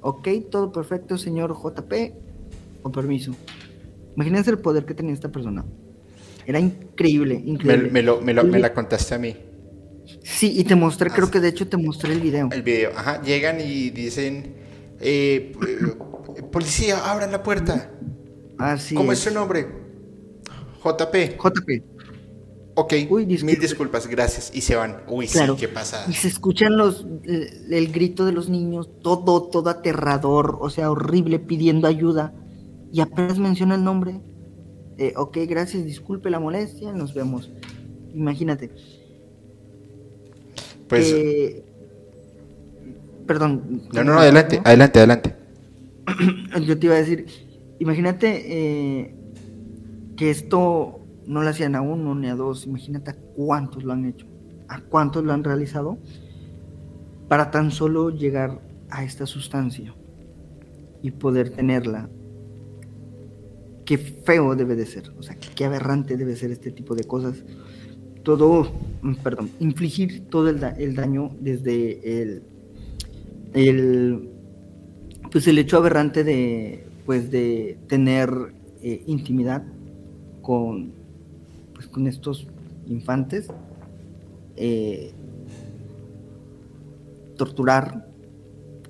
ok, 0.01 0.27
todo 0.49 0.71
perfecto, 0.71 1.17
señor 1.17 1.53
JP, 1.53 1.93
con 2.81 2.91
permiso. 2.91 3.33
Imagínense 4.15 4.51
el 4.51 4.59
poder 4.59 4.85
que 4.85 4.93
tenía 4.93 5.13
esta 5.13 5.31
persona. 5.31 5.65
Era 6.49 6.59
increíble, 6.59 7.35
increíble. 7.45 7.91
Me, 7.91 8.01
lo, 8.01 8.21
me, 8.21 8.33
lo, 8.33 8.43
me 8.43 8.57
la 8.57 8.73
contaste 8.73 9.13
a 9.13 9.19
mí. 9.19 9.37
Sí, 10.23 10.51
y 10.57 10.63
te 10.63 10.73
mostré, 10.73 11.11
creo 11.11 11.29
que 11.29 11.39
de 11.39 11.49
hecho 11.49 11.67
te 11.67 11.77
mostré 11.77 12.11
el 12.11 12.21
video. 12.21 12.49
El 12.51 12.63
video, 12.63 12.89
ajá. 12.95 13.21
Llegan 13.21 13.61
y 13.61 13.91
dicen, 13.91 14.55
eh, 14.99 15.55
policía, 16.51 17.11
abran 17.11 17.31
la 17.31 17.43
puerta. 17.43 17.91
Así 18.57 18.95
¿Cómo 18.95 19.11
es. 19.11 19.19
su 19.19 19.31
nombre? 19.31 19.67
JP. 20.83 21.37
JP. 21.37 21.83
Ok, 22.73 22.93
mil 23.11 23.59
disculpas, 23.59 24.07
gracias. 24.07 24.49
Y 24.51 24.61
se 24.61 24.75
van. 24.75 25.03
Uy, 25.07 25.27
sí, 25.27 25.39
qué 25.59 25.67
pasa. 25.67 26.03
Y 26.09 26.13
se 26.13 26.29
escuchan 26.29 26.77
los, 26.77 27.05
el, 27.25 27.91
grito 27.91 28.25
de 28.25 28.31
los 28.31 28.49
niños, 28.49 28.89
todo, 29.03 29.43
todo 29.43 29.69
aterrador, 29.69 30.57
o 30.59 30.71
sea, 30.71 30.89
horrible, 30.89 31.37
pidiendo 31.37 31.87
ayuda. 31.87 32.33
Y 32.91 33.01
apenas 33.01 33.37
menciona 33.37 33.75
el 33.75 33.83
nombre, 33.83 34.19
eh, 34.99 35.13
ok, 35.15 35.37
gracias, 35.47 35.85
disculpe 35.85 36.29
la 36.29 36.39
molestia, 36.39 36.91
nos 36.91 37.13
vemos. 37.13 37.49
Imagínate. 38.13 38.69
Pues. 40.89 41.13
Eh, 41.13 41.63
perdón. 43.25 43.83
No, 43.93 44.03
no, 44.03 44.13
no, 44.15 44.19
adelante, 44.19 44.61
adelante, 44.63 44.99
adelante. 44.99 45.35
Yo 46.65 46.77
te 46.77 46.87
iba 46.87 46.95
a 46.95 46.99
decir, 46.99 47.27
imagínate 47.79 48.43
eh, 48.45 49.15
que 50.17 50.29
esto 50.29 50.99
no 51.25 51.43
lo 51.43 51.49
hacían 51.49 51.75
a 51.75 51.81
uno 51.81 52.13
ni 52.13 52.27
a 52.27 52.35
dos, 52.35 52.65
imagínate 52.65 53.11
a 53.11 53.13
cuántos 53.13 53.85
lo 53.85 53.93
han 53.93 54.03
hecho, 54.03 54.25
a 54.67 54.81
cuántos 54.81 55.23
lo 55.23 55.31
han 55.31 55.45
realizado 55.45 55.97
para 57.29 57.51
tan 57.51 57.71
solo 57.71 58.09
llegar 58.09 58.59
a 58.89 59.05
esta 59.05 59.25
sustancia 59.25 59.93
y 61.01 61.11
poder 61.11 61.51
tenerla. 61.51 62.09
Qué 63.89 63.97
feo 63.97 64.55
debe 64.55 64.75
de 64.75 64.85
ser, 64.85 65.11
o 65.17 65.23
sea, 65.23 65.35
qué 65.35 65.65
aberrante 65.65 66.15
debe 66.15 66.35
ser 66.35 66.51
este 66.51 66.69
tipo 66.69 66.93
de 66.93 67.05
cosas. 67.05 67.43
Todo, 68.21 68.71
mm, 69.01 69.15
perdón, 69.23 69.49
infligir 69.59 70.27
todo 70.29 70.47
el, 70.47 70.59
daño 70.95 71.31
desde 71.39 72.21
el, 72.21 72.43
el, 73.55 74.29
pues 75.31 75.47
el 75.47 75.57
hecho 75.57 75.77
aberrante 75.77 76.23
de, 76.23 76.83
pues 77.07 77.31
de 77.31 77.79
tener 77.87 78.29
eh, 78.83 79.01
intimidad 79.07 79.63
con, 80.43 80.91
pues 81.73 81.87
con 81.87 82.05
estos 82.05 82.45
infantes, 82.85 83.47
eh, 84.55 85.13
torturar, 87.37 88.07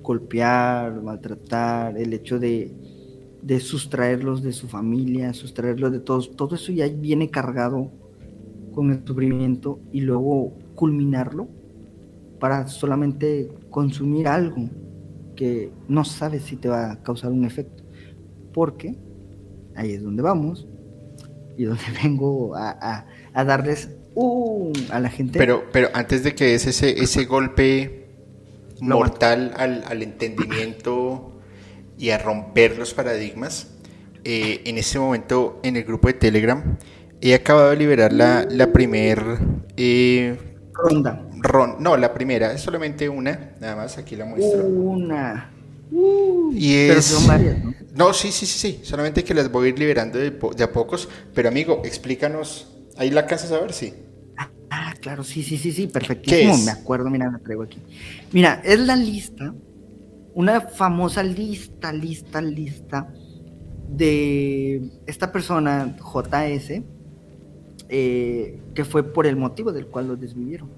golpear, 0.02 1.00
maltratar, 1.00 1.96
el 1.96 2.12
hecho 2.12 2.38
de, 2.38 2.70
de 3.42 3.60
sustraerlos 3.60 4.42
de 4.42 4.52
su 4.52 4.68
familia, 4.68 5.32
sustraerlos 5.32 5.92
de 5.92 6.00
todos, 6.00 6.36
todo 6.36 6.54
eso 6.54 6.72
ya 6.72 6.88
viene 6.88 7.30
cargado 7.30 7.90
con 8.74 8.90
el 8.90 9.04
sufrimiento 9.04 9.80
y 9.92 10.00
luego 10.00 10.52
culminarlo 10.74 11.48
para 12.38 12.68
solamente 12.68 13.50
consumir 13.70 14.28
algo 14.28 14.68
que 15.36 15.72
no 15.88 16.04
sabes 16.04 16.42
si 16.42 16.56
te 16.56 16.68
va 16.68 16.92
a 16.92 17.02
causar 17.02 17.32
un 17.32 17.44
efecto. 17.44 17.82
Porque 18.52 18.98
ahí 19.76 19.92
es 19.92 20.02
donde 20.02 20.22
vamos 20.22 20.66
y 21.56 21.64
donde 21.64 21.82
vengo 22.02 22.54
a, 22.56 23.06
a, 23.32 23.44
darles 23.44 23.90
uh, 24.14 24.72
a 24.90 25.00
la 25.00 25.10
gente. 25.10 25.38
Pero, 25.38 25.64
pero 25.72 25.88
antes 25.94 26.24
de 26.24 26.34
que 26.34 26.54
es 26.54 26.66
ese, 26.66 27.00
ese 27.02 27.24
golpe 27.24 28.08
mortal 28.80 29.52
al, 29.56 29.84
al, 29.86 30.02
entendimiento 30.02 31.39
y 32.00 32.10
a 32.10 32.18
romper 32.18 32.78
los 32.78 32.94
paradigmas. 32.94 33.68
Eh, 34.24 34.62
en 34.64 34.78
este 34.78 34.98
momento 34.98 35.60
en 35.62 35.76
el 35.76 35.84
grupo 35.84 36.08
de 36.08 36.14
Telegram 36.14 36.76
he 37.20 37.34
acabado 37.34 37.70
de 37.70 37.76
liberar 37.76 38.12
la, 38.12 38.46
la 38.50 38.72
primer 38.72 39.22
eh, 39.76 40.36
ronda. 40.72 41.22
no, 41.78 41.96
la 41.96 42.12
primera, 42.12 42.52
es 42.52 42.62
solamente 42.62 43.08
una, 43.08 43.52
nada 43.60 43.76
más, 43.76 43.98
aquí 43.98 44.16
la 44.16 44.24
muestro. 44.24 44.64
Una. 44.66 45.52
y 46.52 46.74
es... 46.74 47.28
¿no? 47.94 48.12
sí, 48.14 48.32
sí, 48.32 48.46
sí, 48.46 48.58
sí, 48.58 48.80
solamente 48.82 49.22
que 49.22 49.34
las 49.34 49.50
voy 49.50 49.66
a 49.66 49.68
ir 49.70 49.78
liberando 49.78 50.18
de, 50.18 50.30
de 50.30 50.64
a 50.64 50.72
pocos, 50.72 51.08
pero 51.34 51.48
amigo, 51.48 51.82
explícanos, 51.84 52.68
ahí 52.96 53.10
la 53.10 53.26
casa 53.26 53.54
a 53.54 53.60
ver, 53.60 53.72
sí. 53.74 53.92
Ah, 54.72 54.94
claro, 55.00 55.24
sí, 55.24 55.42
sí, 55.42 55.58
sí, 55.58 55.72
sí, 55.72 55.88
perfectísimo. 55.88 56.56
Me 56.58 56.70
acuerdo, 56.70 57.10
mira, 57.10 57.30
la 57.30 57.38
traigo 57.38 57.64
aquí. 57.64 57.78
Mira, 58.32 58.62
es 58.64 58.78
la 58.78 58.94
lista, 58.94 59.52
una 60.34 60.60
famosa 60.60 61.22
lista, 61.22 61.92
lista, 61.92 62.40
lista 62.40 63.12
de 63.88 64.90
esta 65.06 65.32
persona, 65.32 65.96
JS, 65.98 66.82
eh, 67.88 68.60
que 68.74 68.84
fue 68.84 69.02
por 69.02 69.26
el 69.26 69.36
motivo 69.36 69.72
del 69.72 69.86
cual 69.86 70.08
lo 70.08 70.16
desvivieron. 70.16 70.70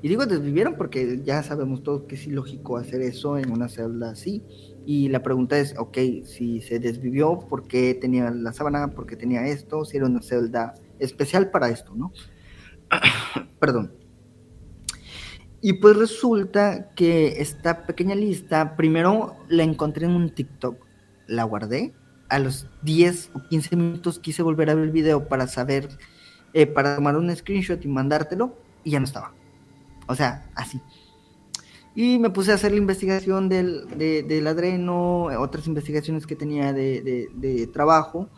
Y 0.00 0.08
digo 0.08 0.26
desvivieron 0.26 0.74
porque 0.76 1.22
ya 1.24 1.42
sabemos 1.42 1.82
todos 1.82 2.02
que 2.02 2.16
es 2.16 2.26
ilógico 2.26 2.76
hacer 2.76 3.00
eso 3.00 3.38
en 3.38 3.50
una 3.50 3.68
celda 3.68 4.10
así. 4.10 4.42
Y 4.84 5.08
la 5.08 5.22
pregunta 5.22 5.58
es, 5.58 5.74
ok, 5.78 5.96
si 6.24 6.60
se 6.60 6.78
desvivió, 6.78 7.38
¿por 7.38 7.66
qué 7.66 7.94
tenía 7.94 8.30
la 8.30 8.52
sábana? 8.52 8.90
¿Por 8.90 9.06
qué 9.06 9.16
tenía 9.16 9.46
esto? 9.46 9.86
Si 9.86 9.96
era 9.96 10.04
una 10.04 10.20
celda 10.20 10.74
especial 10.98 11.50
para 11.50 11.70
esto, 11.70 11.94
¿no? 11.94 12.12
Perdón. 13.58 14.03
Y 15.66 15.72
pues 15.72 15.96
resulta 15.96 16.90
que 16.94 17.40
esta 17.40 17.86
pequeña 17.86 18.14
lista, 18.14 18.76
primero 18.76 19.34
la 19.48 19.62
encontré 19.62 20.04
en 20.04 20.12
un 20.12 20.28
TikTok, 20.28 20.76
la 21.26 21.44
guardé, 21.44 21.94
a 22.28 22.38
los 22.38 22.66
10 22.82 23.30
o 23.32 23.48
15 23.48 23.74
minutos 23.74 24.18
quise 24.18 24.42
volver 24.42 24.68
a 24.68 24.74
ver 24.74 24.84
el 24.84 24.90
video 24.90 25.26
para 25.26 25.46
saber, 25.46 25.88
eh, 26.52 26.66
para 26.66 26.96
tomar 26.96 27.16
un 27.16 27.34
screenshot 27.34 27.82
y 27.82 27.88
mandártelo, 27.88 28.54
y 28.84 28.90
ya 28.90 28.98
no 29.00 29.06
estaba. 29.06 29.32
O 30.06 30.14
sea, 30.14 30.50
así. 30.54 30.82
Y 31.94 32.18
me 32.18 32.28
puse 32.28 32.52
a 32.52 32.56
hacer 32.56 32.72
la 32.72 32.76
investigación 32.76 33.48
del, 33.48 33.88
del 33.96 34.46
adreno, 34.46 35.30
otras 35.38 35.66
investigaciones 35.66 36.26
que 36.26 36.36
tenía 36.36 36.74
de, 36.74 37.30
de 37.34 37.66
trabajo, 37.68 38.28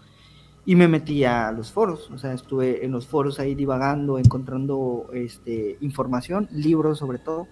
y 0.68 0.74
me 0.74 0.88
metí 0.88 1.24
a 1.24 1.52
los 1.52 1.70
foros, 1.70 2.10
o 2.10 2.18
sea, 2.18 2.32
estuve 2.32 2.84
en 2.84 2.90
los 2.90 3.06
foros 3.06 3.38
ahí 3.38 3.54
divagando, 3.54 4.18
encontrando 4.18 5.08
este, 5.14 5.78
información, 5.80 6.48
libros 6.50 6.98
sobre 6.98 7.18
todo, 7.18 7.46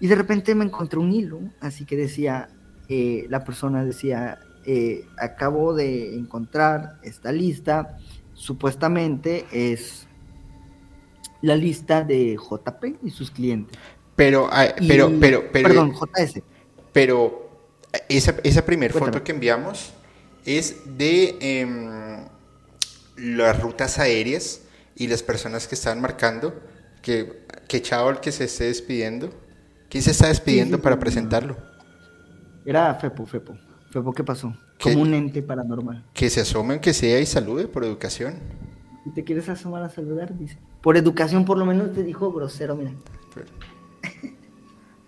y 0.00 0.08
de 0.08 0.16
repente 0.16 0.56
me 0.56 0.64
encontré 0.64 0.98
un 0.98 1.12
hilo, 1.12 1.38
así 1.60 1.84
que 1.84 1.96
decía, 1.96 2.48
eh, 2.88 3.26
la 3.30 3.44
persona 3.44 3.84
decía, 3.84 4.40
eh, 4.66 5.06
acabo 5.18 5.72
de 5.72 6.16
encontrar 6.16 6.98
esta 7.04 7.30
lista, 7.30 7.96
supuestamente 8.32 9.46
es 9.52 10.08
la 11.42 11.54
lista 11.54 12.02
de 12.02 12.36
JP 12.36 13.04
y 13.04 13.10
sus 13.10 13.30
clientes. 13.30 13.78
Pero, 14.16 14.48
ah, 14.50 14.66
pero, 14.88 15.12
pero, 15.20 15.44
pero, 15.52 15.68
perdón, 15.68 15.92
JS. 15.92 16.42
Pero 16.92 17.50
esa, 18.08 18.34
esa 18.42 18.66
primera 18.66 18.92
foto 18.92 19.22
que 19.22 19.30
enviamos 19.30 19.93
es 20.44 20.96
de 20.98 21.36
em, 21.40 22.26
las 23.16 23.60
rutas 23.60 23.98
aéreas 23.98 24.62
y 24.96 25.06
las 25.06 25.22
personas 25.22 25.66
que 25.66 25.74
están 25.74 26.00
marcando. 26.00 26.54
Que, 27.02 27.44
que 27.68 27.82
chao 27.82 28.08
el 28.10 28.20
que 28.20 28.32
se 28.32 28.44
esté 28.44 28.64
despidiendo. 28.64 29.30
¿Quién 29.90 30.02
se 30.02 30.12
está 30.12 30.28
despidiendo 30.28 30.80
para 30.80 30.98
presentarlo? 30.98 31.56
Era 32.64 32.94
Fepo, 32.94 33.26
Fepo. 33.26 33.56
Fepo, 33.90 34.12
¿qué 34.12 34.24
pasó? 34.24 34.56
Como 34.82 35.02
un 35.02 35.14
ente 35.14 35.42
paranormal. 35.42 36.04
Que 36.14 36.30
se 36.30 36.40
asomen, 36.40 36.80
que 36.80 36.92
sea 36.92 37.20
y 37.20 37.26
salude 37.26 37.68
por 37.68 37.84
educación. 37.84 38.38
¿Y 39.06 39.10
te 39.10 39.22
quieres 39.22 39.48
asomar 39.48 39.82
a 39.82 39.90
saludar? 39.90 40.36
Dice. 40.36 40.58
Por 40.80 40.96
educación, 40.96 41.44
por 41.44 41.58
lo 41.58 41.66
menos 41.66 41.92
te 41.92 42.02
dijo 42.02 42.32
grosero, 42.32 42.74
mira. 42.74 42.92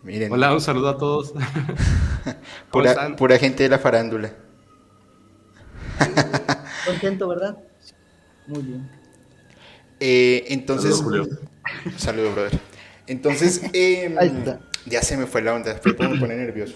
Miren. 0.02 0.32
Hola, 0.32 0.54
un 0.54 0.60
saludo 0.60 0.88
a 0.90 0.98
todos. 0.98 1.34
pura, 2.70 3.16
pura 3.16 3.38
gente 3.38 3.64
de 3.64 3.70
la 3.70 3.78
farándula. 3.78 4.32
Contento, 6.86 7.28
¿verdad? 7.28 7.56
Muy 8.46 8.62
bien. 8.62 8.88
Eh, 10.00 10.44
entonces, 10.48 11.02
saludos, 11.96 12.34
brother. 12.34 12.60
Entonces, 13.06 13.62
em, 13.72 14.14
ya 14.86 15.02
se 15.02 15.16
me 15.16 15.26
fue 15.26 15.42
la 15.42 15.54
onda. 15.54 15.80
Me 15.84 15.92
pone 15.92 16.36
nervioso. 16.36 16.74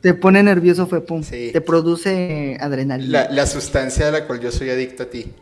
Te 0.00 0.14
pone 0.14 0.42
nervioso, 0.42 0.86
Fepo. 0.86 1.22
Sí. 1.22 1.50
Te 1.52 1.60
produce 1.60 2.56
adrenalina. 2.60 3.28
La, 3.30 3.46
sustancia 3.46 4.06
de 4.06 4.12
la 4.12 4.26
cual 4.26 4.40
yo 4.40 4.50
soy 4.50 4.70
adicto 4.70 5.04
a 5.04 5.06
ti. 5.06 5.32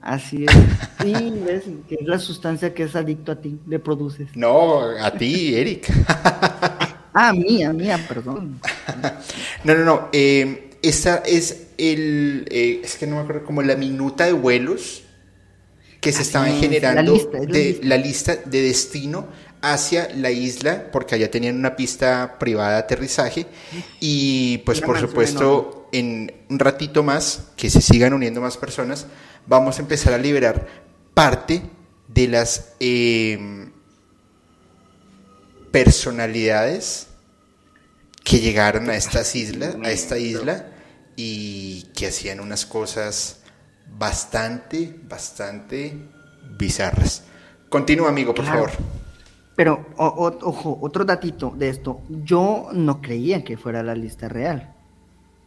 Así 0.00 0.44
es. 0.44 0.56
Sí, 1.00 1.14
ves, 1.46 1.62
que 1.88 1.94
es 1.94 2.06
la 2.06 2.18
sustancia 2.18 2.74
que 2.74 2.82
es 2.82 2.94
adicto 2.94 3.32
a 3.32 3.36
ti, 3.36 3.58
le 3.66 3.78
produces. 3.78 4.28
No, 4.36 4.82
a 4.82 5.10
ti, 5.12 5.54
Eric. 5.54 5.90
ah, 7.14 7.32
mía, 7.32 7.72
mía, 7.72 7.98
perdón. 8.06 8.60
No, 9.64 9.74
no, 9.74 9.84
no. 9.86 10.08
Eh, 10.12 10.76
esa 10.82 11.22
es 11.24 11.68
el, 11.80 12.46
eh, 12.50 12.80
es 12.84 12.96
que 12.96 13.06
no 13.06 13.16
me 13.16 13.22
acuerdo, 13.22 13.44
como 13.44 13.62
la 13.62 13.76
minuta 13.76 14.26
de 14.26 14.32
vuelos 14.32 15.02
que 16.00 16.12
se 16.12 16.22
estaban 16.22 16.58
generando 16.58 17.14
de 17.46 17.80
la 17.82 17.96
lista 17.96 18.36
de 18.36 18.62
destino 18.62 19.28
hacia 19.60 20.08
la 20.14 20.30
isla, 20.30 20.90
porque 20.90 21.14
allá 21.14 21.30
tenían 21.30 21.56
una 21.56 21.76
pista 21.76 22.38
privada 22.38 22.72
de 22.72 22.78
aterrizaje. 22.78 23.46
Y 24.00 24.58
pues 24.58 24.80
por 24.80 24.98
supuesto 24.98 25.88
en 25.92 26.32
un 26.48 26.58
ratito 26.58 27.02
más, 27.02 27.48
que 27.56 27.68
se 27.68 27.82
sigan 27.82 28.14
uniendo 28.14 28.40
más 28.40 28.56
personas, 28.56 29.06
vamos 29.46 29.78
a 29.78 29.82
empezar 29.82 30.14
a 30.14 30.18
liberar 30.18 30.66
parte 31.12 31.62
de 32.08 32.28
las 32.28 32.72
em, 32.80 33.70
personalidades 35.70 37.08
que 38.24 38.40
llegaron 38.40 38.88
a 38.88 38.96
estas 38.96 39.34
islas, 39.36 39.76
a 39.82 39.90
esta 39.90 40.18
isla 40.18 40.69
y 41.22 41.82
que 41.94 42.06
hacían 42.06 42.40
unas 42.40 42.64
cosas 42.64 43.42
bastante, 43.98 44.98
bastante 45.06 45.94
bizarras. 46.56 47.24
Continúa, 47.68 48.08
amigo, 48.08 48.34
por 48.34 48.46
favor. 48.46 48.70
Pero, 49.54 49.86
ojo, 49.98 50.78
otro 50.80 51.04
datito 51.04 51.52
de 51.54 51.68
esto. 51.68 52.00
Yo 52.08 52.68
no 52.72 53.02
creía 53.02 53.44
que 53.44 53.58
fuera 53.58 53.82
la 53.82 53.94
lista 53.94 54.28
real. 54.28 54.74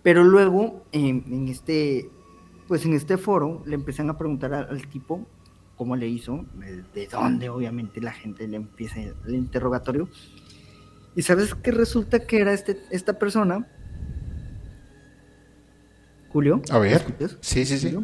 Pero 0.04 0.24
luego, 0.24 0.86
en, 0.92 1.48
este, 1.48 2.08
pues 2.68 2.86
en 2.86 2.94
este 2.94 3.18
foro, 3.18 3.64
le 3.66 3.74
empiezan 3.74 4.12
a 4.12 4.18
preguntar 4.18 4.54
al, 4.54 4.88
tipo 4.90 5.26
cómo 5.76 5.96
le 5.96 6.08
hizo, 6.08 6.46
de 6.94 7.08
dónde 7.08 7.50
obviamente 7.50 8.00
la 8.00 8.12
gente 8.12 8.48
le 8.48 8.58
empieza 8.58 9.00
el 9.00 9.34
interrogatorio. 9.34 10.08
Y 11.16 11.24
sabes 11.24 11.56
que 11.56 11.72
resulta 11.72 12.28
que 12.28 12.42
era 12.42 12.54
este, 12.54 12.80
esta 12.92 13.18
persona 13.18 13.68
Julio. 16.34 16.62
A 16.72 16.80
ver. 16.80 16.94
¿escuchas? 16.94 17.38
Sí, 17.42 17.66
sí, 17.66 17.78
sí. 17.78 17.96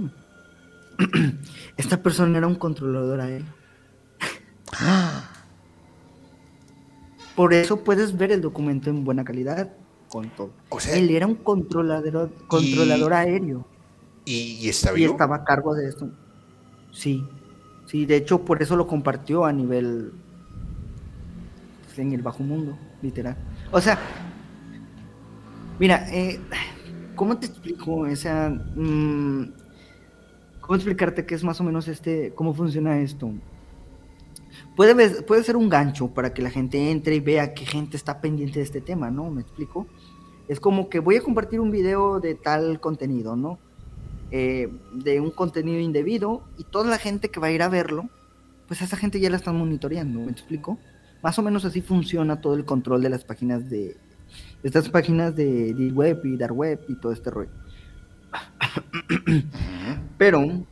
Esta 1.77 2.01
persona 2.01 2.37
era 2.37 2.47
un 2.47 2.55
controlador 2.55 3.19
aéreo. 3.21 3.47
Por 7.35 7.53
eso 7.53 7.83
puedes 7.83 8.17
ver 8.17 8.31
el 8.31 8.41
documento 8.41 8.89
en 8.89 9.03
buena 9.03 9.23
calidad 9.23 9.69
con 10.09 10.29
todo. 10.29 10.51
O 10.69 10.79
sea- 10.79 10.95
Él 10.95 11.09
era 11.09 11.25
un 11.25 11.35
controlador, 11.35 12.31
controlador 12.47 13.13
aéreo 13.13 13.65
¿Y, 14.25 14.57
y 14.61 14.69
está 14.69 14.97
y 14.97 15.05
estaba 15.05 15.37
a 15.37 15.43
cargo 15.43 15.73
de 15.73 15.87
esto. 15.89 16.09
Sí, 16.91 17.25
sí, 17.87 18.05
de 18.05 18.17
hecho 18.17 18.43
por 18.45 18.61
eso 18.61 18.75
lo 18.75 18.85
compartió 18.87 19.45
a 19.45 19.53
nivel 19.53 20.11
en 21.97 22.13
el 22.13 22.21
bajo 22.21 22.43
mundo, 22.43 22.77
literal. 23.01 23.35
O 23.71 23.81
sea, 23.81 23.97
mira, 25.79 26.07
eh, 26.11 26.39
¿cómo 27.19 27.37
te 27.37 27.47
explico 27.47 28.07
esa? 28.07 28.49
mm, 28.49 29.51
¿Cómo 30.61 30.75
explicarte 30.75 31.25
qué 31.25 31.35
es 31.35 31.43
más 31.43 31.59
o 31.59 31.65
menos 31.65 31.89
este, 31.89 32.31
cómo 32.33 32.53
funciona 32.53 33.01
esto? 33.01 33.29
Puede, 34.77 35.43
ser 35.43 35.57
un 35.57 35.67
gancho 35.67 36.13
para 36.13 36.33
que 36.33 36.41
la 36.41 36.49
gente 36.49 36.91
entre 36.91 37.15
y 37.15 37.19
vea 37.19 37.53
qué 37.53 37.65
gente 37.65 37.97
está 37.97 38.21
pendiente 38.21 38.59
de 38.59 38.63
este 38.63 38.79
tema, 38.79 39.11
¿no? 39.11 39.29
¿Me 39.29 39.41
explico? 39.41 39.85
Es 40.47 40.61
como 40.61 40.87
que 40.87 40.99
voy 40.99 41.17
a 41.17 41.21
compartir 41.21 41.59
un 41.59 41.71
video 41.71 42.21
de 42.21 42.35
tal 42.35 42.79
contenido, 42.79 43.35
¿no? 43.35 43.59
Eh, 44.31 44.71
de 44.93 45.19
un 45.19 45.31
contenido 45.31 45.77
indebido 45.77 46.43
y 46.57 46.63
toda 46.63 46.89
la 46.89 46.99
gente 46.99 47.27
que 47.27 47.41
va 47.41 47.47
a 47.47 47.51
ir 47.51 47.63
a 47.63 47.67
verlo, 47.67 48.09
pues 48.65 48.81
a 48.81 48.85
esa 48.85 48.95
gente 48.95 49.19
ya 49.19 49.29
la 49.29 49.35
están 49.35 49.57
monitoreando, 49.57 50.21
¿me 50.21 50.31
explico? 50.31 50.77
Más 51.21 51.37
o 51.37 51.41
menos 51.41 51.65
así 51.65 51.81
funciona 51.81 52.39
todo 52.39 52.53
el 52.53 52.63
control 52.63 53.01
de 53.01 53.09
las 53.09 53.25
páginas 53.25 53.69
de 53.69 53.97
estas 54.63 54.89
páginas 54.89 55.35
de 55.35 55.73
Deep 55.73 55.97
Web 55.97 56.21
y 56.25 56.37
Dark 56.37 56.55
Web 56.55 56.81
y 56.87 56.95
todo 56.95 57.11
este 57.11 57.29
rollo. 57.29 57.51
Pero 60.17 60.65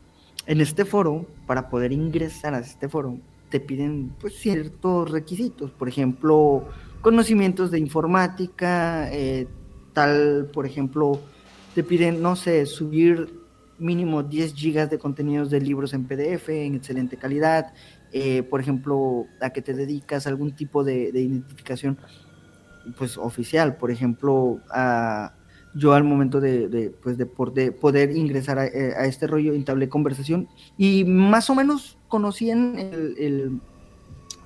en 0.45 0.61
este 0.61 0.85
foro, 0.85 1.26
para 1.45 1.69
poder 1.69 1.91
ingresar 1.91 2.53
a 2.53 2.59
este 2.59 2.89
foro, 2.89 3.18
te 3.49 3.59
piden 3.59 4.14
pues 4.19 4.35
ciertos 4.35 5.09
requisitos, 5.09 5.72
por 5.72 5.88
ejemplo, 5.88 6.68
conocimientos 7.01 7.72
de 7.72 7.80
informática, 7.80 9.11
eh, 9.11 9.47
tal, 9.93 10.49
por 10.51 10.65
ejemplo, 10.65 11.22
te 11.73 11.84
piden, 11.84 12.22
no 12.22 12.35
sé, 12.35 12.65
subir 12.65 13.30
mínimo 13.80 14.23
10 14.23 14.53
gigas 14.53 14.89
de 14.89 14.97
contenidos 14.97 15.49
de 15.49 15.61
libros 15.61 15.93
en 15.93 16.05
PDF 16.05 16.49
en 16.49 16.76
excelente 16.76 17.18
calidad, 17.18 17.73
eh, 18.11 18.43
por 18.43 18.59
ejemplo, 18.59 19.26
a 19.39 19.51
que 19.51 19.61
te 19.61 19.73
dedicas 19.73 20.27
algún 20.27 20.55
tipo 20.55 20.84
de, 20.84 21.11
de 21.11 21.22
identificación 21.22 21.97
pues 22.97 23.18
oficial, 23.18 23.77
por 23.77 23.91
ejemplo, 23.91 24.59
a 24.72 25.34
yo 25.73 25.93
al 25.93 26.03
momento 26.03 26.39
de, 26.39 26.91
pues 27.03 27.18
de, 27.18 27.26
por- 27.27 27.53
de 27.53 27.72
poder 27.72 28.15
ingresar 28.15 28.57
a, 28.57 28.65
eh, 28.65 28.93
a 28.97 29.05
este 29.05 29.27
rollo 29.27 29.53
entablé 29.53 29.89
conversación 29.89 30.47
y 30.77 31.03
más 31.03 31.49
o 31.51 31.55
menos 31.55 31.97
conocían 32.07 32.80
el, 32.80 33.15
el- 33.19 33.61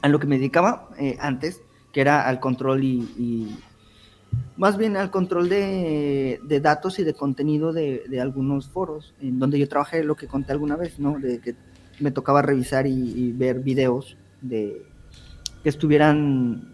a 0.02 0.10
lo 0.10 0.20
que 0.20 0.28
me 0.28 0.38
dedicaba 0.38 0.90
eh, 0.98 1.16
antes, 1.22 1.62
que 1.94 2.02
era 2.02 2.28
al 2.28 2.40
control 2.40 2.84
y, 2.84 3.02
y 3.18 3.58
más 4.58 4.78
bien 4.78 4.98
al 4.98 5.12
control 5.12 5.48
de, 5.48 6.40
datos 6.62 7.00
y 7.00 7.04
de 7.04 7.14
contenido 7.14 7.72
de, 7.72 8.04
algunos 8.20 8.68
foros, 8.70 9.14
en 9.22 9.40
donde 9.40 9.60
yo 9.60 9.70
trabajé 9.70 10.04
lo 10.04 10.16
que 10.16 10.28
conté 10.28 10.52
alguna 10.52 10.76
vez, 10.76 11.00
¿no? 11.00 11.20
De 11.20 11.40
que 11.40 11.56
me 12.00 12.12
tocaba 12.12 12.42
revisar 12.42 12.88
y 12.88 13.32
ver 13.32 13.60
videos 13.60 14.18
de 14.42 14.82
que 15.64 15.70
estuvieran 15.70 16.71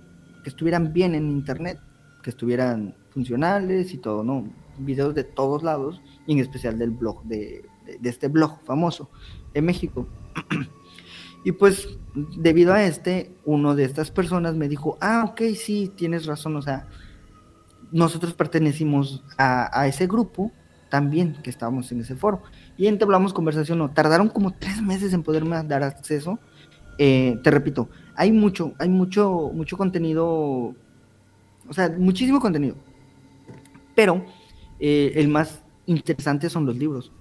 que 0.48 0.52
estuvieran 0.52 0.94
bien 0.94 1.14
en 1.14 1.30
internet, 1.30 1.78
que 2.24 2.30
estuvieran 2.30 2.96
funcionales 3.10 3.94
y 3.94 3.98
todo, 3.98 4.24
¿no? 4.24 4.48
Videos 4.78 5.14
de 5.14 5.26
todos 5.26 5.62
lados 5.62 6.02
y 6.26 6.32
en 6.32 6.40
especial 6.40 6.80
del 6.80 6.92
blog 6.92 7.22
de, 7.26 7.66
de- 7.86 7.98
de 8.00 8.10
este 8.10 8.30
blog 8.30 8.62
famoso 8.64 9.10
en 9.54 9.66
México. 9.66 10.08
y 11.44 11.52
pues 11.52 11.90
debido 12.38 12.72
a 12.74 12.82
este, 12.86 13.36
uno 13.44 13.76
de 13.76 13.84
estas 13.84 14.10
personas 14.10 14.56
me 14.56 14.70
dijo, 14.70 14.98
ah, 15.02 15.26
ok, 15.30 15.42
sí, 15.54 15.92
tienes 15.94 16.26
razón, 16.26 16.56
o 16.56 16.62
sea, 16.62 16.88
nosotros 17.92 18.34
pertenecimos 18.34 19.26
a, 19.38 19.70
a 19.78 19.86
ese 19.88 20.08
grupo 20.08 20.54
también 20.90 21.36
que 21.44 21.50
estábamos 21.50 21.92
en 21.92 22.00
ese 22.00 22.16
foro 22.16 22.42
y 22.78 22.88
entablamos 22.88 23.34
conversación, 23.34 23.80
no, 23.80 23.90
tardaron 23.92 24.30
como 24.30 24.54
tres 24.54 24.82
meses 24.82 25.12
en 25.12 25.24
poderme 25.24 25.62
dar 25.64 25.84
acceso. 25.84 26.40
Eh, 27.00 27.38
te 27.44 27.52
repito, 27.52 27.90
hay 28.18 28.32
mucho, 28.32 28.74
hay 28.80 28.90
mucho, 28.90 29.52
mucho 29.54 29.78
contenido, 29.78 30.26
o 30.26 31.74
sea, 31.74 31.90
muchísimo 31.98 32.40
contenido. 32.40 32.76
Pero 33.96 34.26
eh, 34.80 35.14
el 35.16 35.28
más 35.28 35.62
interesante 35.86 36.50
son 36.50 36.66
los 36.66 36.76
libros, 36.76 37.12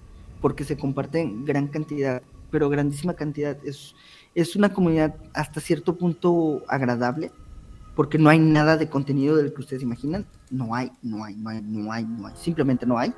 porque 0.41 0.63
se 0.63 0.75
comparten 0.75 1.45
gran 1.45 1.67
cantidad, 1.67 2.23
pero 2.49 2.67
grandísima 2.67 3.13
cantidad. 3.13 3.57
Es, 3.63 3.95
es 4.33 4.55
una 4.55 4.73
comunidad 4.73 5.15
hasta 5.33 5.61
cierto 5.61 5.95
punto 5.95 6.63
agradable, 6.67 7.31
porque 7.95 8.17
no 8.17 8.29
hay 8.29 8.39
nada 8.39 8.75
de 8.75 8.89
contenido 8.89 9.35
del 9.35 9.53
que 9.53 9.61
ustedes 9.61 9.83
imaginan. 9.83 10.25
No 10.49 10.73
hay, 10.73 10.91
no 11.03 11.23
hay, 11.23 11.35
no 11.35 11.49
hay, 11.49 11.61
no 11.61 11.91
hay, 11.91 12.05
no 12.05 12.27
hay, 12.27 12.33
simplemente 12.35 12.87
no 12.87 12.97
hay. 12.97 13.13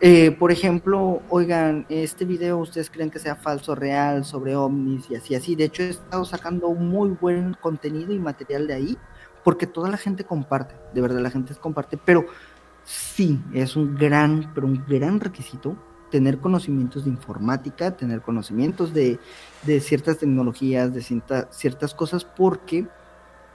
Eh, 0.00 0.30
por 0.32 0.52
ejemplo, 0.52 1.22
oigan, 1.30 1.86
este 1.88 2.26
video 2.26 2.58
ustedes 2.58 2.90
creen 2.90 3.10
que 3.10 3.18
sea 3.18 3.34
falso, 3.34 3.74
real, 3.74 4.26
sobre 4.26 4.54
ovnis 4.54 5.10
y 5.10 5.14
así, 5.16 5.34
así. 5.34 5.56
De 5.56 5.64
hecho, 5.64 5.82
he 5.82 5.88
estado 5.88 6.24
sacando 6.24 6.68
muy 6.74 7.16
buen 7.18 7.54
contenido 7.54 8.12
y 8.12 8.18
material 8.18 8.66
de 8.66 8.74
ahí, 8.74 8.98
porque 9.42 9.66
toda 9.66 9.90
la 9.90 9.96
gente 9.96 10.24
comparte, 10.24 10.74
de 10.92 11.00
verdad, 11.00 11.20
la 11.20 11.30
gente 11.30 11.54
comparte, 11.54 11.96
pero 11.96 12.26
sí, 12.84 13.40
es 13.54 13.74
un 13.74 13.94
gran, 13.94 14.52
pero 14.54 14.66
un 14.66 14.84
gran 14.86 15.18
requisito 15.18 15.76
tener 16.10 16.38
conocimientos 16.38 17.04
de 17.04 17.10
informática, 17.10 17.96
tener 17.96 18.20
conocimientos 18.20 18.92
de, 18.92 19.18
de 19.64 19.80
ciertas 19.80 20.18
tecnologías, 20.18 20.92
de 20.92 21.00
cierta- 21.00 21.48
ciertas 21.50 21.94
cosas, 21.94 22.24
porque 22.24 22.86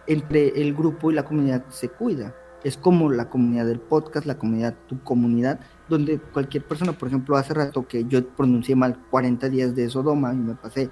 entre 0.08 0.60
el 0.62 0.74
grupo 0.74 1.12
y 1.12 1.14
la 1.14 1.24
comunidad 1.24 1.64
se 1.70 1.90
cuida. 1.90 2.36
Es 2.64 2.78
como 2.78 3.12
la 3.12 3.30
comunidad 3.30 3.66
del 3.66 3.80
podcast, 3.80 4.26
la 4.26 4.38
comunidad, 4.38 4.76
tu 4.88 5.02
comunidad, 5.04 5.60
donde 5.92 6.20
cualquier 6.20 6.64
persona, 6.64 6.94
por 6.94 7.10
ejemplo, 7.10 7.36
hace 7.36 7.54
rato 7.54 7.86
que 7.88 8.06
yo 8.06 8.26
pronuncié 8.30 8.76
mal 8.76 8.98
40 9.12 9.50
días 9.50 9.76
de 9.76 9.90
Sodoma 9.90 10.34
y 10.34 10.38
me 10.38 10.56
pasé 10.56 10.90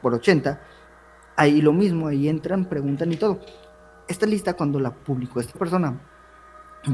por 0.00 0.14
80, 0.14 0.60
ahí 1.36 1.60
lo 1.60 1.72
mismo, 1.72 2.06
ahí 2.06 2.28
entran, 2.28 2.66
preguntan 2.66 3.12
y 3.12 3.16
todo. 3.16 3.40
Esta 4.06 4.26
lista 4.26 4.54
cuando 4.54 4.78
la 4.78 4.94
publicó 4.94 5.40
esta 5.40 5.58
persona, 5.58 5.98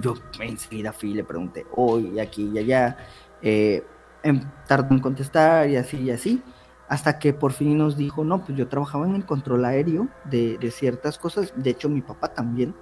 yo 0.01 0.15
enseguida 0.41 0.93
fui 0.93 1.11
y 1.11 1.15
le 1.15 1.25
pregunté, 1.25 1.67
hoy, 1.77 2.19
aquí 2.19 2.51
y 2.55 2.59
allá, 2.59 2.97
eh, 3.43 3.85
em, 4.23 4.41
tardó 4.67 4.95
en 4.95 5.01
contestar 5.01 5.69
y 5.69 5.77
así 5.77 5.99
y 5.99 6.11
así, 6.11 6.43
hasta 6.89 7.19
que 7.19 7.33
por 7.33 7.53
fin 7.53 7.77
nos 7.77 7.97
dijo, 7.97 8.25
no, 8.25 8.45
pues 8.45 8.57
yo 8.57 8.69
trabajaba 8.69 9.07
en 9.07 9.17
el 9.17 9.27
control 9.27 9.65
aéreo 9.65 10.09
de, 10.25 10.59
de 10.59 10.71
ciertas 10.71 11.19
cosas, 11.19 11.53
de 11.57 11.71
hecho 11.71 11.89
mi 11.89 12.03
papá 12.03 12.29
también, 12.29 12.75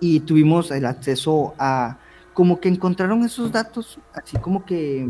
y 0.00 0.20
tuvimos 0.20 0.70
el 0.70 0.86
acceso 0.86 1.54
a, 1.58 1.98
como 2.36 2.60
que 2.60 2.68
encontraron 2.68 3.24
esos 3.24 3.50
datos, 3.50 3.98
así 4.12 4.36
como 4.36 4.66
que, 4.66 5.08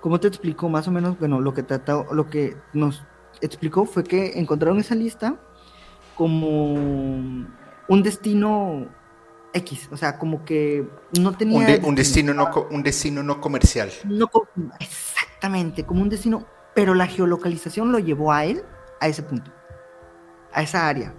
¿cómo 0.00 0.18
te 0.18 0.28
explico? 0.28 0.66
Más 0.70 0.88
o 0.88 0.90
menos, 0.90 1.18
bueno, 1.18 1.42
lo 1.42 1.52
que 1.52 1.62
trató, 1.62 2.06
lo 2.10 2.30
que 2.30 2.56
nos 2.72 3.04
explicó 3.42 3.84
fue 3.84 4.02
que 4.02 4.38
encontraron 4.38 4.78
esa 4.78 4.94
lista 4.94 5.38
como 6.14 6.72
un 6.72 8.02
destino 8.02 8.88
X, 9.52 9.90
o 9.92 9.98
sea, 9.98 10.18
como 10.18 10.42
que 10.42 10.88
no 11.20 11.36
tenía... 11.36 11.58
Un, 11.58 11.66
de- 11.66 11.80
un 11.84 11.94
destino 11.94 12.32
no, 12.32 12.48
un 12.70 12.82
destino 12.82 13.22
no 13.22 13.38
comercial. 13.38 13.90
No 14.06 14.30
exactamente, 14.80 15.84
como 15.84 16.00
un 16.00 16.08
destino, 16.08 16.46
pero 16.74 16.94
la 16.94 17.06
geolocalización 17.08 17.92
lo 17.92 17.98
llevó 17.98 18.32
a 18.32 18.46
él 18.46 18.62
a 19.00 19.08
ese 19.08 19.22
punto, 19.22 19.52
a 20.50 20.62
esa 20.62 20.88
área. 20.88 21.12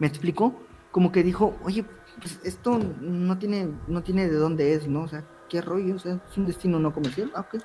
¿Me 0.00 0.08
explicó? 0.08 0.60
Como 0.90 1.12
que 1.12 1.22
dijo, 1.22 1.56
oye, 1.62 1.84
pues 2.20 2.38
esto 2.44 2.80
no 3.00 3.38
tiene, 3.38 3.70
no 3.86 4.02
tiene 4.02 4.28
de 4.28 4.36
dónde 4.36 4.74
es, 4.74 4.86
¿no? 4.88 5.02
O 5.02 5.08
sea, 5.08 5.24
qué 5.48 5.60
rollo, 5.60 5.96
o 5.96 5.98
sea, 5.98 6.20
es 6.30 6.36
un 6.36 6.46
destino 6.46 6.78
no 6.78 6.92
comercial, 6.92 7.32
ah, 7.34 7.40
ok. 7.40 7.62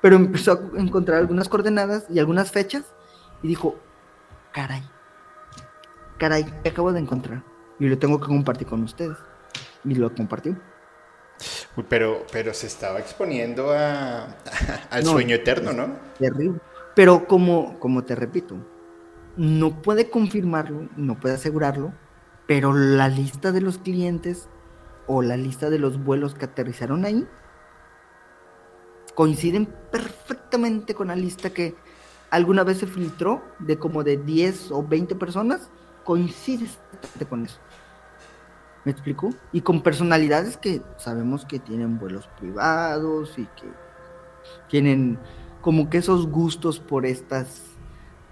Pero 0.00 0.16
empezó 0.16 0.52
a 0.52 0.80
encontrar 0.80 1.18
algunas 1.18 1.48
coordenadas 1.48 2.06
y 2.08 2.18
algunas 2.18 2.50
fechas 2.50 2.84
y 3.42 3.48
dijo, 3.48 3.78
caray, 4.52 4.82
caray, 6.18 6.44
¿qué 6.62 6.70
acabo 6.70 6.92
de 6.92 7.00
encontrar? 7.00 7.42
Y 7.78 7.86
lo 7.88 7.98
tengo 7.98 8.20
que 8.20 8.26
compartir 8.26 8.66
con 8.66 8.82
ustedes. 8.82 9.16
Y 9.84 9.94
lo 9.94 10.14
compartió. 10.14 10.52
Uy, 11.76 11.84
Pero, 11.88 12.26
pero 12.30 12.52
se 12.52 12.66
estaba 12.66 12.98
exponiendo 12.98 13.72
a, 13.72 14.24
al 14.90 15.04
No. 15.04 15.10
sueño 15.12 15.34
eterno, 15.36 15.72
¿no? 15.72 15.96
Terrible. 16.18 16.60
Pero 16.94 17.26
como, 17.26 17.78
como 17.78 18.04
te 18.04 18.14
repito, 18.14 18.56
no 19.36 19.80
puede 19.80 20.10
confirmarlo, 20.10 20.88
no 20.96 21.18
puede 21.18 21.36
asegurarlo, 21.36 21.94
pero 22.50 22.72
la 22.72 23.06
lista 23.06 23.52
de 23.52 23.60
los 23.60 23.78
clientes 23.78 24.48
o 25.06 25.22
la 25.22 25.36
lista 25.36 25.70
de 25.70 25.78
los 25.78 26.02
vuelos 26.02 26.34
que 26.34 26.46
aterrizaron 26.46 27.04
ahí 27.04 27.24
coinciden 29.14 29.66
perfectamente 29.92 30.96
con 30.96 31.06
la 31.06 31.14
lista 31.14 31.50
que 31.50 31.76
alguna 32.28 32.64
vez 32.64 32.78
se 32.78 32.88
filtró 32.88 33.40
de 33.60 33.78
como 33.78 34.02
de 34.02 34.16
10 34.16 34.72
o 34.72 34.82
20 34.82 35.14
personas, 35.14 35.70
coincide 36.02 36.66
con 37.28 37.44
eso. 37.44 37.60
¿Me 38.84 38.90
explico? 38.90 39.30
Y 39.52 39.60
con 39.60 39.80
personalidades 39.80 40.56
que 40.56 40.82
sabemos 40.96 41.44
que 41.44 41.60
tienen 41.60 42.00
vuelos 42.00 42.28
privados 42.40 43.38
y 43.38 43.44
que 43.44 43.68
tienen 44.68 45.20
como 45.60 45.88
que 45.88 45.98
esos 45.98 46.26
gustos 46.26 46.80
por 46.80 47.06
estas 47.06 47.62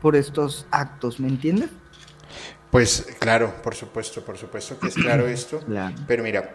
por 0.02 0.16
estos 0.16 0.66
actos, 0.72 1.20
¿me 1.20 1.28
entiendes? 1.28 1.70
Pues 2.70 3.06
claro, 3.18 3.54
por 3.62 3.74
supuesto, 3.74 4.24
por 4.24 4.36
supuesto 4.36 4.78
que 4.78 4.88
es 4.88 4.94
claro 4.94 5.26
esto. 5.28 5.60
Pero 6.06 6.22
mira, 6.22 6.50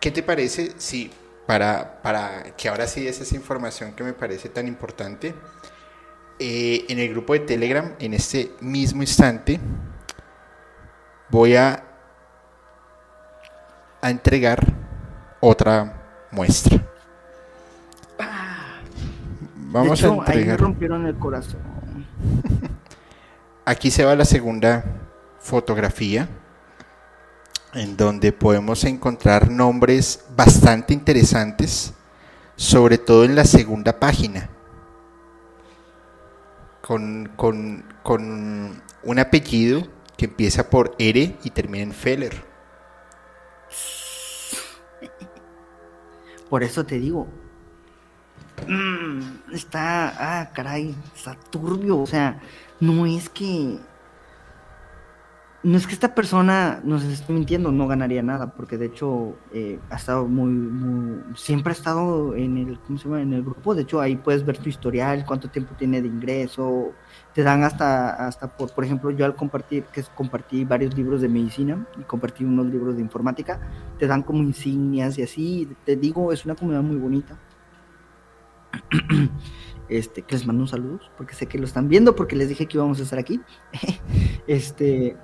¿qué 0.00 0.10
te 0.10 0.22
parece 0.22 0.72
si 0.78 1.10
para, 1.46 2.02
para 2.02 2.54
que 2.56 2.68
ahora 2.68 2.86
sí 2.86 3.06
es 3.08 3.20
esa 3.20 3.34
información 3.34 3.92
que 3.92 4.04
me 4.04 4.12
parece 4.12 4.50
tan 4.50 4.68
importante, 4.68 5.34
eh, 6.38 6.84
en 6.88 6.98
el 6.98 7.08
grupo 7.08 7.32
de 7.32 7.40
Telegram, 7.40 7.94
en 7.98 8.14
este 8.14 8.52
mismo 8.60 9.02
instante, 9.02 9.58
voy 11.30 11.56
a, 11.56 11.84
a 14.02 14.10
entregar 14.10 14.60
otra 15.40 16.28
muestra. 16.30 16.84
Vamos 19.70 20.02
a 20.04 20.08
entregar. 20.08 20.36
Ahí 20.36 20.44
me 20.44 20.56
rompieron 20.56 21.06
el 21.06 21.16
corazón. 21.16 21.60
Aquí 23.64 23.90
se 23.90 24.04
va 24.04 24.14
la 24.14 24.24
segunda 24.24 25.07
fotografía, 25.40 26.28
en 27.74 27.96
donde 27.96 28.32
podemos 28.32 28.84
encontrar 28.84 29.50
nombres 29.50 30.24
bastante 30.36 30.94
interesantes, 30.94 31.94
sobre 32.56 32.98
todo 32.98 33.24
en 33.24 33.36
la 33.36 33.44
segunda 33.44 33.98
página, 34.00 34.50
con, 36.80 37.30
con 37.36 38.82
un 39.02 39.18
apellido 39.18 39.86
que 40.16 40.24
empieza 40.24 40.68
por 40.68 40.94
R 40.98 41.36
y 41.44 41.50
termina 41.50 41.84
en 41.84 41.92
Feller. 41.92 42.48
Por 46.50 46.62
eso 46.62 46.84
te 46.84 46.98
digo, 46.98 47.28
mm, 48.66 49.52
está, 49.54 50.40
ah, 50.40 50.50
caray, 50.52 50.96
está 51.14 51.34
turbio, 51.34 51.98
o 51.98 52.06
sea, 52.06 52.40
no 52.80 53.06
es 53.06 53.28
que 53.28 53.78
no 55.64 55.76
es 55.76 55.88
que 55.88 55.92
esta 55.92 56.14
persona 56.14 56.80
nos 56.84 57.02
esté 57.02 57.32
mintiendo, 57.32 57.72
no 57.72 57.88
ganaría 57.88 58.22
nada, 58.22 58.54
porque 58.54 58.78
de 58.78 58.86
hecho 58.86 59.36
eh, 59.52 59.80
ha 59.90 59.96
estado 59.96 60.28
muy, 60.28 61.20
siempre 61.34 61.72
ha 61.72 61.76
estado 61.76 62.36
en 62.36 62.58
el, 62.58 62.78
¿cómo 62.80 62.96
se 62.96 63.04
llama? 63.04 63.22
En 63.22 63.32
el 63.32 63.42
grupo, 63.42 63.74
de 63.74 63.82
hecho 63.82 64.00
ahí 64.00 64.14
puedes 64.14 64.46
ver 64.46 64.58
tu 64.58 64.68
historial, 64.68 65.24
cuánto 65.26 65.50
tiempo 65.50 65.74
tiene 65.76 66.00
de 66.00 66.06
ingreso, 66.06 66.92
te 67.34 67.42
dan 67.42 67.64
hasta, 67.64 68.26
hasta 68.26 68.56
por, 68.56 68.72
por 68.72 68.84
ejemplo, 68.84 69.10
yo 69.10 69.24
al 69.24 69.34
compartir, 69.34 69.84
que 69.92 70.00
es, 70.00 70.08
compartí 70.10 70.64
varios 70.64 70.96
libros 70.96 71.20
de 71.22 71.28
medicina 71.28 71.84
y 71.98 72.02
compartí 72.02 72.44
unos 72.44 72.66
libros 72.66 72.94
de 72.94 73.02
informática, 73.02 73.60
te 73.98 74.06
dan 74.06 74.22
como 74.22 74.42
insignias 74.44 75.18
y 75.18 75.22
así, 75.22 75.68
te 75.84 75.96
digo, 75.96 76.32
es 76.32 76.44
una 76.44 76.54
comunidad 76.54 76.82
muy 76.82 76.96
bonita. 76.96 77.36
este, 79.88 80.22
que 80.22 80.34
les 80.34 80.46
mando 80.46 80.62
un 80.62 80.68
saludo, 80.68 81.00
porque 81.16 81.34
sé 81.34 81.46
que 81.46 81.58
lo 81.58 81.64
están 81.64 81.88
viendo, 81.88 82.14
porque 82.14 82.36
les 82.36 82.48
dije 82.48 82.66
que 82.66 82.76
íbamos 82.76 83.00
a 83.00 83.02
estar 83.02 83.18
aquí. 83.18 83.40
este, 84.46 85.16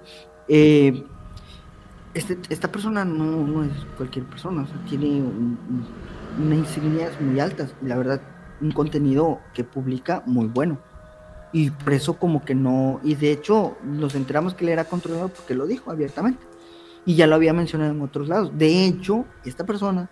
eh, 0.48 1.04
este, 2.14 2.38
esta 2.48 2.70
persona 2.70 3.04
no, 3.04 3.64
es 3.64 3.72
cualquier 3.96 4.24
persona, 4.26 4.62
o 4.62 4.66
sea, 4.66 4.76
tiene 4.88 5.22
unas 6.38 6.58
insignias 6.58 7.20
muy 7.20 7.40
altas 7.40 7.74
la 7.82 7.96
verdad, 7.96 8.20
un 8.60 8.72
contenido 8.72 9.40
que 9.52 9.64
publica 9.64 10.22
muy 10.26 10.46
bueno. 10.46 10.78
Y 11.52 11.70
por 11.70 11.92
eso 11.92 12.18
como 12.18 12.44
que 12.44 12.54
no, 12.54 13.00
y 13.04 13.14
de 13.14 13.30
hecho 13.30 13.76
nos 13.84 14.16
enteramos 14.16 14.54
que 14.54 14.64
él 14.64 14.70
era 14.70 14.86
controlador 14.86 15.30
porque 15.30 15.54
lo 15.54 15.66
dijo 15.66 15.90
abiertamente. 15.90 16.44
Y 17.06 17.16
ya 17.16 17.26
lo 17.26 17.34
había 17.34 17.52
mencionado 17.52 17.92
en 17.92 18.00
otros 18.00 18.28
lados. 18.28 18.50
De 18.56 18.86
hecho, 18.86 19.26
esta 19.44 19.64
persona 19.64 20.10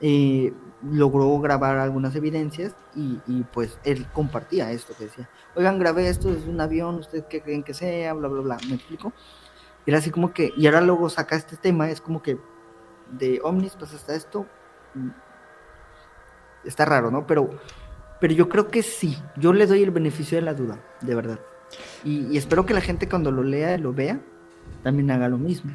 eh, 0.00 0.52
logró 0.82 1.38
grabar 1.38 1.78
algunas 1.78 2.14
evidencias 2.16 2.74
y, 2.94 3.18
pues 3.52 3.78
él 3.84 4.06
compartía 4.12 4.70
esto 4.72 4.94
que 4.96 5.04
decía, 5.04 5.28
oigan, 5.54 5.78
grabé 5.78 6.08
esto 6.08 6.32
desde 6.32 6.50
un 6.50 6.60
avión, 6.60 6.96
¿ustedes 6.96 7.24
qué 7.28 7.40
creen 7.40 7.62
que 7.62 7.74
sea? 7.74 8.12
Bla, 8.14 8.28
bla, 8.28 8.42
bla, 8.42 8.58
¿me 8.68 8.74
explico? 8.74 9.12
Era 9.86 9.98
así 9.98 10.10
como 10.10 10.32
que, 10.32 10.52
y 10.56 10.66
ahora 10.66 10.80
luego 10.80 11.08
saca 11.08 11.36
este 11.36 11.56
tema, 11.56 11.90
es 11.90 12.00
como 12.00 12.22
que 12.22 12.38
de 13.10 13.40
Omnis 13.42 13.76
pues 13.78 13.92
hasta 13.94 14.14
esto, 14.14 14.46
mm, 14.94 15.08
está 16.64 16.84
raro, 16.84 17.10
¿no? 17.10 17.26
Pero, 17.26 17.50
pero 18.20 18.32
yo 18.32 18.48
creo 18.48 18.68
que 18.68 18.82
sí, 18.82 19.16
yo 19.36 19.52
le 19.52 19.66
doy 19.66 19.82
el 19.82 19.90
beneficio 19.90 20.36
de 20.36 20.42
la 20.42 20.54
duda, 20.54 20.78
de 21.00 21.14
verdad. 21.14 21.40
Y, 22.04 22.36
espero 22.36 22.66
que 22.66 22.74
la 22.74 22.80
gente 22.80 23.08
cuando 23.08 23.30
lo 23.30 23.42
lea, 23.42 23.78
lo 23.78 23.92
vea, 23.92 24.20
también 24.82 25.10
haga 25.10 25.28
lo 25.28 25.38
mismo. 25.38 25.72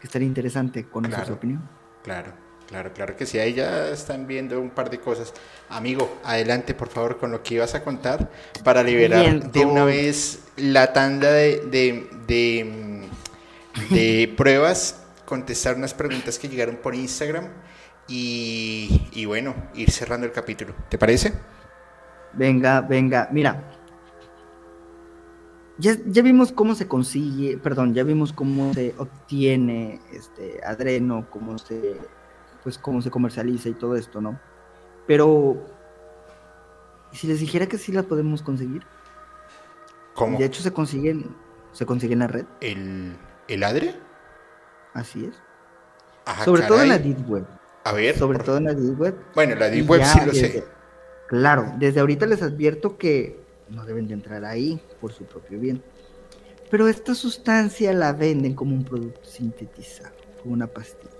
Que 0.00 0.06
estaría 0.06 0.28
interesante 0.28 0.84
conocer 0.84 1.24
su 1.24 1.32
opinión. 1.32 1.68
Claro. 2.02 2.45
Claro, 2.66 2.92
claro 2.92 3.16
que 3.16 3.26
sí, 3.26 3.38
ahí 3.38 3.54
ya 3.54 3.88
están 3.90 4.26
viendo 4.26 4.60
un 4.60 4.70
par 4.70 4.90
de 4.90 4.98
cosas. 4.98 5.32
Amigo, 5.68 6.18
adelante 6.24 6.74
por 6.74 6.88
favor 6.88 7.16
con 7.16 7.30
lo 7.30 7.42
que 7.42 7.54
ibas 7.54 7.74
a 7.76 7.84
contar 7.84 8.28
para 8.64 8.82
liberar 8.82 9.52
de 9.52 9.64
una 9.64 9.84
vez 9.84 10.40
la 10.56 10.92
tanda 10.92 11.30
de, 11.30 11.60
de, 11.70 13.08
de, 13.90 14.34
pruebas, 14.36 15.04
contestar 15.24 15.76
unas 15.76 15.94
preguntas 15.94 16.38
que 16.40 16.48
llegaron 16.48 16.76
por 16.76 16.96
Instagram 16.96 17.48
y, 18.08 19.08
y 19.12 19.26
bueno, 19.26 19.54
ir 19.74 19.90
cerrando 19.92 20.26
el 20.26 20.32
capítulo. 20.32 20.74
¿Te 20.88 20.98
parece? 20.98 21.34
Venga, 22.32 22.80
venga, 22.80 23.28
mira, 23.30 23.62
ya, 25.78 25.96
ya, 26.06 26.22
vimos 26.22 26.52
cómo 26.52 26.74
se 26.74 26.88
consigue, 26.88 27.58
perdón, 27.58 27.94
ya 27.94 28.02
vimos 28.02 28.32
cómo 28.32 28.72
se 28.72 28.94
obtiene 28.96 30.00
este 30.10 30.60
adreno, 30.64 31.26
cómo 31.30 31.58
se 31.58 31.96
pues 32.66 32.78
cómo 32.78 33.00
se 33.00 33.12
comercializa 33.12 33.68
y 33.68 33.74
todo 33.74 33.94
esto, 33.94 34.20
¿no? 34.20 34.40
Pero 35.06 35.64
si 37.12 37.28
les 37.28 37.38
dijera 37.38 37.68
que 37.68 37.78
sí 37.78 37.92
la 37.92 38.02
podemos 38.02 38.42
conseguir. 38.42 38.82
¿Cómo? 40.14 40.36
De 40.36 40.46
hecho 40.46 40.62
se 40.62 40.72
consiguen, 40.72 41.32
se 41.70 41.86
consigue 41.86 42.14
en 42.14 42.18
la 42.18 42.26
red. 42.26 42.44
¿El, 42.60 43.16
el 43.46 43.62
ADRE? 43.62 43.94
Así 44.94 45.26
es. 45.26 45.36
Sobre 46.44 46.62
todo 46.62 46.82
en 46.82 46.88
la 46.88 46.98
Deep 46.98 47.30
Web. 47.30 47.46
A 47.84 47.92
ver. 47.92 48.18
Sobre 48.18 48.40
todo 48.40 48.56
en 48.56 48.64
la 48.64 48.74
Deep 48.74 49.00
Web. 49.00 49.16
Bueno, 49.36 49.54
la 49.54 49.68
Deep 49.68 49.88
Web 49.88 50.02
sí 50.02 50.18
lo 50.26 50.32
sé. 50.34 50.64
Claro, 51.28 51.72
desde 51.78 52.00
ahorita 52.00 52.26
les 52.26 52.42
advierto 52.42 52.98
que 52.98 53.38
no 53.68 53.86
deben 53.86 54.08
de 54.08 54.14
entrar 54.14 54.44
ahí 54.44 54.82
por 55.00 55.12
su 55.12 55.22
propio 55.22 55.60
bien. 55.60 55.84
Pero 56.68 56.88
esta 56.88 57.14
sustancia 57.14 57.92
la 57.92 58.12
venden 58.12 58.54
como 58.54 58.74
un 58.74 58.82
producto 58.82 59.24
sintetizado, 59.24 60.16
como 60.42 60.54
una 60.54 60.66
pastilla. 60.66 61.12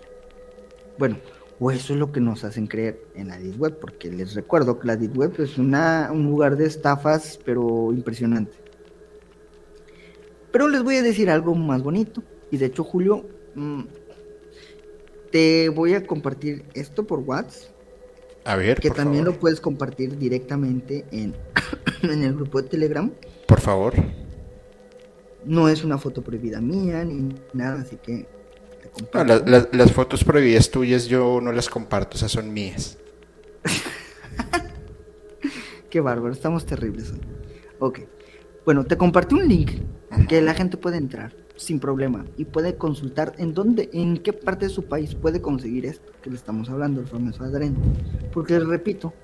Bueno, 0.99 1.19
o 1.59 1.71
eso 1.71 1.95
es 1.95 1.99
lo 1.99 2.13
que 2.13 2.21
nos 2.21 2.45
hacen 2.45 2.67
creer 2.67 3.01
en 3.15 3.29
la 3.29 3.39
Deep 3.39 3.61
Web, 3.61 3.79
porque 3.81 4.11
les 4.11 4.35
recuerdo 4.35 4.79
que 4.79 4.87
la 4.87 4.97
Deep 4.97 5.17
Web 5.17 5.35
es 5.39 5.57
una, 5.57 6.11
un 6.13 6.25
lugar 6.25 6.57
de 6.57 6.67
estafas, 6.67 7.39
pero 7.45 7.93
impresionante. 7.93 8.57
Pero 10.53 10.69
les 10.69 10.83
voy 10.83 10.97
a 10.97 11.03
decir 11.03 11.31
algo 11.31 11.55
más 11.55 11.83
bonito, 11.83 12.23
y 12.51 12.59
de 12.59 12.67
hecho, 12.67 12.85
Julio, 12.85 13.25
mm, 13.55 13.83
te 15.31 15.69
voy 15.71 15.95
a 15.95 16.07
compartir 16.07 16.65
esto 16.75 17.07
por 17.07 17.21
WhatsApp. 17.21 17.71
A 18.45 18.55
ver, 18.55 18.79
que 18.79 18.91
también 18.91 19.25
lo 19.25 19.41
puedes 19.41 19.61
compartir 19.61 20.17
directamente 20.19 21.05
en, 21.11 21.35
en 22.03 22.23
el 22.23 22.35
grupo 22.35 22.63
de 22.63 22.69
Telegram. 22.69 23.11
Por 23.49 23.61
favor. 23.61 23.95
No 25.45 25.69
es 25.69 25.83
una 25.83 25.99
foto 25.99 26.23
prohibida 26.23 26.61
mía 26.61 27.05
ni 27.05 27.35
nada, 27.53 27.81
así 27.81 27.97
que 27.97 28.27
las 29.73 29.93
fotos 29.93 30.25
prohibidas 30.25 30.71
tuyas 30.71 31.07
yo 31.07 31.41
no 31.41 31.53
las 31.53 31.69
comparto, 31.69 32.17
esas 32.17 32.33
son 32.33 32.53
mías. 32.53 32.99
Qué 35.91 36.01
bárbaro, 36.01 36.33
estamos 36.33 36.67
terribles 36.67 37.13
Ok. 37.79 38.01
Bueno, 38.65 38.85
te 38.85 38.97
compartí 38.97 39.35
un 39.35 39.47
link 39.47 39.73
que 40.29 40.43
la 40.43 40.55
gente 40.55 40.77
puede 40.77 40.97
entrar 40.97 41.33
sin 41.57 41.79
problema 41.79 42.25
y 42.37 42.45
puede 42.45 42.77
consultar 42.77 43.35
en 43.39 43.55
dónde, 43.55 43.89
en 43.93 44.19
qué 44.19 44.33
parte 44.33 44.67
de 44.67 44.73
su 44.73 44.85
país 44.85 45.15
puede 45.15 45.41
conseguir 45.41 45.87
esto 45.87 46.13
que 46.23 46.31
le 46.31 46.37
estamos 46.37 46.69
hablando, 46.69 47.01
el 47.01 47.07
famoso 47.07 47.45
adreno. 47.45 47.79
Porque 48.33 48.59
repito, 48.59 49.15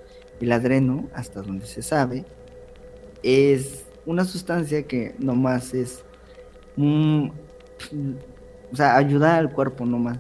el 0.40 0.52
adreno, 0.52 1.08
hasta 1.14 1.42
donde 1.42 1.66
se 1.66 1.82
sabe, 1.82 2.24
es 3.22 3.84
una 4.06 4.24
sustancia 4.24 4.84
que 4.84 5.14
nomás 5.18 5.74
es 5.74 6.04
un 6.76 7.32
o 8.72 8.76
sea, 8.76 8.96
ayudar 8.96 9.38
al 9.38 9.52
cuerpo 9.52 9.84
nomás. 9.84 10.18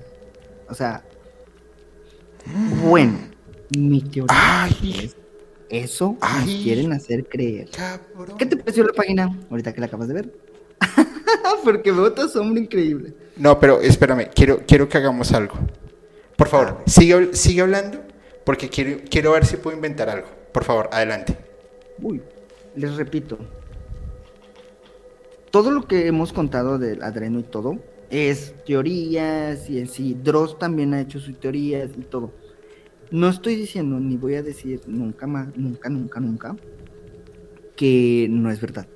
O 0.68 0.74
sea, 0.74 1.02
bueno, 2.82 3.18
mi 3.76 4.00
teoría 4.02 4.68
es 4.68 5.16
eso 5.68 6.18
nos 6.20 6.44
quieren 6.44 6.92
hacer 6.92 7.26
creer. 7.26 7.70
¿Qué 8.38 8.44
te 8.44 8.56
pareció 8.58 8.84
la 8.84 8.92
página 8.92 9.38
ahorita 9.50 9.72
que 9.72 9.80
la 9.80 9.86
acabas 9.86 10.08
de 10.08 10.14
ver? 10.14 10.34
Porque 11.64 11.90
veo 11.90 12.12
tu 12.12 12.28
sombra 12.28 12.60
increíble. 12.60 13.14
No, 13.36 13.58
pero 13.58 13.80
espérame, 13.80 14.28
quiero, 14.34 14.60
quiero 14.66 14.88
que 14.88 14.98
hagamos 14.98 15.32
algo. 15.32 15.54
Por 16.36 16.48
favor, 16.48 16.76
ah, 16.78 16.82
sigue, 16.86 17.34
sigue 17.34 17.62
hablando 17.62 18.00
porque 18.44 18.68
quiero, 18.68 19.00
quiero 19.08 19.32
ver 19.32 19.46
si 19.46 19.56
puedo 19.56 19.76
inventar 19.76 20.10
algo. 20.10 20.26
Por 20.52 20.64
favor, 20.64 20.90
adelante. 20.92 21.36
Uy, 22.00 22.20
les 22.74 22.96
repito. 22.96 23.38
Todo 25.50 25.70
lo 25.70 25.86
que 25.86 26.06
hemos 26.06 26.32
contado 26.32 26.78
del 26.78 27.02
adreno 27.02 27.38
y 27.38 27.44
todo 27.44 27.78
es 28.12 28.54
teorías 28.66 29.70
y 29.70 29.78
en 29.78 29.88
sí, 29.88 30.14
Dross 30.22 30.58
también 30.58 30.92
ha 30.92 31.00
hecho 31.00 31.18
sus 31.18 31.40
teorías 31.40 31.90
y 31.96 32.02
todo. 32.02 32.30
No 33.10 33.28
estoy 33.28 33.56
diciendo 33.56 33.98
ni 33.98 34.18
voy 34.18 34.34
a 34.34 34.42
decir 34.42 34.82
nunca 34.86 35.26
más, 35.26 35.56
nunca, 35.56 35.88
nunca, 35.88 36.20
nunca, 36.20 36.56
que 37.74 38.26
no 38.30 38.50
es 38.50 38.60
verdad. 38.60 38.86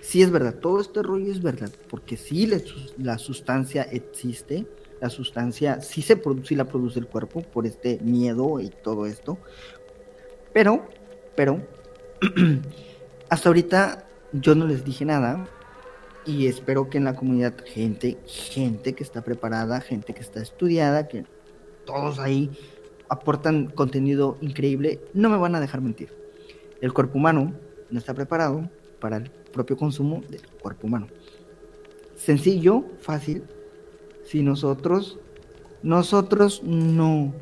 Sí 0.00 0.22
es 0.22 0.30
verdad, 0.30 0.54
todo 0.58 0.80
este 0.80 1.02
rollo 1.02 1.30
es 1.30 1.42
verdad, 1.42 1.70
porque 1.88 2.16
sí 2.16 2.50
la 2.96 3.18
sustancia 3.18 3.82
existe, 3.82 4.66
la 5.00 5.10
sustancia 5.10 5.80
sí 5.80 6.00
se 6.02 6.16
produce, 6.16 6.56
la 6.56 6.64
produce 6.64 6.98
el 6.98 7.06
cuerpo 7.06 7.42
por 7.42 7.66
este 7.66 8.00
miedo 8.02 8.58
y 8.58 8.70
todo 8.70 9.06
esto, 9.06 9.38
pero, 10.52 10.88
pero, 11.36 11.64
hasta 13.28 13.48
ahorita 13.48 14.08
yo 14.32 14.54
no 14.54 14.66
les 14.66 14.84
dije 14.84 15.04
nada 15.04 15.46
y 16.24 16.46
espero 16.46 16.88
que 16.88 16.98
en 16.98 17.04
la 17.04 17.14
comunidad 17.14 17.54
gente, 17.66 18.18
gente 18.26 18.94
que 18.94 19.02
está 19.02 19.22
preparada, 19.22 19.80
gente 19.80 20.14
que 20.14 20.20
está 20.20 20.40
estudiada, 20.40 21.08
que 21.08 21.24
todos 21.84 22.18
ahí 22.18 22.50
aportan 23.08 23.66
contenido 23.66 24.38
increíble, 24.40 25.00
no 25.12 25.28
me 25.28 25.36
van 25.36 25.54
a 25.54 25.60
dejar 25.60 25.80
mentir. 25.80 26.10
El 26.80 26.92
cuerpo 26.92 27.18
humano 27.18 27.52
no 27.90 27.98
está 27.98 28.14
preparado 28.14 28.68
para 29.00 29.18
el 29.18 29.30
propio 29.30 29.76
consumo 29.76 30.22
del 30.28 30.46
cuerpo 30.60 30.86
humano. 30.86 31.08
Sencillo, 32.16 32.84
fácil. 33.00 33.44
Si 34.24 34.42
nosotros, 34.42 35.18
nosotros 35.82 36.62
no, 36.62 37.34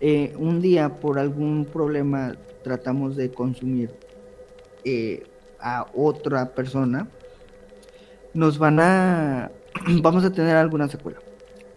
eh, 0.00 0.34
un 0.38 0.60
día 0.60 1.00
por 1.00 1.18
algún 1.18 1.64
problema 1.64 2.36
tratamos 2.62 3.16
de 3.16 3.30
consumir 3.30 3.90
eh, 4.84 5.24
a 5.60 5.86
otra 5.94 6.54
persona, 6.54 7.08
nos 8.36 8.58
van 8.58 8.78
a, 8.80 9.50
vamos 10.02 10.24
a 10.24 10.32
tener 10.32 10.56
alguna 10.56 10.88
secuela. 10.88 11.18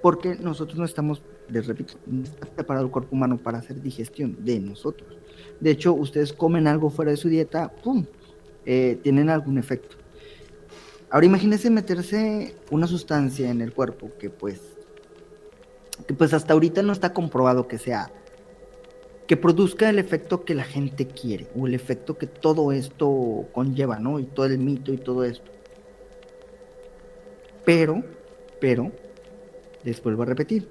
Porque 0.01 0.35
nosotros 0.35 0.77
no 0.77 0.85
estamos, 0.85 1.21
les 1.49 1.67
repito, 1.67 1.95
no 2.05 2.23
está 2.23 2.45
preparado 2.45 2.85
el 2.85 2.91
cuerpo 2.91 3.15
humano 3.15 3.37
para 3.37 3.57
hacer 3.57 3.81
digestión 3.81 4.37
de 4.45 4.59
nosotros. 4.59 5.17
De 5.59 5.71
hecho, 5.71 5.93
ustedes 5.93 6.31
comen 6.31 6.67
algo 6.67 6.89
fuera 6.89 7.11
de 7.11 7.17
su 7.17 7.27
dieta, 7.27 7.69
¡pum! 7.83 8.05
Eh, 8.65 8.99
tienen 9.03 9.29
algún 9.29 9.57
efecto. 9.57 9.97
Ahora 11.09 11.25
imagínense 11.25 11.69
meterse 11.69 12.55
una 12.69 12.85
sustancia 12.87 13.49
en 13.49 13.61
el 13.61 13.73
cuerpo 13.73 14.11
que 14.19 14.29
pues, 14.29 14.61
que 16.05 16.13
pues 16.13 16.33
hasta 16.33 16.53
ahorita 16.53 16.83
no 16.83 16.93
está 16.93 17.13
comprobado 17.13 17.67
que 17.67 17.79
sea, 17.79 18.11
que 19.27 19.35
produzca 19.35 19.89
el 19.89 19.97
efecto 19.97 20.45
que 20.45 20.53
la 20.53 20.63
gente 20.63 21.07
quiere 21.07 21.47
o 21.55 21.65
el 21.65 21.73
efecto 21.73 22.17
que 22.17 22.27
todo 22.27 22.71
esto 22.71 23.47
conlleva, 23.53 23.97
¿no? 23.99 24.19
Y 24.19 24.25
todo 24.25 24.45
el 24.45 24.59
mito 24.59 24.93
y 24.93 24.97
todo 24.97 25.23
esto. 25.23 25.49
Pero, 27.69 28.03
pero, 28.59 28.91
les 29.83 30.01
vuelvo 30.01 30.23
a 30.23 30.25
repetir, 30.25 30.67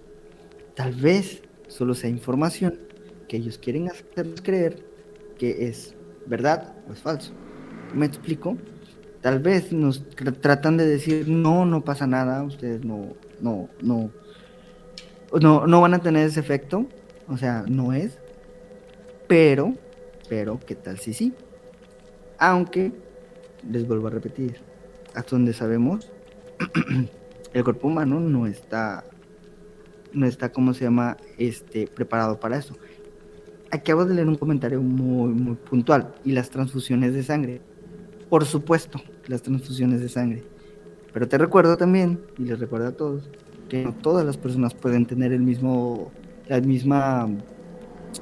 tal 0.75 0.93
vez 0.95 1.43
solo 1.69 1.95
sea 1.95 2.11
información 2.11 2.77
que 3.29 3.37
ellos 3.37 3.57
quieren 3.57 3.89
hacernos 3.89 4.43
creer 4.43 4.83
que 5.39 5.69
es 5.69 5.95
verdad 6.27 6.75
o 6.89 6.93
es 6.93 6.99
falso. 6.99 7.35
¿Me 7.95 8.05
explico? 8.05 8.59
Tal 9.21 9.39
vez 9.39 9.73
nos 9.73 10.09
tratan 10.41 10.77
de 10.77 10.87
decir, 10.87 11.29
no, 11.29 11.65
no 11.67 11.85
pasa 11.85 12.09
nada, 12.09 12.43
ustedes 12.43 12.85
no, 12.85 13.15
no, 13.41 13.69
no, 13.81 14.11
no, 15.41 15.69
no 15.69 15.81
van 15.81 15.95
a 15.95 16.01
tener 16.01 16.27
ese 16.27 16.41
efecto, 16.41 16.85
o 17.29 17.37
sea, 17.37 17.63
no 17.69 17.93
es, 17.93 18.19
pero, 19.29 19.73
pero, 20.29 20.59
¿qué 20.67 20.75
tal 20.75 20.99
si 20.99 21.15
sí? 21.15 21.33
Aunque, 22.39 22.91
les 23.71 23.87
vuelvo 23.87 24.09
a 24.09 24.11
repetir, 24.11 24.57
hasta 25.15 25.31
donde 25.31 25.53
sabemos, 25.53 26.11
el 27.53 27.65
cuerpo 27.65 27.89
humano 27.89 28.21
no 28.21 28.47
está, 28.47 29.05
no 30.13 30.27
está, 30.27 30.51
¿cómo 30.51 30.75
se 30.75 30.85
llama?, 30.85 31.17
este, 31.39 31.87
preparado 31.87 32.39
para 32.39 32.59
eso 32.59 32.75
acabo 33.71 34.05
de 34.05 34.15
leer 34.15 34.29
un 34.29 34.37
comentario 34.37 34.81
muy, 34.81 35.33
muy 35.33 35.55
puntual. 35.57 36.15
Y 36.25 36.33
las 36.33 36.51
transfusiones 36.51 37.15
de 37.15 37.23
sangre. 37.23 37.61
Por 38.29 38.45
supuesto, 38.45 39.01
las 39.27 39.43
transfusiones 39.43 40.01
de 40.01 40.09
sangre. 40.09 40.45
Pero 41.13 41.29
te 41.29 41.39
recuerdo 41.39 41.77
también, 41.77 42.21
y 42.39 42.45
les 42.45 42.59
recuerdo 42.59 42.89
a 42.89 42.93
todos, 42.93 43.31
que 43.69 43.85
no 43.85 43.95
todas 43.95 44.25
las 44.25 44.37
personas 44.37 44.75
pueden 44.75 45.07
tener 45.07 45.33
el 45.33 45.41
mismo, 45.41 46.11
la 46.47 46.61
misma, 46.61 47.29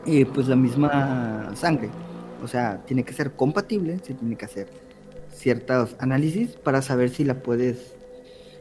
eh, 0.07 0.27
pues 0.27 0.49
la 0.49 0.57
misma 0.57 1.51
sangre. 1.55 1.91
O 2.43 2.49
sea, 2.49 2.83
tiene 2.87 3.03
que 3.05 3.13
ser 3.13 3.33
compatible, 3.33 3.99
se 4.03 4.15
tiene 4.15 4.37
que 4.37 4.45
hacer 4.45 4.69
ciertos 5.33 5.97
análisis 5.99 6.57
para 6.57 6.81
saber 6.83 7.11
si 7.11 7.25
la 7.25 7.43
puedes, 7.43 7.96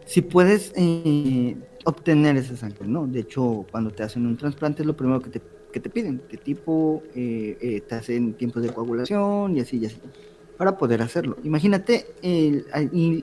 si 0.06 0.22
puedes 0.22 0.72
eh, 0.76 1.56
obtener 1.84 2.38
esa 2.38 2.56
sangre, 2.56 2.88
¿no? 2.88 3.08
De 3.08 3.22
hecho, 3.22 3.66
cuando 3.72 3.92
te 3.92 4.04
hacen 4.04 4.26
un 4.26 4.38
trasplante 4.38 4.84
es 4.84 4.86
lo 4.88 4.96
primero 4.96 5.22
que 5.22 5.30
te 5.30 5.42
que 5.76 5.82
te 5.82 5.90
piden, 5.90 6.22
qué 6.30 6.38
tipo 6.38 7.04
eh, 7.14 7.58
eh, 7.60 7.82
te 7.82 7.96
hacen 7.96 8.36
tiempos 8.36 8.64
de 8.64 8.70
coagulación 8.70 9.58
y 9.58 9.60
así 9.60 9.78
y 9.78 9.86
así, 9.86 9.98
para 10.58 10.78
poder 10.78 11.02
hacerlo. 11.02 11.36
Imagínate 11.44 12.06
el, 12.22 12.66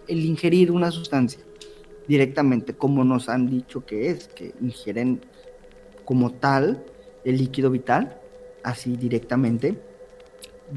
ingerir 0.07 0.71
una 0.71 0.91
sustancia 0.91 1.41
directamente, 2.07 2.75
como 2.75 3.05
nos 3.05 3.31
han 3.31 3.49
dicho 3.49 3.87
que 3.87 4.11
es, 4.11 4.29
que 4.29 4.53
ingieren 4.61 5.23
como 6.05 6.31
tal 6.31 6.85
el 7.25 7.39
líquido 7.39 7.71
vital, 7.71 8.21
así 8.63 8.99
directamente. 8.99 9.79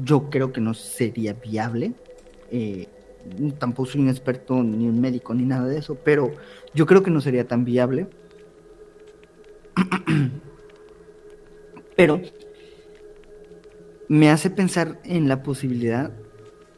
Yo 0.02 0.30
creo 0.30 0.54
que 0.54 0.62
no 0.62 0.72
sería 0.72 1.34
viable. 1.34 1.92
Eh, 2.50 2.88
tampoco 3.58 3.90
soy 3.90 4.00
un 4.00 4.08
experto 4.08 4.62
ni 4.62 4.88
un 4.88 5.00
médico 5.00 5.34
ni 5.34 5.44
nada 5.44 5.66
de 5.66 5.78
eso, 5.78 5.96
pero 5.96 6.32
yo 6.74 6.86
creo 6.86 7.02
que 7.02 7.10
no 7.10 7.20
sería 7.20 7.46
tan 7.46 7.64
viable. 7.64 8.06
Pero 11.96 12.20
me 14.08 14.30
hace 14.30 14.50
pensar 14.50 15.00
en 15.04 15.28
la 15.28 15.42
posibilidad 15.42 16.12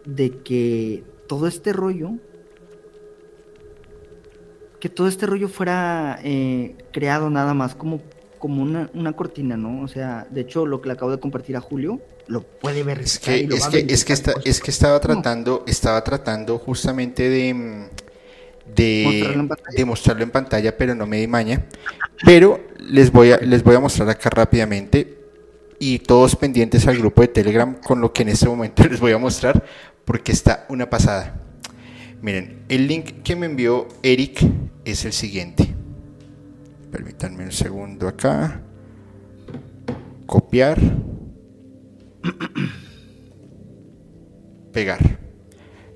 de 0.05 0.31
que 0.39 1.05
todo 1.27 1.47
este 1.47 1.73
rollo, 1.73 2.12
que 4.81 4.89
todo 4.89 5.09
este 5.09 5.27
rollo 5.27 5.49
fuera 5.49 6.19
eh, 6.23 6.77
creado 6.93 7.31
nada 7.31 7.53
más 7.53 7.75
como, 7.75 8.01
como 8.39 8.62
una, 8.62 9.12
cortina, 9.12 9.57
¿no? 9.57 9.83
O 9.83 9.89
sea, 9.89 10.27
de 10.31 10.43
hecho, 10.43 10.66
lo 10.66 10.81
que 10.81 10.89
le 10.89 10.95
acabo 10.95 11.11
de 11.11 11.20
compartir 11.20 11.57
a 11.57 11.61
Julio, 11.61 12.01
lo 12.29 12.43
puede 12.43 12.83
ver. 12.83 13.01
Es 13.01 13.19
que, 13.19 13.49
es 13.51 13.67
que, 13.67 13.87
es 13.89 14.05
que, 14.05 14.15
es 14.45 14.61
que 14.61 14.71
estaba 14.71 15.01
tratando, 15.01 15.65
estaba 15.67 16.05
tratando 16.05 16.59
justamente 16.59 17.29
de 17.29 17.89
de 18.75 19.85
mostrarlo, 19.87 20.23
en 20.23 20.31
pantalla, 20.31 20.77
pero 20.77 20.95
no 20.95 21.07
me 21.07 21.19
di 21.19 21.27
maña. 21.27 21.65
Pero 22.25 22.61
les 22.79 23.11
voy, 23.11 23.33
a, 23.33 23.39
les 23.39 23.63
voy 23.63 23.77
a 23.77 23.81
mostrar 23.81 24.09
acá 24.09 24.31
rápidamente 24.31 25.19
y 25.79 26.01
todos 26.01 26.37
pendientes 26.37 26.87
al 26.87 26.99
grupo 26.99 27.23
de 27.23 27.29
Telegram 27.29 27.75
con 27.75 28.01
lo 28.01 28.13
que 28.13 28.23
en 28.23 28.31
este 28.31 28.47
momento 28.47 28.85
les 28.91 29.01
voy 29.01 29.13
a 29.13 29.19
mostrar 29.19 29.65
porque 30.05 30.33
está 30.33 30.67
una 30.69 30.89
pasada. 30.91 31.41
Miren, 32.21 32.65
el 32.69 32.87
link 32.89 33.23
que 33.23 33.37
me 33.37 33.47
envió 33.47 33.87
Eric 34.03 34.45
es 34.85 35.05
el 35.05 35.13
siguiente. 35.13 35.75
Permítanme 36.91 37.45
un 37.45 37.53
segundo 37.53 38.09
acá. 38.09 38.61
Copiar. 40.27 40.79
Pegar. 44.73 45.19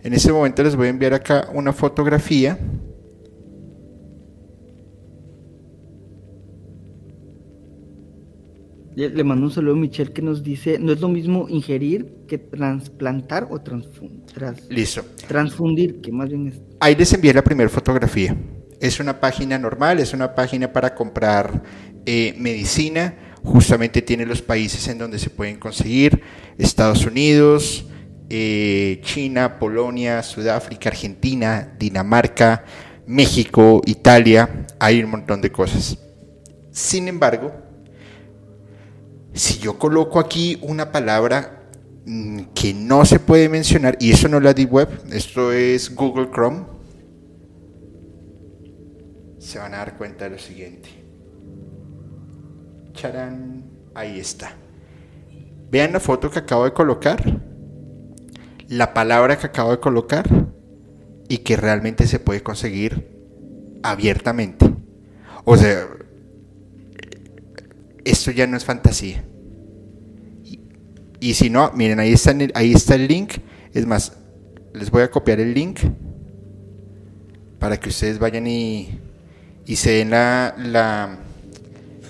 En 0.03 0.15
este 0.15 0.33
momento 0.33 0.63
les 0.63 0.75
voy 0.75 0.89
a 0.89 0.91
enviar 0.91 1.15
acá 1.15 1.49
una 1.55 1.73
fotografía. 1.73 2.59
Le 8.95 9.25
mando 9.25 9.47
un 9.47 9.53
saludo 9.53 9.75
a 9.75 9.79
Michelle 9.79 10.13
que 10.13 10.21
nos 10.21 10.43
dice, 10.43 10.79
no 10.79 10.93
es 10.93 11.01
lo 11.01 11.09
mismo 11.09 11.47
ingerir 11.49 12.13
que 12.29 12.37
transplantar 12.37 13.49
o 13.51 13.59
transfundir. 13.59 14.23
Listo. 14.69 15.03
Transfundir, 15.27 16.03
que 16.03 16.13
más 16.13 16.29
bien 16.29 16.49
es... 16.49 16.61
Ahí 16.79 16.95
les 16.95 17.11
envié 17.15 17.33
la 17.33 17.43
primera 17.43 17.71
fotografía. 17.71 18.37
Es 18.81 19.01
una 19.01 19.19
página 19.19 19.59
normal, 19.59 19.99
es 20.01 20.13
una 20.13 20.35
página 20.35 20.71
para 20.71 20.95
comprar 20.95 21.63
eh, 22.05 22.35
medicina. 22.39 23.15
Justamente 23.45 24.03
tiene 24.03 24.25
los 24.25 24.41
países 24.41 24.87
en 24.89 24.99
donde 24.99 25.19
se 25.19 25.31
pueden 25.31 25.59
conseguir. 25.59 26.23
Estados 26.59 27.05
Unidos, 27.07 27.85
eh, 28.31 29.01
China, 29.03 29.59
Polonia, 29.59 30.23
Sudáfrica, 30.23 30.89
Argentina, 30.89 31.75
Dinamarca, 31.79 32.65
México, 33.07 33.83
Italia, 33.85 34.67
hay 34.79 35.03
un 35.03 35.11
montón 35.11 35.41
de 35.41 35.51
cosas. 35.51 35.99
Sin 36.71 37.09
embargo, 37.09 37.53
si 39.35 39.59
yo 39.59 39.79
coloco 39.79 40.19
aquí 40.19 40.59
una 40.63 40.93
palabra 40.93 41.65
mm, 42.07 42.41
que 42.55 42.73
no 42.73 43.05
se 43.05 43.19
puede 43.19 43.49
mencionar, 43.49 43.97
y 44.01 44.13
eso 44.13 44.29
no 44.29 44.39
es 44.39 44.45
la 44.45 44.55
Deep 44.55 44.73
Web, 44.73 44.89
esto 45.11 45.53
es 45.53 45.95
Google 45.95 46.31
Chrome, 46.31 46.65
se 49.39 49.59
van 49.59 49.75
a 49.75 49.79
dar 49.79 49.99
cuenta 49.99 50.25
de 50.25 50.31
lo 50.31 50.39
siguiente. 50.39 51.02
Charán, 52.95 53.65
ahí 53.95 54.19
está. 54.19 54.55
Vean 55.71 55.93
la 55.93 56.01
foto 56.01 56.31
que 56.31 56.41
acabo 56.41 56.65
de 56.65 56.73
colocar 56.73 57.41
la 58.73 58.95
palabra 58.95 59.37
que 59.37 59.47
acabo 59.47 59.71
de 59.71 59.81
colocar 59.81 60.27
y 61.29 61.39
que 61.39 61.57
realmente 61.57 62.07
se 62.07 62.19
puede 62.19 62.43
conseguir 62.43 63.07
abiertamente. 63.83 64.67
O 65.45 65.59
sea, 65.59 65.87
esto 68.03 68.31
ya 68.31 68.47
no 68.47 68.57
es 68.57 68.65
fantasía. 68.65 69.25
Y, 71.21 71.35
si 71.35 71.51
no, 71.51 71.71
miren, 71.75 72.01
ahí 72.01 72.15
está, 72.15 72.31
el, 72.31 72.51
ahí 72.55 72.73
está 72.73 72.95
el 72.95 73.09
link. 73.09 73.35
Es 73.75 73.87
más, 73.87 74.17
les 74.73 74.91
voy 74.91 75.03
a 75.03 75.11
copiar 75.11 75.39
el 75.39 75.53
link 75.53 75.81
para 77.59 77.79
que 77.79 77.91
ustedes 77.91 78.19
vayan 78.19 78.47
y, 78.47 78.99
y 79.67 79.77
se 79.77 79.91
den 79.91 80.11
la, 80.11 80.55
la, 80.59 81.19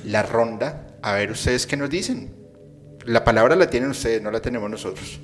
la 0.05 0.23
ronda. 0.23 0.87
A 1.03 1.15
ver 1.15 1.31
ustedes 1.31 1.67
qué 1.67 1.77
nos 1.77 1.91
dicen. 1.91 2.31
La 3.05 3.25
palabra 3.25 3.57
la 3.57 3.69
tienen 3.69 3.91
ustedes, 3.91 4.23
no 4.23 4.31
la 4.31 4.41
tenemos 4.41 4.71
nosotros. 4.71 5.21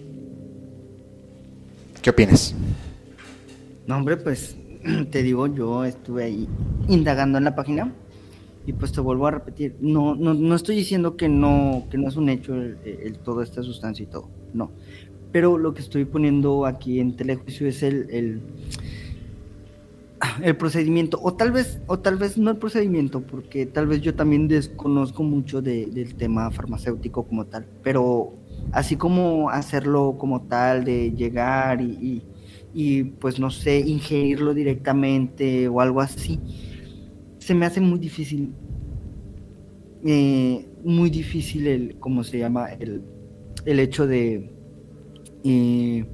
¿Qué 2.02 2.10
opinas? 2.10 2.54
No, 3.86 3.96
hombre, 3.96 4.16
pues 4.16 4.56
te 5.10 5.22
digo, 5.22 5.46
yo 5.46 5.84
estuve 5.84 6.24
ahí 6.24 6.48
indagando 6.88 7.38
en 7.38 7.44
la 7.44 7.54
página 7.54 7.92
y 8.66 8.72
pues 8.74 8.92
te 8.92 9.00
vuelvo 9.00 9.26
a 9.26 9.30
repetir, 9.30 9.76
no, 9.80 10.14
no, 10.14 10.34
no 10.34 10.54
estoy 10.54 10.76
diciendo 10.76 11.16
que 11.16 11.28
no, 11.28 11.86
que 11.90 11.96
no 11.96 12.06
es 12.06 12.16
un 12.16 12.28
hecho 12.28 12.54
el, 12.54 13.18
toda 13.24 13.42
esta 13.42 13.62
sustancia 13.62 14.02
y 14.02 14.06
todo, 14.06 14.28
no. 14.52 14.72
Pero 15.32 15.56
lo 15.56 15.72
que 15.72 15.80
estoy 15.80 16.04
poniendo 16.04 16.66
aquí 16.66 17.00
en 17.00 17.16
telejuicio 17.16 17.66
es 17.66 17.82
el, 17.82 18.10
el, 18.10 18.40
el 20.42 20.56
procedimiento, 20.56 21.18
o 21.22 21.34
tal 21.34 21.52
vez, 21.52 21.80
o 21.86 21.98
tal 21.98 22.16
vez 22.16 22.38
no 22.38 22.50
el 22.50 22.56
procedimiento, 22.56 23.20
porque 23.20 23.66
tal 23.66 23.86
vez 23.86 24.00
yo 24.00 24.14
también 24.14 24.48
desconozco 24.48 25.22
mucho 25.22 25.62
del 25.62 26.14
tema 26.16 26.50
farmacéutico 26.50 27.24
como 27.24 27.46
tal, 27.46 27.66
pero 27.82 28.34
así 28.72 28.96
como 28.96 29.50
hacerlo 29.50 30.16
como 30.18 30.42
tal, 30.42 30.84
de 30.84 31.12
llegar 31.12 31.80
y, 31.80 32.22
y 32.74 33.04
pues 33.04 33.38
no 33.38 33.50
sé, 33.50 33.80
ingerirlo 33.80 34.54
directamente 34.54 35.68
o 35.68 35.80
algo 35.80 36.00
así 36.00 36.40
se 37.48 37.54
me 37.54 37.64
hace 37.64 37.80
muy 37.80 37.98
difícil, 37.98 38.52
eh, 40.04 40.66
muy 40.84 41.08
difícil 41.08 41.66
el, 41.66 41.96
¿cómo 41.98 42.22
se 42.22 42.40
llama? 42.40 42.68
El, 42.78 43.00
el 43.64 43.80
hecho 43.80 44.06
de, 44.06 44.50
eh, 45.44 46.04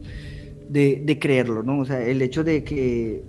de, 0.68 1.18
creerlo, 1.18 1.64
¿no? 1.64 1.80
O 1.80 1.84
sea, 1.84 2.06
el 2.06 2.22
hecho 2.22 2.44
de 2.44 2.62
que 2.62 3.24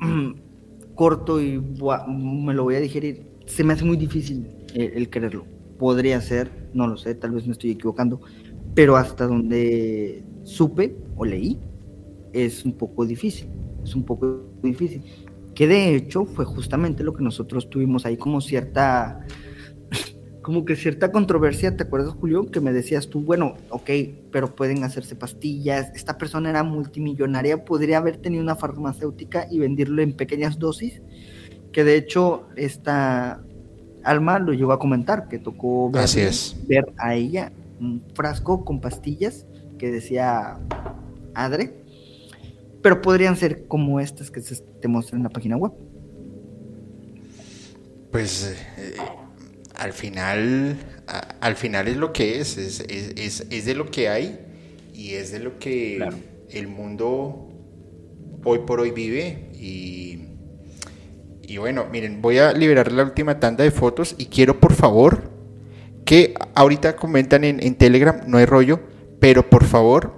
corto 0.94 1.40
y 1.40 1.60
me 2.08 2.54
lo 2.54 2.64
voy 2.64 2.76
a 2.76 2.80
digerir, 2.80 3.26
se 3.46 3.64
me 3.64 3.72
hace 3.72 3.84
muy 3.84 3.96
difícil 3.96 4.48
el, 4.74 4.92
el 4.94 5.10
creerlo. 5.10 5.44
Podría 5.78 6.20
ser, 6.20 6.70
no 6.74 6.86
lo 6.86 6.96
sé, 6.96 7.14
tal 7.14 7.30
vez 7.32 7.46
me 7.46 7.52
estoy 7.52 7.70
equivocando, 7.70 8.20
pero 8.74 8.96
hasta 8.96 9.26
donde 9.26 10.24
supe 10.42 10.96
o 11.16 11.24
leí, 11.24 11.58
es 12.32 12.64
un 12.64 12.72
poco 12.72 13.06
difícil, 13.06 13.48
es 13.84 13.94
un 13.94 14.04
poco 14.04 14.50
difícil 14.62 15.02
que 15.58 15.66
de 15.66 15.96
hecho 15.96 16.24
fue 16.24 16.44
justamente 16.44 17.02
lo 17.02 17.12
que 17.14 17.24
nosotros 17.24 17.68
tuvimos 17.68 18.06
ahí 18.06 18.16
como 18.16 18.40
cierta, 18.40 19.26
como 20.48 20.64
que 20.64 20.76
cierta 20.76 21.12
controversia, 21.12 21.76
¿te 21.76 21.82
acuerdas 21.82 22.14
Julio? 22.14 22.50
Que 22.50 22.62
me 22.62 22.72
decías 22.72 23.10
tú, 23.10 23.20
bueno, 23.20 23.56
ok, 23.68 23.90
pero 24.32 24.56
pueden 24.56 24.82
hacerse 24.82 25.14
pastillas, 25.14 25.92
esta 25.94 26.16
persona 26.16 26.48
era 26.48 26.62
multimillonaria, 26.62 27.66
podría 27.66 27.98
haber 27.98 28.16
tenido 28.16 28.42
una 28.42 28.56
farmacéutica 28.56 29.46
y 29.50 29.58
venderlo 29.58 30.00
en 30.00 30.14
pequeñas 30.14 30.58
dosis, 30.58 31.02
que 31.70 31.84
de 31.84 31.96
hecho 31.96 32.48
esta 32.56 33.42
Alma 34.02 34.38
lo 34.38 34.54
llegó 34.54 34.72
a 34.72 34.78
comentar, 34.78 35.28
que 35.28 35.38
tocó 35.38 35.90
ver, 35.90 36.08
ver 36.66 36.94
a 36.96 37.14
ella 37.14 37.52
un 37.78 38.02
frasco 38.14 38.64
con 38.64 38.80
pastillas 38.80 39.44
que 39.76 39.90
decía 39.90 40.58
Adre 41.34 41.74
pero 42.80 43.02
podrían 43.02 43.36
ser 43.36 43.66
como 43.66 44.00
estas 44.00 44.30
que 44.30 44.40
se 44.40 44.56
te 44.62 44.88
muestran 44.88 45.18
en 45.18 45.24
la 45.24 45.28
página 45.28 45.58
web. 45.58 45.72
Pues 48.10 48.56
eh, 48.78 48.94
al 49.78 49.92
final, 49.92 50.76
al 51.40 51.56
final 51.56 51.88
es 51.88 51.96
lo 51.96 52.12
que 52.12 52.40
es, 52.40 52.58
es, 52.58 52.80
es, 52.80 53.46
es, 53.48 53.64
de 53.64 53.74
lo 53.74 53.90
que 53.90 54.08
hay 54.08 54.40
y 54.92 55.14
es 55.14 55.30
de 55.30 55.38
lo 55.38 55.58
que 55.58 56.04
el 56.50 56.66
mundo 56.66 57.48
hoy 58.44 58.60
por 58.66 58.80
hoy 58.80 58.90
vive 58.90 59.50
y, 59.54 60.18
y 61.42 61.56
bueno, 61.58 61.86
miren, 61.90 62.20
voy 62.20 62.38
a 62.38 62.52
liberar 62.52 62.90
la 62.90 63.04
última 63.04 63.38
tanda 63.38 63.62
de 63.62 63.70
fotos 63.70 64.16
y 64.18 64.26
quiero 64.26 64.58
por 64.58 64.72
favor 64.72 65.30
que 66.04 66.34
ahorita 66.54 66.96
comentan 66.96 67.44
en, 67.44 67.62
en 67.62 67.76
Telegram, 67.76 68.20
no 68.26 68.38
hay 68.38 68.46
rollo, 68.46 68.80
pero 69.20 69.48
por 69.48 69.64
favor 69.64 70.14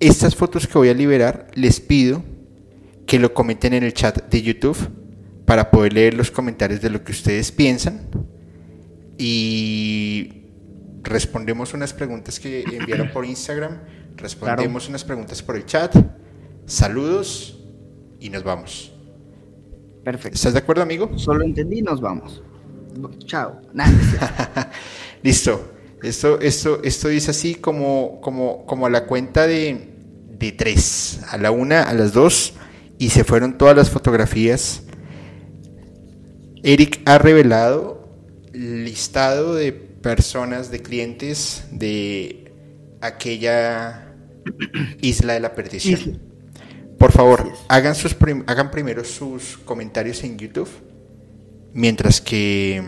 estas 0.00 0.36
fotos 0.36 0.66
que 0.66 0.76
voy 0.76 0.90
a 0.90 0.94
liberar, 0.94 1.48
les 1.54 1.80
pido 1.80 2.22
que 3.06 3.18
lo 3.18 3.32
comenten 3.32 3.72
en 3.72 3.84
el 3.84 3.94
chat 3.94 4.28
de 4.30 4.42
YouTube 4.42 4.76
para 5.48 5.70
poder 5.70 5.94
leer 5.94 6.12
los 6.12 6.30
comentarios 6.30 6.82
de 6.82 6.90
lo 6.90 7.02
que 7.02 7.10
ustedes 7.10 7.50
piensan 7.50 8.06
y 9.16 10.42
respondemos 11.02 11.72
unas 11.72 11.94
preguntas 11.94 12.38
que 12.38 12.64
enviaron 12.78 13.10
por 13.10 13.24
Instagram, 13.24 13.78
respondemos 14.14 14.90
unas 14.90 15.04
preguntas 15.04 15.42
por 15.42 15.56
el 15.56 15.64
chat, 15.64 15.96
saludos 16.66 17.64
y 18.20 18.28
nos 18.28 18.44
vamos. 18.44 18.92
Perfecto. 20.04 20.36
¿Estás 20.36 20.52
de 20.52 20.58
acuerdo, 20.58 20.82
amigo? 20.82 21.16
Solo 21.16 21.42
entendí, 21.42 21.80
nos 21.80 22.02
vamos. 22.02 22.42
Chao. 23.24 23.62
Listo. 25.22 25.72
Esto, 26.02 26.38
esto, 26.40 26.82
esto 26.84 27.08
dice 27.08 27.30
así 27.30 27.54
como, 27.54 28.20
como, 28.20 28.66
como 28.66 28.84
a 28.84 28.90
la 28.90 29.06
cuenta 29.06 29.46
de, 29.46 29.94
de 30.28 30.52
tres, 30.52 31.20
a 31.30 31.38
la 31.38 31.50
una, 31.50 31.84
a 31.84 31.94
las 31.94 32.12
dos, 32.12 32.52
y 32.98 33.08
se 33.08 33.24
fueron 33.24 33.56
todas 33.56 33.74
las 33.74 33.88
fotografías. 33.88 34.82
Eric 36.68 37.00
ha 37.06 37.16
revelado 37.16 38.10
listado 38.52 39.54
de 39.54 39.72
personas, 39.72 40.70
de 40.70 40.82
clientes 40.82 41.64
de 41.70 42.52
aquella 43.00 44.12
isla 45.00 45.32
de 45.32 45.40
la 45.40 45.54
perdición. 45.54 46.20
Por 46.98 47.10
favor, 47.10 47.50
hagan, 47.68 47.94
sus 47.94 48.14
hagan 48.46 48.70
primero 48.70 49.02
sus 49.04 49.56
comentarios 49.64 50.22
en 50.24 50.36
YouTube, 50.36 50.68
mientras 51.72 52.20
que 52.20 52.82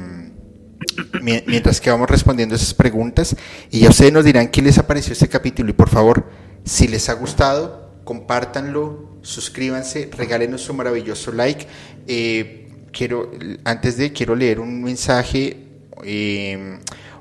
mientras 1.23 1.81
que 1.81 1.89
vamos 1.89 2.11
respondiendo 2.11 2.57
esas 2.57 2.75
preguntas 2.75 3.35
y 3.71 3.81
ya 3.81 3.89
ustedes 3.89 4.13
nos 4.13 4.27
dirán 4.27 4.49
qué 4.49 4.61
les 4.61 4.77
apareció 4.77 5.15
este 5.15 5.29
capítulo 5.29 5.71
y 5.71 5.73
por 5.73 5.89
favor, 5.89 6.29
si 6.65 6.87
les 6.87 7.09
ha 7.09 7.15
gustado, 7.15 8.03
compártanlo, 8.05 9.17
suscríbanse, 9.23 10.11
regálenos 10.15 10.69
un 10.69 10.77
maravilloso 10.77 11.33
like. 11.33 11.67
Eh, 12.07 12.67
quiero, 12.93 13.31
antes 13.65 13.97
de, 13.97 14.13
quiero 14.13 14.35
leer 14.35 14.61
un 14.61 14.83
mensaje, 14.83 15.57
eh, 16.05 16.79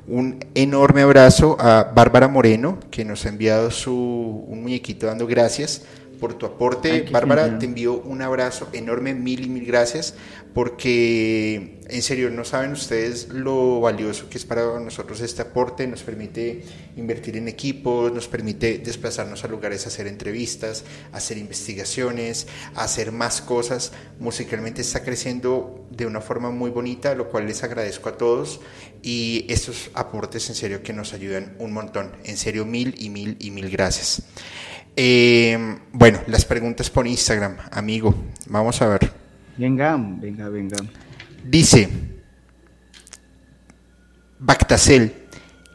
un 0.08 0.44
enorme 0.56 1.02
abrazo 1.02 1.58
a 1.60 1.84
Bárbara 1.84 2.28
Moreno, 2.28 2.80
que 2.90 3.06
nos 3.06 3.26
ha 3.26 3.30
enviado 3.30 3.72
su, 3.72 3.94
un 3.94 4.62
muñequito 4.62 5.08
dando 5.08 5.28
gracias 5.28 5.84
por 6.20 6.34
tu 6.36 6.46
aporte. 6.46 7.08
Bárbara, 7.12 7.58
te 7.58 7.66
envío 7.66 8.02
un 8.02 8.22
abrazo 8.22 8.70
enorme, 8.74 9.14
mil 9.14 9.46
y 9.46 9.50
mil 9.50 9.66
gracias, 9.66 10.14
porque 10.54 11.80
en 11.90 12.04
serio, 12.04 12.30
no 12.30 12.46
saben 12.46 12.72
ustedes 12.72 13.30
lo 13.30 13.80
valioso 13.82 14.30
que 14.30 14.38
es 14.38 14.46
para 14.46 14.80
nosotros 14.80 15.22
este 15.22 15.42
aporte, 15.42 15.88
nos 15.88 16.04
permite 16.04 16.64
invertir 16.98 17.36
en 17.36 17.48
equipos, 17.48 18.14
nos 18.14 18.28
permite 18.28 18.78
desplazarnos 18.78 19.44
a 19.44 19.48
lugares 19.48 19.88
hacer 19.88 20.06
entrevistas, 20.06 20.84
hacer 21.12 21.40
investigaciones, 21.40 22.48
hacer 22.76 23.12
más 23.12 23.42
cosas. 23.42 23.92
Musicalmente 24.20 24.82
está 24.82 25.04
creciendo 25.04 25.88
de 25.90 26.06
una 26.06 26.22
forma 26.22 26.52
muy 26.52 26.70
bonita, 26.70 27.16
lo 27.16 27.30
cual 27.30 27.48
les 27.48 27.64
agradezco 27.64 28.10
a 28.10 28.18
todos 28.18 28.62
y 29.02 29.48
estos 29.50 29.90
aportes 29.96 30.48
en 30.50 30.56
serio 30.56 30.84
que 30.84 30.94
nos 30.94 31.14
ayudan 31.14 31.56
un 31.58 31.74
montón. 31.74 32.12
En 32.24 32.38
serio, 32.38 32.66
mil 32.66 32.94
y 33.00 33.10
mil 33.10 33.36
y 33.40 33.50
mil 33.50 33.70
gracias. 33.72 34.22
Eh, 34.96 35.78
bueno, 35.94 36.20
las 36.28 36.46
preguntas 36.46 36.90
por 36.90 37.08
Instagram, 37.08 37.58
amigo. 37.72 38.14
Vamos 38.48 38.82
a 38.82 38.88
ver. 38.88 39.12
Venga, 39.58 39.98
venga, 39.98 40.50
venga. 40.50 40.78
Dice 41.44 41.90
Bactacel, 44.40 45.14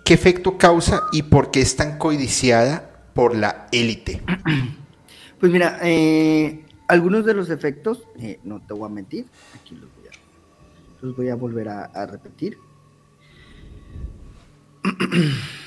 ¿qué 0.04 0.14
efecto 0.14 0.56
causa 0.56 1.02
y 1.12 1.22
por 1.22 1.50
qué 1.50 1.60
es 1.60 1.76
tan 1.76 1.98
codiciada 1.98 2.90
por 3.14 3.36
la 3.36 3.68
élite? 3.72 4.22
Pues 5.40 5.52
mira, 5.52 5.78
eh, 5.82 6.64
algunos 6.88 7.26
de 7.26 7.34
los 7.34 7.50
efectos, 7.50 8.04
eh, 8.18 8.40
no 8.44 8.62
te 8.62 8.72
voy 8.72 8.86
a 8.86 8.88
mentir, 8.88 9.26
aquí 9.54 9.74
los 9.74 9.90
voy 9.94 10.06
a, 10.06 11.04
los 11.04 11.16
voy 11.16 11.28
a 11.28 11.34
volver 11.34 11.68
a, 11.68 11.84
a 11.84 12.06
repetir. 12.06 12.56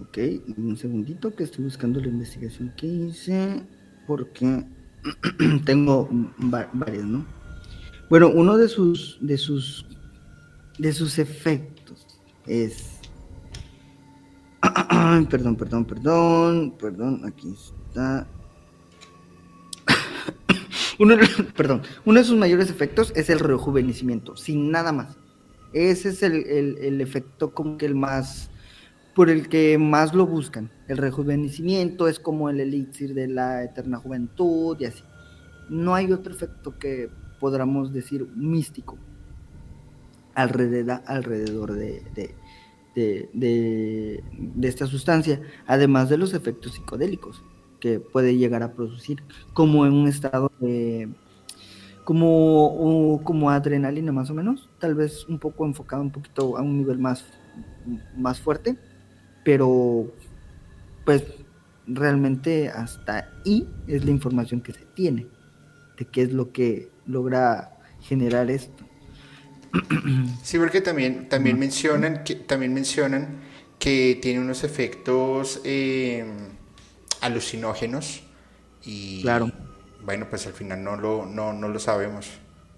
Ok, 0.00 0.18
un 0.56 0.76
segundito 0.76 1.34
que 1.34 1.44
estoy 1.44 1.64
buscando 1.64 2.00
la 2.00 2.08
investigación 2.08 2.72
que 2.76 2.86
hice, 2.86 3.66
porque 4.06 4.66
tengo 5.64 6.08
varias, 6.38 7.04
¿no? 7.04 7.24
Bueno, 8.08 8.28
uno 8.28 8.56
de 8.56 8.68
sus, 8.68 9.18
de 9.20 9.36
sus, 9.38 9.86
de 10.78 10.92
sus 10.92 11.18
efectos 11.18 12.06
es, 12.46 13.00
perdón, 15.30 15.56
perdón, 15.56 15.84
perdón, 15.84 16.74
perdón, 16.78 17.22
aquí 17.24 17.52
está. 17.52 18.28
Uno, 20.98 21.16
perdón, 21.54 21.82
uno 22.06 22.18
de 22.18 22.24
sus 22.24 22.38
mayores 22.38 22.70
efectos 22.70 23.12
es 23.14 23.28
el 23.28 23.38
rejuvenecimiento, 23.38 24.34
sin 24.34 24.70
nada 24.70 24.92
más. 24.92 25.18
Ese 25.74 26.08
es 26.08 26.22
el, 26.22 26.46
el, 26.46 27.00
efecto 27.02 27.52
como 27.52 27.76
que 27.76 27.84
el 27.84 27.94
más, 27.94 28.50
por 29.16 29.30
el 29.30 29.48
que 29.48 29.78
más 29.78 30.12
lo 30.14 30.26
buscan. 30.26 30.70
El 30.88 30.98
rejuvenecimiento 30.98 32.06
es 32.06 32.20
como 32.20 32.50
el 32.50 32.60
elixir 32.60 33.14
de 33.14 33.28
la 33.28 33.64
eterna 33.64 33.96
juventud 33.96 34.76
y 34.78 34.84
así. 34.84 35.02
No 35.70 35.94
hay 35.94 36.12
otro 36.12 36.34
efecto 36.34 36.78
que 36.78 37.08
podamos 37.40 37.94
decir 37.94 38.28
místico 38.36 38.98
alrededor, 40.34 41.00
alrededor 41.06 41.72
de, 41.72 42.02
de, 42.14 43.30
de, 43.32 44.22
de 44.30 44.68
esta 44.68 44.86
sustancia, 44.86 45.40
además 45.66 46.10
de 46.10 46.18
los 46.18 46.34
efectos 46.34 46.74
psicodélicos 46.74 47.42
que 47.80 48.00
puede 48.00 48.36
llegar 48.36 48.62
a 48.62 48.72
producir, 48.74 49.22
como 49.54 49.86
en 49.86 49.94
un 49.94 50.08
estado 50.08 50.52
de 50.60 51.08
como, 52.04 53.20
como 53.24 53.50
adrenalina 53.50 54.12
más 54.12 54.30
o 54.30 54.34
menos, 54.34 54.68
tal 54.78 54.94
vez 54.94 55.26
un 55.26 55.38
poco 55.38 55.64
enfocado 55.64 56.02
un 56.02 56.12
poquito 56.12 56.56
a 56.56 56.62
un 56.62 56.76
nivel 56.78 56.98
más, 56.98 57.24
más 58.14 58.38
fuerte, 58.38 58.78
pero 59.46 60.12
pues 61.04 61.22
realmente 61.86 62.68
hasta 62.68 63.30
ahí 63.44 63.72
es 63.86 64.04
la 64.04 64.10
información 64.10 64.60
que 64.60 64.72
se 64.72 64.84
tiene 64.86 65.28
de 65.96 66.04
qué 66.04 66.22
es 66.22 66.32
lo 66.32 66.50
que 66.50 66.90
logra 67.06 67.78
generar 68.00 68.50
esto. 68.50 68.84
Sí, 70.42 70.58
porque 70.58 70.80
también, 70.80 71.28
también 71.28 71.60
mencionan 71.60 72.24
que 72.24 72.34
también 72.34 72.74
mencionan 72.74 73.36
que 73.78 74.18
tiene 74.20 74.40
unos 74.40 74.64
efectos 74.64 75.60
eh, 75.62 76.24
alucinógenos 77.20 78.24
y 78.84 79.22
claro. 79.22 79.52
bueno, 80.04 80.26
pues 80.28 80.44
al 80.48 80.54
final 80.54 80.82
no 80.82 80.96
lo, 80.96 81.24
no, 81.24 81.52
no 81.52 81.68
lo 81.68 81.78
sabemos. 81.78 82.30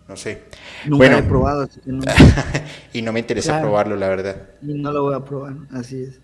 No 0.07 0.17
sé. 0.17 0.45
Nunca 0.85 0.97
bueno, 0.97 1.19
he 1.19 1.23
probado. 1.23 1.69
y 2.93 3.01
no 3.01 3.13
me 3.13 3.21
interesa 3.21 3.59
probarlo, 3.61 3.97
la 3.97 4.09
verdad. 4.09 4.51
Y 4.61 4.75
no 4.75 4.93
lo 4.93 5.05
voy 5.05 5.15
a 5.15 5.25
probar, 5.25 5.55
así 5.71 6.03
es. 6.03 6.21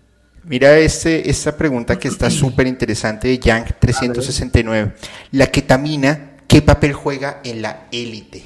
Mira 0.47 0.77
este, 0.77 1.27
esta 1.27 1.57
pregunta 1.57 1.97
que 1.97 2.07
está 2.07 2.29
súper 2.29 2.67
interesante 2.67 3.27
de 3.27 3.39
Yang 3.39 3.79
369. 3.79 4.93
La 5.31 5.47
ketamina, 5.47 6.37
¿qué 6.47 6.61
papel 6.61 6.93
juega 6.93 7.41
en 7.43 7.63
la 7.63 7.87
élite? 7.91 8.43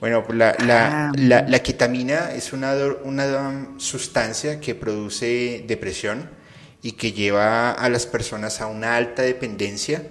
Bueno, 0.00 0.24
pues 0.24 0.38
la, 0.38 0.56
la, 0.64 1.08
ah, 1.08 1.12
la, 1.16 1.42
la, 1.42 1.62
ketamina 1.62 2.32
es 2.32 2.54
una, 2.54 2.74
una 3.04 3.68
sustancia 3.76 4.60
que 4.60 4.74
produce 4.74 5.64
depresión 5.66 6.30
y 6.80 6.92
que 6.92 7.12
lleva 7.12 7.72
a 7.72 7.88
las 7.90 8.06
personas 8.06 8.62
a 8.62 8.66
una 8.66 8.96
alta 8.96 9.20
dependencia 9.20 10.06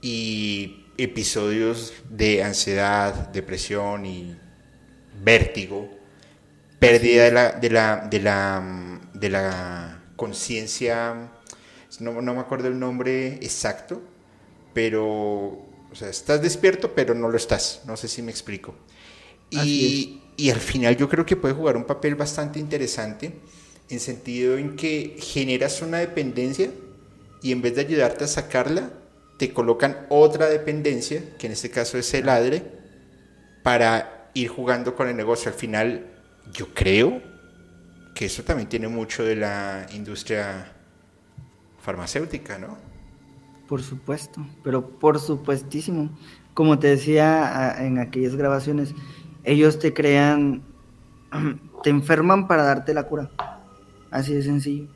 y 0.00 0.86
episodios 0.96 1.92
de 2.08 2.42
ansiedad, 2.42 3.28
depresión 3.28 4.06
y 4.06 4.38
vértigo, 5.22 5.90
pérdida 6.78 7.24
de 7.24 7.30
la, 7.30 7.52
de 7.52 7.70
la, 7.70 8.08
de 8.10 8.20
la, 8.20 9.00
de 9.12 9.28
la 9.28 9.99
conciencia, 10.20 11.30
no, 11.98 12.20
no, 12.20 12.34
me 12.34 12.40
acuerdo 12.40 12.68
el 12.68 12.78
nombre 12.78 13.36
exacto, 13.36 14.02
pero, 14.74 15.06
o 15.06 15.94
sea, 15.94 16.10
estás 16.10 16.42
despierto, 16.42 16.94
pero 16.94 17.14
no 17.14 17.30
lo 17.30 17.38
estás, 17.38 17.80
no 17.86 17.96
sé 17.96 18.06
si 18.06 18.20
me 18.20 18.30
explico. 18.30 18.74
Y, 19.48 20.20
y 20.36 20.50
al 20.50 20.60
final 20.60 20.94
yo 20.98 21.08
creo 21.08 21.24
que 21.24 21.36
puede 21.36 21.54
jugar 21.54 21.78
un 21.78 21.84
papel 21.84 22.16
bastante 22.16 22.60
interesante 22.60 23.32
en 23.88 23.98
sentido 23.98 24.58
en 24.58 24.76
que 24.76 25.16
generas 25.18 25.80
una 25.80 25.96
dependencia 25.96 26.70
y 27.42 27.52
en 27.52 27.62
vez 27.62 27.74
de 27.76 27.80
ayudarte 27.80 28.24
a 28.24 28.28
sacarla, 28.28 28.90
te 29.38 29.54
colocan 29.54 30.06
otra 30.10 30.50
dependencia, 30.50 31.34
que 31.38 31.46
en 31.46 31.54
este 31.54 31.70
caso 31.70 31.96
es 31.96 32.12
el 32.12 32.28
ADRE, 32.28 32.62
para 33.62 34.30
ir 34.34 34.48
jugando 34.48 34.94
con 34.94 35.08
el 35.08 35.16
negocio. 35.16 35.50
Al 35.50 35.56
final, 35.56 36.12
yo 36.52 36.74
creo 36.74 37.22
que 38.14 38.26
eso 38.26 38.42
también 38.42 38.68
tiene 38.68 38.88
mucho 38.88 39.24
de 39.24 39.36
la 39.36 39.86
industria 39.94 40.72
farmacéutica, 41.80 42.58
¿no? 42.58 42.76
Por 43.68 43.82
supuesto, 43.82 44.46
pero 44.62 44.88
por 44.98 45.20
supuestísimo. 45.20 46.10
Como 46.54 46.78
te 46.78 46.88
decía 46.88 47.76
en 47.78 47.98
aquellas 47.98 48.34
grabaciones, 48.34 48.94
ellos 49.44 49.78
te 49.78 49.94
crean, 49.94 50.62
te 51.82 51.90
enferman 51.90 52.48
para 52.48 52.64
darte 52.64 52.92
la 52.92 53.04
cura. 53.04 53.30
Así 54.10 54.34
de 54.34 54.42
sencillo. 54.42 54.88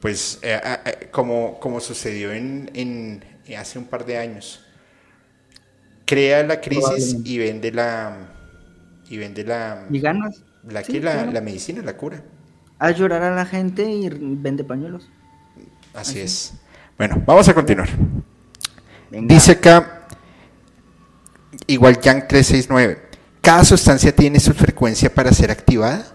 Pues 0.00 0.40
eh, 0.42 1.08
como, 1.12 1.60
como 1.60 1.80
sucedió 1.80 2.32
en, 2.32 2.70
en, 2.74 3.22
hace 3.56 3.78
un 3.78 3.84
par 3.84 4.04
de 4.04 4.16
años. 4.18 4.64
Crea 6.06 6.42
la 6.42 6.60
crisis 6.60 7.16
y 7.24 7.38
vende 7.38 7.70
la 7.70 8.28
y 9.08 9.18
vende 9.18 9.44
la 9.44 9.86
y 9.90 10.00
ganas 10.00 10.42
la 10.68 10.82
que 10.82 11.00
la, 11.00 11.26
la, 11.26 11.40
medicina 11.40 11.82
la 11.82 11.96
cura. 11.96 12.22
A 12.78 12.90
llorar 12.90 13.22
a 13.22 13.34
la 13.34 13.46
gente 13.46 13.88
y 13.90 14.08
vende 14.08 14.64
pañuelos. 14.64 15.08
Así, 15.94 16.20
es. 16.20 16.54
Bueno 16.96 17.22
vamos 17.26 17.48
a 17.48 17.54
continuar. 17.54 17.88
Dice 19.10 19.52
acá 19.52 20.06
igual 21.66 22.00
Yang 22.00 22.28
369 22.28 23.02
cada 23.40 23.64
sustancia 23.64 24.14
tiene 24.14 24.40
su 24.40 24.52
frecuencia 24.54 25.12
para 25.12 25.32
ser 25.32 25.50
activada 25.50 26.12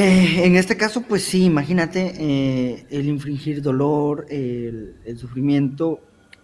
eh, 0.00 0.44
en 0.44 0.54
este 0.54 0.76
caso, 0.76 1.02
pues 1.02 1.24
sí, 1.24 1.44
imagínate, 1.44 2.12
eh, 2.18 2.86
el 2.88 3.06
infringir 3.06 3.62
dolor, 3.62 4.26
el, 4.30 4.94
sufrimiento, 5.18 6.00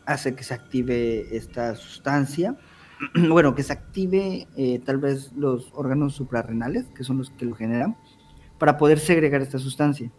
hace 0.07 0.35
que 0.35 0.43
se 0.43 0.55
active 0.55 1.37
esta 1.37 1.77
sustancia. 1.77 2.57
bueno, 3.29 3.55
que 3.55 3.62
se 3.62 3.73
active 3.73 4.47
eh, 4.57 4.81
tal 4.85 4.99
vez 4.99 5.33
los 5.33 5.71
órganos 5.75 6.15
suprarrenales, 6.15 6.87
que 6.95 7.05
son 7.05 7.19
los 7.19 7.31
que 7.31 7.47
lo 7.47 7.55
generan, 7.55 7.97
para 8.59 8.79
poder 8.79 8.99
segregar 8.99 9.43
esta 9.43 9.59
sustancia. 9.59 10.11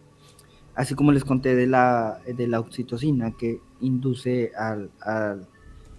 Así 0.76 0.94
como 0.94 1.12
les 1.12 1.24
conté 1.24 1.56
de 1.56 1.68
la, 1.68 2.20
de 2.26 2.48
la 2.48 2.60
oxitocina, 2.60 3.32
que 3.32 3.60
induce 3.80 4.52
al, 4.58 4.92
al 5.02 5.48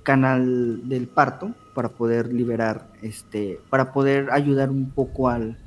canal 0.02 0.88
del 0.88 1.08
parto 1.08 1.54
para 1.74 1.88
poder 1.88 2.32
liberar, 2.32 2.92
este, 3.02 3.58
para 3.70 3.92
poder 3.92 4.30
ayudar 4.30 4.70
un 4.70 4.90
poco 4.90 5.28
al, 5.28 5.58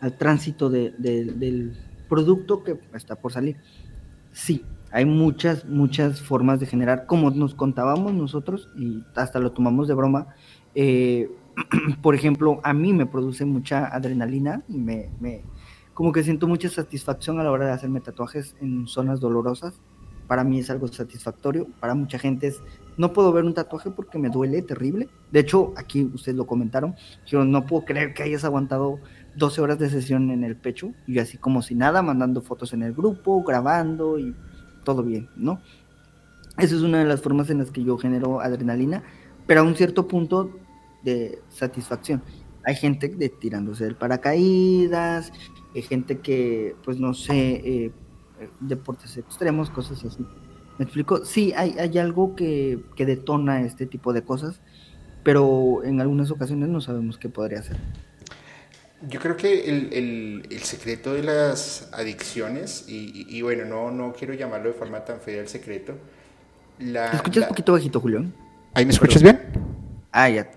al 0.00 0.16
tránsito 0.16 0.70
del 0.70 1.76
producto 2.08 2.64
que 2.64 2.80
está 2.94 3.16
por 3.16 3.32
salir. 3.32 3.56
Sí, 4.32 4.64
hay 4.90 5.04
muchas, 5.04 5.64
muchas 5.66 6.20
formas 6.20 6.60
de 6.60 6.66
generar, 6.66 7.06
como 7.06 7.30
nos 7.30 7.54
contábamos 7.54 8.14
nosotros, 8.14 8.68
y 8.76 9.04
hasta 9.14 9.38
lo 9.38 9.52
tomamos 9.52 9.88
de 9.88 9.94
broma. 9.94 10.28
Eh, 10.74 11.30
por 12.02 12.14
ejemplo, 12.14 12.60
a 12.62 12.72
mí 12.72 12.92
me 12.92 13.06
produce 13.06 13.44
mucha 13.44 13.86
adrenalina 13.86 14.62
y 14.68 14.78
me, 14.78 15.10
me, 15.20 15.42
como 15.92 16.12
que 16.12 16.22
siento 16.22 16.46
mucha 16.46 16.68
satisfacción 16.68 17.38
a 17.38 17.44
la 17.44 17.50
hora 17.50 17.66
de 17.66 17.72
hacerme 17.72 18.00
tatuajes 18.00 18.54
en 18.60 18.86
zonas 18.86 19.20
dolorosas. 19.20 19.80
Para 20.26 20.44
mí 20.44 20.58
es 20.58 20.68
algo 20.68 20.88
satisfactorio, 20.88 21.66
para 21.80 21.94
mucha 21.94 22.18
gente 22.18 22.48
es, 22.48 22.60
no 22.98 23.14
puedo 23.14 23.32
ver 23.32 23.44
un 23.44 23.54
tatuaje 23.54 23.90
porque 23.90 24.18
me 24.18 24.28
duele 24.28 24.60
terrible. 24.60 25.08
De 25.32 25.40
hecho, 25.40 25.72
aquí 25.76 26.04
ustedes 26.04 26.36
lo 26.36 26.46
comentaron, 26.46 26.94
yo 27.26 27.44
no 27.44 27.64
puedo 27.64 27.86
creer 27.86 28.12
que 28.12 28.24
hayas 28.24 28.44
aguantado 28.44 28.98
12 29.36 29.60
horas 29.62 29.78
de 29.78 29.88
sesión 29.88 30.30
en 30.30 30.44
el 30.44 30.54
pecho 30.56 30.92
y 31.06 31.18
así 31.18 31.38
como 31.38 31.62
si 31.62 31.74
nada, 31.74 32.02
mandando 32.02 32.42
fotos 32.42 32.74
en 32.74 32.82
el 32.82 32.92
grupo, 32.92 33.42
grabando 33.42 34.18
y 34.18 34.34
todo 34.84 35.02
bien, 35.02 35.28
¿no? 35.36 35.60
Esa 36.58 36.74
es 36.74 36.82
una 36.82 36.98
de 36.98 37.04
las 37.04 37.22
formas 37.22 37.50
en 37.50 37.58
las 37.58 37.70
que 37.70 37.84
yo 37.84 37.96
genero 37.98 38.40
adrenalina, 38.40 39.02
pero 39.46 39.60
a 39.60 39.62
un 39.62 39.76
cierto 39.76 40.08
punto 40.08 40.58
de 41.02 41.40
satisfacción. 41.48 42.22
Hay 42.64 42.74
gente 42.74 43.08
de 43.08 43.28
tirándose 43.28 43.84
del 43.84 43.94
paracaídas, 43.94 45.32
hay 45.74 45.82
gente 45.82 46.18
que, 46.18 46.74
pues 46.84 46.98
no 46.98 47.14
sé, 47.14 47.62
eh, 47.64 47.92
deportes 48.60 49.16
extremos, 49.16 49.70
cosas 49.70 50.04
así. 50.04 50.26
¿Me 50.78 50.84
explico? 50.84 51.24
Sí, 51.24 51.52
hay, 51.56 51.76
hay 51.78 51.98
algo 51.98 52.34
que, 52.34 52.84
que 52.94 53.06
detona 53.06 53.62
este 53.62 53.86
tipo 53.86 54.12
de 54.12 54.22
cosas, 54.22 54.60
pero 55.22 55.82
en 55.84 56.00
algunas 56.00 56.30
ocasiones 56.30 56.68
no 56.68 56.80
sabemos 56.80 57.18
qué 57.18 57.28
podría 57.28 57.62
ser. 57.62 57.76
Yo 59.02 59.20
creo 59.20 59.36
que 59.36 59.68
el, 59.68 60.44
el, 60.50 60.62
secreto 60.64 61.14
de 61.14 61.22
las 61.22 61.88
adicciones, 61.92 62.84
y, 62.88 63.26
y, 63.28 63.42
bueno, 63.42 63.64
no, 63.64 63.92
no 63.92 64.12
quiero 64.12 64.34
llamarlo 64.34 64.70
de 64.70 64.74
forma 64.74 65.04
tan 65.04 65.20
fea 65.20 65.40
el 65.40 65.48
secreto. 65.48 65.94
La, 66.80 67.12
escuchas 67.12 67.44
un 67.44 67.48
poquito 67.50 67.72
bajito, 67.72 68.00
Julián? 68.00 68.34
¿Ahí 68.74 68.84
me 68.84 68.92
escuchas 68.92 69.22
bien? 69.22 69.40
Ah, 70.10 70.28
ya. 70.28 70.50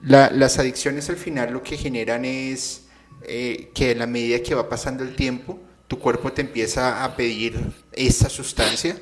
La, 0.00 0.30
las 0.30 0.58
adicciones 0.58 1.08
al 1.08 1.16
final 1.16 1.52
lo 1.52 1.62
que 1.62 1.76
generan 1.76 2.24
es 2.24 2.86
eh, 3.22 3.70
que 3.74 3.92
a 3.92 3.94
la 3.94 4.06
medida 4.06 4.42
que 4.42 4.56
va 4.56 4.68
pasando 4.68 5.04
el 5.04 5.14
tiempo, 5.14 5.60
tu 5.86 6.00
cuerpo 6.00 6.32
te 6.32 6.42
empieza 6.42 7.04
a 7.04 7.14
pedir 7.14 7.58
esa 7.92 8.28
sustancia 8.28 8.96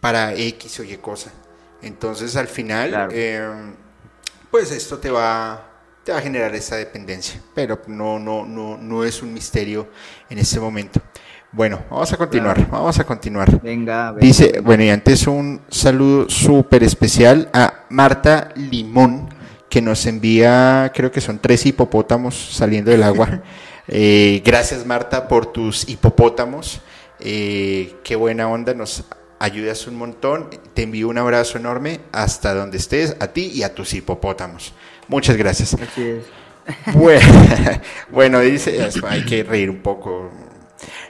para 0.00 0.34
X 0.34 0.80
o 0.80 0.84
Y 0.84 0.96
cosa. 0.98 1.32
Entonces 1.80 2.36
al 2.36 2.48
final, 2.48 3.08
eh, 3.10 3.42
pues 4.50 4.70
esto 4.70 4.98
te 4.98 5.10
va 5.10 5.73
te 6.04 6.12
va 6.12 6.18
a 6.18 6.20
generar 6.20 6.54
esa 6.54 6.76
dependencia, 6.76 7.40
pero 7.54 7.80
no, 7.86 8.18
no, 8.18 8.44
no, 8.44 8.76
no 8.76 9.04
es 9.04 9.22
un 9.22 9.32
misterio 9.32 9.88
en 10.28 10.38
este 10.38 10.60
momento. 10.60 11.00
Bueno, 11.50 11.82
vamos 11.90 12.12
a 12.12 12.16
continuar, 12.16 12.68
vamos 12.68 12.98
a 12.98 13.04
continuar. 13.04 13.60
Venga, 13.62 14.10
venga, 14.10 14.26
Dice, 14.26 14.60
bueno, 14.60 14.82
y 14.84 14.90
antes 14.90 15.26
un 15.26 15.60
saludo 15.68 16.28
súper 16.28 16.82
especial 16.82 17.48
a 17.52 17.84
Marta 17.88 18.50
Limón, 18.56 19.28
que 19.70 19.80
nos 19.80 20.04
envía, 20.06 20.92
creo 20.94 21.10
que 21.10 21.20
son 21.20 21.38
tres 21.38 21.64
hipopótamos 21.66 22.34
saliendo 22.54 22.90
del 22.90 23.02
agua. 23.02 23.42
Eh, 23.86 24.40
gracias 24.42 24.86
Marta 24.86 25.28
por 25.28 25.44
tus 25.44 25.86
hipopótamos. 25.90 26.80
Eh, 27.20 27.96
qué 28.02 28.16
buena 28.16 28.48
onda, 28.48 28.72
nos 28.72 29.04
ayudas 29.38 29.86
un 29.86 29.96
montón. 29.96 30.48
Te 30.72 30.84
envío 30.84 31.08
un 31.08 31.18
abrazo 31.18 31.58
enorme 31.58 32.00
hasta 32.10 32.54
donde 32.54 32.78
estés, 32.78 33.14
a 33.20 33.26
ti 33.26 33.50
y 33.54 33.62
a 33.62 33.74
tus 33.74 33.92
hipopótamos. 33.92 34.72
Muchas 35.08 35.36
gracias. 35.36 35.74
Así 35.74 36.02
es. 36.02 36.24
Bueno, 36.94 37.20
bueno, 38.10 38.40
dice, 38.40 38.88
hay 39.06 39.24
que 39.26 39.42
reír 39.42 39.68
un 39.68 39.82
poco. 39.82 40.30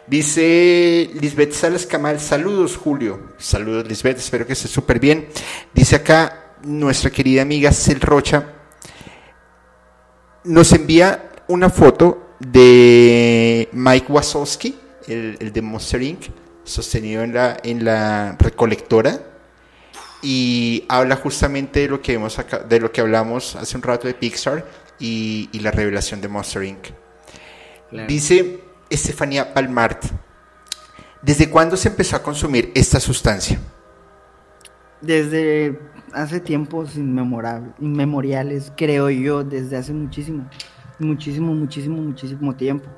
Dice 0.06 1.10
Lisbeth 1.20 1.52
Salas 1.52 1.86
Camal, 1.86 2.18
saludos 2.20 2.76
Julio, 2.76 3.34
saludos 3.38 3.86
Lisbeth, 3.86 4.18
espero 4.18 4.46
que 4.46 4.52
estés 4.52 4.70
súper 4.70 4.98
bien. 4.98 5.28
Dice 5.72 5.96
acá 5.96 6.56
nuestra 6.64 7.10
querida 7.10 7.42
amiga 7.42 7.72
Cel 7.72 8.00
Rocha, 8.00 8.52
nos 10.44 10.72
envía 10.72 11.30
una 11.48 11.70
foto 11.70 12.34
de 12.38 13.68
Mike 13.72 14.12
Wazowski, 14.12 14.78
el, 15.08 15.36
el 15.40 15.52
de 15.52 15.62
Monster 15.62 16.02
Inc., 16.02 16.26
sostenido 16.64 17.22
en 17.22 17.34
la, 17.34 17.56
en 17.62 17.84
la 17.84 18.36
recolectora, 18.38 19.20
y 20.24 20.84
habla 20.88 21.16
justamente 21.16 21.80
de 21.80 21.88
lo 21.88 22.00
que, 22.00 22.14
hemos 22.14 22.38
acá- 22.38 22.60
de 22.60 22.80
lo 22.80 22.90
que 22.90 23.02
hablamos 23.02 23.54
hace 23.56 23.76
un 23.76 23.82
rato 23.82 24.08
de 24.08 24.14
Pixar 24.14 24.64
y, 24.98 25.50
y 25.52 25.60
la 25.60 25.70
revelación 25.70 26.20
de 26.22 26.28
Monster 26.28 26.64
Inc. 26.64 26.86
Claro. 27.90 28.08
Dice 28.08 28.60
Estefanía 28.88 29.52
Palmart, 29.52 30.04
¿desde 31.20 31.50
cuándo 31.50 31.76
se 31.76 31.88
empezó 31.88 32.16
a 32.16 32.22
consumir 32.22 32.72
esta 32.74 32.98
sustancia? 33.00 33.58
Desde 35.00 35.78
hace 36.12 36.40
tiempos 36.40 36.96
inmemoriales, 36.96 38.72
creo 38.76 39.10
yo, 39.10 39.44
desde 39.44 39.76
hace 39.76 39.92
muchísimo, 39.92 40.48
muchísimo, 40.98 41.54
muchísimo, 41.54 42.00
muchísimo 42.00 42.54
tiempo. 42.56 42.88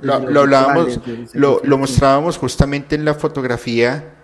Lo, 0.00 0.18
Desde 0.18 0.32
lo 0.32 0.40
hablábamos, 0.40 1.00
lo, 1.32 1.60
lo 1.64 1.78
mostrábamos 1.78 2.36
justamente 2.36 2.96
en 2.96 3.04
la 3.04 3.14
fotografía 3.14 4.14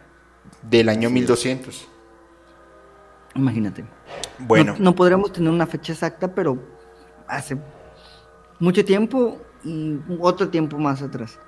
del 0.69 0.89
año 0.89 1.09
1200. 1.11 1.89
Imagínate. 3.35 3.85
Bueno, 4.39 4.75
No, 4.77 4.77
no 4.79 4.95
podremos 4.95 5.33
tener 5.33 5.51
una 5.51 5.67
fecha 5.67 5.93
exacta, 5.93 6.35
pero 6.35 6.59
hace 7.27 7.57
mucho 8.59 8.85
tiempo 8.85 9.39
y 9.65 9.99
otro 10.21 10.49
tiempo 10.51 10.79
más 10.79 11.03
atrás. 11.03 11.39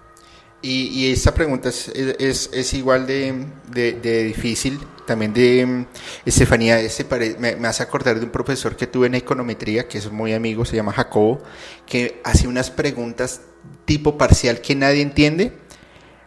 y, 0.65 0.87
y 0.89 1.11
esta 1.13 1.35
pregunta 1.35 1.71
es, 1.71 1.89
es, 1.89 2.49
es 2.53 2.75
igual 2.75 3.07
de, 3.07 3.47
de- 3.73 3.95
de 3.95 4.23
difícil, 4.25 4.79
también 5.07 5.33
de 5.35 5.87
Estefanía, 6.25 6.79
ese 6.81 7.05
pare- 7.05 7.37
me, 7.39 7.57
me 7.57 7.67
hace 7.67 7.83
acordar 7.83 8.19
de 8.21 8.27
un 8.27 8.31
profesor 8.31 8.77
que 8.77 8.87
tuve 8.87 9.09
en 9.09 9.17
econometría, 9.17 9.89
que 9.89 9.99
es 9.99 10.11
muy 10.13 10.33
amigo, 10.35 10.65
se 10.65 10.77
llama 10.77 10.93
Jacobo, 10.93 11.43
que 11.85 12.21
hace 12.25 12.47
unas 12.47 12.71
preguntas 12.71 13.41
tipo 13.85 14.17
parcial 14.17 14.61
que 14.61 14.77
nadie 14.77 15.03
entiende. 15.03 15.53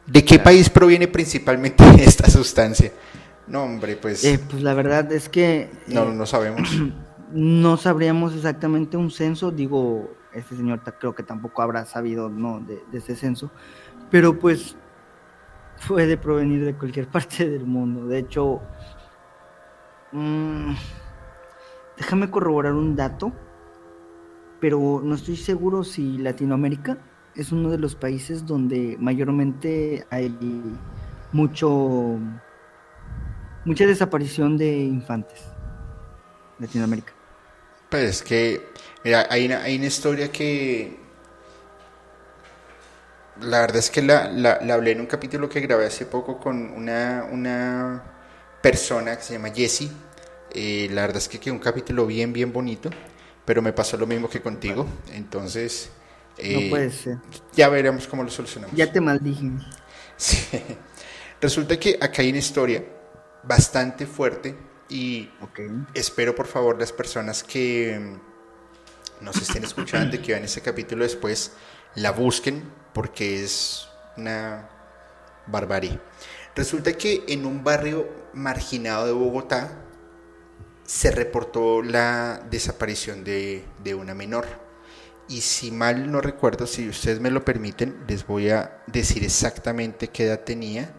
¿De 0.06 0.26
qué 0.26 0.40
país 0.40 0.70
proviene 0.70 1.08
principalmente 1.08 1.84
esta 2.04 2.30
sustancia? 2.30 2.92
No, 3.48 3.64
hombre, 3.64 3.96
pues 3.96 4.24
Eh, 4.24 4.40
pues 4.50 4.64
la 4.64 4.74
verdad 4.74 5.12
es 5.12 5.30
que 5.30 5.70
no, 5.88 6.04
eh, 6.04 6.14
no 6.14 6.26
sabemos. 6.26 6.70
no 7.32 7.78
sabríamos 7.78 8.34
exactamente 8.34 8.98
un 8.98 9.12
censo, 9.12 9.52
digo, 9.52 10.10
este 10.34 10.56
señor 10.56 10.82
creo 11.00 11.16
que 11.16 11.24
tampoco 11.24 11.62
habrá 11.62 11.86
sabido 11.86 12.30
no 12.30 12.60
de, 12.60 12.82
de 12.92 12.98
ese 12.98 13.16
censo, 13.16 13.52
pero 14.10 14.38
pues 14.40 14.76
puede 15.88 16.18
provenir 16.18 16.66
de 16.66 16.74
cualquier 16.76 17.08
parte 17.12 17.50
del 17.50 17.66
mundo. 17.66 18.08
De 18.08 18.20
hecho, 18.20 18.62
mm, 20.12 20.74
déjame 21.98 22.30
corroborar 22.30 22.74
un 22.74 22.96
dato, 22.96 23.32
pero 24.60 25.02
no 25.04 25.16
estoy 25.16 25.36
seguro 25.36 25.84
si 25.84 26.18
Latinoamérica 26.18 26.98
es 27.36 27.52
uno 27.52 27.70
de 27.70 27.78
los 27.78 27.96
países 27.96 28.46
donde 28.46 28.98
mayormente 29.00 30.08
hay 30.10 30.34
mucho 31.34 32.18
mucha 33.66 33.86
desaparición 33.86 34.58
de 34.58 34.78
infantes. 34.78 35.42
Latinoamérica. 36.60 37.14
Pues 37.90 38.04
es 38.04 38.24
que, 38.24 38.62
mira, 39.04 39.28
hay 39.30 39.46
una, 39.46 39.62
hay 39.64 39.78
una 39.78 39.86
historia 39.88 40.32
que 40.32 40.98
la 43.42 43.62
verdad 43.62 43.78
es 43.78 43.90
que 43.90 44.02
la, 44.02 44.30
la- 44.32 44.60
la 44.62 44.74
hablé 44.76 44.92
en 44.92 45.02
un 45.02 45.08
capítulo 45.08 45.50
que 45.50 45.60
grabé 45.62 45.86
hace 45.88 46.06
poco 46.06 46.40
con 46.40 46.72
una, 46.72 47.28
una 47.32 48.04
persona 48.62 49.18
que 49.18 49.24
se 49.24 49.34
llama 49.34 49.50
Jessie. 49.54 49.92
Eh, 50.52 50.88
la 50.92 51.02
verdad 51.02 51.18
es 51.18 51.28
que 51.28 51.40
quedó 51.40 51.54
un 51.54 51.60
capítulo 51.60 52.06
bien, 52.08 52.32
bien 52.32 52.54
bonito, 52.54 52.90
pero 53.44 53.62
me 53.62 53.74
pasó 53.74 53.98
lo 53.98 54.08
mismo 54.08 54.30
que 54.30 54.42
contigo. 54.42 54.88
Entonces, 55.14 55.90
eh, 56.38 56.54
no 56.54 56.62
puede 56.70 56.92
ser. 56.92 57.20
ya 57.54 57.68
veremos 57.70 58.08
cómo 58.08 58.24
lo 58.24 58.30
solucionamos. 58.30 58.76
Ya 58.76 58.92
te 58.92 59.02
maldije. 59.02 59.52
Sí. 60.18 60.38
Resulta 61.42 61.78
que 61.80 61.98
acá 62.02 62.22
hay 62.22 62.30
una 62.30 62.40
historia 62.40 62.84
bastante 63.48 64.06
fuerte 64.06 64.56
y. 64.90 65.30
Espero 65.94 66.36
por 66.36 66.48
favor 66.48 66.80
las 66.80 66.92
personas 66.92 67.44
que 67.44 68.00
mm, 68.00 69.24
nos 69.24 69.38
estén 69.38 69.64
escuchando 69.64 70.16
y 70.16 70.20
que 70.20 70.34
vean 70.34 70.44
ese 70.44 70.62
capítulo 70.62 71.04
después 71.04 71.54
la 71.96 72.12
busquen 72.12 72.64
porque 72.94 73.44
es 73.44 73.88
una 74.18 74.70
barbarie. 75.48 76.00
Resulta 76.56 76.94
que 76.94 77.24
en 77.28 77.46
un 77.46 77.64
barrio 77.64 78.08
marginado 78.34 79.06
de 79.06 79.12
Bogotá 79.12 79.82
se 80.86 81.12
reportó 81.12 81.82
la 81.82 82.42
desaparición 82.50 83.24
de, 83.24 83.66
de 83.84 83.96
una 83.96 84.14
menor. 84.14 84.46
Y 85.28 85.42
si 85.42 85.72
mal 85.72 86.12
no 86.12 86.22
recuerdo, 86.22 86.68
si 86.68 86.88
ustedes 86.88 87.20
me 87.20 87.32
lo 87.32 87.44
permiten, 87.44 88.04
les 88.08 88.28
voy 88.28 88.52
a 88.52 88.84
decir 88.86 89.24
exactamente 89.24 90.10
qué 90.10 90.26
edad 90.26 90.42
tenía 90.42 90.94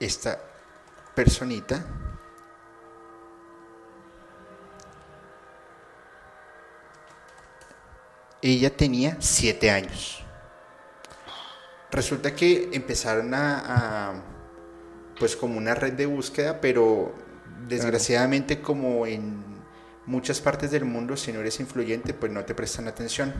esta 0.00 0.49
personita. 1.22 1.84
ella 8.42 8.74
tenía 8.74 9.18
siete 9.20 9.70
años. 9.70 10.24
Resulta 11.90 12.34
que 12.34 12.70
empezaron 12.72 13.34
a, 13.34 13.58
a, 13.58 14.22
pues 15.18 15.36
como 15.36 15.58
una 15.58 15.74
red 15.74 15.92
de 15.92 16.06
búsqueda, 16.06 16.58
pero 16.58 17.14
desgraciadamente 17.68 18.62
como 18.62 19.06
en 19.06 19.44
muchas 20.06 20.40
partes 20.40 20.70
del 20.70 20.86
mundo, 20.86 21.18
si 21.18 21.34
no 21.34 21.40
eres 21.40 21.60
influyente, 21.60 22.14
pues 22.14 22.32
no 22.32 22.42
te 22.46 22.54
prestan 22.54 22.88
atención. 22.88 23.34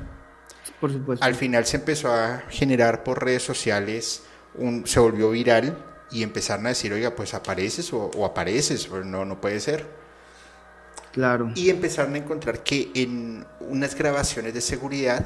Por 0.82 0.92
supuesto. 0.92 1.24
Al 1.24 1.34
final 1.34 1.64
se 1.64 1.78
empezó 1.78 2.12
a 2.12 2.42
generar 2.50 3.02
por 3.02 3.24
redes 3.24 3.42
sociales, 3.42 4.24
un, 4.54 4.86
se 4.86 5.00
volvió 5.00 5.30
viral 5.30 5.89
y 6.10 6.22
empezaron 6.22 6.66
a 6.66 6.70
decir, 6.70 6.92
oiga, 6.92 7.14
pues 7.14 7.34
apareces 7.34 7.92
o, 7.92 8.10
o 8.16 8.26
apareces, 8.26 8.86
pero 8.86 9.04
no, 9.04 9.24
no 9.24 9.40
puede 9.40 9.60
ser. 9.60 9.86
Claro. 11.12 11.50
Y 11.54 11.70
empezaron 11.70 12.14
a 12.14 12.18
encontrar 12.18 12.62
que 12.62 12.90
en 12.94 13.46
unas 13.60 13.94
grabaciones 13.94 14.54
de 14.54 14.60
seguridad, 14.60 15.24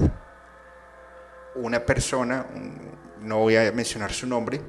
una 1.55 1.85
persona, 1.85 2.47
no 3.21 3.39
voy 3.39 3.57
a 3.57 3.71
mencionar 3.73 4.13
su 4.13 4.27
nombre, 4.27 4.61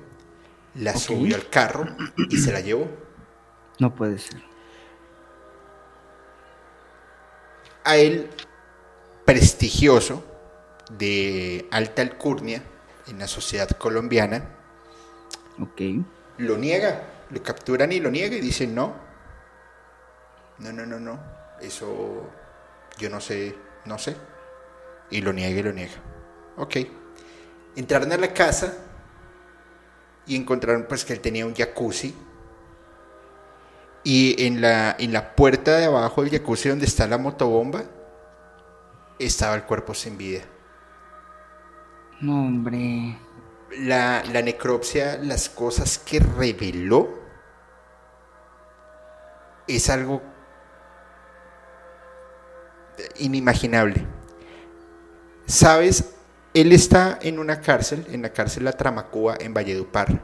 la 0.76 0.96
subió 0.96 1.36
al 1.36 1.50
carro 1.50 1.86
y 2.30 2.38
se 2.38 2.52
la 2.52 2.60
llevó. 2.60 2.90
No 3.80 3.96
puede 3.96 4.20
ser. 4.20 4.42
A 7.84 7.98
él, 7.98 8.30
prestigioso, 9.26 10.24
de 10.98 11.68
alta 11.72 12.02
alcurnia 12.02 12.64
en 13.08 13.20
la 13.20 13.28
sociedad 13.28 13.70
colombiana, 13.70 14.50
Ok. 15.60 15.82
lo 16.38 16.58
niega, 16.58 17.26
lo 17.30 17.42
capturan 17.44 17.92
y 17.92 18.00
lo 18.00 18.12
niega 18.12 18.36
y 18.36 18.42
dicen 18.42 18.76
no. 18.76 18.96
No, 20.58 20.72
no, 20.72 20.86
no, 20.86 21.00
no. 21.00 21.20
Eso 21.60 22.40
yo 22.98 23.10
no 23.10 23.20
sé, 23.22 23.56
no 23.86 23.98
sé. 23.98 24.18
Y 25.10 25.22
lo 25.22 25.34
niega 25.34 25.60
y 25.60 25.64
lo 25.64 25.74
niega. 25.74 26.04
Ok. 26.58 26.78
Entraron 27.76 28.12
a 28.12 28.18
la 28.18 28.34
casa 28.34 28.74
y 30.26 30.36
encontraron 30.36 30.86
pues 30.88 31.06
que 31.06 31.14
él 31.14 31.22
tenía 31.22 31.46
un 31.46 31.56
jacuzzi. 31.56 32.16
Y 34.04 34.46
en 34.46 34.62
la, 34.62 34.96
en 35.00 35.12
la 35.12 35.36
puerta 35.36 35.78
de 35.78 35.86
abajo 35.86 36.22
del 36.22 36.32
jacuzzi 36.32 36.70
donde 36.70 36.86
está 36.86 37.08
la 37.08 37.18
motobomba, 37.18 37.84
estaba 39.20 39.56
el 39.56 39.64
cuerpo 39.66 39.94
sin 39.94 40.18
vida. 40.18 40.44
No, 42.22 42.46
hombre. 42.46 43.18
La, 43.80 44.24
la 44.32 44.42
necropsia, 44.42 45.18
las 45.18 45.50
cosas 45.50 45.98
que 45.98 46.20
reveló, 46.20 47.24
es 49.68 49.90
algo 49.90 50.22
inimaginable. 53.18 54.06
¿Sabes 55.48 56.16
él 56.56 56.72
está 56.72 57.20
en 57.22 57.38
una 57.38 57.60
cárcel, 57.60 58.06
en 58.10 58.22
la 58.22 58.30
cárcel 58.30 58.64
La 58.64 58.72
Tramacúa, 58.72 59.36
en 59.42 59.54
Valledupar. 59.54 60.24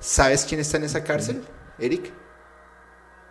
¿Sabes 0.00 0.46
quién 0.48 0.58
está 0.58 0.78
en 0.78 0.84
esa 0.84 1.04
cárcel, 1.04 1.42
Eric? 1.78 2.12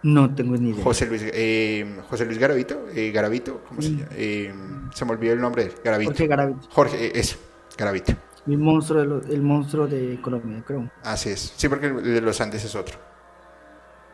No 0.03 0.34
tengo 0.34 0.56
ni 0.56 0.69
idea. 0.69 0.84
José 0.84 1.07
Luis, 1.07 1.23
eh, 1.26 1.99
José 2.07 2.23
Luis 2.26 2.38
Garavito, 2.38 2.86
eh, 2.94 3.11
Garavito, 3.11 3.64
¿cómo 3.68 3.82
se 3.82 3.90
llama? 3.90 4.07
Eh, 4.11 4.53
se 4.94 5.06
me 5.06 5.11
olvidó 5.14 5.34
el 5.34 5.41
nombre 5.41 5.64
de 5.64 5.69
él, 5.72 5.76
Garavito. 5.84 6.11
Jorge 6.11 6.27
Garavito. 6.27 6.68
Jorge, 6.69 7.06
eh, 7.07 7.11
eso, 7.15 7.38
Garavito. 7.76 8.14
El 8.47 8.57
monstruo, 8.59 8.99
de 9.01 9.05
lo- 9.07 9.22
el 9.23 9.41
monstruo 9.41 9.88
de 9.88 10.19
Colombia, 10.22 10.63
creo. 10.65 10.91
Así 11.03 11.30
es. 11.30 11.53
Sí, 11.57 11.67
porque 11.67 11.88
el 11.88 12.03
de 12.03 12.22
los 12.22 12.39
Andes 12.41 12.63
es 12.63 12.76
otro. 12.76 12.99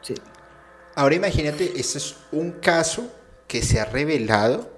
Sí. 0.02 0.14
Ahora 0.96 1.16
imagínate, 1.16 1.66
este 1.80 1.98
es 1.98 2.16
un 2.32 2.52
caso 2.54 3.12
que 3.48 3.62
se 3.62 3.80
ha 3.80 3.86
revelado 3.86 4.72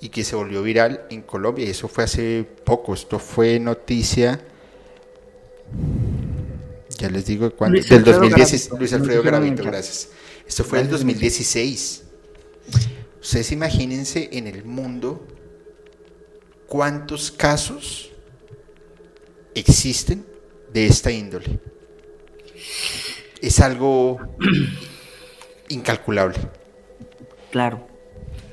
y 0.00 0.08
que 0.08 0.24
se 0.24 0.34
volvió 0.34 0.62
viral 0.62 1.06
en 1.10 1.22
Colombia. 1.22 1.66
Y 1.66 1.70
eso 1.70 1.86
fue 1.88 2.04
hace 2.04 2.44
poco. 2.64 2.94
Esto 2.94 3.18
fue 3.18 3.60
noticia. 3.60 4.40
Ya 6.98 7.08
les 7.08 7.26
digo 7.26 7.50
cuándo. 7.54 7.76
Luis 7.76 7.88
Del 7.88 7.98
Alfredo 8.00 8.20
2016. 8.20 8.62
Garavito. 8.70 8.78
Luis 8.78 8.92
Alfredo 8.92 9.20
en 9.38 9.44
el 9.44 9.56
chat. 9.56 9.66
gracias. 9.66 10.08
Esto 10.46 10.64
fue 10.64 10.78
del 10.78 10.88
Gracias, 10.88 11.04
Miguel. 11.06 11.20
2016. 11.20 12.04
Ustedes 13.20 13.52
imagínense 13.52 14.28
en 14.32 14.46
el 14.46 14.64
mundo 14.64 15.26
cuántos 16.66 17.30
casos 17.30 18.09
existen 19.54 20.24
de 20.72 20.86
esta 20.86 21.10
índole. 21.10 21.60
Es 23.40 23.60
algo 23.60 24.18
incalculable. 25.68 26.38
Claro. 27.50 27.86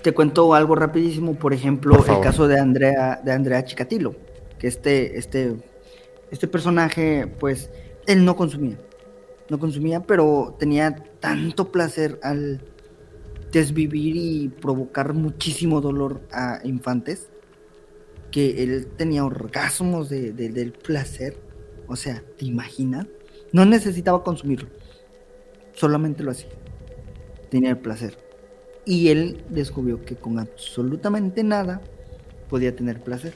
Te 0.01 0.13
cuento 0.13 0.53
algo 0.53 0.75
rapidísimo, 0.75 1.35
por 1.35 1.53
ejemplo, 1.53 1.97
Por 1.97 2.09
el 2.09 2.21
caso 2.21 2.47
de 2.47 2.59
Andrea, 2.59 3.21
de 3.23 3.31
Andrea 3.31 3.65
Chikatilo, 3.65 4.15
que 4.57 4.67
este, 4.67 5.17
este, 5.17 5.55
este 6.31 6.47
personaje, 6.47 7.27
pues, 7.27 7.69
él 8.05 8.23
no 8.23 8.35
consumía. 8.35 8.77
No 9.49 9.59
consumía, 9.59 10.01
pero 10.01 10.55
tenía 10.57 10.95
tanto 11.19 11.71
placer 11.71 12.19
al 12.23 12.61
desvivir 13.51 14.15
y 14.15 14.49
provocar 14.49 15.13
muchísimo 15.13 15.81
dolor 15.81 16.21
a 16.31 16.59
infantes 16.63 17.29
que 18.37 18.61
él 18.61 18.85
tenía 18.97 19.25
orgasmos 19.25 20.09
de- 20.09 20.31
de- 20.31 20.49
del 20.49 20.71
placer. 20.71 21.35
O 21.87 21.95
sea, 21.95 22.21
¿te 22.37 22.45
imaginas? 22.45 23.07
No 23.51 23.65
necesitaba 23.65 24.23
consumirlo. 24.23 24.69
Solamente 25.73 26.21
lo 26.21 26.29
hacía. 26.29 26.49
Tenía 27.49 27.71
el 27.71 27.79
placer. 27.79 28.15
Y 28.85 29.07
él 29.09 29.43
descubrió 29.49 30.05
que 30.05 30.15
con 30.17 30.37
absolutamente 30.37 31.43
nada 31.43 31.81
podía 32.47 32.75
tener 32.75 33.01
placer. 33.01 33.33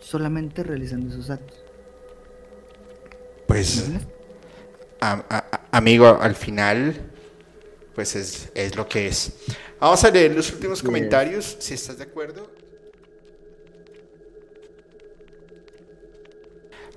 Solamente 0.00 0.64
realizando 0.64 1.14
esos 1.14 1.30
actos. 1.30 1.62
Pues, 3.46 3.88
amigo, 5.70 6.08
al 6.20 6.34
final, 6.34 6.92
pues 7.94 8.16
es, 8.16 8.50
es 8.56 8.74
lo 8.74 8.88
que 8.88 9.06
es. 9.06 9.32
Vamos 9.78 10.02
a 10.02 10.10
leer 10.10 10.34
los 10.34 10.52
últimos 10.52 10.80
Yes. 10.80 10.86
comentarios, 10.86 11.56
si 11.60 11.74
estás 11.74 11.98
de 11.98 12.02
acuerdo. 12.04 12.50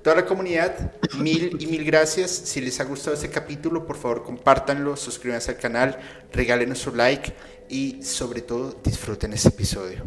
Toda 0.08 0.22
la 0.22 0.26
comunidad, 0.26 0.90
mil 1.18 1.58
y 1.60 1.66
mil 1.66 1.84
gracias. 1.84 2.30
Si 2.30 2.62
les 2.62 2.80
ha 2.80 2.84
gustado 2.84 3.14
este 3.14 3.28
capítulo, 3.28 3.86
por 3.86 3.98
favor 3.98 4.24
compártanlo, 4.24 4.96
suscríbanse 4.96 5.50
al 5.50 5.58
canal, 5.58 5.98
regálenos 6.32 6.78
su 6.78 6.94
like 6.94 7.30
y 7.68 8.02
sobre 8.02 8.40
todo 8.40 8.74
disfruten 8.82 9.34
este 9.34 9.50
episodio. 9.50 10.02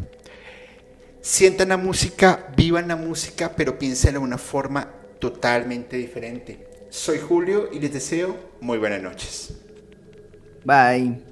Sientan 1.20 1.68
la 1.68 1.76
música, 1.76 2.48
vivan 2.56 2.88
la 2.88 2.96
música, 2.96 3.52
pero 3.54 3.78
piensen 3.78 4.14
de 4.14 4.18
una 4.18 4.38
forma 4.38 4.90
totalmente 5.20 5.96
diferente. 5.96 6.66
Soy 6.90 7.20
Julio 7.20 7.68
y 7.72 7.78
les 7.78 7.92
deseo 7.92 8.36
muy 8.60 8.78
buenas 8.78 9.00
noches. 9.00 9.54
Bye. 10.64 11.31